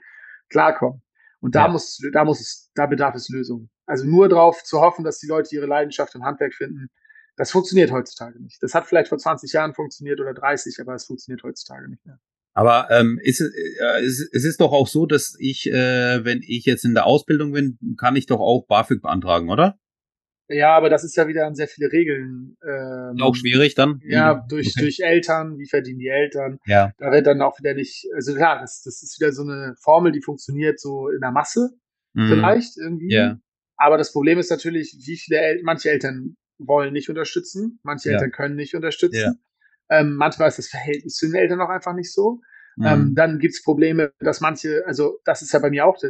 klarkomme. 0.50 1.00
Und 1.40 1.54
da 1.54 1.64
ja. 1.64 1.68
muss, 1.68 1.98
da 2.12 2.24
muss 2.26 2.40
es, 2.40 2.70
da 2.74 2.84
bedarf 2.84 3.14
es 3.14 3.30
Lösungen. 3.30 3.70
Also 3.86 4.04
nur 4.04 4.28
darauf 4.28 4.64
zu 4.64 4.82
hoffen, 4.82 5.02
dass 5.02 5.18
die 5.18 5.28
Leute 5.28 5.54
ihre 5.54 5.64
Leidenschaft 5.64 6.14
im 6.14 6.24
Handwerk 6.24 6.52
finden, 6.52 6.90
das 7.36 7.50
funktioniert 7.50 7.90
heutzutage 7.90 8.42
nicht. 8.42 8.62
Das 8.62 8.74
hat 8.74 8.86
vielleicht 8.86 9.08
vor 9.08 9.18
20 9.18 9.50
Jahren 9.52 9.72
funktioniert 9.72 10.20
oder 10.20 10.34
30, 10.34 10.78
aber 10.80 10.94
es 10.94 11.06
funktioniert 11.06 11.42
heutzutage 11.42 11.88
nicht 11.88 12.04
mehr. 12.04 12.18
Aber 12.52 12.90
ähm, 12.90 13.18
ist, 13.22 13.40
äh, 13.40 14.02
es, 14.02 14.28
es 14.30 14.44
ist 14.44 14.60
doch 14.60 14.72
auch 14.72 14.88
so, 14.88 15.06
dass 15.06 15.36
ich, 15.38 15.66
äh, 15.70 16.22
wenn 16.24 16.42
ich 16.42 16.66
jetzt 16.66 16.84
in 16.84 16.92
der 16.92 17.06
Ausbildung 17.06 17.52
bin, 17.52 17.78
kann 17.98 18.16
ich 18.16 18.26
doch 18.26 18.40
auch 18.40 18.66
BAföG 18.66 19.00
beantragen, 19.00 19.48
oder? 19.50 19.78
Ja, 20.48 20.76
aber 20.76 20.90
das 20.90 21.02
ist 21.02 21.16
ja 21.16 21.26
wieder 21.26 21.46
an 21.46 21.54
sehr 21.54 21.66
viele 21.66 21.90
Regeln. 21.90 22.56
Ähm, 22.62 23.20
auch 23.20 23.34
schwierig 23.34 23.74
dann? 23.74 24.00
Ja, 24.04 24.44
durch, 24.48 24.68
okay. 24.68 24.80
durch 24.80 25.00
Eltern, 25.00 25.58
wie 25.58 25.68
verdienen 25.68 25.98
die 25.98 26.08
Eltern? 26.08 26.58
Ja. 26.66 26.92
Da 26.98 27.10
wird 27.10 27.26
dann 27.26 27.40
auch 27.40 27.58
wieder 27.58 27.74
nicht, 27.74 28.06
also 28.14 28.34
klar, 28.34 28.60
das, 28.60 28.82
das 28.82 29.02
ist 29.02 29.18
wieder 29.18 29.32
so 29.32 29.42
eine 29.42 29.74
Formel, 29.82 30.12
die 30.12 30.22
funktioniert 30.22 30.78
so 30.78 31.08
in 31.08 31.20
der 31.20 31.32
Masse, 31.32 31.70
mhm. 32.12 32.28
vielleicht 32.28 32.76
irgendwie. 32.76 33.12
Ja. 33.12 33.38
Aber 33.76 33.98
das 33.98 34.12
Problem 34.12 34.38
ist 34.38 34.50
natürlich, 34.50 34.96
wie 35.04 35.16
viele 35.16 35.40
El 35.40 35.62
manche 35.64 35.90
Eltern 35.90 36.36
wollen 36.58 36.92
nicht 36.92 37.08
unterstützen, 37.08 37.80
manche 37.82 38.10
ja. 38.10 38.14
Eltern 38.14 38.30
können 38.30 38.54
nicht 38.54 38.74
unterstützen. 38.74 39.38
Ja. 39.90 39.98
Ähm, 39.98 40.14
manchmal 40.14 40.48
ist 40.48 40.58
das 40.58 40.68
Verhältnis 40.68 41.14
zu 41.14 41.26
den 41.26 41.34
Eltern 41.34 41.60
auch 41.60 41.68
einfach 41.68 41.94
nicht 41.94 42.12
so. 42.12 42.40
Mhm. 42.76 42.86
Ähm, 42.86 43.14
dann 43.16 43.38
gibt's 43.40 43.62
Probleme, 43.64 44.12
dass 44.20 44.40
manche, 44.40 44.84
also 44.86 45.18
das 45.24 45.42
ist 45.42 45.52
ja 45.52 45.58
bei 45.58 45.70
mir 45.70 45.86
auch, 45.86 46.00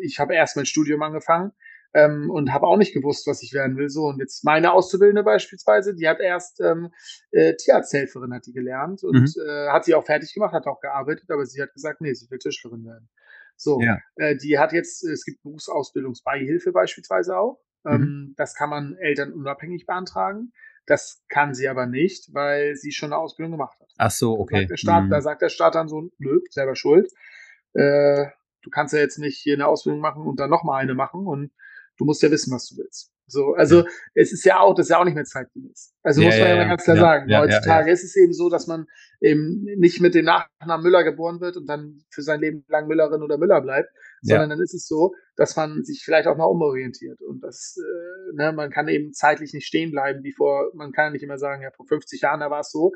ich 0.00 0.20
habe 0.20 0.34
erst 0.34 0.56
mein 0.56 0.66
Studium 0.66 1.02
angefangen 1.02 1.52
ähm, 1.94 2.30
und 2.30 2.52
habe 2.52 2.66
auch 2.66 2.76
nicht 2.76 2.92
gewusst, 2.92 3.26
was 3.26 3.42
ich 3.42 3.52
werden 3.52 3.76
will. 3.76 3.88
So, 3.88 4.06
und 4.06 4.18
jetzt 4.18 4.44
meine 4.44 4.72
Auszubildende 4.72 5.22
beispielsweise, 5.22 5.94
die 5.94 6.08
hat 6.08 6.20
erst 6.20 6.60
ähm, 6.60 6.90
äh, 7.30 7.54
Tierarzthelferin 7.54 8.34
hat 8.34 8.46
die 8.46 8.52
gelernt 8.52 9.04
und 9.04 9.36
mhm. 9.36 9.42
äh, 9.46 9.68
hat 9.68 9.84
sie 9.84 9.94
auch 9.94 10.04
fertig 10.04 10.34
gemacht, 10.34 10.52
hat 10.52 10.66
auch 10.66 10.80
gearbeitet, 10.80 11.30
aber 11.30 11.46
sie 11.46 11.62
hat 11.62 11.72
gesagt, 11.72 12.00
nee, 12.00 12.12
sie 12.12 12.28
will 12.30 12.38
Tischlerin 12.38 12.84
werden. 12.84 13.08
So, 13.56 13.80
ja. 13.80 13.98
äh, 14.16 14.36
die 14.36 14.58
hat 14.58 14.72
jetzt, 14.72 15.04
es 15.04 15.24
gibt 15.24 15.42
Berufsausbildungsbeihilfe 15.42 16.72
beispielsweise 16.72 17.38
auch. 17.38 17.60
Mhm. 17.84 17.92
Ähm, 17.92 18.34
das 18.36 18.54
kann 18.54 18.70
man 18.70 18.96
Eltern 18.96 19.32
unabhängig 19.32 19.86
beantragen. 19.86 20.52
Das 20.86 21.22
kann 21.28 21.54
sie 21.54 21.68
aber 21.68 21.86
nicht, 21.86 22.34
weil 22.34 22.74
sie 22.74 22.92
schon 22.92 23.12
eine 23.12 23.20
Ausbildung 23.20 23.52
gemacht 23.52 23.78
hat. 23.80 23.88
Ach 23.96 24.10
so, 24.10 24.38
okay. 24.38 24.54
Da 24.54 24.60
sagt 24.60 24.70
der 24.70 24.76
Staat, 24.76 25.04
mhm. 25.04 25.10
da 25.10 25.20
sagt 25.20 25.42
der 25.42 25.48
Staat 25.48 25.74
dann 25.76 25.88
so, 25.88 26.10
nö, 26.18 26.40
selber 26.50 26.74
schuld. 26.74 27.10
Äh, 27.72 28.26
du 28.62 28.70
kannst 28.70 28.92
ja 28.92 29.00
jetzt 29.00 29.18
nicht 29.18 29.38
hier 29.38 29.54
eine 29.54 29.66
Ausbildung 29.66 30.00
machen 30.00 30.26
und 30.26 30.40
dann 30.40 30.50
nochmal 30.50 30.82
eine 30.82 30.94
machen 30.94 31.26
und 31.26 31.52
du 31.98 32.04
musst 32.04 32.22
ja 32.22 32.30
wissen, 32.30 32.52
was 32.52 32.68
du 32.68 32.76
willst. 32.76 33.14
So, 33.26 33.54
also 33.54 33.80
ja. 33.80 33.86
es 34.14 34.32
ist 34.32 34.44
ja 34.44 34.60
auch, 34.60 34.74
das 34.74 34.86
ist 34.86 34.90
ja 34.90 35.00
auch 35.00 35.04
nicht 35.04 35.14
mehr 35.14 35.24
zeitgemäß. 35.24 35.94
Also 36.02 36.20
ja, 36.20 36.28
muss 36.28 36.38
man 36.38 36.48
ja, 36.48 36.56
ja 36.56 36.64
ganz 36.68 36.84
klar 36.84 36.96
sagen. 36.96 37.36
Heutzutage 37.36 37.90
ist 37.90 38.04
es 38.04 38.16
eben 38.16 38.34
so, 38.34 38.50
dass 38.50 38.66
man 38.66 38.86
eben 39.20 39.64
nicht 39.78 40.00
mit 40.00 40.14
dem 40.14 40.26
Nachnamen 40.26 40.82
Müller 40.82 41.04
geboren 41.04 41.40
wird 41.40 41.56
und 41.56 41.66
dann 41.66 42.02
für 42.10 42.22
sein 42.22 42.40
Leben 42.40 42.64
lang 42.68 42.86
Müllerin 42.86 43.22
oder 43.22 43.38
Müller 43.38 43.62
bleibt, 43.62 43.88
sondern 44.20 44.50
dann 44.50 44.60
ist 44.60 44.74
es 44.74 44.86
so, 44.86 45.14
dass 45.36 45.56
man 45.56 45.84
sich 45.84 46.02
vielleicht 46.04 46.28
auch 46.28 46.36
mal 46.36 46.44
umorientiert. 46.44 47.20
Und 47.22 47.42
das, 47.42 47.76
äh, 47.78 48.36
ne, 48.36 48.52
man 48.52 48.70
kann 48.70 48.88
eben 48.88 49.12
zeitlich 49.12 49.54
nicht 49.54 49.66
stehen 49.66 49.90
bleiben, 49.90 50.22
wie 50.22 50.32
vor, 50.32 50.70
man 50.74 50.92
kann 50.92 51.06
ja 51.06 51.10
nicht 51.10 51.22
immer 51.22 51.38
sagen, 51.38 51.62
ja, 51.62 51.70
vor 51.70 51.86
50 51.86 52.20
Jahren, 52.20 52.40
da 52.40 52.50
war 52.50 52.60
es 52.60 52.70
so. 52.70 52.92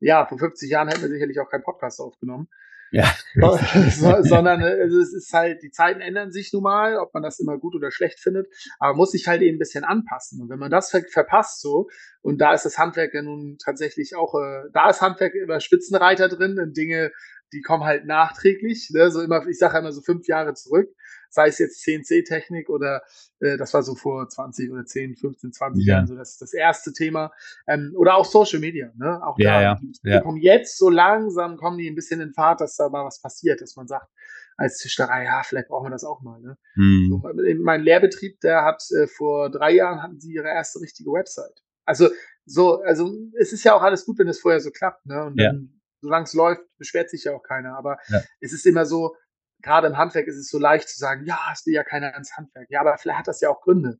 Ja, 0.00 0.26
vor 0.26 0.38
50 0.38 0.70
Jahren 0.70 0.88
hätten 0.88 1.02
wir 1.02 1.08
sicherlich 1.08 1.40
auch 1.40 1.50
keinen 1.50 1.64
Podcast 1.64 2.00
aufgenommen. 2.00 2.48
Ja. 2.90 3.14
so, 3.34 3.58
sondern 4.22 4.62
also 4.62 5.00
es 5.00 5.12
ist 5.12 5.32
halt, 5.32 5.62
die 5.62 5.70
Zeiten 5.70 6.00
ändern 6.00 6.30
sich 6.32 6.52
nun 6.52 6.62
mal, 6.62 6.96
ob 6.96 7.12
man 7.12 7.22
das 7.22 7.38
immer 7.38 7.58
gut 7.58 7.74
oder 7.74 7.90
schlecht 7.90 8.20
findet, 8.20 8.46
aber 8.78 8.96
muss 8.96 9.10
sich 9.10 9.26
halt 9.26 9.42
eben 9.42 9.56
ein 9.56 9.58
bisschen 9.58 9.84
anpassen. 9.84 10.40
Und 10.40 10.48
wenn 10.48 10.58
man 10.58 10.70
das 10.70 10.90
ver 10.90 11.02
verpasst 11.10 11.60
so, 11.60 11.88
und 12.22 12.40
da 12.40 12.54
ist 12.54 12.64
das 12.64 12.78
Handwerk 12.78 13.14
ja 13.14 13.22
nun 13.22 13.56
tatsächlich 13.62 14.16
auch, 14.16 14.34
äh, 14.34 14.68
da 14.72 14.90
ist 14.90 15.00
Handwerk 15.00 15.34
immer 15.34 15.60
Spitzenreiter 15.60 16.28
drin, 16.28 16.58
in 16.58 16.72
Dinge, 16.72 17.12
die 17.52 17.60
kommen 17.62 17.84
halt 17.84 18.06
nachträglich, 18.06 18.90
ne? 18.92 19.10
so 19.10 19.22
immer, 19.22 19.46
ich 19.46 19.58
sage 19.58 19.78
immer 19.78 19.92
so 19.92 20.02
fünf 20.02 20.26
Jahre 20.26 20.54
zurück 20.54 20.88
sei 21.30 21.48
es 21.48 21.58
jetzt 21.58 21.82
CNC-Technik 21.82 22.68
oder 22.68 23.02
äh, 23.40 23.56
das 23.56 23.74
war 23.74 23.82
so 23.82 23.94
vor 23.94 24.28
20 24.28 24.70
oder 24.70 24.84
10, 24.84 25.16
15, 25.16 25.52
20 25.52 25.86
ja. 25.86 25.94
Jahren 25.94 26.06
so 26.06 26.16
das, 26.16 26.38
das 26.38 26.52
erste 26.52 26.92
Thema. 26.92 27.32
Ähm, 27.66 27.92
oder 27.96 28.16
auch 28.16 28.24
Social 28.24 28.60
Media, 28.60 28.92
ne? 28.96 29.20
Auch 29.24 29.38
ja, 29.38 29.52
da, 29.52 29.62
ja, 29.62 29.74
die, 29.76 29.92
die 30.04 30.20
kommen 30.20 30.38
jetzt 30.38 30.78
so 30.78 30.90
langsam, 30.90 31.56
kommen 31.56 31.78
die 31.78 31.88
ein 31.88 31.94
bisschen 31.94 32.20
in 32.20 32.32
Fahrt, 32.32 32.60
dass 32.60 32.76
da 32.76 32.88
mal 32.88 33.04
was 33.04 33.20
passiert, 33.20 33.60
dass 33.60 33.76
man 33.76 33.86
sagt, 33.86 34.08
als 34.58 34.78
Tischlerei, 34.78 35.24
ja, 35.24 35.42
vielleicht 35.44 35.68
brauchen 35.68 35.86
wir 35.86 35.90
das 35.90 36.04
auch 36.04 36.20
mal. 36.20 36.40
Ne? 36.40 36.58
Hm. 36.74 37.08
So, 37.10 37.62
mein 37.62 37.82
Lehrbetrieb, 37.82 38.40
der 38.40 38.64
hat 38.64 38.82
äh, 38.90 39.06
vor 39.06 39.50
drei 39.50 39.72
Jahren 39.72 40.02
hatten 40.02 40.20
sie 40.20 40.32
ihre 40.32 40.48
erste 40.48 40.80
richtige 40.80 41.12
Website. 41.12 41.62
Also 41.84 42.10
so, 42.44 42.82
also 42.82 43.16
es 43.38 43.52
ist 43.52 43.64
ja 43.64 43.74
auch 43.74 43.82
alles 43.82 44.04
gut, 44.04 44.18
wenn 44.18 44.28
es 44.28 44.40
vorher 44.40 44.60
so 44.60 44.70
klappt, 44.70 45.06
ne? 45.06 45.24
Und 45.24 45.38
dann, 45.38 45.54
ja. 45.54 45.80
solange 46.00 46.24
es 46.24 46.34
läuft, 46.34 46.62
beschwert 46.76 47.08
sich 47.08 47.24
ja 47.24 47.34
auch 47.34 47.42
keiner. 47.42 47.78
Aber 47.78 47.98
ja. 48.08 48.20
es 48.40 48.52
ist 48.52 48.66
immer 48.66 48.84
so, 48.84 49.14
gerade 49.62 49.88
im 49.88 49.96
Handwerk 49.96 50.26
ist 50.26 50.36
es 50.36 50.48
so 50.48 50.58
leicht 50.58 50.88
zu 50.88 50.98
sagen, 50.98 51.24
ja, 51.26 51.38
es 51.52 51.66
will 51.66 51.74
ja 51.74 51.84
keiner 51.84 52.14
ins 52.16 52.36
Handwerk. 52.36 52.68
Ja, 52.70 52.80
aber 52.80 52.96
vielleicht 52.98 53.20
hat 53.20 53.28
das 53.28 53.40
ja 53.40 53.50
auch 53.50 53.60
Gründe. 53.60 53.98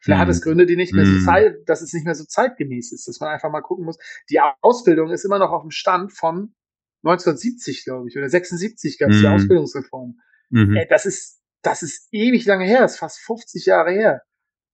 Vielleicht 0.00 0.18
mhm. 0.18 0.22
hat 0.22 0.28
es 0.28 0.42
Gründe, 0.42 0.66
die 0.66 0.76
nicht 0.76 0.94
mehr 0.94 1.04
so 1.04 1.12
mhm. 1.12 1.24
Zeit, 1.24 1.56
dass 1.66 1.82
es 1.82 1.92
nicht 1.92 2.04
mehr 2.04 2.14
so 2.14 2.24
zeitgemäß 2.24 2.92
ist, 2.92 3.06
dass 3.06 3.20
man 3.20 3.30
einfach 3.30 3.50
mal 3.50 3.60
gucken 3.60 3.84
muss. 3.84 3.98
Die 4.30 4.40
Ausbildung 4.60 5.10
ist 5.10 5.24
immer 5.24 5.38
noch 5.38 5.50
auf 5.50 5.62
dem 5.62 5.70
Stand 5.70 6.12
von 6.12 6.54
1970, 7.02 7.84
glaube 7.84 8.08
ich, 8.08 8.16
oder 8.16 8.28
76 8.28 8.98
gab 8.98 9.10
es 9.10 9.16
mhm. 9.16 9.20
die 9.20 9.26
Ausbildungsreform. 9.28 10.18
Mhm. 10.50 10.76
Ey, 10.76 10.86
das 10.88 11.06
ist, 11.06 11.40
das 11.62 11.82
ist 11.82 12.08
ewig 12.12 12.46
lange 12.46 12.64
her, 12.64 12.80
das 12.80 12.92
ist 12.92 12.98
fast 12.98 13.20
50 13.20 13.66
Jahre 13.66 13.92
her. 13.92 14.22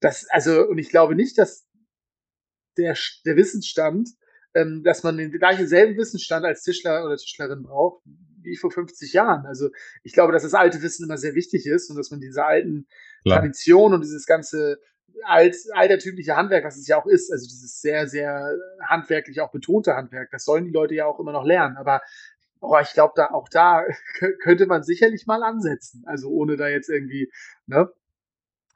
Das, 0.01 0.27
also, 0.31 0.67
und 0.67 0.79
ich 0.79 0.91
glaube 0.91 1.17
nicht, 1.17 1.39
dass 1.39 1.67
der, 2.77 2.97
der 3.25 3.37
Wissensstand, 3.37 4.11
ähm, 4.57 4.83
dass 4.83 5.03
man 5.03 5.19
den 5.19 5.31
gleichen 5.33 5.69
selben 5.69 5.97
Wissensstand 5.99 6.45
als 6.45 6.63
Tischler 6.63 7.05
oder 7.05 7.17
Tischlerin 7.17 7.63
braucht, 7.63 8.03
wie 8.43 8.57
vor 8.57 8.71
50 8.71 9.13
Jahren. 9.13 9.45
Also 9.45 9.69
ich 10.03 10.15
glaube, 10.15 10.33
dass 10.33 10.45
das 10.45 10.55
alte 10.55 10.81
Wissen 10.83 11.05
immer 11.05 11.19
sehr 11.19 11.35
wichtig 11.35 11.67
ist 11.67 11.91
und 11.91 11.97
dass 11.97 12.11
man 12.11 12.21
diese 12.21 12.45
alten 12.45 12.87
Klar. 13.23 13.41
Traditionen 13.41 13.97
und 13.97 14.01
dieses 14.03 14.25
ganze 14.25 14.79
alt, 15.25 15.57
altertümliche 15.73 16.37
Handwerk, 16.37 16.65
was 16.65 16.77
es 16.77 16.87
ja 16.87 16.99
auch 16.99 17.07
ist, 17.07 17.31
also 17.31 17.47
dieses 17.47 17.81
sehr, 17.81 18.09
sehr 18.09 18.57
handwerklich 18.81 19.41
auch 19.41 19.51
betonte 19.51 19.95
Handwerk, 19.95 20.31
das 20.31 20.45
sollen 20.45 20.65
die 20.65 20.73
Leute 20.73 20.95
ja 20.95 21.07
auch 21.07 21.21
immer 21.21 21.33
noch 21.33 21.45
lernen. 21.45 21.77
Aber 21.77 22.01
oh, 22.61 22.79
ich 22.81 22.93
glaube, 22.93 23.13
da 23.15 23.31
auch 23.33 23.49
da 23.51 23.85
könnte 24.43 24.67
man 24.67 24.83
sicherlich 24.85 25.27
mal 25.27 25.43
ansetzen. 25.43 26.03
Also 26.07 26.31
ohne 26.31 26.57
da 26.57 26.69
jetzt 26.69 26.89
irgendwie, 26.89 27.31
ne? 27.67 27.91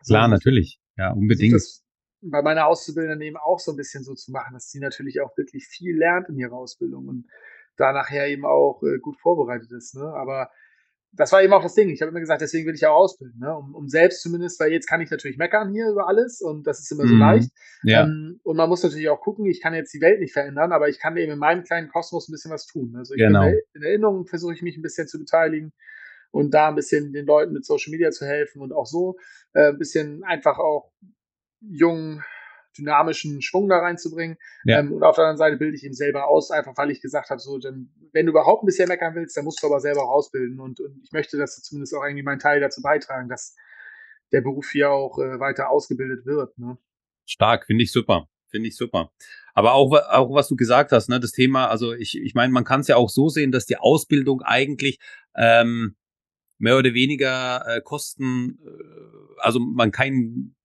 So, 0.03 0.15
Klar, 0.15 0.29
natürlich. 0.29 0.79
Ja, 0.97 1.13
unbedingt. 1.13 1.55
Das 1.55 1.85
bei 2.23 2.43
meiner 2.43 2.67
Auszubildenden 2.67 3.23
eben 3.23 3.37
auch 3.37 3.59
so 3.59 3.73
ein 3.73 3.77
bisschen 3.77 4.05
so 4.05 4.15
zu 4.15 4.31
machen, 4.31 4.55
dass 4.55 4.71
sie 4.71 4.81
natürlich 4.81 5.21
auch 5.21 5.37
wirklich 5.37 5.67
viel 5.67 5.97
lernt 5.97 6.29
in 6.29 6.39
ihrer 6.39 6.55
Ausbildung 6.55 7.09
und 7.09 7.27
da 7.77 7.93
nachher 7.93 8.29
eben 8.29 8.45
auch 8.45 8.83
äh, 8.83 8.99
gut 8.99 9.19
vorbereitet 9.19 9.73
ist. 9.73 9.95
Ne? 9.95 10.05
Aber 10.05 10.51
das 11.13 11.33
war 11.33 11.43
eben 11.43 11.53
auch 11.53 11.63
das 11.63 11.75
Ding. 11.75 11.89
Ich 11.89 12.03
habe 12.03 12.11
immer 12.11 12.21
gesagt, 12.21 12.41
deswegen 12.41 12.67
will 12.67 12.75
ich 12.75 12.87
auch 12.87 12.95
ausbilden, 12.95 13.41
ne? 13.41 13.57
um, 13.57 13.75
um 13.75 13.89
selbst 13.89 14.23
zumindest, 14.23 14.61
weil 14.61 14.71
jetzt 14.71 14.87
kann 14.87 15.01
ich 15.01 15.11
natürlich 15.11 15.39
meckern 15.39 15.73
hier 15.73 15.89
über 15.89 16.07
alles 16.07 16.41
und 16.41 16.67
das 16.67 16.81
ist 16.81 16.93
immer 16.93 17.07
so 17.07 17.15
mhm. 17.15 17.21
leicht. 17.21 17.51
Ja. 17.83 18.05
Ähm, 18.05 18.41
und 18.45 18.57
man 18.57 18.69
muss 18.69 18.83
natürlich 18.83 19.09
auch 19.09 19.21
gucken, 19.21 19.47
ich 19.47 19.61
kann 19.61 19.75
jetzt 19.75 19.93
die 19.93 20.01
Welt 20.01 20.21
nicht 20.21 20.33
verändern, 20.33 20.73
aber 20.73 20.89
ich 20.89 21.01
kann 21.01 21.17
eben 21.17 21.33
in 21.33 21.39
meinem 21.39 21.65
kleinen 21.65 21.89
Kosmos 21.89 22.29
ein 22.29 22.33
bisschen 22.33 22.53
was 22.53 22.67
tun. 22.67 22.95
Also 22.97 23.15
ich 23.15 23.21
genau. 23.21 23.43
bin 23.43 23.61
in 23.75 23.83
Erinnerung 23.83 24.27
versuche 24.27 24.55
ich 24.55 24.63
mich 24.63 24.77
ein 24.77 24.83
bisschen 24.83 25.09
zu 25.09 25.19
beteiligen 25.19 25.73
und 26.31 26.55
da 26.55 26.69
ein 26.69 26.77
bisschen 26.77 27.13
den 27.13 27.27
Leuten 27.27 27.55
mit 27.55 27.65
Social 27.65 27.91
Media 27.91 28.11
zu 28.11 28.25
helfen 28.25 28.63
und 28.63 28.73
auch 28.73 28.87
so 28.87 29.17
äh, 29.53 29.71
ein 29.71 29.79
bisschen 29.79 30.23
einfach 30.23 30.59
auch 30.59 30.93
jungen 31.61 32.25
dynamischen 32.77 33.43
Schwung 33.43 33.69
da 33.69 33.79
reinzubringen. 33.79 34.37
Ja. 34.65 34.79
Ähm, 34.79 34.93
und 34.93 35.03
auf 35.03 35.17
der 35.17 35.25
anderen 35.25 35.39
Seite 35.39 35.57
bilde 35.57 35.77
ich 35.77 35.85
ihn 35.85 35.93
selber 35.93 36.29
aus, 36.29 36.51
einfach 36.51 36.77
weil 36.77 36.91
ich 36.91 37.01
gesagt 37.01 37.31
habe, 37.31 37.41
so, 37.41 37.59
dann, 37.59 37.91
wenn 38.13 38.27
du 38.27 38.33
überhaupt 38.33 38.63
ein 38.63 38.67
bisschen 38.67 38.89
meckern 38.89 39.15
willst, 39.15 39.37
dann 39.37 39.45
musst 39.45 39.63
du 39.63 39.67
aber 39.67 39.81
selber 39.81 40.05
auch 40.05 40.11
ausbilden. 40.11 40.61
Und, 40.61 40.81
und 40.81 41.01
ich 41.03 41.13
möchte, 41.13 41.37
dass 41.37 41.57
du 41.57 41.63
zumindest 41.63 41.95
auch 41.95 42.05
irgendwie 42.05 42.23
meinen 42.23 42.39
Teil 42.39 42.61
dazu 42.61 42.81
beitragen, 42.81 43.29
dass 43.29 43.57
der 44.33 44.41
Beruf 44.41 44.71
hier 44.71 44.91
auch 44.91 45.19
äh, 45.19 45.41
weiter 45.41 45.71
ausgebildet 45.71 46.27
wird. 46.27 46.57
Ne? 46.59 46.79
Stark, 47.27 47.67
finde 47.67 47.85
ich 47.85 47.93
super. 47.93 48.29
Finde 48.49 48.69
ich 48.69 48.77
super. 48.77 49.13
Aber 49.55 49.75
auch, 49.75 49.93
auch 49.93 50.35
was 50.35 50.49
du 50.49 50.57
gesagt 50.57 50.91
hast, 50.91 51.09
ne, 51.09 51.21
das 51.21 51.31
Thema, 51.31 51.69
also 51.69 51.93
ich, 51.93 52.21
ich 52.21 52.35
meine, 52.35 52.53
man 52.53 52.65
kann 52.65 52.81
es 52.81 52.89
ja 52.89 52.97
auch 52.97 53.09
so 53.09 53.29
sehen, 53.29 53.53
dass 53.53 53.67
die 53.67 53.77
Ausbildung 53.77 54.43
eigentlich 54.43 54.99
ähm, 55.37 55.95
mehr 56.59 56.77
oder 56.77 56.93
weniger 56.93 57.65
äh, 57.67 57.81
Kosten, 57.81 58.59
äh, 58.65 59.41
also 59.41 59.61
man 59.61 59.93
kein 59.93 60.57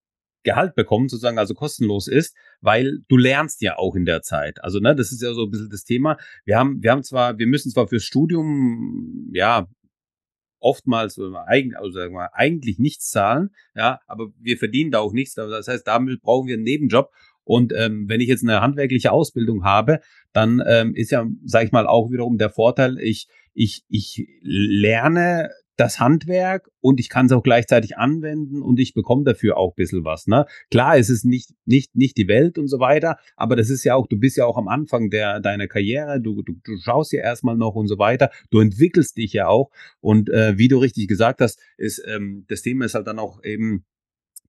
Gehalt 0.45 0.75
bekommt, 0.75 1.11
sozusagen, 1.11 1.37
also 1.37 1.53
kostenlos 1.53 2.07
ist, 2.07 2.35
weil 2.61 2.99
du 3.09 3.17
lernst 3.17 3.61
ja 3.61 3.77
auch 3.77 3.95
in 3.95 4.05
der 4.05 4.21
Zeit. 4.21 4.63
Also, 4.63 4.79
ne, 4.79 4.95
das 4.95 5.11
ist 5.11 5.21
ja 5.21 5.33
so 5.33 5.43
ein 5.43 5.51
bisschen 5.51 5.69
das 5.69 5.83
Thema. 5.83 6.17
Wir 6.45 6.57
haben, 6.57 6.81
wir 6.81 6.91
haben 6.91 7.03
zwar, 7.03 7.37
wir 7.37 7.47
müssen 7.47 7.71
zwar 7.71 7.87
fürs 7.87 8.03
Studium, 8.03 9.29
ja, 9.33 9.67
oftmals 10.59 11.19
also 11.19 11.91
sagen 11.91 12.13
wir, 12.13 12.33
eigentlich 12.33 12.79
nichts 12.79 13.11
zahlen, 13.11 13.49
ja, 13.75 13.99
aber 14.07 14.29
wir 14.39 14.57
verdienen 14.57 14.91
da 14.91 14.99
auch 14.99 15.13
nichts. 15.13 15.35
Das 15.35 15.67
heißt, 15.67 15.85
damit 15.85 16.21
brauchen 16.21 16.47
wir 16.47 16.55
einen 16.55 16.63
Nebenjob. 16.63 17.11
Und 17.43 17.71
ähm, 17.77 18.09
wenn 18.09 18.21
ich 18.21 18.27
jetzt 18.27 18.43
eine 18.43 18.61
handwerkliche 18.61 19.11
Ausbildung 19.11 19.63
habe, 19.63 19.99
dann 20.33 20.63
ähm, 20.65 20.95
ist 20.95 21.11
ja, 21.11 21.27
sag 21.43 21.65
ich 21.65 21.71
mal, 21.71 21.85
auch 21.85 22.09
wiederum 22.09 22.39
der 22.39 22.49
Vorteil, 22.49 22.97
ich, 22.97 23.27
ich, 23.53 23.83
ich 23.87 24.27
lerne 24.41 25.51
das 25.78 25.99
Handwerk 25.99 26.69
und 26.82 26.99
ich 26.99 27.09
kann 27.09 27.26
es 27.26 27.32
auch 27.32 27.43
gleichzeitig 27.43 27.97
anwenden 27.97 28.61
und 28.61 28.80
ich 28.80 28.93
bekomme 28.93 29.23
dafür 29.23 29.57
auch 29.57 29.71
ein 29.71 29.76
bisschen 29.76 30.05
was. 30.05 30.28
Ne? 30.28 30.45
Klar, 30.71 30.97
es 30.97 31.09
ist 31.09 31.26
nicht, 31.26 31.51
nicht, 31.65 31.95
nicht 31.95 32.17
die 32.17 32.28
Welt 32.28 32.57
und 32.57 32.67
so 32.67 32.80
weiter, 32.80 33.17
aber 33.36 33.55
das 33.55 33.69
ist 33.69 33.84
ja 33.84 33.95
auch, 33.95 34.07
du 34.07 34.17
bist 34.17 34.38
ja 34.38 34.45
auch 34.45 34.57
am 34.57 34.67
Anfang 34.67 35.09
der, 35.09 35.39
deiner 35.39 35.67
Karriere, 35.67 36.21
du, 36.21 36.41
du, 36.43 36.53
du 36.63 36.78
schaust 36.78 37.11
ja 37.11 37.21
erstmal 37.21 37.57
noch 37.57 37.76
und 37.76 37.88
so 37.88 37.99
weiter, 37.99 38.32
du 38.51 38.59
entwickelst 38.59 39.17
dich 39.17 39.34
ja 39.34 39.47
auch 39.47 39.71
und 39.99 40.30
äh, 40.30 40.57
wie 40.57 40.67
du 40.67 40.78
richtig 40.78 41.07
gesagt 41.07 41.41
hast, 41.41 41.59
ist 41.78 42.03
ähm, 42.07 42.45
das 42.47 42.61
Thema 42.61 42.86
ist 42.86 42.95
halt 42.95 43.07
dann 43.07 43.19
auch 43.19 43.43
eben 43.43 43.86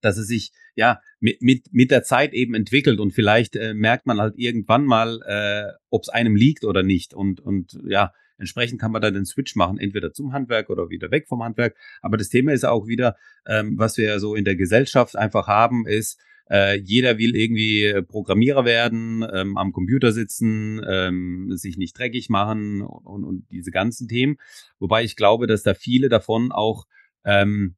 dass 0.00 0.18
es 0.18 0.28
sich 0.28 0.52
ja 0.74 1.00
mit, 1.20 1.42
mit, 1.42 1.72
mit 1.72 1.90
der 1.90 2.02
Zeit 2.02 2.32
eben 2.34 2.54
entwickelt 2.54 3.00
und 3.00 3.12
vielleicht 3.12 3.56
äh, 3.56 3.74
merkt 3.74 4.06
man 4.06 4.20
halt 4.20 4.34
irgendwann 4.36 4.84
mal, 4.84 5.20
äh, 5.26 5.72
ob 5.90 6.02
es 6.02 6.08
einem 6.08 6.36
liegt 6.36 6.64
oder 6.64 6.82
nicht. 6.82 7.14
Und, 7.14 7.40
und 7.40 7.78
ja, 7.86 8.12
Entsprechend 8.38 8.80
kann 8.80 8.92
man 8.92 9.02
dann 9.02 9.14
den 9.14 9.24
Switch 9.24 9.56
machen, 9.56 9.78
entweder 9.78 10.12
zum 10.12 10.32
Handwerk 10.32 10.70
oder 10.70 10.90
wieder 10.90 11.10
weg 11.10 11.26
vom 11.28 11.42
Handwerk. 11.42 11.76
Aber 12.02 12.16
das 12.16 12.28
Thema 12.28 12.52
ist 12.52 12.64
auch 12.64 12.86
wieder, 12.86 13.16
ähm, 13.46 13.78
was 13.78 13.96
wir 13.96 14.18
so 14.20 14.34
in 14.34 14.44
der 14.44 14.56
Gesellschaft 14.56 15.16
einfach 15.16 15.46
haben, 15.46 15.86
ist, 15.86 16.20
äh, 16.50 16.78
jeder 16.78 17.18
will 17.18 17.34
irgendwie 17.34 18.02
Programmierer 18.06 18.64
werden, 18.64 19.26
ähm, 19.32 19.56
am 19.56 19.72
Computer 19.72 20.12
sitzen, 20.12 20.80
ähm, 20.88 21.56
sich 21.56 21.76
nicht 21.76 21.98
dreckig 21.98 22.28
machen 22.28 22.82
und, 22.82 23.24
und 23.24 23.46
diese 23.50 23.70
ganzen 23.70 24.06
Themen. 24.06 24.36
Wobei 24.78 25.02
ich 25.02 25.16
glaube, 25.16 25.46
dass 25.46 25.62
da 25.62 25.74
viele 25.74 26.08
davon 26.08 26.52
auch 26.52 26.86
ähm, 27.24 27.74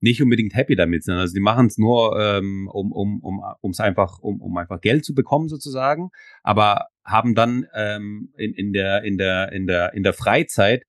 nicht 0.00 0.22
unbedingt 0.22 0.54
happy 0.54 0.76
damit 0.76 1.04
sind. 1.04 1.14
Also 1.14 1.34
die 1.34 1.40
machen 1.40 1.66
es 1.66 1.78
nur, 1.78 2.18
ähm, 2.20 2.68
um 2.72 2.92
um 2.92 3.20
um 3.20 3.42
ums 3.62 3.80
einfach 3.80 4.18
um 4.18 4.40
um 4.40 4.56
einfach 4.56 4.80
Geld 4.80 5.04
zu 5.04 5.14
bekommen 5.14 5.48
sozusagen, 5.48 6.10
aber 6.42 6.86
haben 7.04 7.34
dann 7.34 7.66
ähm, 7.74 8.32
in 8.36 8.54
in 8.54 8.72
der 8.72 9.04
in 9.04 9.18
der 9.18 9.52
in 9.52 9.66
der 9.66 9.92
in 9.94 10.02
der 10.02 10.12
Freizeit 10.12 10.84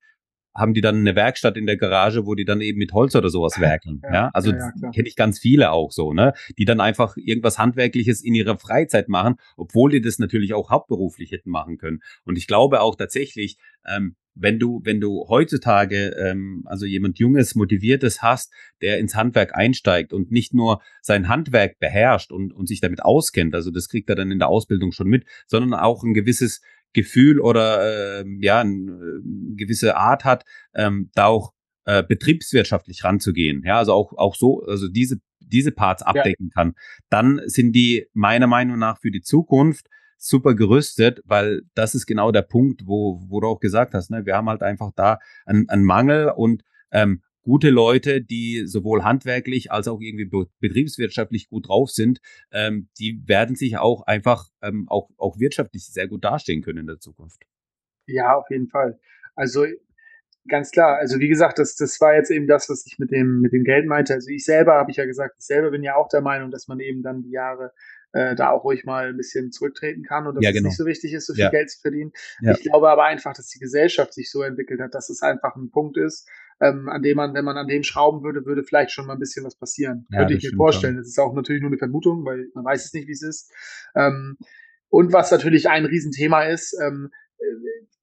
haben 0.56 0.74
die 0.74 0.82
dann 0.82 0.98
eine 0.98 1.16
Werkstatt 1.16 1.56
in 1.56 1.66
der 1.66 1.78
Garage, 1.78 2.26
wo 2.26 2.36
die 2.36 2.46
dann 2.46 2.62
eben 2.62 2.78
mit 2.78 2.92
Holz 2.94 3.16
oder 3.16 3.30
sowas 3.30 3.54
werkeln. 3.60 4.02
ja, 4.04 4.14
ja, 4.14 4.30
also 4.34 4.52
ja, 4.52 4.72
ja, 4.82 4.90
kenne 4.92 5.08
ich 5.08 5.16
ganz 5.16 5.40
viele 5.40 5.72
auch 5.72 5.92
so, 5.92 6.14
ne, 6.14 6.34
die 6.58 6.66
dann 6.66 6.82
einfach 6.82 7.16
irgendwas 7.18 7.58
handwerkliches 7.58 8.22
in 8.22 8.36
ihrer 8.36 8.58
Freizeit 8.58 9.08
machen, 9.08 9.36
obwohl 9.56 9.92
die 9.92 10.02
das 10.02 10.20
natürlich 10.20 10.54
auch 10.54 10.70
hauptberuflich 10.70 11.32
hätten 11.32 11.50
machen 11.50 11.78
können. 11.78 12.00
Und 12.26 12.38
ich 12.38 12.48
glaube 12.48 12.82
auch 12.82 12.96
tatsächlich, 12.96 13.58
ähm, 13.88 14.16
wenn 14.36 14.60
du, 14.60 14.82
wenn 14.84 15.00
du 15.02 15.26
heutzutage 15.28 16.16
ähm, 16.18 16.64
also 16.66 16.86
jemand 16.86 17.20
Junges, 17.20 17.56
Motiviertes 17.56 18.22
hast, 18.22 18.52
der 18.82 19.00
ins 19.00 19.16
Handwerk 19.16 19.56
einsteigt 19.56 20.14
und 20.14 20.32
nicht 20.32 20.54
nur 20.54 20.82
sein 21.02 21.28
Handwerk 21.28 21.80
beherrscht 21.80 22.32
und, 22.32 22.54
und 22.54 22.68
sich 22.68 22.82
damit 22.82 23.04
auskennt, 23.04 23.56
also 23.56 23.72
das 23.72 23.90
kriegt 23.90 24.10
er 24.10 24.16
dann 24.16 24.32
in 24.32 24.40
der 24.40 24.48
Ausbildung 24.48 24.92
schon 24.92 25.08
mit, 25.08 25.26
sondern 25.48 25.80
auch 25.80 26.04
ein 26.04 26.14
gewisses 26.14 26.62
Gefühl 26.94 27.40
oder 27.40 28.22
äh, 28.22 28.26
ja, 28.40 28.62
eine 28.62 29.22
gewisse 29.56 29.96
Art 29.96 30.26
hat, 30.26 30.44
ähm, 30.76 31.10
da 31.14 31.28
auch 31.28 31.54
äh, 31.86 32.04
betriebswirtschaftlich 32.04 33.04
ranzugehen. 33.04 33.64
Ja, 33.66 33.78
also 33.78 33.94
auch, 33.94 34.14
auch 34.18 34.36
so, 34.36 34.64
also 34.64 34.88
diese, 34.88 35.18
diese 35.40 35.72
Parts 35.72 36.04
abdecken 36.04 36.50
ja. 36.50 36.54
kann, 36.54 36.74
dann 37.10 37.42
sind 37.46 37.74
die 37.74 38.08
meiner 38.14 38.48
Meinung 38.48 38.78
nach 38.78 39.00
für 39.00 39.12
die 39.12 39.22
Zukunft 39.22 39.88
super 40.22 40.54
gerüstet, 40.54 41.22
weil 41.26 41.64
das 41.74 41.96
ist 41.96 42.06
genau 42.06 42.32
der 42.32 42.44
Punkt, 42.44 42.86
wo, 42.86 43.22
wo 43.28 43.40
du 43.40 43.48
auch 43.48 43.60
gesagt 43.60 43.96
hast, 43.96 44.12
ne? 44.12 44.26
wir 44.26 44.36
haben 44.36 44.50
halt 44.50 44.62
einfach 44.62 44.92
da 44.96 45.20
einen, 45.46 45.68
einen 45.68 45.84
Mangel 45.84 46.30
und 46.30 46.64
ähm, 46.92 47.24
gute 47.42 47.72
Leute, 47.72 48.22
die 48.22 48.68
sowohl 48.68 49.04
handwerklich 49.04 49.72
als 49.72 49.88
auch 49.88 50.00
irgendwie 50.00 50.30
betriebswirtschaftlich 50.60 51.50
gut 51.50 51.68
drauf 51.68 51.90
sind, 51.90 52.22
ähm, 52.52 52.88
die 53.00 53.24
werden 53.26 53.56
sich 53.56 53.78
auch 53.80 54.04
einfach 54.04 54.50
ähm, 54.62 54.86
auch, 54.90 55.10
auch 55.18 55.40
wirtschaftlich 55.40 55.88
sehr 55.88 56.08
gut 56.08 56.24
dastehen 56.24 56.62
können 56.62 56.80
in 56.80 56.88
der 56.88 57.00
Zukunft. 57.00 57.42
Ja, 58.06 58.36
auf 58.36 58.50
jeden 58.52 58.68
Fall. 58.68 59.00
Also 59.36 59.66
ganz 60.48 60.70
klar, 60.70 60.98
also 60.98 61.20
wie 61.20 61.30
gesagt, 61.30 61.58
das, 61.58 61.76
das 61.76 62.00
war 62.00 62.14
jetzt 62.14 62.30
eben 62.30 62.46
das, 62.46 62.70
was 62.70 62.86
ich 62.86 63.00
mit 63.00 63.10
dem, 63.10 63.42
mit 63.42 63.54
dem 63.54 63.64
Geld 63.64 63.88
meinte. 63.88 64.14
Also 64.14 64.30
ich 64.30 64.46
selber 64.46 64.74
habe 64.74 64.92
ich 64.92 64.98
ja 64.98 65.06
gesagt, 65.06 65.36
ich 65.40 65.46
selber 65.46 65.72
bin 65.72 65.82
ja 65.82 65.96
auch 65.96 66.10
der 66.10 66.22
Meinung, 66.22 66.52
dass 66.52 66.68
man 66.68 66.80
eben 66.80 67.02
dann 67.02 67.24
die 67.24 67.32
Jahre 67.32 67.72
äh, 68.14 68.36
da 68.36 68.50
auch 68.50 68.64
ruhig 68.64 68.84
mal 68.84 69.10
ein 69.10 69.18
bisschen 69.18 69.52
zurücktreten 69.52 70.04
kann 70.04 70.28
und 70.28 70.36
dass 70.36 70.44
ja, 70.44 70.52
genau. 70.52 70.68
es 70.68 70.72
nicht 70.72 70.78
so 70.78 70.86
wichtig 70.86 71.14
ist, 71.14 71.28
so 71.28 71.34
viel 71.34 71.44
ja. 71.44 71.50
Geld 71.50 71.70
zu 71.70 71.80
verdienen. 71.80 72.12
Ja. 72.42 72.54
Ich 72.54 72.64
glaube 72.64 72.90
aber 72.90 73.06
einfach, 73.06 73.34
dass 73.34 73.48
die 73.48 73.60
Gesellschaft 73.60 74.14
sich 74.14 74.30
so 74.32 74.42
entwickelt 74.42 74.82
hat, 74.82 74.94
dass 74.94 75.10
es 75.10 75.22
einfach 75.22 75.56
ein 75.56 75.72
Punkt 75.72 75.98
ist, 75.98 76.28
ähm, 76.60 76.90
an 76.90 77.02
dem 77.02 77.18
man, 77.18 77.34
wenn 77.34 77.46
man 77.46 77.58
an 77.58 77.68
dem 77.68 77.84
schrauben 77.84 78.24
würde, 78.24 78.46
würde 78.46 78.64
vielleicht 78.64 78.92
schon 78.92 79.08
mal 79.08 79.14
ein 79.14 79.20
bisschen 79.20 79.46
was 79.46 79.56
passieren. 79.56 80.06
Könnte 80.14 80.36
ich 80.36 80.44
mir 80.44 80.56
vorstellen. 80.56 80.94
Schon. 80.94 81.02
Das 81.02 81.08
ist 81.08 81.20
auch 81.20 81.34
natürlich 81.34 81.62
nur 81.62 81.72
eine 81.72 81.78
Vermutung, 81.78 82.24
weil 82.26 82.50
man 82.54 82.66
weiß 82.66 82.86
es 82.86 82.94
nicht, 82.94 83.08
wie 83.08 83.14
es 83.14 83.24
ist. 83.24 83.52
Ähm, 83.96 84.38
und 84.90 85.14
was 85.14 85.32
natürlich 85.32 85.70
ein 85.70 85.86
Riesenthema 85.86 86.44
ist, 86.44 86.78
ähm, 86.82 87.10
äh, 87.40 87.44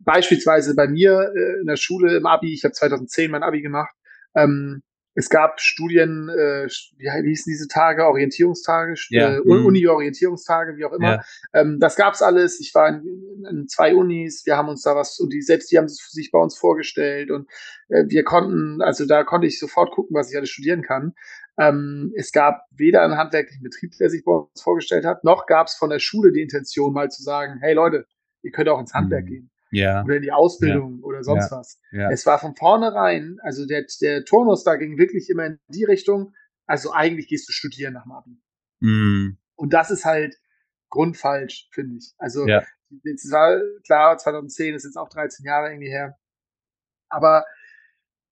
beispielsweise 0.01 0.75
bei 0.75 0.89
mir 0.89 1.33
äh, 1.37 1.61
in 1.61 1.67
der 1.67 1.77
Schule 1.77 2.17
im 2.17 2.27
Abi, 2.27 2.53
ich 2.53 2.65
habe 2.65 2.73
2010 2.73 3.31
mein 3.31 3.43
Abi 3.43 3.63
gemacht, 3.63 3.95
ähm, 4.35 4.83
es 5.19 5.31
gab 5.31 5.61
Studien, 5.61 6.29
äh, 6.29 6.69
wie, 6.97 7.11
hießen 7.11 7.51
diese 7.51 7.66
Tage, 7.66 8.07
Orientierungstage, 8.07 8.95
ja. 9.11 9.35
äh, 9.35 9.41
mhm. 9.41 9.66
Uni-Orientierungstage, 9.66 10.77
wie 10.77 10.85
auch 10.85 10.93
immer. 10.93 11.14
Ja. 11.14 11.25
Ähm, 11.55 11.79
das 11.81 11.97
gab's 11.97 12.23
alles. 12.23 12.61
Ich 12.61 12.73
war 12.73 12.89
in, 12.89 13.45
in, 13.51 13.66
zwei 13.66 13.97
Unis, 13.97 14.47
wir 14.47 14.57
haben 14.57 14.69
uns 14.69 14.83
da 14.83 14.95
was, 14.95 15.19
und 15.19 15.33
die 15.33 15.43
selbst, 15.43 15.73
die 15.73 15.79
haben 15.79 15.89
sich 15.89 16.31
bei 16.31 16.39
uns 16.39 16.57
vorgestellt 16.57 17.33
und 17.33 17.49
äh, 17.89 18.05
wir 18.07 18.23
konnten, 18.23 18.81
also 18.81 19.07
da 19.07 19.25
konnte 19.25 19.49
ich 19.49 19.59
sofort 19.59 19.91
gucken, 19.91 20.14
was 20.14 20.31
ich 20.31 20.37
alles 20.37 20.51
studieren 20.51 20.83
kann. 20.83 21.14
Ähm, 21.59 22.12
es 22.14 22.31
gab 22.31 22.62
weder 22.71 23.03
einen 23.03 23.19
handwerklichen 23.19 23.64
Betrieb, 23.64 23.95
der 23.99 24.11
sich 24.11 24.23
bei 24.23 24.31
uns 24.31 24.62
vorgestellt 24.62 25.05
hat, 25.05 25.25
noch 25.25 25.47
gab's 25.47 25.75
von 25.75 25.91
der 25.91 25.99
Schule 25.99 26.31
die 26.31 26.43
Intention, 26.43 26.93
mal 26.93 27.11
zu 27.11 27.25
sagen, 27.25 27.59
hey 27.61 27.75
Leute, 27.75 28.07
ihr 28.43 28.53
könnt 28.53 28.69
auch 28.69 28.79
ins 28.79 28.95
Handwerk 28.95 29.25
mhm. 29.25 29.29
gehen 29.29 29.51
ja. 29.71 30.05
oder 30.05 30.16
in 30.16 30.23
die 30.23 30.33
Ausbildung 30.33 30.99
ja. 30.99 31.05
oder 31.05 31.23
sonst 31.23 31.51
ja. 31.51 31.59
was. 31.59 31.81
Ja. 31.93 32.11
Es 32.11 32.27
war 32.27 32.39
von 32.39 32.57
vornherein, 32.57 33.39
also 33.43 33.66
der, 33.66 33.87
der 34.01 34.25
Turnus 34.25 34.64
da 34.64 34.77
ging 34.77 34.99
wirklich 34.99 35.29
immer 35.31 35.47
in 35.47 35.61
die 35.69 35.85
Richtung, 35.85 36.35
also 36.66 36.93
eigentlich 36.93 37.29
gehst 37.29 37.49
du 37.49 37.53
studieren 37.53 37.95
nach 37.95 38.05
dem 38.05 38.12
Abi. 38.12 38.43
Mm. 38.81 39.39
Und 39.57 39.73
das 39.73 39.91
ist 39.91 40.05
halt 40.05 40.37
grundfalsch, 40.89 41.69
finde 41.73 41.97
ich. 41.99 42.14
Also, 42.19 42.47
jetzt 43.05 43.31
war 43.31 43.61
klar, 43.85 44.16
2010 44.19 44.75
ist 44.75 44.85
jetzt 44.85 44.97
auch 44.97 45.09
13 45.09 45.45
Jahre 45.45 45.71
irgendwie 45.71 45.91
her. 45.91 46.19
Aber 47.09 47.45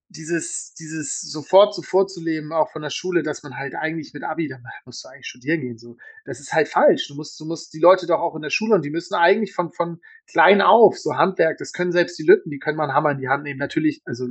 dieses, 0.09 0.73
dieses 0.75 1.21
sofort 1.21 1.75
so 1.75 1.83
vorzuleben, 1.83 2.53
auch 2.53 2.71
von 2.71 2.83
der 2.83 2.91
Schule, 2.91 3.23
dass 3.23 3.43
man 3.43 3.57
halt 3.57 3.75
eigentlich 3.75 4.15
mit 4.15 4.23
Abi, 4.23 4.49
dann 4.49 4.63
musst 4.85 5.05
du 5.05 5.09
eigentlich 5.09 5.27
studieren 5.27 5.61
gehen, 5.61 5.79
so. 5.79 5.97
Das 6.25 6.41
ist 6.41 6.53
halt 6.53 6.69
falsch. 6.69 7.09
Du 7.09 7.15
musst, 7.15 7.39
du 7.41 7.45
musst 7.45 7.73
die 7.75 7.81
Leute 7.81 8.07
doch 8.07 8.21
auch 8.21 8.37
in 8.37 8.43
der 8.43 8.51
Schule 8.51 8.75
und 8.75 8.85
die 8.85 8.91
müssen 8.91 9.15
eigentlich 9.15 9.55
von, 9.55 9.73
von 9.73 10.01
klein 10.31 10.63
auf, 10.63 10.99
so 10.99 11.17
Handwerk, 11.17 11.59
das 11.59 11.73
können 11.73 11.93
selbst 11.93 12.19
die 12.19 12.25
Lütten, 12.25 12.51
die 12.51 12.59
können 12.59 12.77
mal 12.77 12.85
einen 12.85 12.95
Hammer 12.95 13.11
in 13.13 13.19
die 13.19 13.29
Hand 13.29 13.43
nehmen. 13.43 13.59
Natürlich, 13.59 14.03
also, 14.05 14.27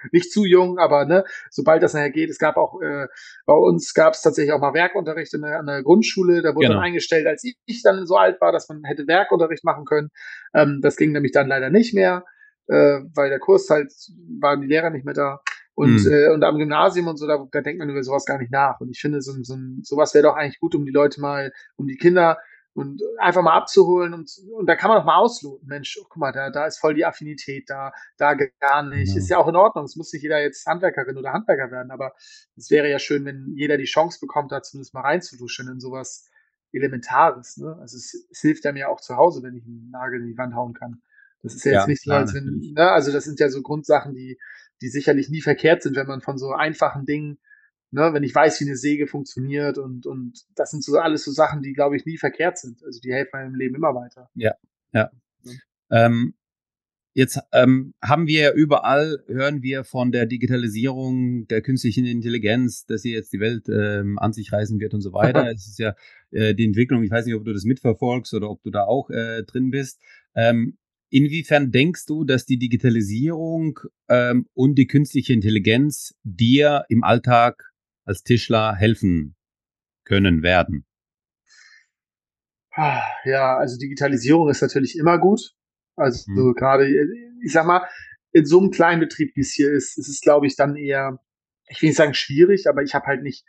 nicht 0.12 0.32
zu 0.32 0.44
jung, 0.44 0.78
aber 0.78 1.04
ne, 1.04 1.24
sobald 1.50 1.82
das 1.82 1.94
nachher 1.94 2.10
geht, 2.10 2.30
es 2.30 2.38
gab 2.38 2.56
auch 2.56 2.80
äh, 2.80 3.06
bei 3.46 3.54
uns 3.54 3.94
gab 3.94 4.14
es 4.14 4.22
tatsächlich 4.22 4.52
auch 4.52 4.60
mal 4.60 4.74
Werkunterricht 4.74 5.34
in 5.34 5.42
der, 5.42 5.58
an 5.58 5.66
der 5.66 5.82
Grundschule, 5.82 6.42
da 6.42 6.54
wurde 6.54 6.66
genau. 6.66 6.78
dann 6.78 6.84
eingestellt, 6.84 7.26
als 7.26 7.44
ich, 7.44 7.56
ich, 7.66 7.82
dann 7.82 8.06
so 8.06 8.16
alt 8.16 8.40
war, 8.40 8.52
dass 8.52 8.68
man 8.68 8.84
hätte 8.84 9.06
Werkunterricht 9.06 9.64
machen 9.64 9.84
können. 9.84 10.10
Ähm, 10.54 10.80
das 10.82 10.96
ging 10.96 11.12
nämlich 11.12 11.32
dann 11.32 11.48
leider 11.48 11.70
nicht 11.70 11.94
mehr, 11.94 12.24
äh, 12.70 13.00
weil 13.14 13.30
der 13.30 13.40
Kurs 13.40 13.68
halt 13.68 13.92
waren 14.40 14.60
die 14.60 14.68
Lehrer 14.68 14.90
nicht 14.90 15.04
mehr 15.04 15.14
da. 15.14 15.40
Und, 15.74 16.04
mhm. 16.04 16.12
äh, 16.12 16.28
und 16.28 16.44
am 16.44 16.58
Gymnasium 16.58 17.08
und 17.08 17.16
so, 17.16 17.26
da, 17.26 17.44
da 17.50 17.60
denkt 17.62 17.78
man 17.78 17.88
über 17.88 18.02
sowas 18.02 18.26
gar 18.26 18.38
nicht 18.38 18.52
nach. 18.52 18.80
Und 18.80 18.90
ich 18.90 19.00
finde, 19.00 19.22
so, 19.22 19.32
so, 19.42 19.56
sowas 19.82 20.14
wäre 20.14 20.24
doch 20.24 20.36
eigentlich 20.36 20.60
gut, 20.60 20.74
um 20.74 20.84
die 20.84 20.92
Leute 20.92 21.20
mal, 21.20 21.52
um 21.76 21.86
die 21.86 21.96
Kinder 21.96 22.38
und 22.72 23.02
einfach 23.18 23.42
mal 23.42 23.56
abzuholen 23.56 24.14
und, 24.14 24.30
und 24.52 24.66
da 24.66 24.76
kann 24.76 24.90
man 24.90 24.98
auch 24.98 25.04
mal 25.04 25.16
ausloten. 25.16 25.66
Mensch, 25.66 25.98
oh, 26.00 26.06
guck 26.08 26.18
mal, 26.18 26.32
da, 26.32 26.50
da 26.50 26.66
ist 26.66 26.78
voll 26.78 26.94
die 26.94 27.04
Affinität 27.04 27.68
da, 27.68 27.92
da 28.16 28.34
gar 28.34 28.84
nicht. 28.84 29.12
Ja. 29.12 29.18
Ist 29.18 29.28
ja 29.28 29.38
auch 29.38 29.48
in 29.48 29.56
Ordnung. 29.56 29.84
Es 29.84 29.96
muss 29.96 30.12
nicht 30.12 30.22
jeder 30.22 30.40
jetzt 30.40 30.66
Handwerkerin 30.66 31.16
oder 31.16 31.32
Handwerker 31.32 31.72
werden, 31.72 31.90
aber 31.90 32.12
es 32.56 32.70
wäre 32.70 32.88
ja 32.88 33.00
schön, 33.00 33.24
wenn 33.24 33.54
jeder 33.56 33.76
die 33.76 33.84
Chance 33.84 34.18
bekommt, 34.20 34.52
da 34.52 34.62
zumindest 34.62 34.94
mal 34.94 35.00
reinzuduschen 35.00 35.68
in 35.68 35.80
sowas 35.80 36.30
Elementares. 36.72 37.56
Ne? 37.56 37.76
Also 37.80 37.96
es, 37.96 38.28
es 38.30 38.40
hilft 38.40 38.64
ja 38.64 38.72
mir 38.72 38.88
auch 38.88 39.00
zu 39.00 39.16
Hause, 39.16 39.42
wenn 39.42 39.56
ich 39.56 39.64
einen 39.64 39.90
Nagel 39.90 40.20
in 40.20 40.28
die 40.28 40.38
Wand 40.38 40.54
hauen 40.54 40.74
kann. 40.74 41.02
Das 41.42 41.54
ist 41.54 41.64
ja 41.64 41.72
jetzt 41.72 41.82
ja, 41.82 41.86
nicht 41.86 42.02
so, 42.02 42.12
als 42.12 42.34
wenn, 42.34 42.72
ne? 42.74 42.90
also 42.90 43.12
das 43.12 43.24
sind 43.24 43.40
ja 43.40 43.48
so 43.48 43.62
Grundsachen, 43.62 44.14
die, 44.14 44.38
die 44.82 44.88
sicherlich 44.88 45.30
nie 45.30 45.40
verkehrt 45.40 45.82
sind, 45.82 45.96
wenn 45.96 46.06
man 46.06 46.20
von 46.20 46.38
so 46.38 46.52
einfachen 46.52 47.06
Dingen 47.06 47.38
ne, 47.90 48.12
wenn 48.12 48.22
ich 48.22 48.34
weiß, 48.34 48.60
wie 48.60 48.66
eine 48.66 48.76
Säge 48.76 49.06
funktioniert 49.06 49.78
und, 49.78 50.06
und 50.06 50.44
das 50.54 50.70
sind 50.70 50.84
so 50.84 50.98
alles 50.98 51.24
so 51.24 51.32
Sachen, 51.32 51.62
die, 51.62 51.72
glaube 51.72 51.96
ich, 51.96 52.06
nie 52.06 52.18
verkehrt 52.18 52.58
sind. 52.58 52.82
Also 52.84 53.00
die 53.00 53.12
helfen 53.12 53.30
meinem 53.32 53.54
Leben 53.54 53.74
immer 53.74 53.94
weiter. 53.94 54.30
Ja, 54.34 54.54
ja. 54.92 55.10
ja. 55.44 55.52
Ähm, 55.90 56.34
jetzt 57.14 57.40
ähm, 57.52 57.94
haben 58.02 58.26
wir 58.26 58.40
ja 58.40 58.52
überall, 58.52 59.24
hören 59.26 59.62
wir 59.62 59.84
von 59.84 60.12
der 60.12 60.26
Digitalisierung, 60.26 61.48
der 61.48 61.62
künstlichen 61.62 62.06
Intelligenz, 62.06 62.86
dass 62.86 63.02
sie 63.02 63.12
jetzt 63.12 63.32
die 63.32 63.40
Welt 63.40 63.68
ähm, 63.68 64.18
an 64.18 64.32
sich 64.32 64.52
reißen 64.52 64.78
wird 64.78 64.94
und 64.94 65.00
so 65.00 65.12
weiter. 65.12 65.50
es 65.52 65.66
ist 65.66 65.78
ja 65.78 65.94
äh, 66.30 66.54
die 66.54 66.64
Entwicklung, 66.64 67.02
ich 67.02 67.10
weiß 67.10 67.26
nicht, 67.26 67.34
ob 67.34 67.44
du 67.44 67.52
das 67.52 67.64
mitverfolgst 67.64 68.32
oder 68.34 68.50
ob 68.50 68.62
du 68.62 68.70
da 68.70 68.84
auch 68.84 69.10
äh, 69.10 69.42
drin 69.42 69.70
bist. 69.70 70.00
Ähm, 70.34 70.78
Inwiefern 71.10 71.72
denkst 71.72 72.06
du, 72.06 72.24
dass 72.24 72.46
die 72.46 72.58
Digitalisierung 72.58 73.80
ähm, 74.08 74.46
und 74.54 74.76
die 74.76 74.86
künstliche 74.86 75.32
Intelligenz 75.32 76.14
dir 76.22 76.84
im 76.88 77.02
Alltag 77.02 77.72
als 78.04 78.22
Tischler 78.22 78.76
helfen 78.76 79.34
können 80.04 80.42
werden? 80.42 80.86
Ah, 82.72 83.02
ja, 83.24 83.56
also 83.56 83.76
Digitalisierung 83.76 84.48
ist 84.48 84.62
natürlich 84.62 84.96
immer 84.96 85.18
gut. 85.18 85.52
Also 85.96 86.26
hm. 86.26 86.54
gerade, 86.54 86.88
ich 87.44 87.52
sag 87.52 87.66
mal, 87.66 87.86
in 88.32 88.46
so 88.46 88.60
einem 88.60 88.70
kleinen 88.70 89.00
Betrieb, 89.00 89.34
wie 89.34 89.40
es 89.40 89.52
hier 89.52 89.72
ist, 89.72 89.98
ist 89.98 90.08
es, 90.08 90.20
glaube 90.20 90.46
ich, 90.46 90.54
dann 90.54 90.76
eher, 90.76 91.18
ich 91.68 91.82
will 91.82 91.88
nicht 91.88 91.96
sagen 91.96 92.14
schwierig, 92.14 92.68
aber 92.68 92.82
ich 92.82 92.94
habe 92.94 93.06
halt 93.06 93.22
nicht 93.22 93.44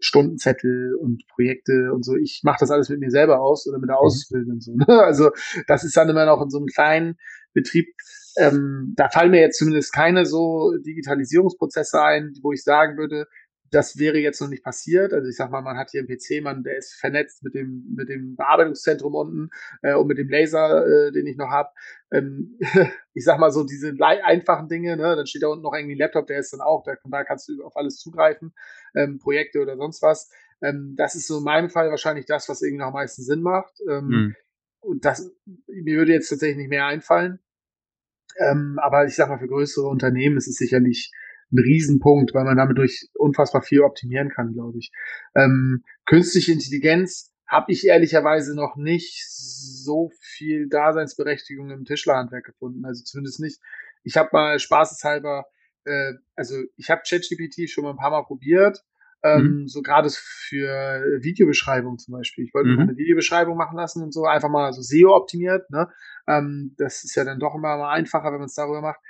Stundenzettel 0.00 0.94
und 0.94 1.26
Projekte 1.28 1.92
und 1.92 2.04
so. 2.04 2.16
Ich 2.16 2.40
mache 2.44 2.58
das 2.60 2.70
alles 2.70 2.88
mit 2.88 3.00
mir 3.00 3.10
selber 3.10 3.40
aus 3.40 3.66
oder 3.66 3.78
mit 3.78 3.88
der 3.88 3.96
mhm. 3.96 4.06
Ausbildung 4.06 4.54
und 4.54 4.62
so. 4.62 4.74
Ne? 4.74 4.86
Also 5.08 5.30
das 5.66 5.84
ist 5.84 5.96
dann 5.96 6.08
immer 6.08 6.26
noch 6.26 6.42
in 6.42 6.50
so 6.50 6.58
einem 6.58 6.66
kleinen 6.66 7.16
Betrieb. 7.52 7.88
Ähm, 8.36 8.94
da 8.96 9.08
fallen 9.08 9.30
mir 9.30 9.40
jetzt 9.40 9.58
zumindest 9.58 9.92
keine 9.92 10.26
so 10.26 10.72
Digitalisierungsprozesse 10.86 12.00
ein, 12.02 12.34
wo 12.42 12.52
ich 12.52 12.62
sagen 12.62 12.96
würde, 12.96 13.26
das 13.70 13.98
wäre 13.98 14.18
jetzt 14.18 14.40
noch 14.40 14.48
nicht 14.48 14.64
passiert. 14.64 15.12
Also 15.12 15.28
ich 15.28 15.36
sag 15.36 15.50
mal, 15.50 15.62
man 15.62 15.76
hat 15.76 15.90
hier 15.90 16.00
einen 16.00 16.08
PC, 16.08 16.42
man, 16.42 16.62
der 16.62 16.78
ist 16.78 16.94
vernetzt 16.94 17.42
mit 17.42 17.54
dem, 17.54 17.84
mit 17.94 18.08
dem 18.08 18.36
Bearbeitungszentrum 18.36 19.14
unten 19.14 19.50
äh, 19.82 19.94
und 19.94 20.06
mit 20.06 20.18
dem 20.18 20.28
Laser, 20.28 20.86
äh, 20.86 21.12
den 21.12 21.26
ich 21.26 21.36
noch 21.36 21.50
habe. 21.50 21.70
Ähm, 22.10 22.58
ich 23.14 23.24
sag 23.24 23.38
mal 23.38 23.50
so, 23.50 23.64
diese 23.64 23.94
einfachen 24.00 24.68
Dinge, 24.68 24.96
ne, 24.96 25.16
dann 25.16 25.26
steht 25.26 25.42
da 25.42 25.48
unten 25.48 25.62
noch 25.62 25.74
irgendwie 25.74 25.96
ein 25.96 25.98
Laptop, 25.98 26.26
der 26.26 26.38
ist 26.38 26.52
dann 26.52 26.60
auch, 26.60 26.82
da, 26.84 26.94
da 27.04 27.24
kannst 27.24 27.48
du 27.48 27.62
auf 27.64 27.76
alles 27.76 27.96
zugreifen, 27.98 28.54
ähm, 28.94 29.18
Projekte 29.18 29.60
oder 29.60 29.76
sonst 29.76 30.02
was. 30.02 30.30
Ähm, 30.62 30.94
das 30.96 31.14
ist 31.14 31.26
so 31.26 31.38
in 31.38 31.44
meinem 31.44 31.70
Fall 31.70 31.90
wahrscheinlich 31.90 32.26
das, 32.26 32.48
was 32.48 32.62
irgendwie 32.62 32.80
noch 32.80 32.88
am 32.88 32.94
meisten 32.94 33.22
Sinn 33.22 33.42
macht. 33.42 33.74
Ähm, 33.88 34.06
mhm. 34.06 34.36
Und 34.80 35.04
das, 35.04 35.30
mir 35.66 35.98
würde 35.98 36.12
jetzt 36.12 36.28
tatsächlich 36.28 36.58
nicht 36.58 36.70
mehr 36.70 36.86
einfallen. 36.86 37.40
Ähm, 38.38 38.78
aber 38.80 39.04
ich 39.06 39.16
sag 39.16 39.28
mal, 39.28 39.38
für 39.38 39.48
größere 39.48 39.86
Unternehmen 39.86 40.36
ist 40.36 40.48
es 40.48 40.56
sicherlich 40.56 41.12
ein 41.52 41.58
Riesenpunkt, 41.58 42.34
weil 42.34 42.44
man 42.44 42.56
damit 42.56 42.78
durch 42.78 43.08
unfassbar 43.14 43.62
viel 43.62 43.80
optimieren 43.80 44.28
kann, 44.28 44.52
glaube 44.52 44.78
ich. 44.78 44.90
Ähm, 45.34 45.84
künstliche 46.04 46.52
Intelligenz 46.52 47.32
habe 47.46 47.72
ich 47.72 47.86
ehrlicherweise 47.86 48.54
noch 48.54 48.76
nicht 48.76 49.26
so 49.26 50.10
viel 50.20 50.68
Daseinsberechtigung 50.68 51.70
im 51.70 51.84
Tischlerhandwerk 51.84 52.44
gefunden. 52.44 52.84
Also 52.84 53.04
zumindest 53.04 53.40
nicht. 53.40 53.60
Ich 54.04 54.16
habe 54.16 54.28
mal 54.32 54.58
spaßeshalber, 54.58 55.46
äh, 55.84 56.12
also 56.36 56.56
ich 56.76 56.90
habe 56.90 57.02
ChatGPT 57.08 57.70
schon 57.70 57.84
mal 57.84 57.90
ein 57.90 57.96
paar 57.96 58.10
Mal 58.10 58.24
probiert, 58.24 58.84
ähm, 59.22 59.62
mhm. 59.62 59.68
so 59.68 59.82
gerade 59.82 60.10
für 60.10 61.02
Videobeschreibung 61.22 61.98
zum 61.98 62.12
Beispiel. 62.12 62.44
Ich 62.44 62.54
wollte 62.54 62.68
mhm. 62.68 62.80
eine 62.80 62.96
Videobeschreibung 62.96 63.56
machen 63.56 63.76
lassen 63.76 64.02
und 64.02 64.12
so, 64.12 64.26
einfach 64.26 64.50
mal 64.50 64.72
so 64.72 64.82
SEO 64.82 65.16
optimiert. 65.16 65.70
Ne? 65.70 65.88
Ähm, 66.28 66.74
das 66.76 67.02
ist 67.02 67.16
ja 67.16 67.24
dann 67.24 67.40
doch 67.40 67.54
immer 67.54 67.78
mal 67.78 67.92
einfacher, 67.92 68.30
wenn 68.30 68.38
man 68.38 68.46
es 68.46 68.54
darüber 68.54 68.82
macht. 68.82 69.00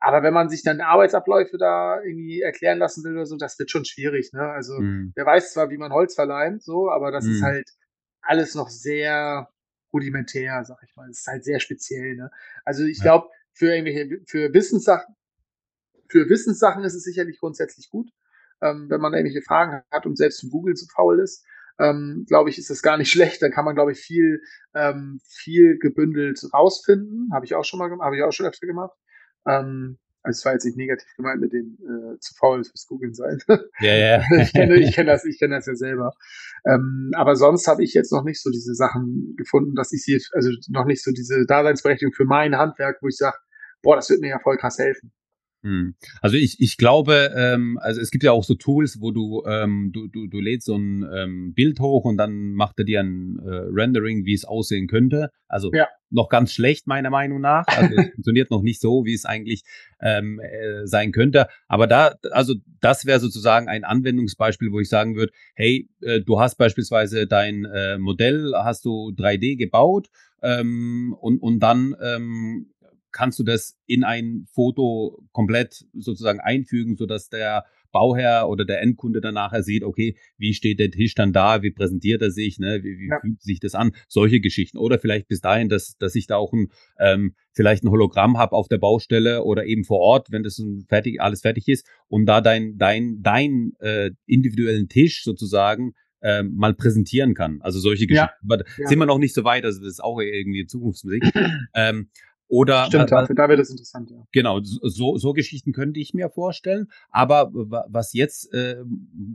Aber 0.00 0.22
wenn 0.22 0.34
man 0.34 0.48
sich 0.48 0.62
dann 0.62 0.80
Arbeitsabläufe 0.80 1.58
da 1.58 2.00
irgendwie 2.02 2.40
erklären 2.40 2.78
lassen 2.78 3.02
will 3.04 3.12
oder 3.12 3.26
so, 3.26 3.36
das 3.36 3.58
wird 3.58 3.70
schon 3.70 3.84
schwierig. 3.84 4.32
Ne? 4.32 4.42
Also 4.42 4.78
mhm. 4.78 5.12
der 5.16 5.26
weiß 5.26 5.52
zwar, 5.52 5.70
wie 5.70 5.78
man 5.78 5.92
Holz 5.92 6.14
verleimt, 6.14 6.62
so, 6.62 6.90
aber 6.90 7.10
das 7.10 7.24
mhm. 7.24 7.32
ist 7.32 7.42
halt 7.42 7.70
alles 8.22 8.54
noch 8.54 8.68
sehr 8.68 9.48
rudimentär, 9.92 10.64
sag 10.64 10.78
ich 10.84 10.94
mal. 10.94 11.08
Das 11.08 11.18
ist 11.18 11.26
halt 11.26 11.44
sehr 11.44 11.60
speziell. 11.60 12.14
Ne? 12.14 12.30
Also 12.64 12.84
ich 12.84 12.98
ja. 12.98 13.04
glaube, 13.04 13.28
für 13.52 13.74
irgendwelche, 13.74 14.20
für 14.26 14.54
Wissenssachen, 14.54 15.16
für 16.08 16.28
Wissenssachen 16.28 16.84
ist 16.84 16.94
es 16.94 17.02
sicherlich 17.02 17.38
grundsätzlich 17.40 17.90
gut. 17.90 18.10
Ähm, 18.60 18.86
wenn 18.88 19.00
man 19.00 19.14
irgendwelche 19.14 19.42
Fragen 19.42 19.82
hat 19.90 20.06
und 20.06 20.16
selbst 20.16 20.38
zum 20.38 20.50
Google 20.50 20.74
zu 20.74 20.86
faul 20.86 21.20
ist, 21.20 21.44
ähm, 21.78 22.24
glaube 22.28 22.50
ich, 22.50 22.58
ist 22.58 22.70
das 22.70 22.82
gar 22.82 22.96
nicht 22.96 23.10
schlecht. 23.12 23.42
Dann 23.42 23.50
kann 23.50 23.64
man, 23.64 23.74
glaube 23.74 23.92
ich, 23.92 23.98
viel, 23.98 24.42
ähm, 24.74 25.20
viel 25.26 25.78
gebündelt 25.78 26.40
rausfinden. 26.52 27.30
Habe 27.32 27.46
ich 27.46 27.54
auch 27.54 27.64
schon 27.64 27.78
mal 27.78 27.88
gemacht, 27.88 28.06
habe 28.06 28.16
ich 28.16 28.22
auch 28.22 28.32
schon 28.32 28.46
öfter 28.46 28.66
gemacht. 28.66 28.96
Ähm, 29.48 29.98
also 30.22 30.38
es 30.38 30.44
war 30.44 30.52
jetzt 30.52 30.64
nicht 30.64 30.76
negativ 30.76 31.08
gemeint 31.16 31.40
mit 31.40 31.52
dem 31.52 31.78
äh, 31.80 32.18
zu 32.18 32.34
faul 32.34 32.62
fürs 32.64 32.86
Googeln 32.86 33.14
sein. 33.14 33.38
Ja, 33.80 33.94
ja. 33.94 34.22
ich 34.42 34.52
kenne 34.52 34.76
ich 34.76 34.94
kenn 34.94 35.06
das, 35.06 35.24
ich 35.24 35.38
kenne 35.38 35.54
das 35.56 35.66
ja 35.66 35.74
selber. 35.74 36.12
Ähm, 36.66 37.10
aber 37.14 37.36
sonst 37.36 37.66
habe 37.66 37.82
ich 37.82 37.94
jetzt 37.94 38.12
noch 38.12 38.24
nicht 38.24 38.42
so 38.42 38.50
diese 38.50 38.74
Sachen 38.74 39.34
gefunden, 39.36 39.74
dass 39.74 39.92
ich 39.92 40.02
sie, 40.02 40.20
also 40.32 40.50
noch 40.68 40.84
nicht 40.84 41.02
so 41.02 41.12
diese 41.12 41.46
Daseinsberechtigung 41.46 42.12
für 42.12 42.24
mein 42.24 42.58
Handwerk, 42.58 42.98
wo 43.00 43.08
ich 43.08 43.16
sage, 43.16 43.36
boah, 43.82 43.96
das 43.96 44.10
wird 44.10 44.20
mir 44.20 44.30
ja 44.30 44.38
voll 44.40 44.56
krass 44.56 44.78
helfen. 44.78 45.12
Hm. 45.68 45.94
Also 46.22 46.38
ich, 46.38 46.60
ich 46.60 46.78
glaube, 46.78 47.30
ähm, 47.36 47.78
also 47.82 48.00
es 48.00 48.10
gibt 48.10 48.24
ja 48.24 48.32
auch 48.32 48.42
so 48.42 48.54
Tools, 48.54 49.02
wo 49.02 49.10
du, 49.10 49.44
ähm, 49.46 49.90
du, 49.92 50.08
du, 50.08 50.26
du 50.26 50.40
lädst 50.40 50.66
so 50.66 50.76
ein 50.76 51.06
ähm, 51.12 51.52
Bild 51.52 51.78
hoch 51.80 52.06
und 52.06 52.16
dann 52.16 52.54
macht 52.54 52.78
er 52.78 52.86
dir 52.86 53.00
ein 53.00 53.38
äh, 53.44 53.50
Rendering, 53.70 54.24
wie 54.24 54.32
es 54.32 54.46
aussehen 54.46 54.86
könnte. 54.88 55.30
Also 55.46 55.70
ja. 55.74 55.86
noch 56.08 56.30
ganz 56.30 56.54
schlecht, 56.54 56.86
meiner 56.86 57.10
Meinung 57.10 57.42
nach. 57.42 57.66
Also 57.66 57.94
es 57.96 58.10
funktioniert 58.14 58.50
noch 58.50 58.62
nicht 58.62 58.80
so, 58.80 59.04
wie 59.04 59.12
es 59.12 59.26
eigentlich 59.26 59.62
ähm, 60.00 60.40
äh, 60.40 60.86
sein 60.86 61.12
könnte. 61.12 61.48
Aber 61.66 61.86
da, 61.86 62.14
also 62.30 62.54
das 62.80 63.04
wäre 63.04 63.20
sozusagen 63.20 63.68
ein 63.68 63.84
Anwendungsbeispiel, 63.84 64.72
wo 64.72 64.80
ich 64.80 64.88
sagen 64.88 65.16
würde, 65.16 65.32
hey, 65.54 65.90
äh, 66.00 66.22
du 66.22 66.40
hast 66.40 66.56
beispielsweise 66.56 67.26
dein 67.26 67.66
äh, 67.66 67.98
Modell, 67.98 68.52
hast 68.54 68.86
du 68.86 69.12
3D 69.14 69.58
gebaut 69.58 70.08
ähm, 70.42 71.14
und, 71.20 71.42
und 71.42 71.60
dann 71.60 71.94
ähm, 72.00 72.68
kannst 73.12 73.38
du 73.38 73.44
das 73.44 73.76
in 73.86 74.04
ein 74.04 74.46
Foto 74.52 75.22
komplett 75.32 75.86
sozusagen 75.94 76.40
einfügen, 76.40 76.96
sodass 76.96 77.28
der 77.28 77.64
Bauherr 77.90 78.48
oder 78.48 78.64
der 78.64 78.82
Endkunde 78.82 79.20
dann 79.20 79.34
nachher 79.34 79.62
sieht, 79.62 79.82
okay, 79.82 80.16
wie 80.36 80.54
steht 80.54 80.78
der 80.78 80.90
Tisch 80.90 81.14
dann 81.14 81.32
da, 81.32 81.62
wie 81.62 81.70
präsentiert 81.70 82.22
er 82.22 82.30
sich, 82.30 82.58
ne, 82.58 82.80
wie, 82.82 82.98
wie 82.98 83.08
ja. 83.08 83.18
fühlt 83.20 83.42
sich 83.42 83.60
das 83.60 83.74
an, 83.74 83.92
solche 84.08 84.40
Geschichten. 84.40 84.78
Oder 84.78 84.98
vielleicht 84.98 85.28
bis 85.28 85.40
dahin, 85.40 85.68
dass, 85.68 85.96
dass 85.98 86.14
ich 86.14 86.26
da 86.26 86.36
auch 86.36 86.52
ein, 86.52 86.68
ähm, 86.98 87.34
vielleicht 87.52 87.84
ein 87.84 87.90
Hologramm 87.90 88.38
habe 88.38 88.52
auf 88.52 88.68
der 88.68 88.78
Baustelle 88.78 89.44
oder 89.44 89.64
eben 89.64 89.84
vor 89.84 90.00
Ort, 90.00 90.30
wenn 90.30 90.42
das 90.42 90.62
fertig, 90.88 91.20
alles 91.20 91.40
fertig 91.40 91.68
ist, 91.68 91.86
und 92.08 92.26
da 92.26 92.40
dein, 92.40 92.76
dein, 92.76 93.22
dein 93.22 93.72
äh, 93.80 94.10
individuellen 94.26 94.88
Tisch 94.88 95.22
sozusagen 95.24 95.94
ähm, 96.20 96.54
mal 96.56 96.74
präsentieren 96.74 97.34
kann. 97.34 97.60
Also 97.62 97.78
solche 97.78 98.06
Geschichten. 98.06 98.34
Ja. 98.48 98.54
Aber 98.54 98.64
ja. 98.76 98.88
sind 98.88 98.98
wir 98.98 99.06
noch 99.06 99.18
nicht 99.18 99.34
so 99.34 99.44
weit, 99.44 99.64
also 99.64 99.80
das 99.80 99.92
ist 99.92 100.04
auch 100.04 100.20
irgendwie 100.20 100.66
Zukunftsmusik. 100.66 101.24
ähm, 101.74 102.10
oder 102.48 102.86
Stimmt, 102.86 103.12
dafür, 103.12 103.36
da 103.36 103.48
wird 103.48 103.60
es 103.60 103.68
interessant, 103.68 104.10
ja. 104.10 104.26
Genau, 104.32 104.60
so, 104.62 105.18
so 105.18 105.32
Geschichten 105.34 105.72
könnte 105.72 106.00
ich 106.00 106.14
mir 106.14 106.30
vorstellen. 106.30 106.88
Aber 107.10 107.50
was 107.52 108.14
jetzt, 108.14 108.52
äh, 108.54 108.76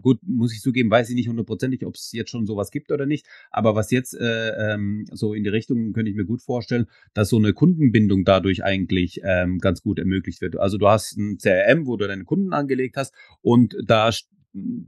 gut, 0.02 0.20
muss 0.24 0.52
ich 0.52 0.62
zugeben, 0.62 0.90
weiß 0.90 1.10
ich 1.10 1.16
nicht 1.16 1.30
hundertprozentig, 1.30 1.86
ob 1.86 1.94
es 1.94 2.12
jetzt 2.12 2.32
schon 2.32 2.48
sowas 2.48 2.72
gibt 2.72 2.92
oder 2.92 3.06
nicht. 3.06 3.28
Aber 3.52 3.76
was 3.76 3.92
jetzt 3.92 4.16
äh, 4.16 4.74
ähm, 4.74 5.06
so 5.12 5.36
in 5.36 5.44
die 5.44 5.50
Richtung 5.50 5.94
könnte 5.94 6.10
ich 6.10 6.18
mir 6.18 6.26
gut 6.26 6.42
vorstellen, 6.42 6.88
dass 7.14 7.30
so 7.30 7.38
eine 7.38 7.54
Kundenbindung 7.54 8.26
dadurch 8.26 8.64
eigentlich 8.64 9.22
ähm, 9.24 9.60
ganz 9.60 9.84
gut 9.84 10.00
ermöglicht 10.00 10.42
wird. 10.42 10.58
Also 10.58 10.80
du 10.80 10.88
hast 10.88 11.16
ein 11.16 11.38
CRM, 11.38 11.86
wo 11.86 11.98
du 11.98 12.08
deine 12.08 12.24
Kunden 12.24 12.52
angelegt 12.52 12.98
hast 12.98 13.14
und 13.42 13.76
da 13.86 14.10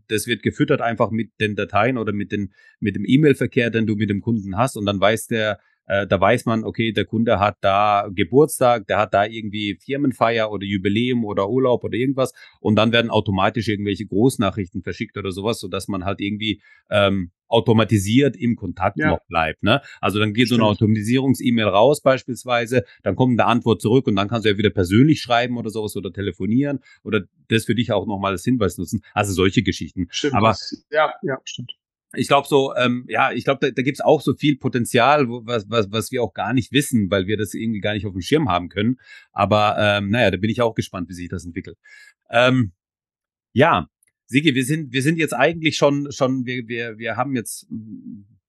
das 0.08 0.28
wird 0.28 0.44
gefüttert 0.44 0.82
einfach 0.82 1.10
mit 1.10 1.40
den 1.40 1.56
Dateien 1.56 1.98
oder 1.98 2.14
mit, 2.14 2.32
den, 2.32 2.54
mit 2.80 2.96
dem 2.96 3.04
E-Mail-Verkehr, 3.04 3.72
den 3.72 3.88
du 3.88 3.96
mit 3.96 4.12
dem 4.12 4.22
Kunden 4.22 4.58
hast 4.58 4.78
und 4.78 4.86
dann 4.86 5.00
weiß 5.00 5.26
der, 5.28 5.60
Äh, 5.88 6.08
da 6.08 6.20
weiß 6.20 6.46
man, 6.46 6.64
okay, 6.64 6.92
der 6.92 7.06
Kunde 7.06 7.40
hat 7.40 7.58
da 7.62 8.10
Geburtstag, 8.14 8.88
der 8.88 8.98
hat 8.98 9.14
da 9.14 9.26
irgendwie 9.26 9.78
Firmenfeier 9.84 10.52
oder 10.52 10.66
Jubiläum 10.66 11.26
oder 11.26 11.50
Urlaub 11.50 11.84
oder 11.84 11.96
irgendwas 11.96 12.34
und 12.60 12.76
dann 12.76 12.92
werden 12.92 13.12
automatisch 13.12 13.68
irgendwelche 13.68 14.06
Großnachrichten 14.06 14.82
verschickt 14.82 15.18
oder 15.18 15.32
sowas, 15.32 15.60
sodass 15.60 15.88
man 15.88 16.06
halt 16.06 16.22
irgendwie 16.22 16.62
ähm, 16.90 17.32
automatisiert 17.48 18.36
im 18.36 18.56
Kontakt 18.56 18.98
ja. 18.98 19.10
noch 19.10 19.26
bleibt. 19.28 19.62
Ne? 19.62 19.82
Also 20.02 20.20
dann 20.20 20.34
geht 20.34 20.48
Stimmt. 20.48 20.60
so 20.60 20.66
eine 20.66 20.72
Automatisierungs-E-Mail 20.72 21.68
raus 21.68 22.02
beispielsweise, 22.02 22.84
dann 23.04 23.16
kommt 23.16 23.40
eine 23.40 23.48
Antwort 23.48 23.82
zurück 23.82 24.08
und 24.08 24.16
dann 24.16 24.28
kannst 24.28 24.46
du 24.46 24.50
ja 24.50 24.58
wieder 24.58 24.72
persönlich 24.72 25.22
schreiben 25.22 25.58
oder 25.58 25.70
sowas 25.70 25.96
oder 25.96 26.12
telefonieren 26.12 26.80
oder 27.04 27.22
das 27.50 27.66
für 27.66 27.76
dich 27.76 27.92
auch 27.92 28.08
nochmal 28.08 28.32
als 28.32 28.44
Hinweis 28.44 28.78
nutzen. 28.78 29.02
Also 29.14 29.34
solche 29.34 29.62
Geschichten. 29.62 30.08
Stimmt. 30.10 30.34
Aber 30.34 30.56
ja, 30.90 31.14
ja, 31.22 31.38
stimmt 31.44 31.76
ich 32.16 32.28
glaube 32.28 32.48
so, 32.48 32.76
ähm, 32.76 33.06
ja, 33.08 33.32
ich 33.32 33.44
glaube, 33.44 33.60
da, 33.62 33.72
da 33.72 33.82
gibt 33.82 33.98
es 33.98 34.02
auch 34.04 34.22
so 34.22 34.34
viel 34.34 34.58
Potenzial, 34.58 35.28
was, 35.28 35.70
was, 35.70 35.92
was 35.92 36.12
wir 36.12 36.24
auch 36.24 36.34
gar 36.34 36.54
nicht 36.54 36.72
wissen, 36.72 37.10
weil 37.12 37.28
wir 37.28 37.38
das 37.38 37.54
irgendwie 37.54 37.82
gar 37.82 37.94
nicht 37.94 38.06
auf 38.06 38.14
dem 38.14 38.22
Schirm 38.22 38.50
haben 38.50 38.70
können. 38.70 39.00
Aber 39.32 39.76
ähm, 39.80 40.10
naja, 40.10 40.32
da 40.32 40.38
bin 40.38 40.50
ich 40.50 40.62
auch 40.62 40.76
gespannt, 40.76 41.10
wie 41.10 41.14
sich 41.14 41.30
das 41.30 41.46
entwickelt. 41.46 41.78
Ähm, 42.30 42.74
ja, 43.54 43.88
Sigi, 44.28 44.56
wir 44.56 44.66
sind, 44.66 44.92
wir 44.92 45.02
sind 45.02 45.18
jetzt 45.18 45.34
eigentlich 45.34 45.78
schon, 45.78 46.12
schon, 46.12 46.46
wir, 46.46 46.68
wir, 46.68 46.98
wir 46.98 47.16
haben 47.16 47.36
jetzt 47.36 47.68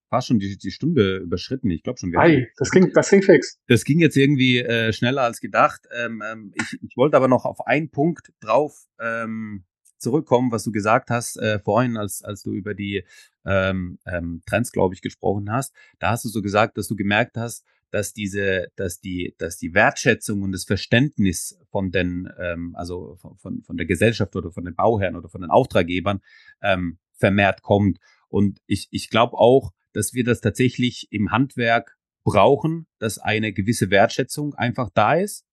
fast 0.09 0.29
schon 0.29 0.39
die, 0.39 0.57
die 0.57 0.71
Stunde 0.71 1.19
überschritten. 1.19 1.71
Ich 1.71 1.83
glaube 1.83 1.99
schon. 1.99 2.13
Wir 2.13 2.21
Ei, 2.21 2.49
das 2.57 2.71
ging, 2.71 2.93
das 2.95 3.11
ging 3.11 3.23
fix. 3.23 3.59
Das 3.67 3.85
ging 3.85 4.01
jetzt 4.01 4.17
irgendwie 4.17 4.59
äh, 4.59 4.93
schneller 4.93 5.23
als 5.23 5.41
gedacht. 5.41 5.87
Ähm, 5.95 6.23
ähm, 6.27 6.53
ich, 6.55 6.79
ich 6.83 6.97
wollte 6.97 7.17
aber 7.17 7.29
noch 7.29 7.45
auf 7.45 7.67
einen 7.67 7.91
Punkt 7.91 8.33
drauf 8.41 8.87
ähm, 9.01 9.65
zurückkommen, 9.99 10.53
was 10.53 10.65
du 10.65 10.73
gesagt 10.73 11.11
hast 11.11 11.37
äh, 11.37 11.59
vorhin, 11.59 11.97
als, 11.97 12.23
als 12.23 12.43
du 12.43 12.53
über 12.53 12.75
die 12.75 13.05
ähm, 13.45 13.99
ähm, 14.07 14.43
Trends, 14.47 14.73
glaube 14.73 14.95
ich, 14.95 15.03
gesprochen 15.03 15.51
hast. 15.51 15.73
Da 15.99 16.11
hast 16.11 16.25
du 16.25 16.29
so 16.29 16.43
gesagt, 16.43 16.79
dass 16.79 16.89
du 16.89 16.97
gemerkt 16.97 17.37
hast, 17.37 17.65
dass 17.91 18.13
diese, 18.13 18.69
dass 18.77 19.01
die, 19.01 19.35
dass 19.39 19.57
die 19.57 19.73
Wertschätzung 19.73 20.43
und 20.43 20.53
das 20.53 20.65
Verständnis 20.65 21.59
von 21.71 21.91
den, 21.91 22.29
ähm, 22.39 22.75
also 22.77 23.17
von, 23.17 23.63
von 23.63 23.77
der 23.77 23.87
Gesellschaft 23.87 24.35
oder 24.37 24.51
von 24.51 24.65
den 24.65 24.75
Bauherren 24.75 25.17
oder 25.17 25.29
von 25.29 25.41
den 25.41 25.51
Auftraggebern 25.51 26.21
ähm, 26.63 26.99
vermehrt 27.13 27.63
kommt. 27.63 27.99
Und 28.29 28.61
ich, 28.67 28.89
ich 28.91 29.09
glaube 29.09 29.37
auch, 29.39 29.73
dass 29.93 30.13
wir 30.13 30.25
das 30.25 30.41
tatsächlich 30.41 31.09
im 31.11 31.31
Handwerk 31.31 31.97
brauchen, 32.25 32.87
dass 32.99 33.19
eine 33.19 33.53
gewisse 33.53 33.89
Wertschätzung 33.91 34.55
einfach 34.55 34.91
da 34.93 35.15
ist, 35.15 35.47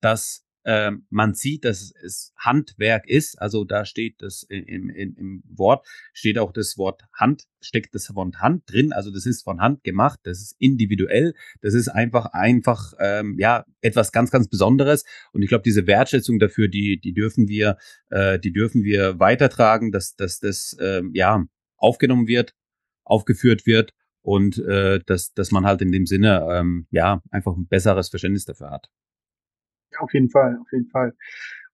dass 0.00 0.43
ähm, 0.64 1.06
man 1.10 1.34
sieht, 1.34 1.64
dass 1.64 1.92
es 2.02 2.32
Handwerk 2.36 3.06
ist. 3.08 3.40
Also 3.40 3.64
da 3.64 3.84
steht 3.84 4.22
das 4.22 4.44
im, 4.44 4.88
im, 4.90 5.16
im 5.16 5.42
Wort, 5.48 5.86
steht 6.12 6.38
auch 6.38 6.52
das 6.52 6.78
Wort 6.78 7.02
Hand, 7.12 7.44
steckt 7.60 7.94
das 7.94 8.14
Wort 8.14 8.36
Hand 8.36 8.62
drin. 8.66 8.92
Also 8.92 9.10
das 9.10 9.26
ist 9.26 9.42
von 9.42 9.60
Hand 9.60 9.84
gemacht, 9.84 10.20
das 10.22 10.40
ist 10.40 10.56
individuell, 10.58 11.34
das 11.60 11.74
ist 11.74 11.88
einfach, 11.88 12.26
einfach, 12.26 12.94
ähm, 12.98 13.36
ja, 13.38 13.64
etwas 13.80 14.12
ganz, 14.12 14.30
ganz 14.30 14.48
Besonderes. 14.48 15.04
Und 15.32 15.42
ich 15.42 15.48
glaube, 15.48 15.62
diese 15.62 15.86
Wertschätzung 15.86 16.38
dafür, 16.38 16.68
die, 16.68 17.00
die 17.00 17.12
dürfen 17.12 17.48
wir, 17.48 17.76
äh, 18.10 18.38
die 18.38 18.52
dürfen 18.52 18.84
wir 18.84 19.18
weitertragen, 19.18 19.92
dass, 19.92 20.16
dass 20.16 20.40
das, 20.40 20.76
ähm, 20.80 21.10
ja, 21.14 21.44
aufgenommen 21.76 22.26
wird, 22.26 22.54
aufgeführt 23.04 23.66
wird 23.66 23.92
und 24.22 24.58
äh, 24.58 25.00
dass, 25.04 25.34
dass 25.34 25.50
man 25.50 25.66
halt 25.66 25.82
in 25.82 25.92
dem 25.92 26.06
Sinne 26.06 26.46
ähm, 26.50 26.86
ja 26.90 27.22
einfach 27.30 27.54
ein 27.56 27.66
besseres 27.66 28.08
Verständnis 28.08 28.46
dafür 28.46 28.70
hat. 28.70 28.88
Auf 29.98 30.12
jeden 30.12 30.30
Fall, 30.30 30.58
auf 30.60 30.72
jeden 30.72 30.88
Fall. 30.88 31.14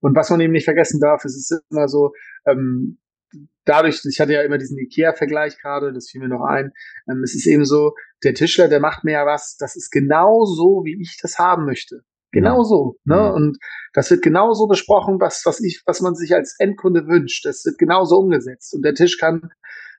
Und 0.00 0.16
was 0.16 0.30
man 0.30 0.40
eben 0.40 0.52
nicht 0.52 0.64
vergessen 0.64 1.00
darf, 1.00 1.24
es 1.24 1.36
ist 1.36 1.62
immer 1.70 1.88
so, 1.88 2.12
ähm, 2.46 2.98
dadurch, 3.64 4.02
ich 4.04 4.20
hatte 4.20 4.32
ja 4.32 4.42
immer 4.42 4.58
diesen 4.58 4.78
IKEA-Vergleich 4.78 5.58
gerade, 5.58 5.92
das 5.92 6.08
fiel 6.08 6.20
mir 6.20 6.28
noch 6.28 6.44
ein, 6.44 6.72
ähm, 7.08 7.22
es 7.22 7.34
ist 7.34 7.46
eben 7.46 7.64
so, 7.64 7.92
der 8.24 8.34
Tischler, 8.34 8.68
der 8.68 8.80
macht 8.80 9.04
mir 9.04 9.12
ja 9.12 9.26
was, 9.26 9.56
das 9.58 9.76
ist 9.76 9.90
genau 9.90 10.44
so, 10.44 10.82
wie 10.84 11.00
ich 11.00 11.18
das 11.20 11.38
haben 11.38 11.66
möchte. 11.66 12.02
Genau 12.32 12.62
so. 12.62 12.96
Ne? 13.04 13.16
Mhm. 13.16 13.34
Und 13.34 13.58
das 13.92 14.10
wird 14.10 14.22
genauso 14.22 14.66
besprochen, 14.68 15.20
was, 15.20 15.42
was 15.44 15.60
ich, 15.60 15.82
was 15.86 16.00
man 16.00 16.14
sich 16.14 16.34
als 16.34 16.54
Endkunde 16.58 17.06
wünscht. 17.06 17.44
Das 17.44 17.64
wird 17.64 17.78
genauso 17.78 18.18
umgesetzt. 18.18 18.72
Und 18.72 18.82
der 18.84 18.94
Tisch 18.94 19.18
kann, 19.18 19.50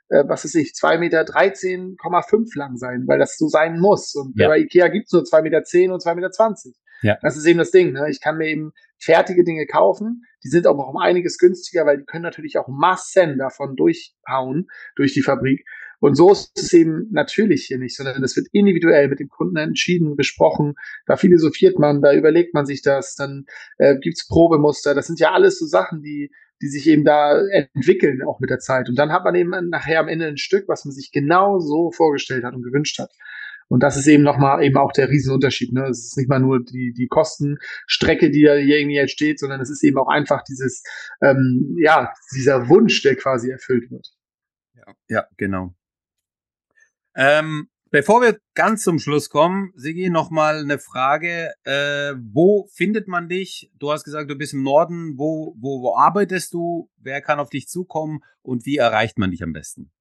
äh, 0.09 0.24
was 0.28 0.45
weiß 0.45 0.55
ich, 0.55 0.74
zwei 0.74 0.97
Meter 0.97 1.24
13,5 1.24 2.57
lang 2.57 2.78
sein, 2.78 3.03
weil 3.05 3.19
das 3.19 3.38
so 3.38 3.47
sein 3.47 3.80
muss. 3.80 4.15
Und 4.15 4.39
ja. 4.39 4.47
bei 4.47 4.59
Ikea 4.59 4.88
gibt's 4.88 5.11
nur 5.11 5.26
zwei 5.26 5.41
Meter 5.41 5.63
zehn 5.63 5.91
und 5.91 6.01
zwei 6.01 6.15
Meter. 6.15 6.32
zwanzig. 6.32 6.76
Ja. 7.02 7.18
Das 7.22 7.38
ist 7.38 7.45
eben 7.45 7.60
das 7.60 7.72
Ding. 7.72 7.93
Ne? 7.93 8.08
Ich 8.10 8.22
kann 8.22 8.38
mir 8.38 8.47
eben 8.47 8.72
fertige 8.97 9.43
Dinge 9.43 9.66
kaufen. 9.66 10.24
Die 10.43 10.49
sind 10.49 10.68
auch 10.68 10.78
um 10.78 10.97
einiges 10.97 11.38
günstiger, 11.38 11.86
weil 11.86 11.97
die 11.97 12.06
können 12.06 12.24
natürlich 12.24 12.58
auch 12.58 12.68
Massen 12.68 13.38
davon 13.38 13.76
durchhauen 13.76 14.68
durch 14.95 15.14
die 15.14 15.22
Fabrik. 15.22 15.66
Und 15.99 16.16
so 16.16 16.32
ist 16.32 16.52
es 16.58 16.74
eben 16.74 17.08
natürlich 17.12 17.66
hier 17.66 17.78
nicht, 17.78 17.95
sondern 17.95 18.24
es 18.24 18.36
wird 18.36 18.47
individuell 18.52 19.08
mit 19.08 19.20
dem 19.20 19.30
Kunden 19.30 19.58
entschieden, 19.58 20.16
besprochen. 20.16 20.74
Da 21.06 21.16
philosophiert 21.16 21.78
man, 21.78 22.02
da 22.02 22.14
überlegt 22.14 22.56
man 22.56 22.66
sich 22.66 22.82
das, 22.82 23.16
dann 23.16 23.45
äh, 23.78 23.97
gibt's 23.99 24.28
Probemuster. 24.28 24.95
Das 24.95 25.06
sind 25.06 25.20
ja 25.20 25.32
alles 25.32 25.60
so 25.60 25.68
Sachen, 25.68 26.02
die, 26.02 26.32
die 26.60 26.70
sich 26.70 26.88
eben 26.88 27.06
da 27.06 27.39
entwickeln, 27.52 28.24
auch 28.24 28.39
mit 28.39 28.49
der 28.49 28.58
Zeit. 28.58 28.89
Und 28.89 28.97
dann 28.97 29.12
hat 29.12 29.24
man 29.24 29.36
eben 29.36 29.52
nachher 29.70 29.99
am 29.99 30.08
Ende 30.08 30.26
ein 30.26 30.38
Stück, 30.38 30.68
was 30.68 30.86
man 30.86 30.91
sich 30.91 31.12
genau 31.12 31.60
so 31.60 31.91
vorgestellt 31.91 32.43
hat 32.43 32.56
und 32.56 32.64
gewünscht 32.64 32.97
hat. 32.97 33.12
Und 33.72 33.84
das 33.84 33.95
ist 33.95 34.07
eben 34.07 34.24
nochmal 34.24 34.61
eben 34.65 34.76
auch 34.76 34.91
der 34.91 35.07
Riesenunterschied. 35.07 35.72
Ne? 35.72 35.86
Es 35.86 36.03
ist 36.03 36.17
nicht 36.17 36.28
mal 36.28 36.41
nur 36.41 36.61
die, 36.61 36.91
die 36.91 37.07
Kostenstrecke, 37.07 38.30
die 38.30 38.43
da 38.43 38.55
irgendwie 38.55 38.97
jetzt 38.97 39.13
steht, 39.13 39.39
sondern 39.39 39.61
es 39.61 39.69
ist 39.69 39.82
eben 39.86 39.97
auch 39.97 40.09
einfach 40.09 40.43
dieses, 40.43 40.84
ähm, 41.22 41.78
ja, 41.80 42.11
dieser 42.36 42.67
Wunsch, 42.67 43.01
der 43.01 43.15
quasi 43.15 43.49
erfüllt 43.49 43.89
wird. 43.89 44.09
Ja, 44.74 44.93
ja 45.07 45.28
genau. 45.38 45.74
Ähm, 47.15 47.69
bevor 47.91 48.22
wir 48.22 48.39
ganz 48.55 48.84
zum 48.84 48.99
Schluss 48.99 49.30
kommen, 49.30 49.72
Sigi, 49.76 50.09
nochmal 50.09 50.57
eine 50.57 50.78
Frage. 50.78 51.53
Äh, 51.63 52.15
wo 52.19 52.67
findet 52.74 53.07
man 53.07 53.30
dich? 53.30 53.72
Du 53.80 53.93
hast 53.93 54.03
gesagt, 54.03 54.30
du 54.30 54.36
bist 54.36 54.53
im 54.53 54.63
Norden. 54.63 55.13
Wo, 55.17 55.55
wo, 55.57 55.82
wo 55.82 55.95
arbeitest 55.95 56.53
du? 56.53 56.89
Wer 56.97 57.22
kann 57.22 57.39
auf 57.39 57.49
dich 57.49 57.69
zukommen? 57.69 58.19
Und 58.41 58.65
wie 58.65 58.76
erreicht 58.76 59.17
man 59.17 59.32
dich 59.32 59.43
am 59.43 59.53
besten? 59.53 59.93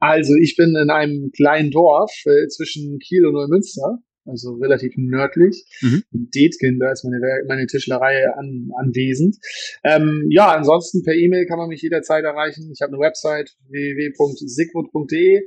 Also 0.00 0.34
ich 0.34 0.56
bin 0.56 0.76
in 0.76 0.90
einem 0.90 1.30
kleinen 1.32 1.70
Dorf 1.70 2.12
äh, 2.26 2.48
zwischen 2.48 2.98
Kiel 2.98 3.26
und 3.26 3.34
Neumünster, 3.34 3.98
also 4.24 4.54
relativ 4.54 4.94
nördlich. 4.96 5.64
Mhm. 5.80 6.04
Detgen, 6.10 6.78
da 6.78 6.92
ist 6.92 7.04
meine, 7.04 7.20
meine 7.48 7.66
Tischlerei 7.66 8.26
an, 8.34 8.70
anwesend. 8.78 9.36
Ähm, 9.84 10.26
ja, 10.30 10.54
ansonsten 10.54 11.02
per 11.02 11.14
E-Mail 11.14 11.46
kann 11.46 11.58
man 11.58 11.68
mich 11.68 11.82
jederzeit 11.82 12.24
erreichen. 12.24 12.70
Ich 12.72 12.80
habe 12.82 12.92
eine 12.92 13.00
Website 13.00 13.56
www.sigwood.de, 13.68 15.42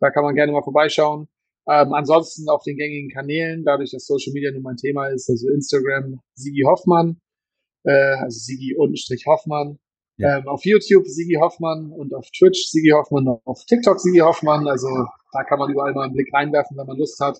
da 0.00 0.10
kann 0.10 0.24
man 0.24 0.34
gerne 0.34 0.52
mal 0.52 0.62
vorbeischauen. 0.62 1.28
Ähm, 1.66 1.94
ansonsten 1.94 2.48
auf 2.48 2.62
den 2.62 2.76
gängigen 2.76 3.10
Kanälen, 3.10 3.64
dadurch, 3.64 3.90
dass 3.90 4.04
Social 4.04 4.32
Media 4.34 4.50
nun 4.52 4.62
mein 4.62 4.76
Thema 4.76 5.08
ist, 5.08 5.30
also 5.30 5.48
Instagram 5.48 6.20
Sigi 6.34 6.62
Hoffmann, 6.66 7.20
äh, 7.84 8.16
also 8.16 8.38
Sigi-Hoffmann, 8.38 9.78
ja. 10.16 10.38
Ähm, 10.38 10.48
auf 10.48 10.64
YouTube 10.64 11.06
Sigi 11.06 11.34
Hoffmann 11.40 11.90
und 11.90 12.14
auf 12.14 12.28
Twitch 12.30 12.66
Sigi 12.68 12.90
Hoffmann, 12.90 13.28
auf 13.44 13.64
TikTok 13.66 14.00
Sigi 14.00 14.18
Hoffmann. 14.18 14.66
Also 14.68 14.88
da 15.32 15.44
kann 15.44 15.58
man 15.58 15.70
überall 15.70 15.92
mal 15.92 16.04
einen 16.04 16.14
Blick 16.14 16.32
reinwerfen, 16.32 16.76
wenn 16.76 16.86
man 16.86 16.96
Lust 16.96 17.18
hat. 17.20 17.38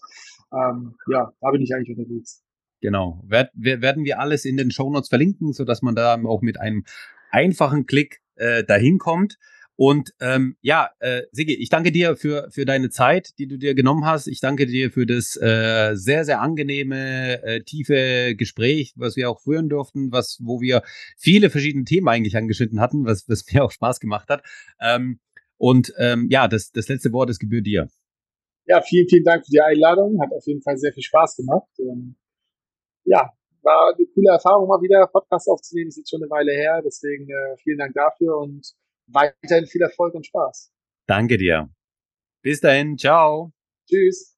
Ähm, 0.53 0.95
ja, 1.11 1.33
da 1.41 1.51
bin 1.51 1.62
ich 1.62 1.75
eigentlich 1.75 1.97
unterwegs. 1.97 2.43
Genau. 2.81 3.20
Werd, 3.27 3.51
werden 3.55 4.05
wir 4.05 4.20
alles 4.20 4.45
in 4.45 4.57
den 4.57 4.70
Show 4.70 4.91
Notes 4.91 5.09
verlinken, 5.09 5.53
sodass 5.53 5.83
man 5.83 5.95
da 5.95 6.20
auch 6.25 6.43
mit 6.43 6.61
einem 6.61 6.85
einfachen 7.31 7.87
Klick 7.87 8.20
äh, 8.37 8.64
dahin 8.64 8.99
kommt. 8.99 9.39
Und 9.77 10.14
ähm, 10.20 10.57
ja, 10.61 10.91
äh, 11.01 11.22
Sigi, 11.33 11.55
ich 11.55 11.68
danke 11.68 11.91
dir 11.91 12.16
für, 12.16 12.49
für 12.51 12.64
deine 12.64 12.91
Zeit, 12.91 13.31
die 13.39 13.49
du 13.49 13.59
dir 13.59 13.75
genommen 13.75 14.05
hast. 14.05 14.29
Ich 14.29 14.41
danke 14.41 14.66
dir 14.66 14.93
für 14.93 15.05
das 15.05 15.37
äh, 15.37 15.95
sehr, 15.95 16.25
sehr 16.25 16.41
angenehme, 16.41 17.43
äh, 17.43 17.61
tiefe 17.62 18.37
Gespräch, 18.37 18.93
was 18.97 19.16
wir 19.16 19.31
auch 19.31 19.41
führen 19.41 19.68
durften, 19.68 20.12
was, 20.12 20.39
wo 20.41 20.61
wir 20.61 20.83
viele 21.16 21.51
verschiedene 21.51 21.85
Themen 21.85 22.09
eigentlich 22.09 22.37
angeschnitten 22.37 22.81
hatten, 22.81 23.05
was, 23.05 23.29
was 23.29 23.45
mir 23.53 23.64
auch 23.64 23.72
Spaß 23.72 23.99
gemacht 23.99 24.29
hat. 24.29 24.45
Ähm, 24.81 25.18
und 25.57 25.93
ähm, 25.99 26.29
ja, 26.31 26.47
das, 26.47 26.70
das 26.70 26.89
letzte 26.89 27.12
Wort 27.12 27.31
ist 27.31 27.41
gebührt 27.41 27.66
dir. 27.66 27.89
Ja, 28.66 28.81
vielen, 28.81 29.09
vielen 29.09 29.25
Dank 29.25 29.45
für 29.45 29.51
die 29.51 29.61
Einladung. 29.61 30.20
Hat 30.20 30.33
auf 30.33 30.47
jeden 30.47 30.62
Fall 30.62 30.79
sehr 30.79 30.93
viel 30.93 31.03
Spaß 31.03 31.37
gemacht. 31.37 31.68
Ähm, 31.80 32.17
ja, 33.05 33.30
war 33.63 33.95
eine 33.95 34.07
coole 34.07 34.30
Erfahrung 34.30 34.68
mal 34.68 34.80
wieder, 34.80 35.07
Podcast 35.09 35.49
aufzunehmen. 35.49 35.88
Ist 35.88 35.99
jetzt 35.99 36.11
schon 36.11 36.22
eine 36.22 36.30
Weile 36.30 36.53
her. 36.53 36.80
Deswegen 36.84 37.29
äh, 37.29 37.57
vielen 37.63 37.79
Dank 37.79 37.95
dafür 37.95 38.38
und 38.38 38.75
weiterhin 39.07 39.67
viel 39.67 39.83
Erfolg 39.83 40.14
und 40.14 40.26
Spaß. 40.26 40.72
Danke 41.07 41.37
dir. 41.37 41.71
Bis 42.43 42.61
dahin, 42.61 42.97
ciao. 42.99 43.53
Tschüss. 43.89 44.34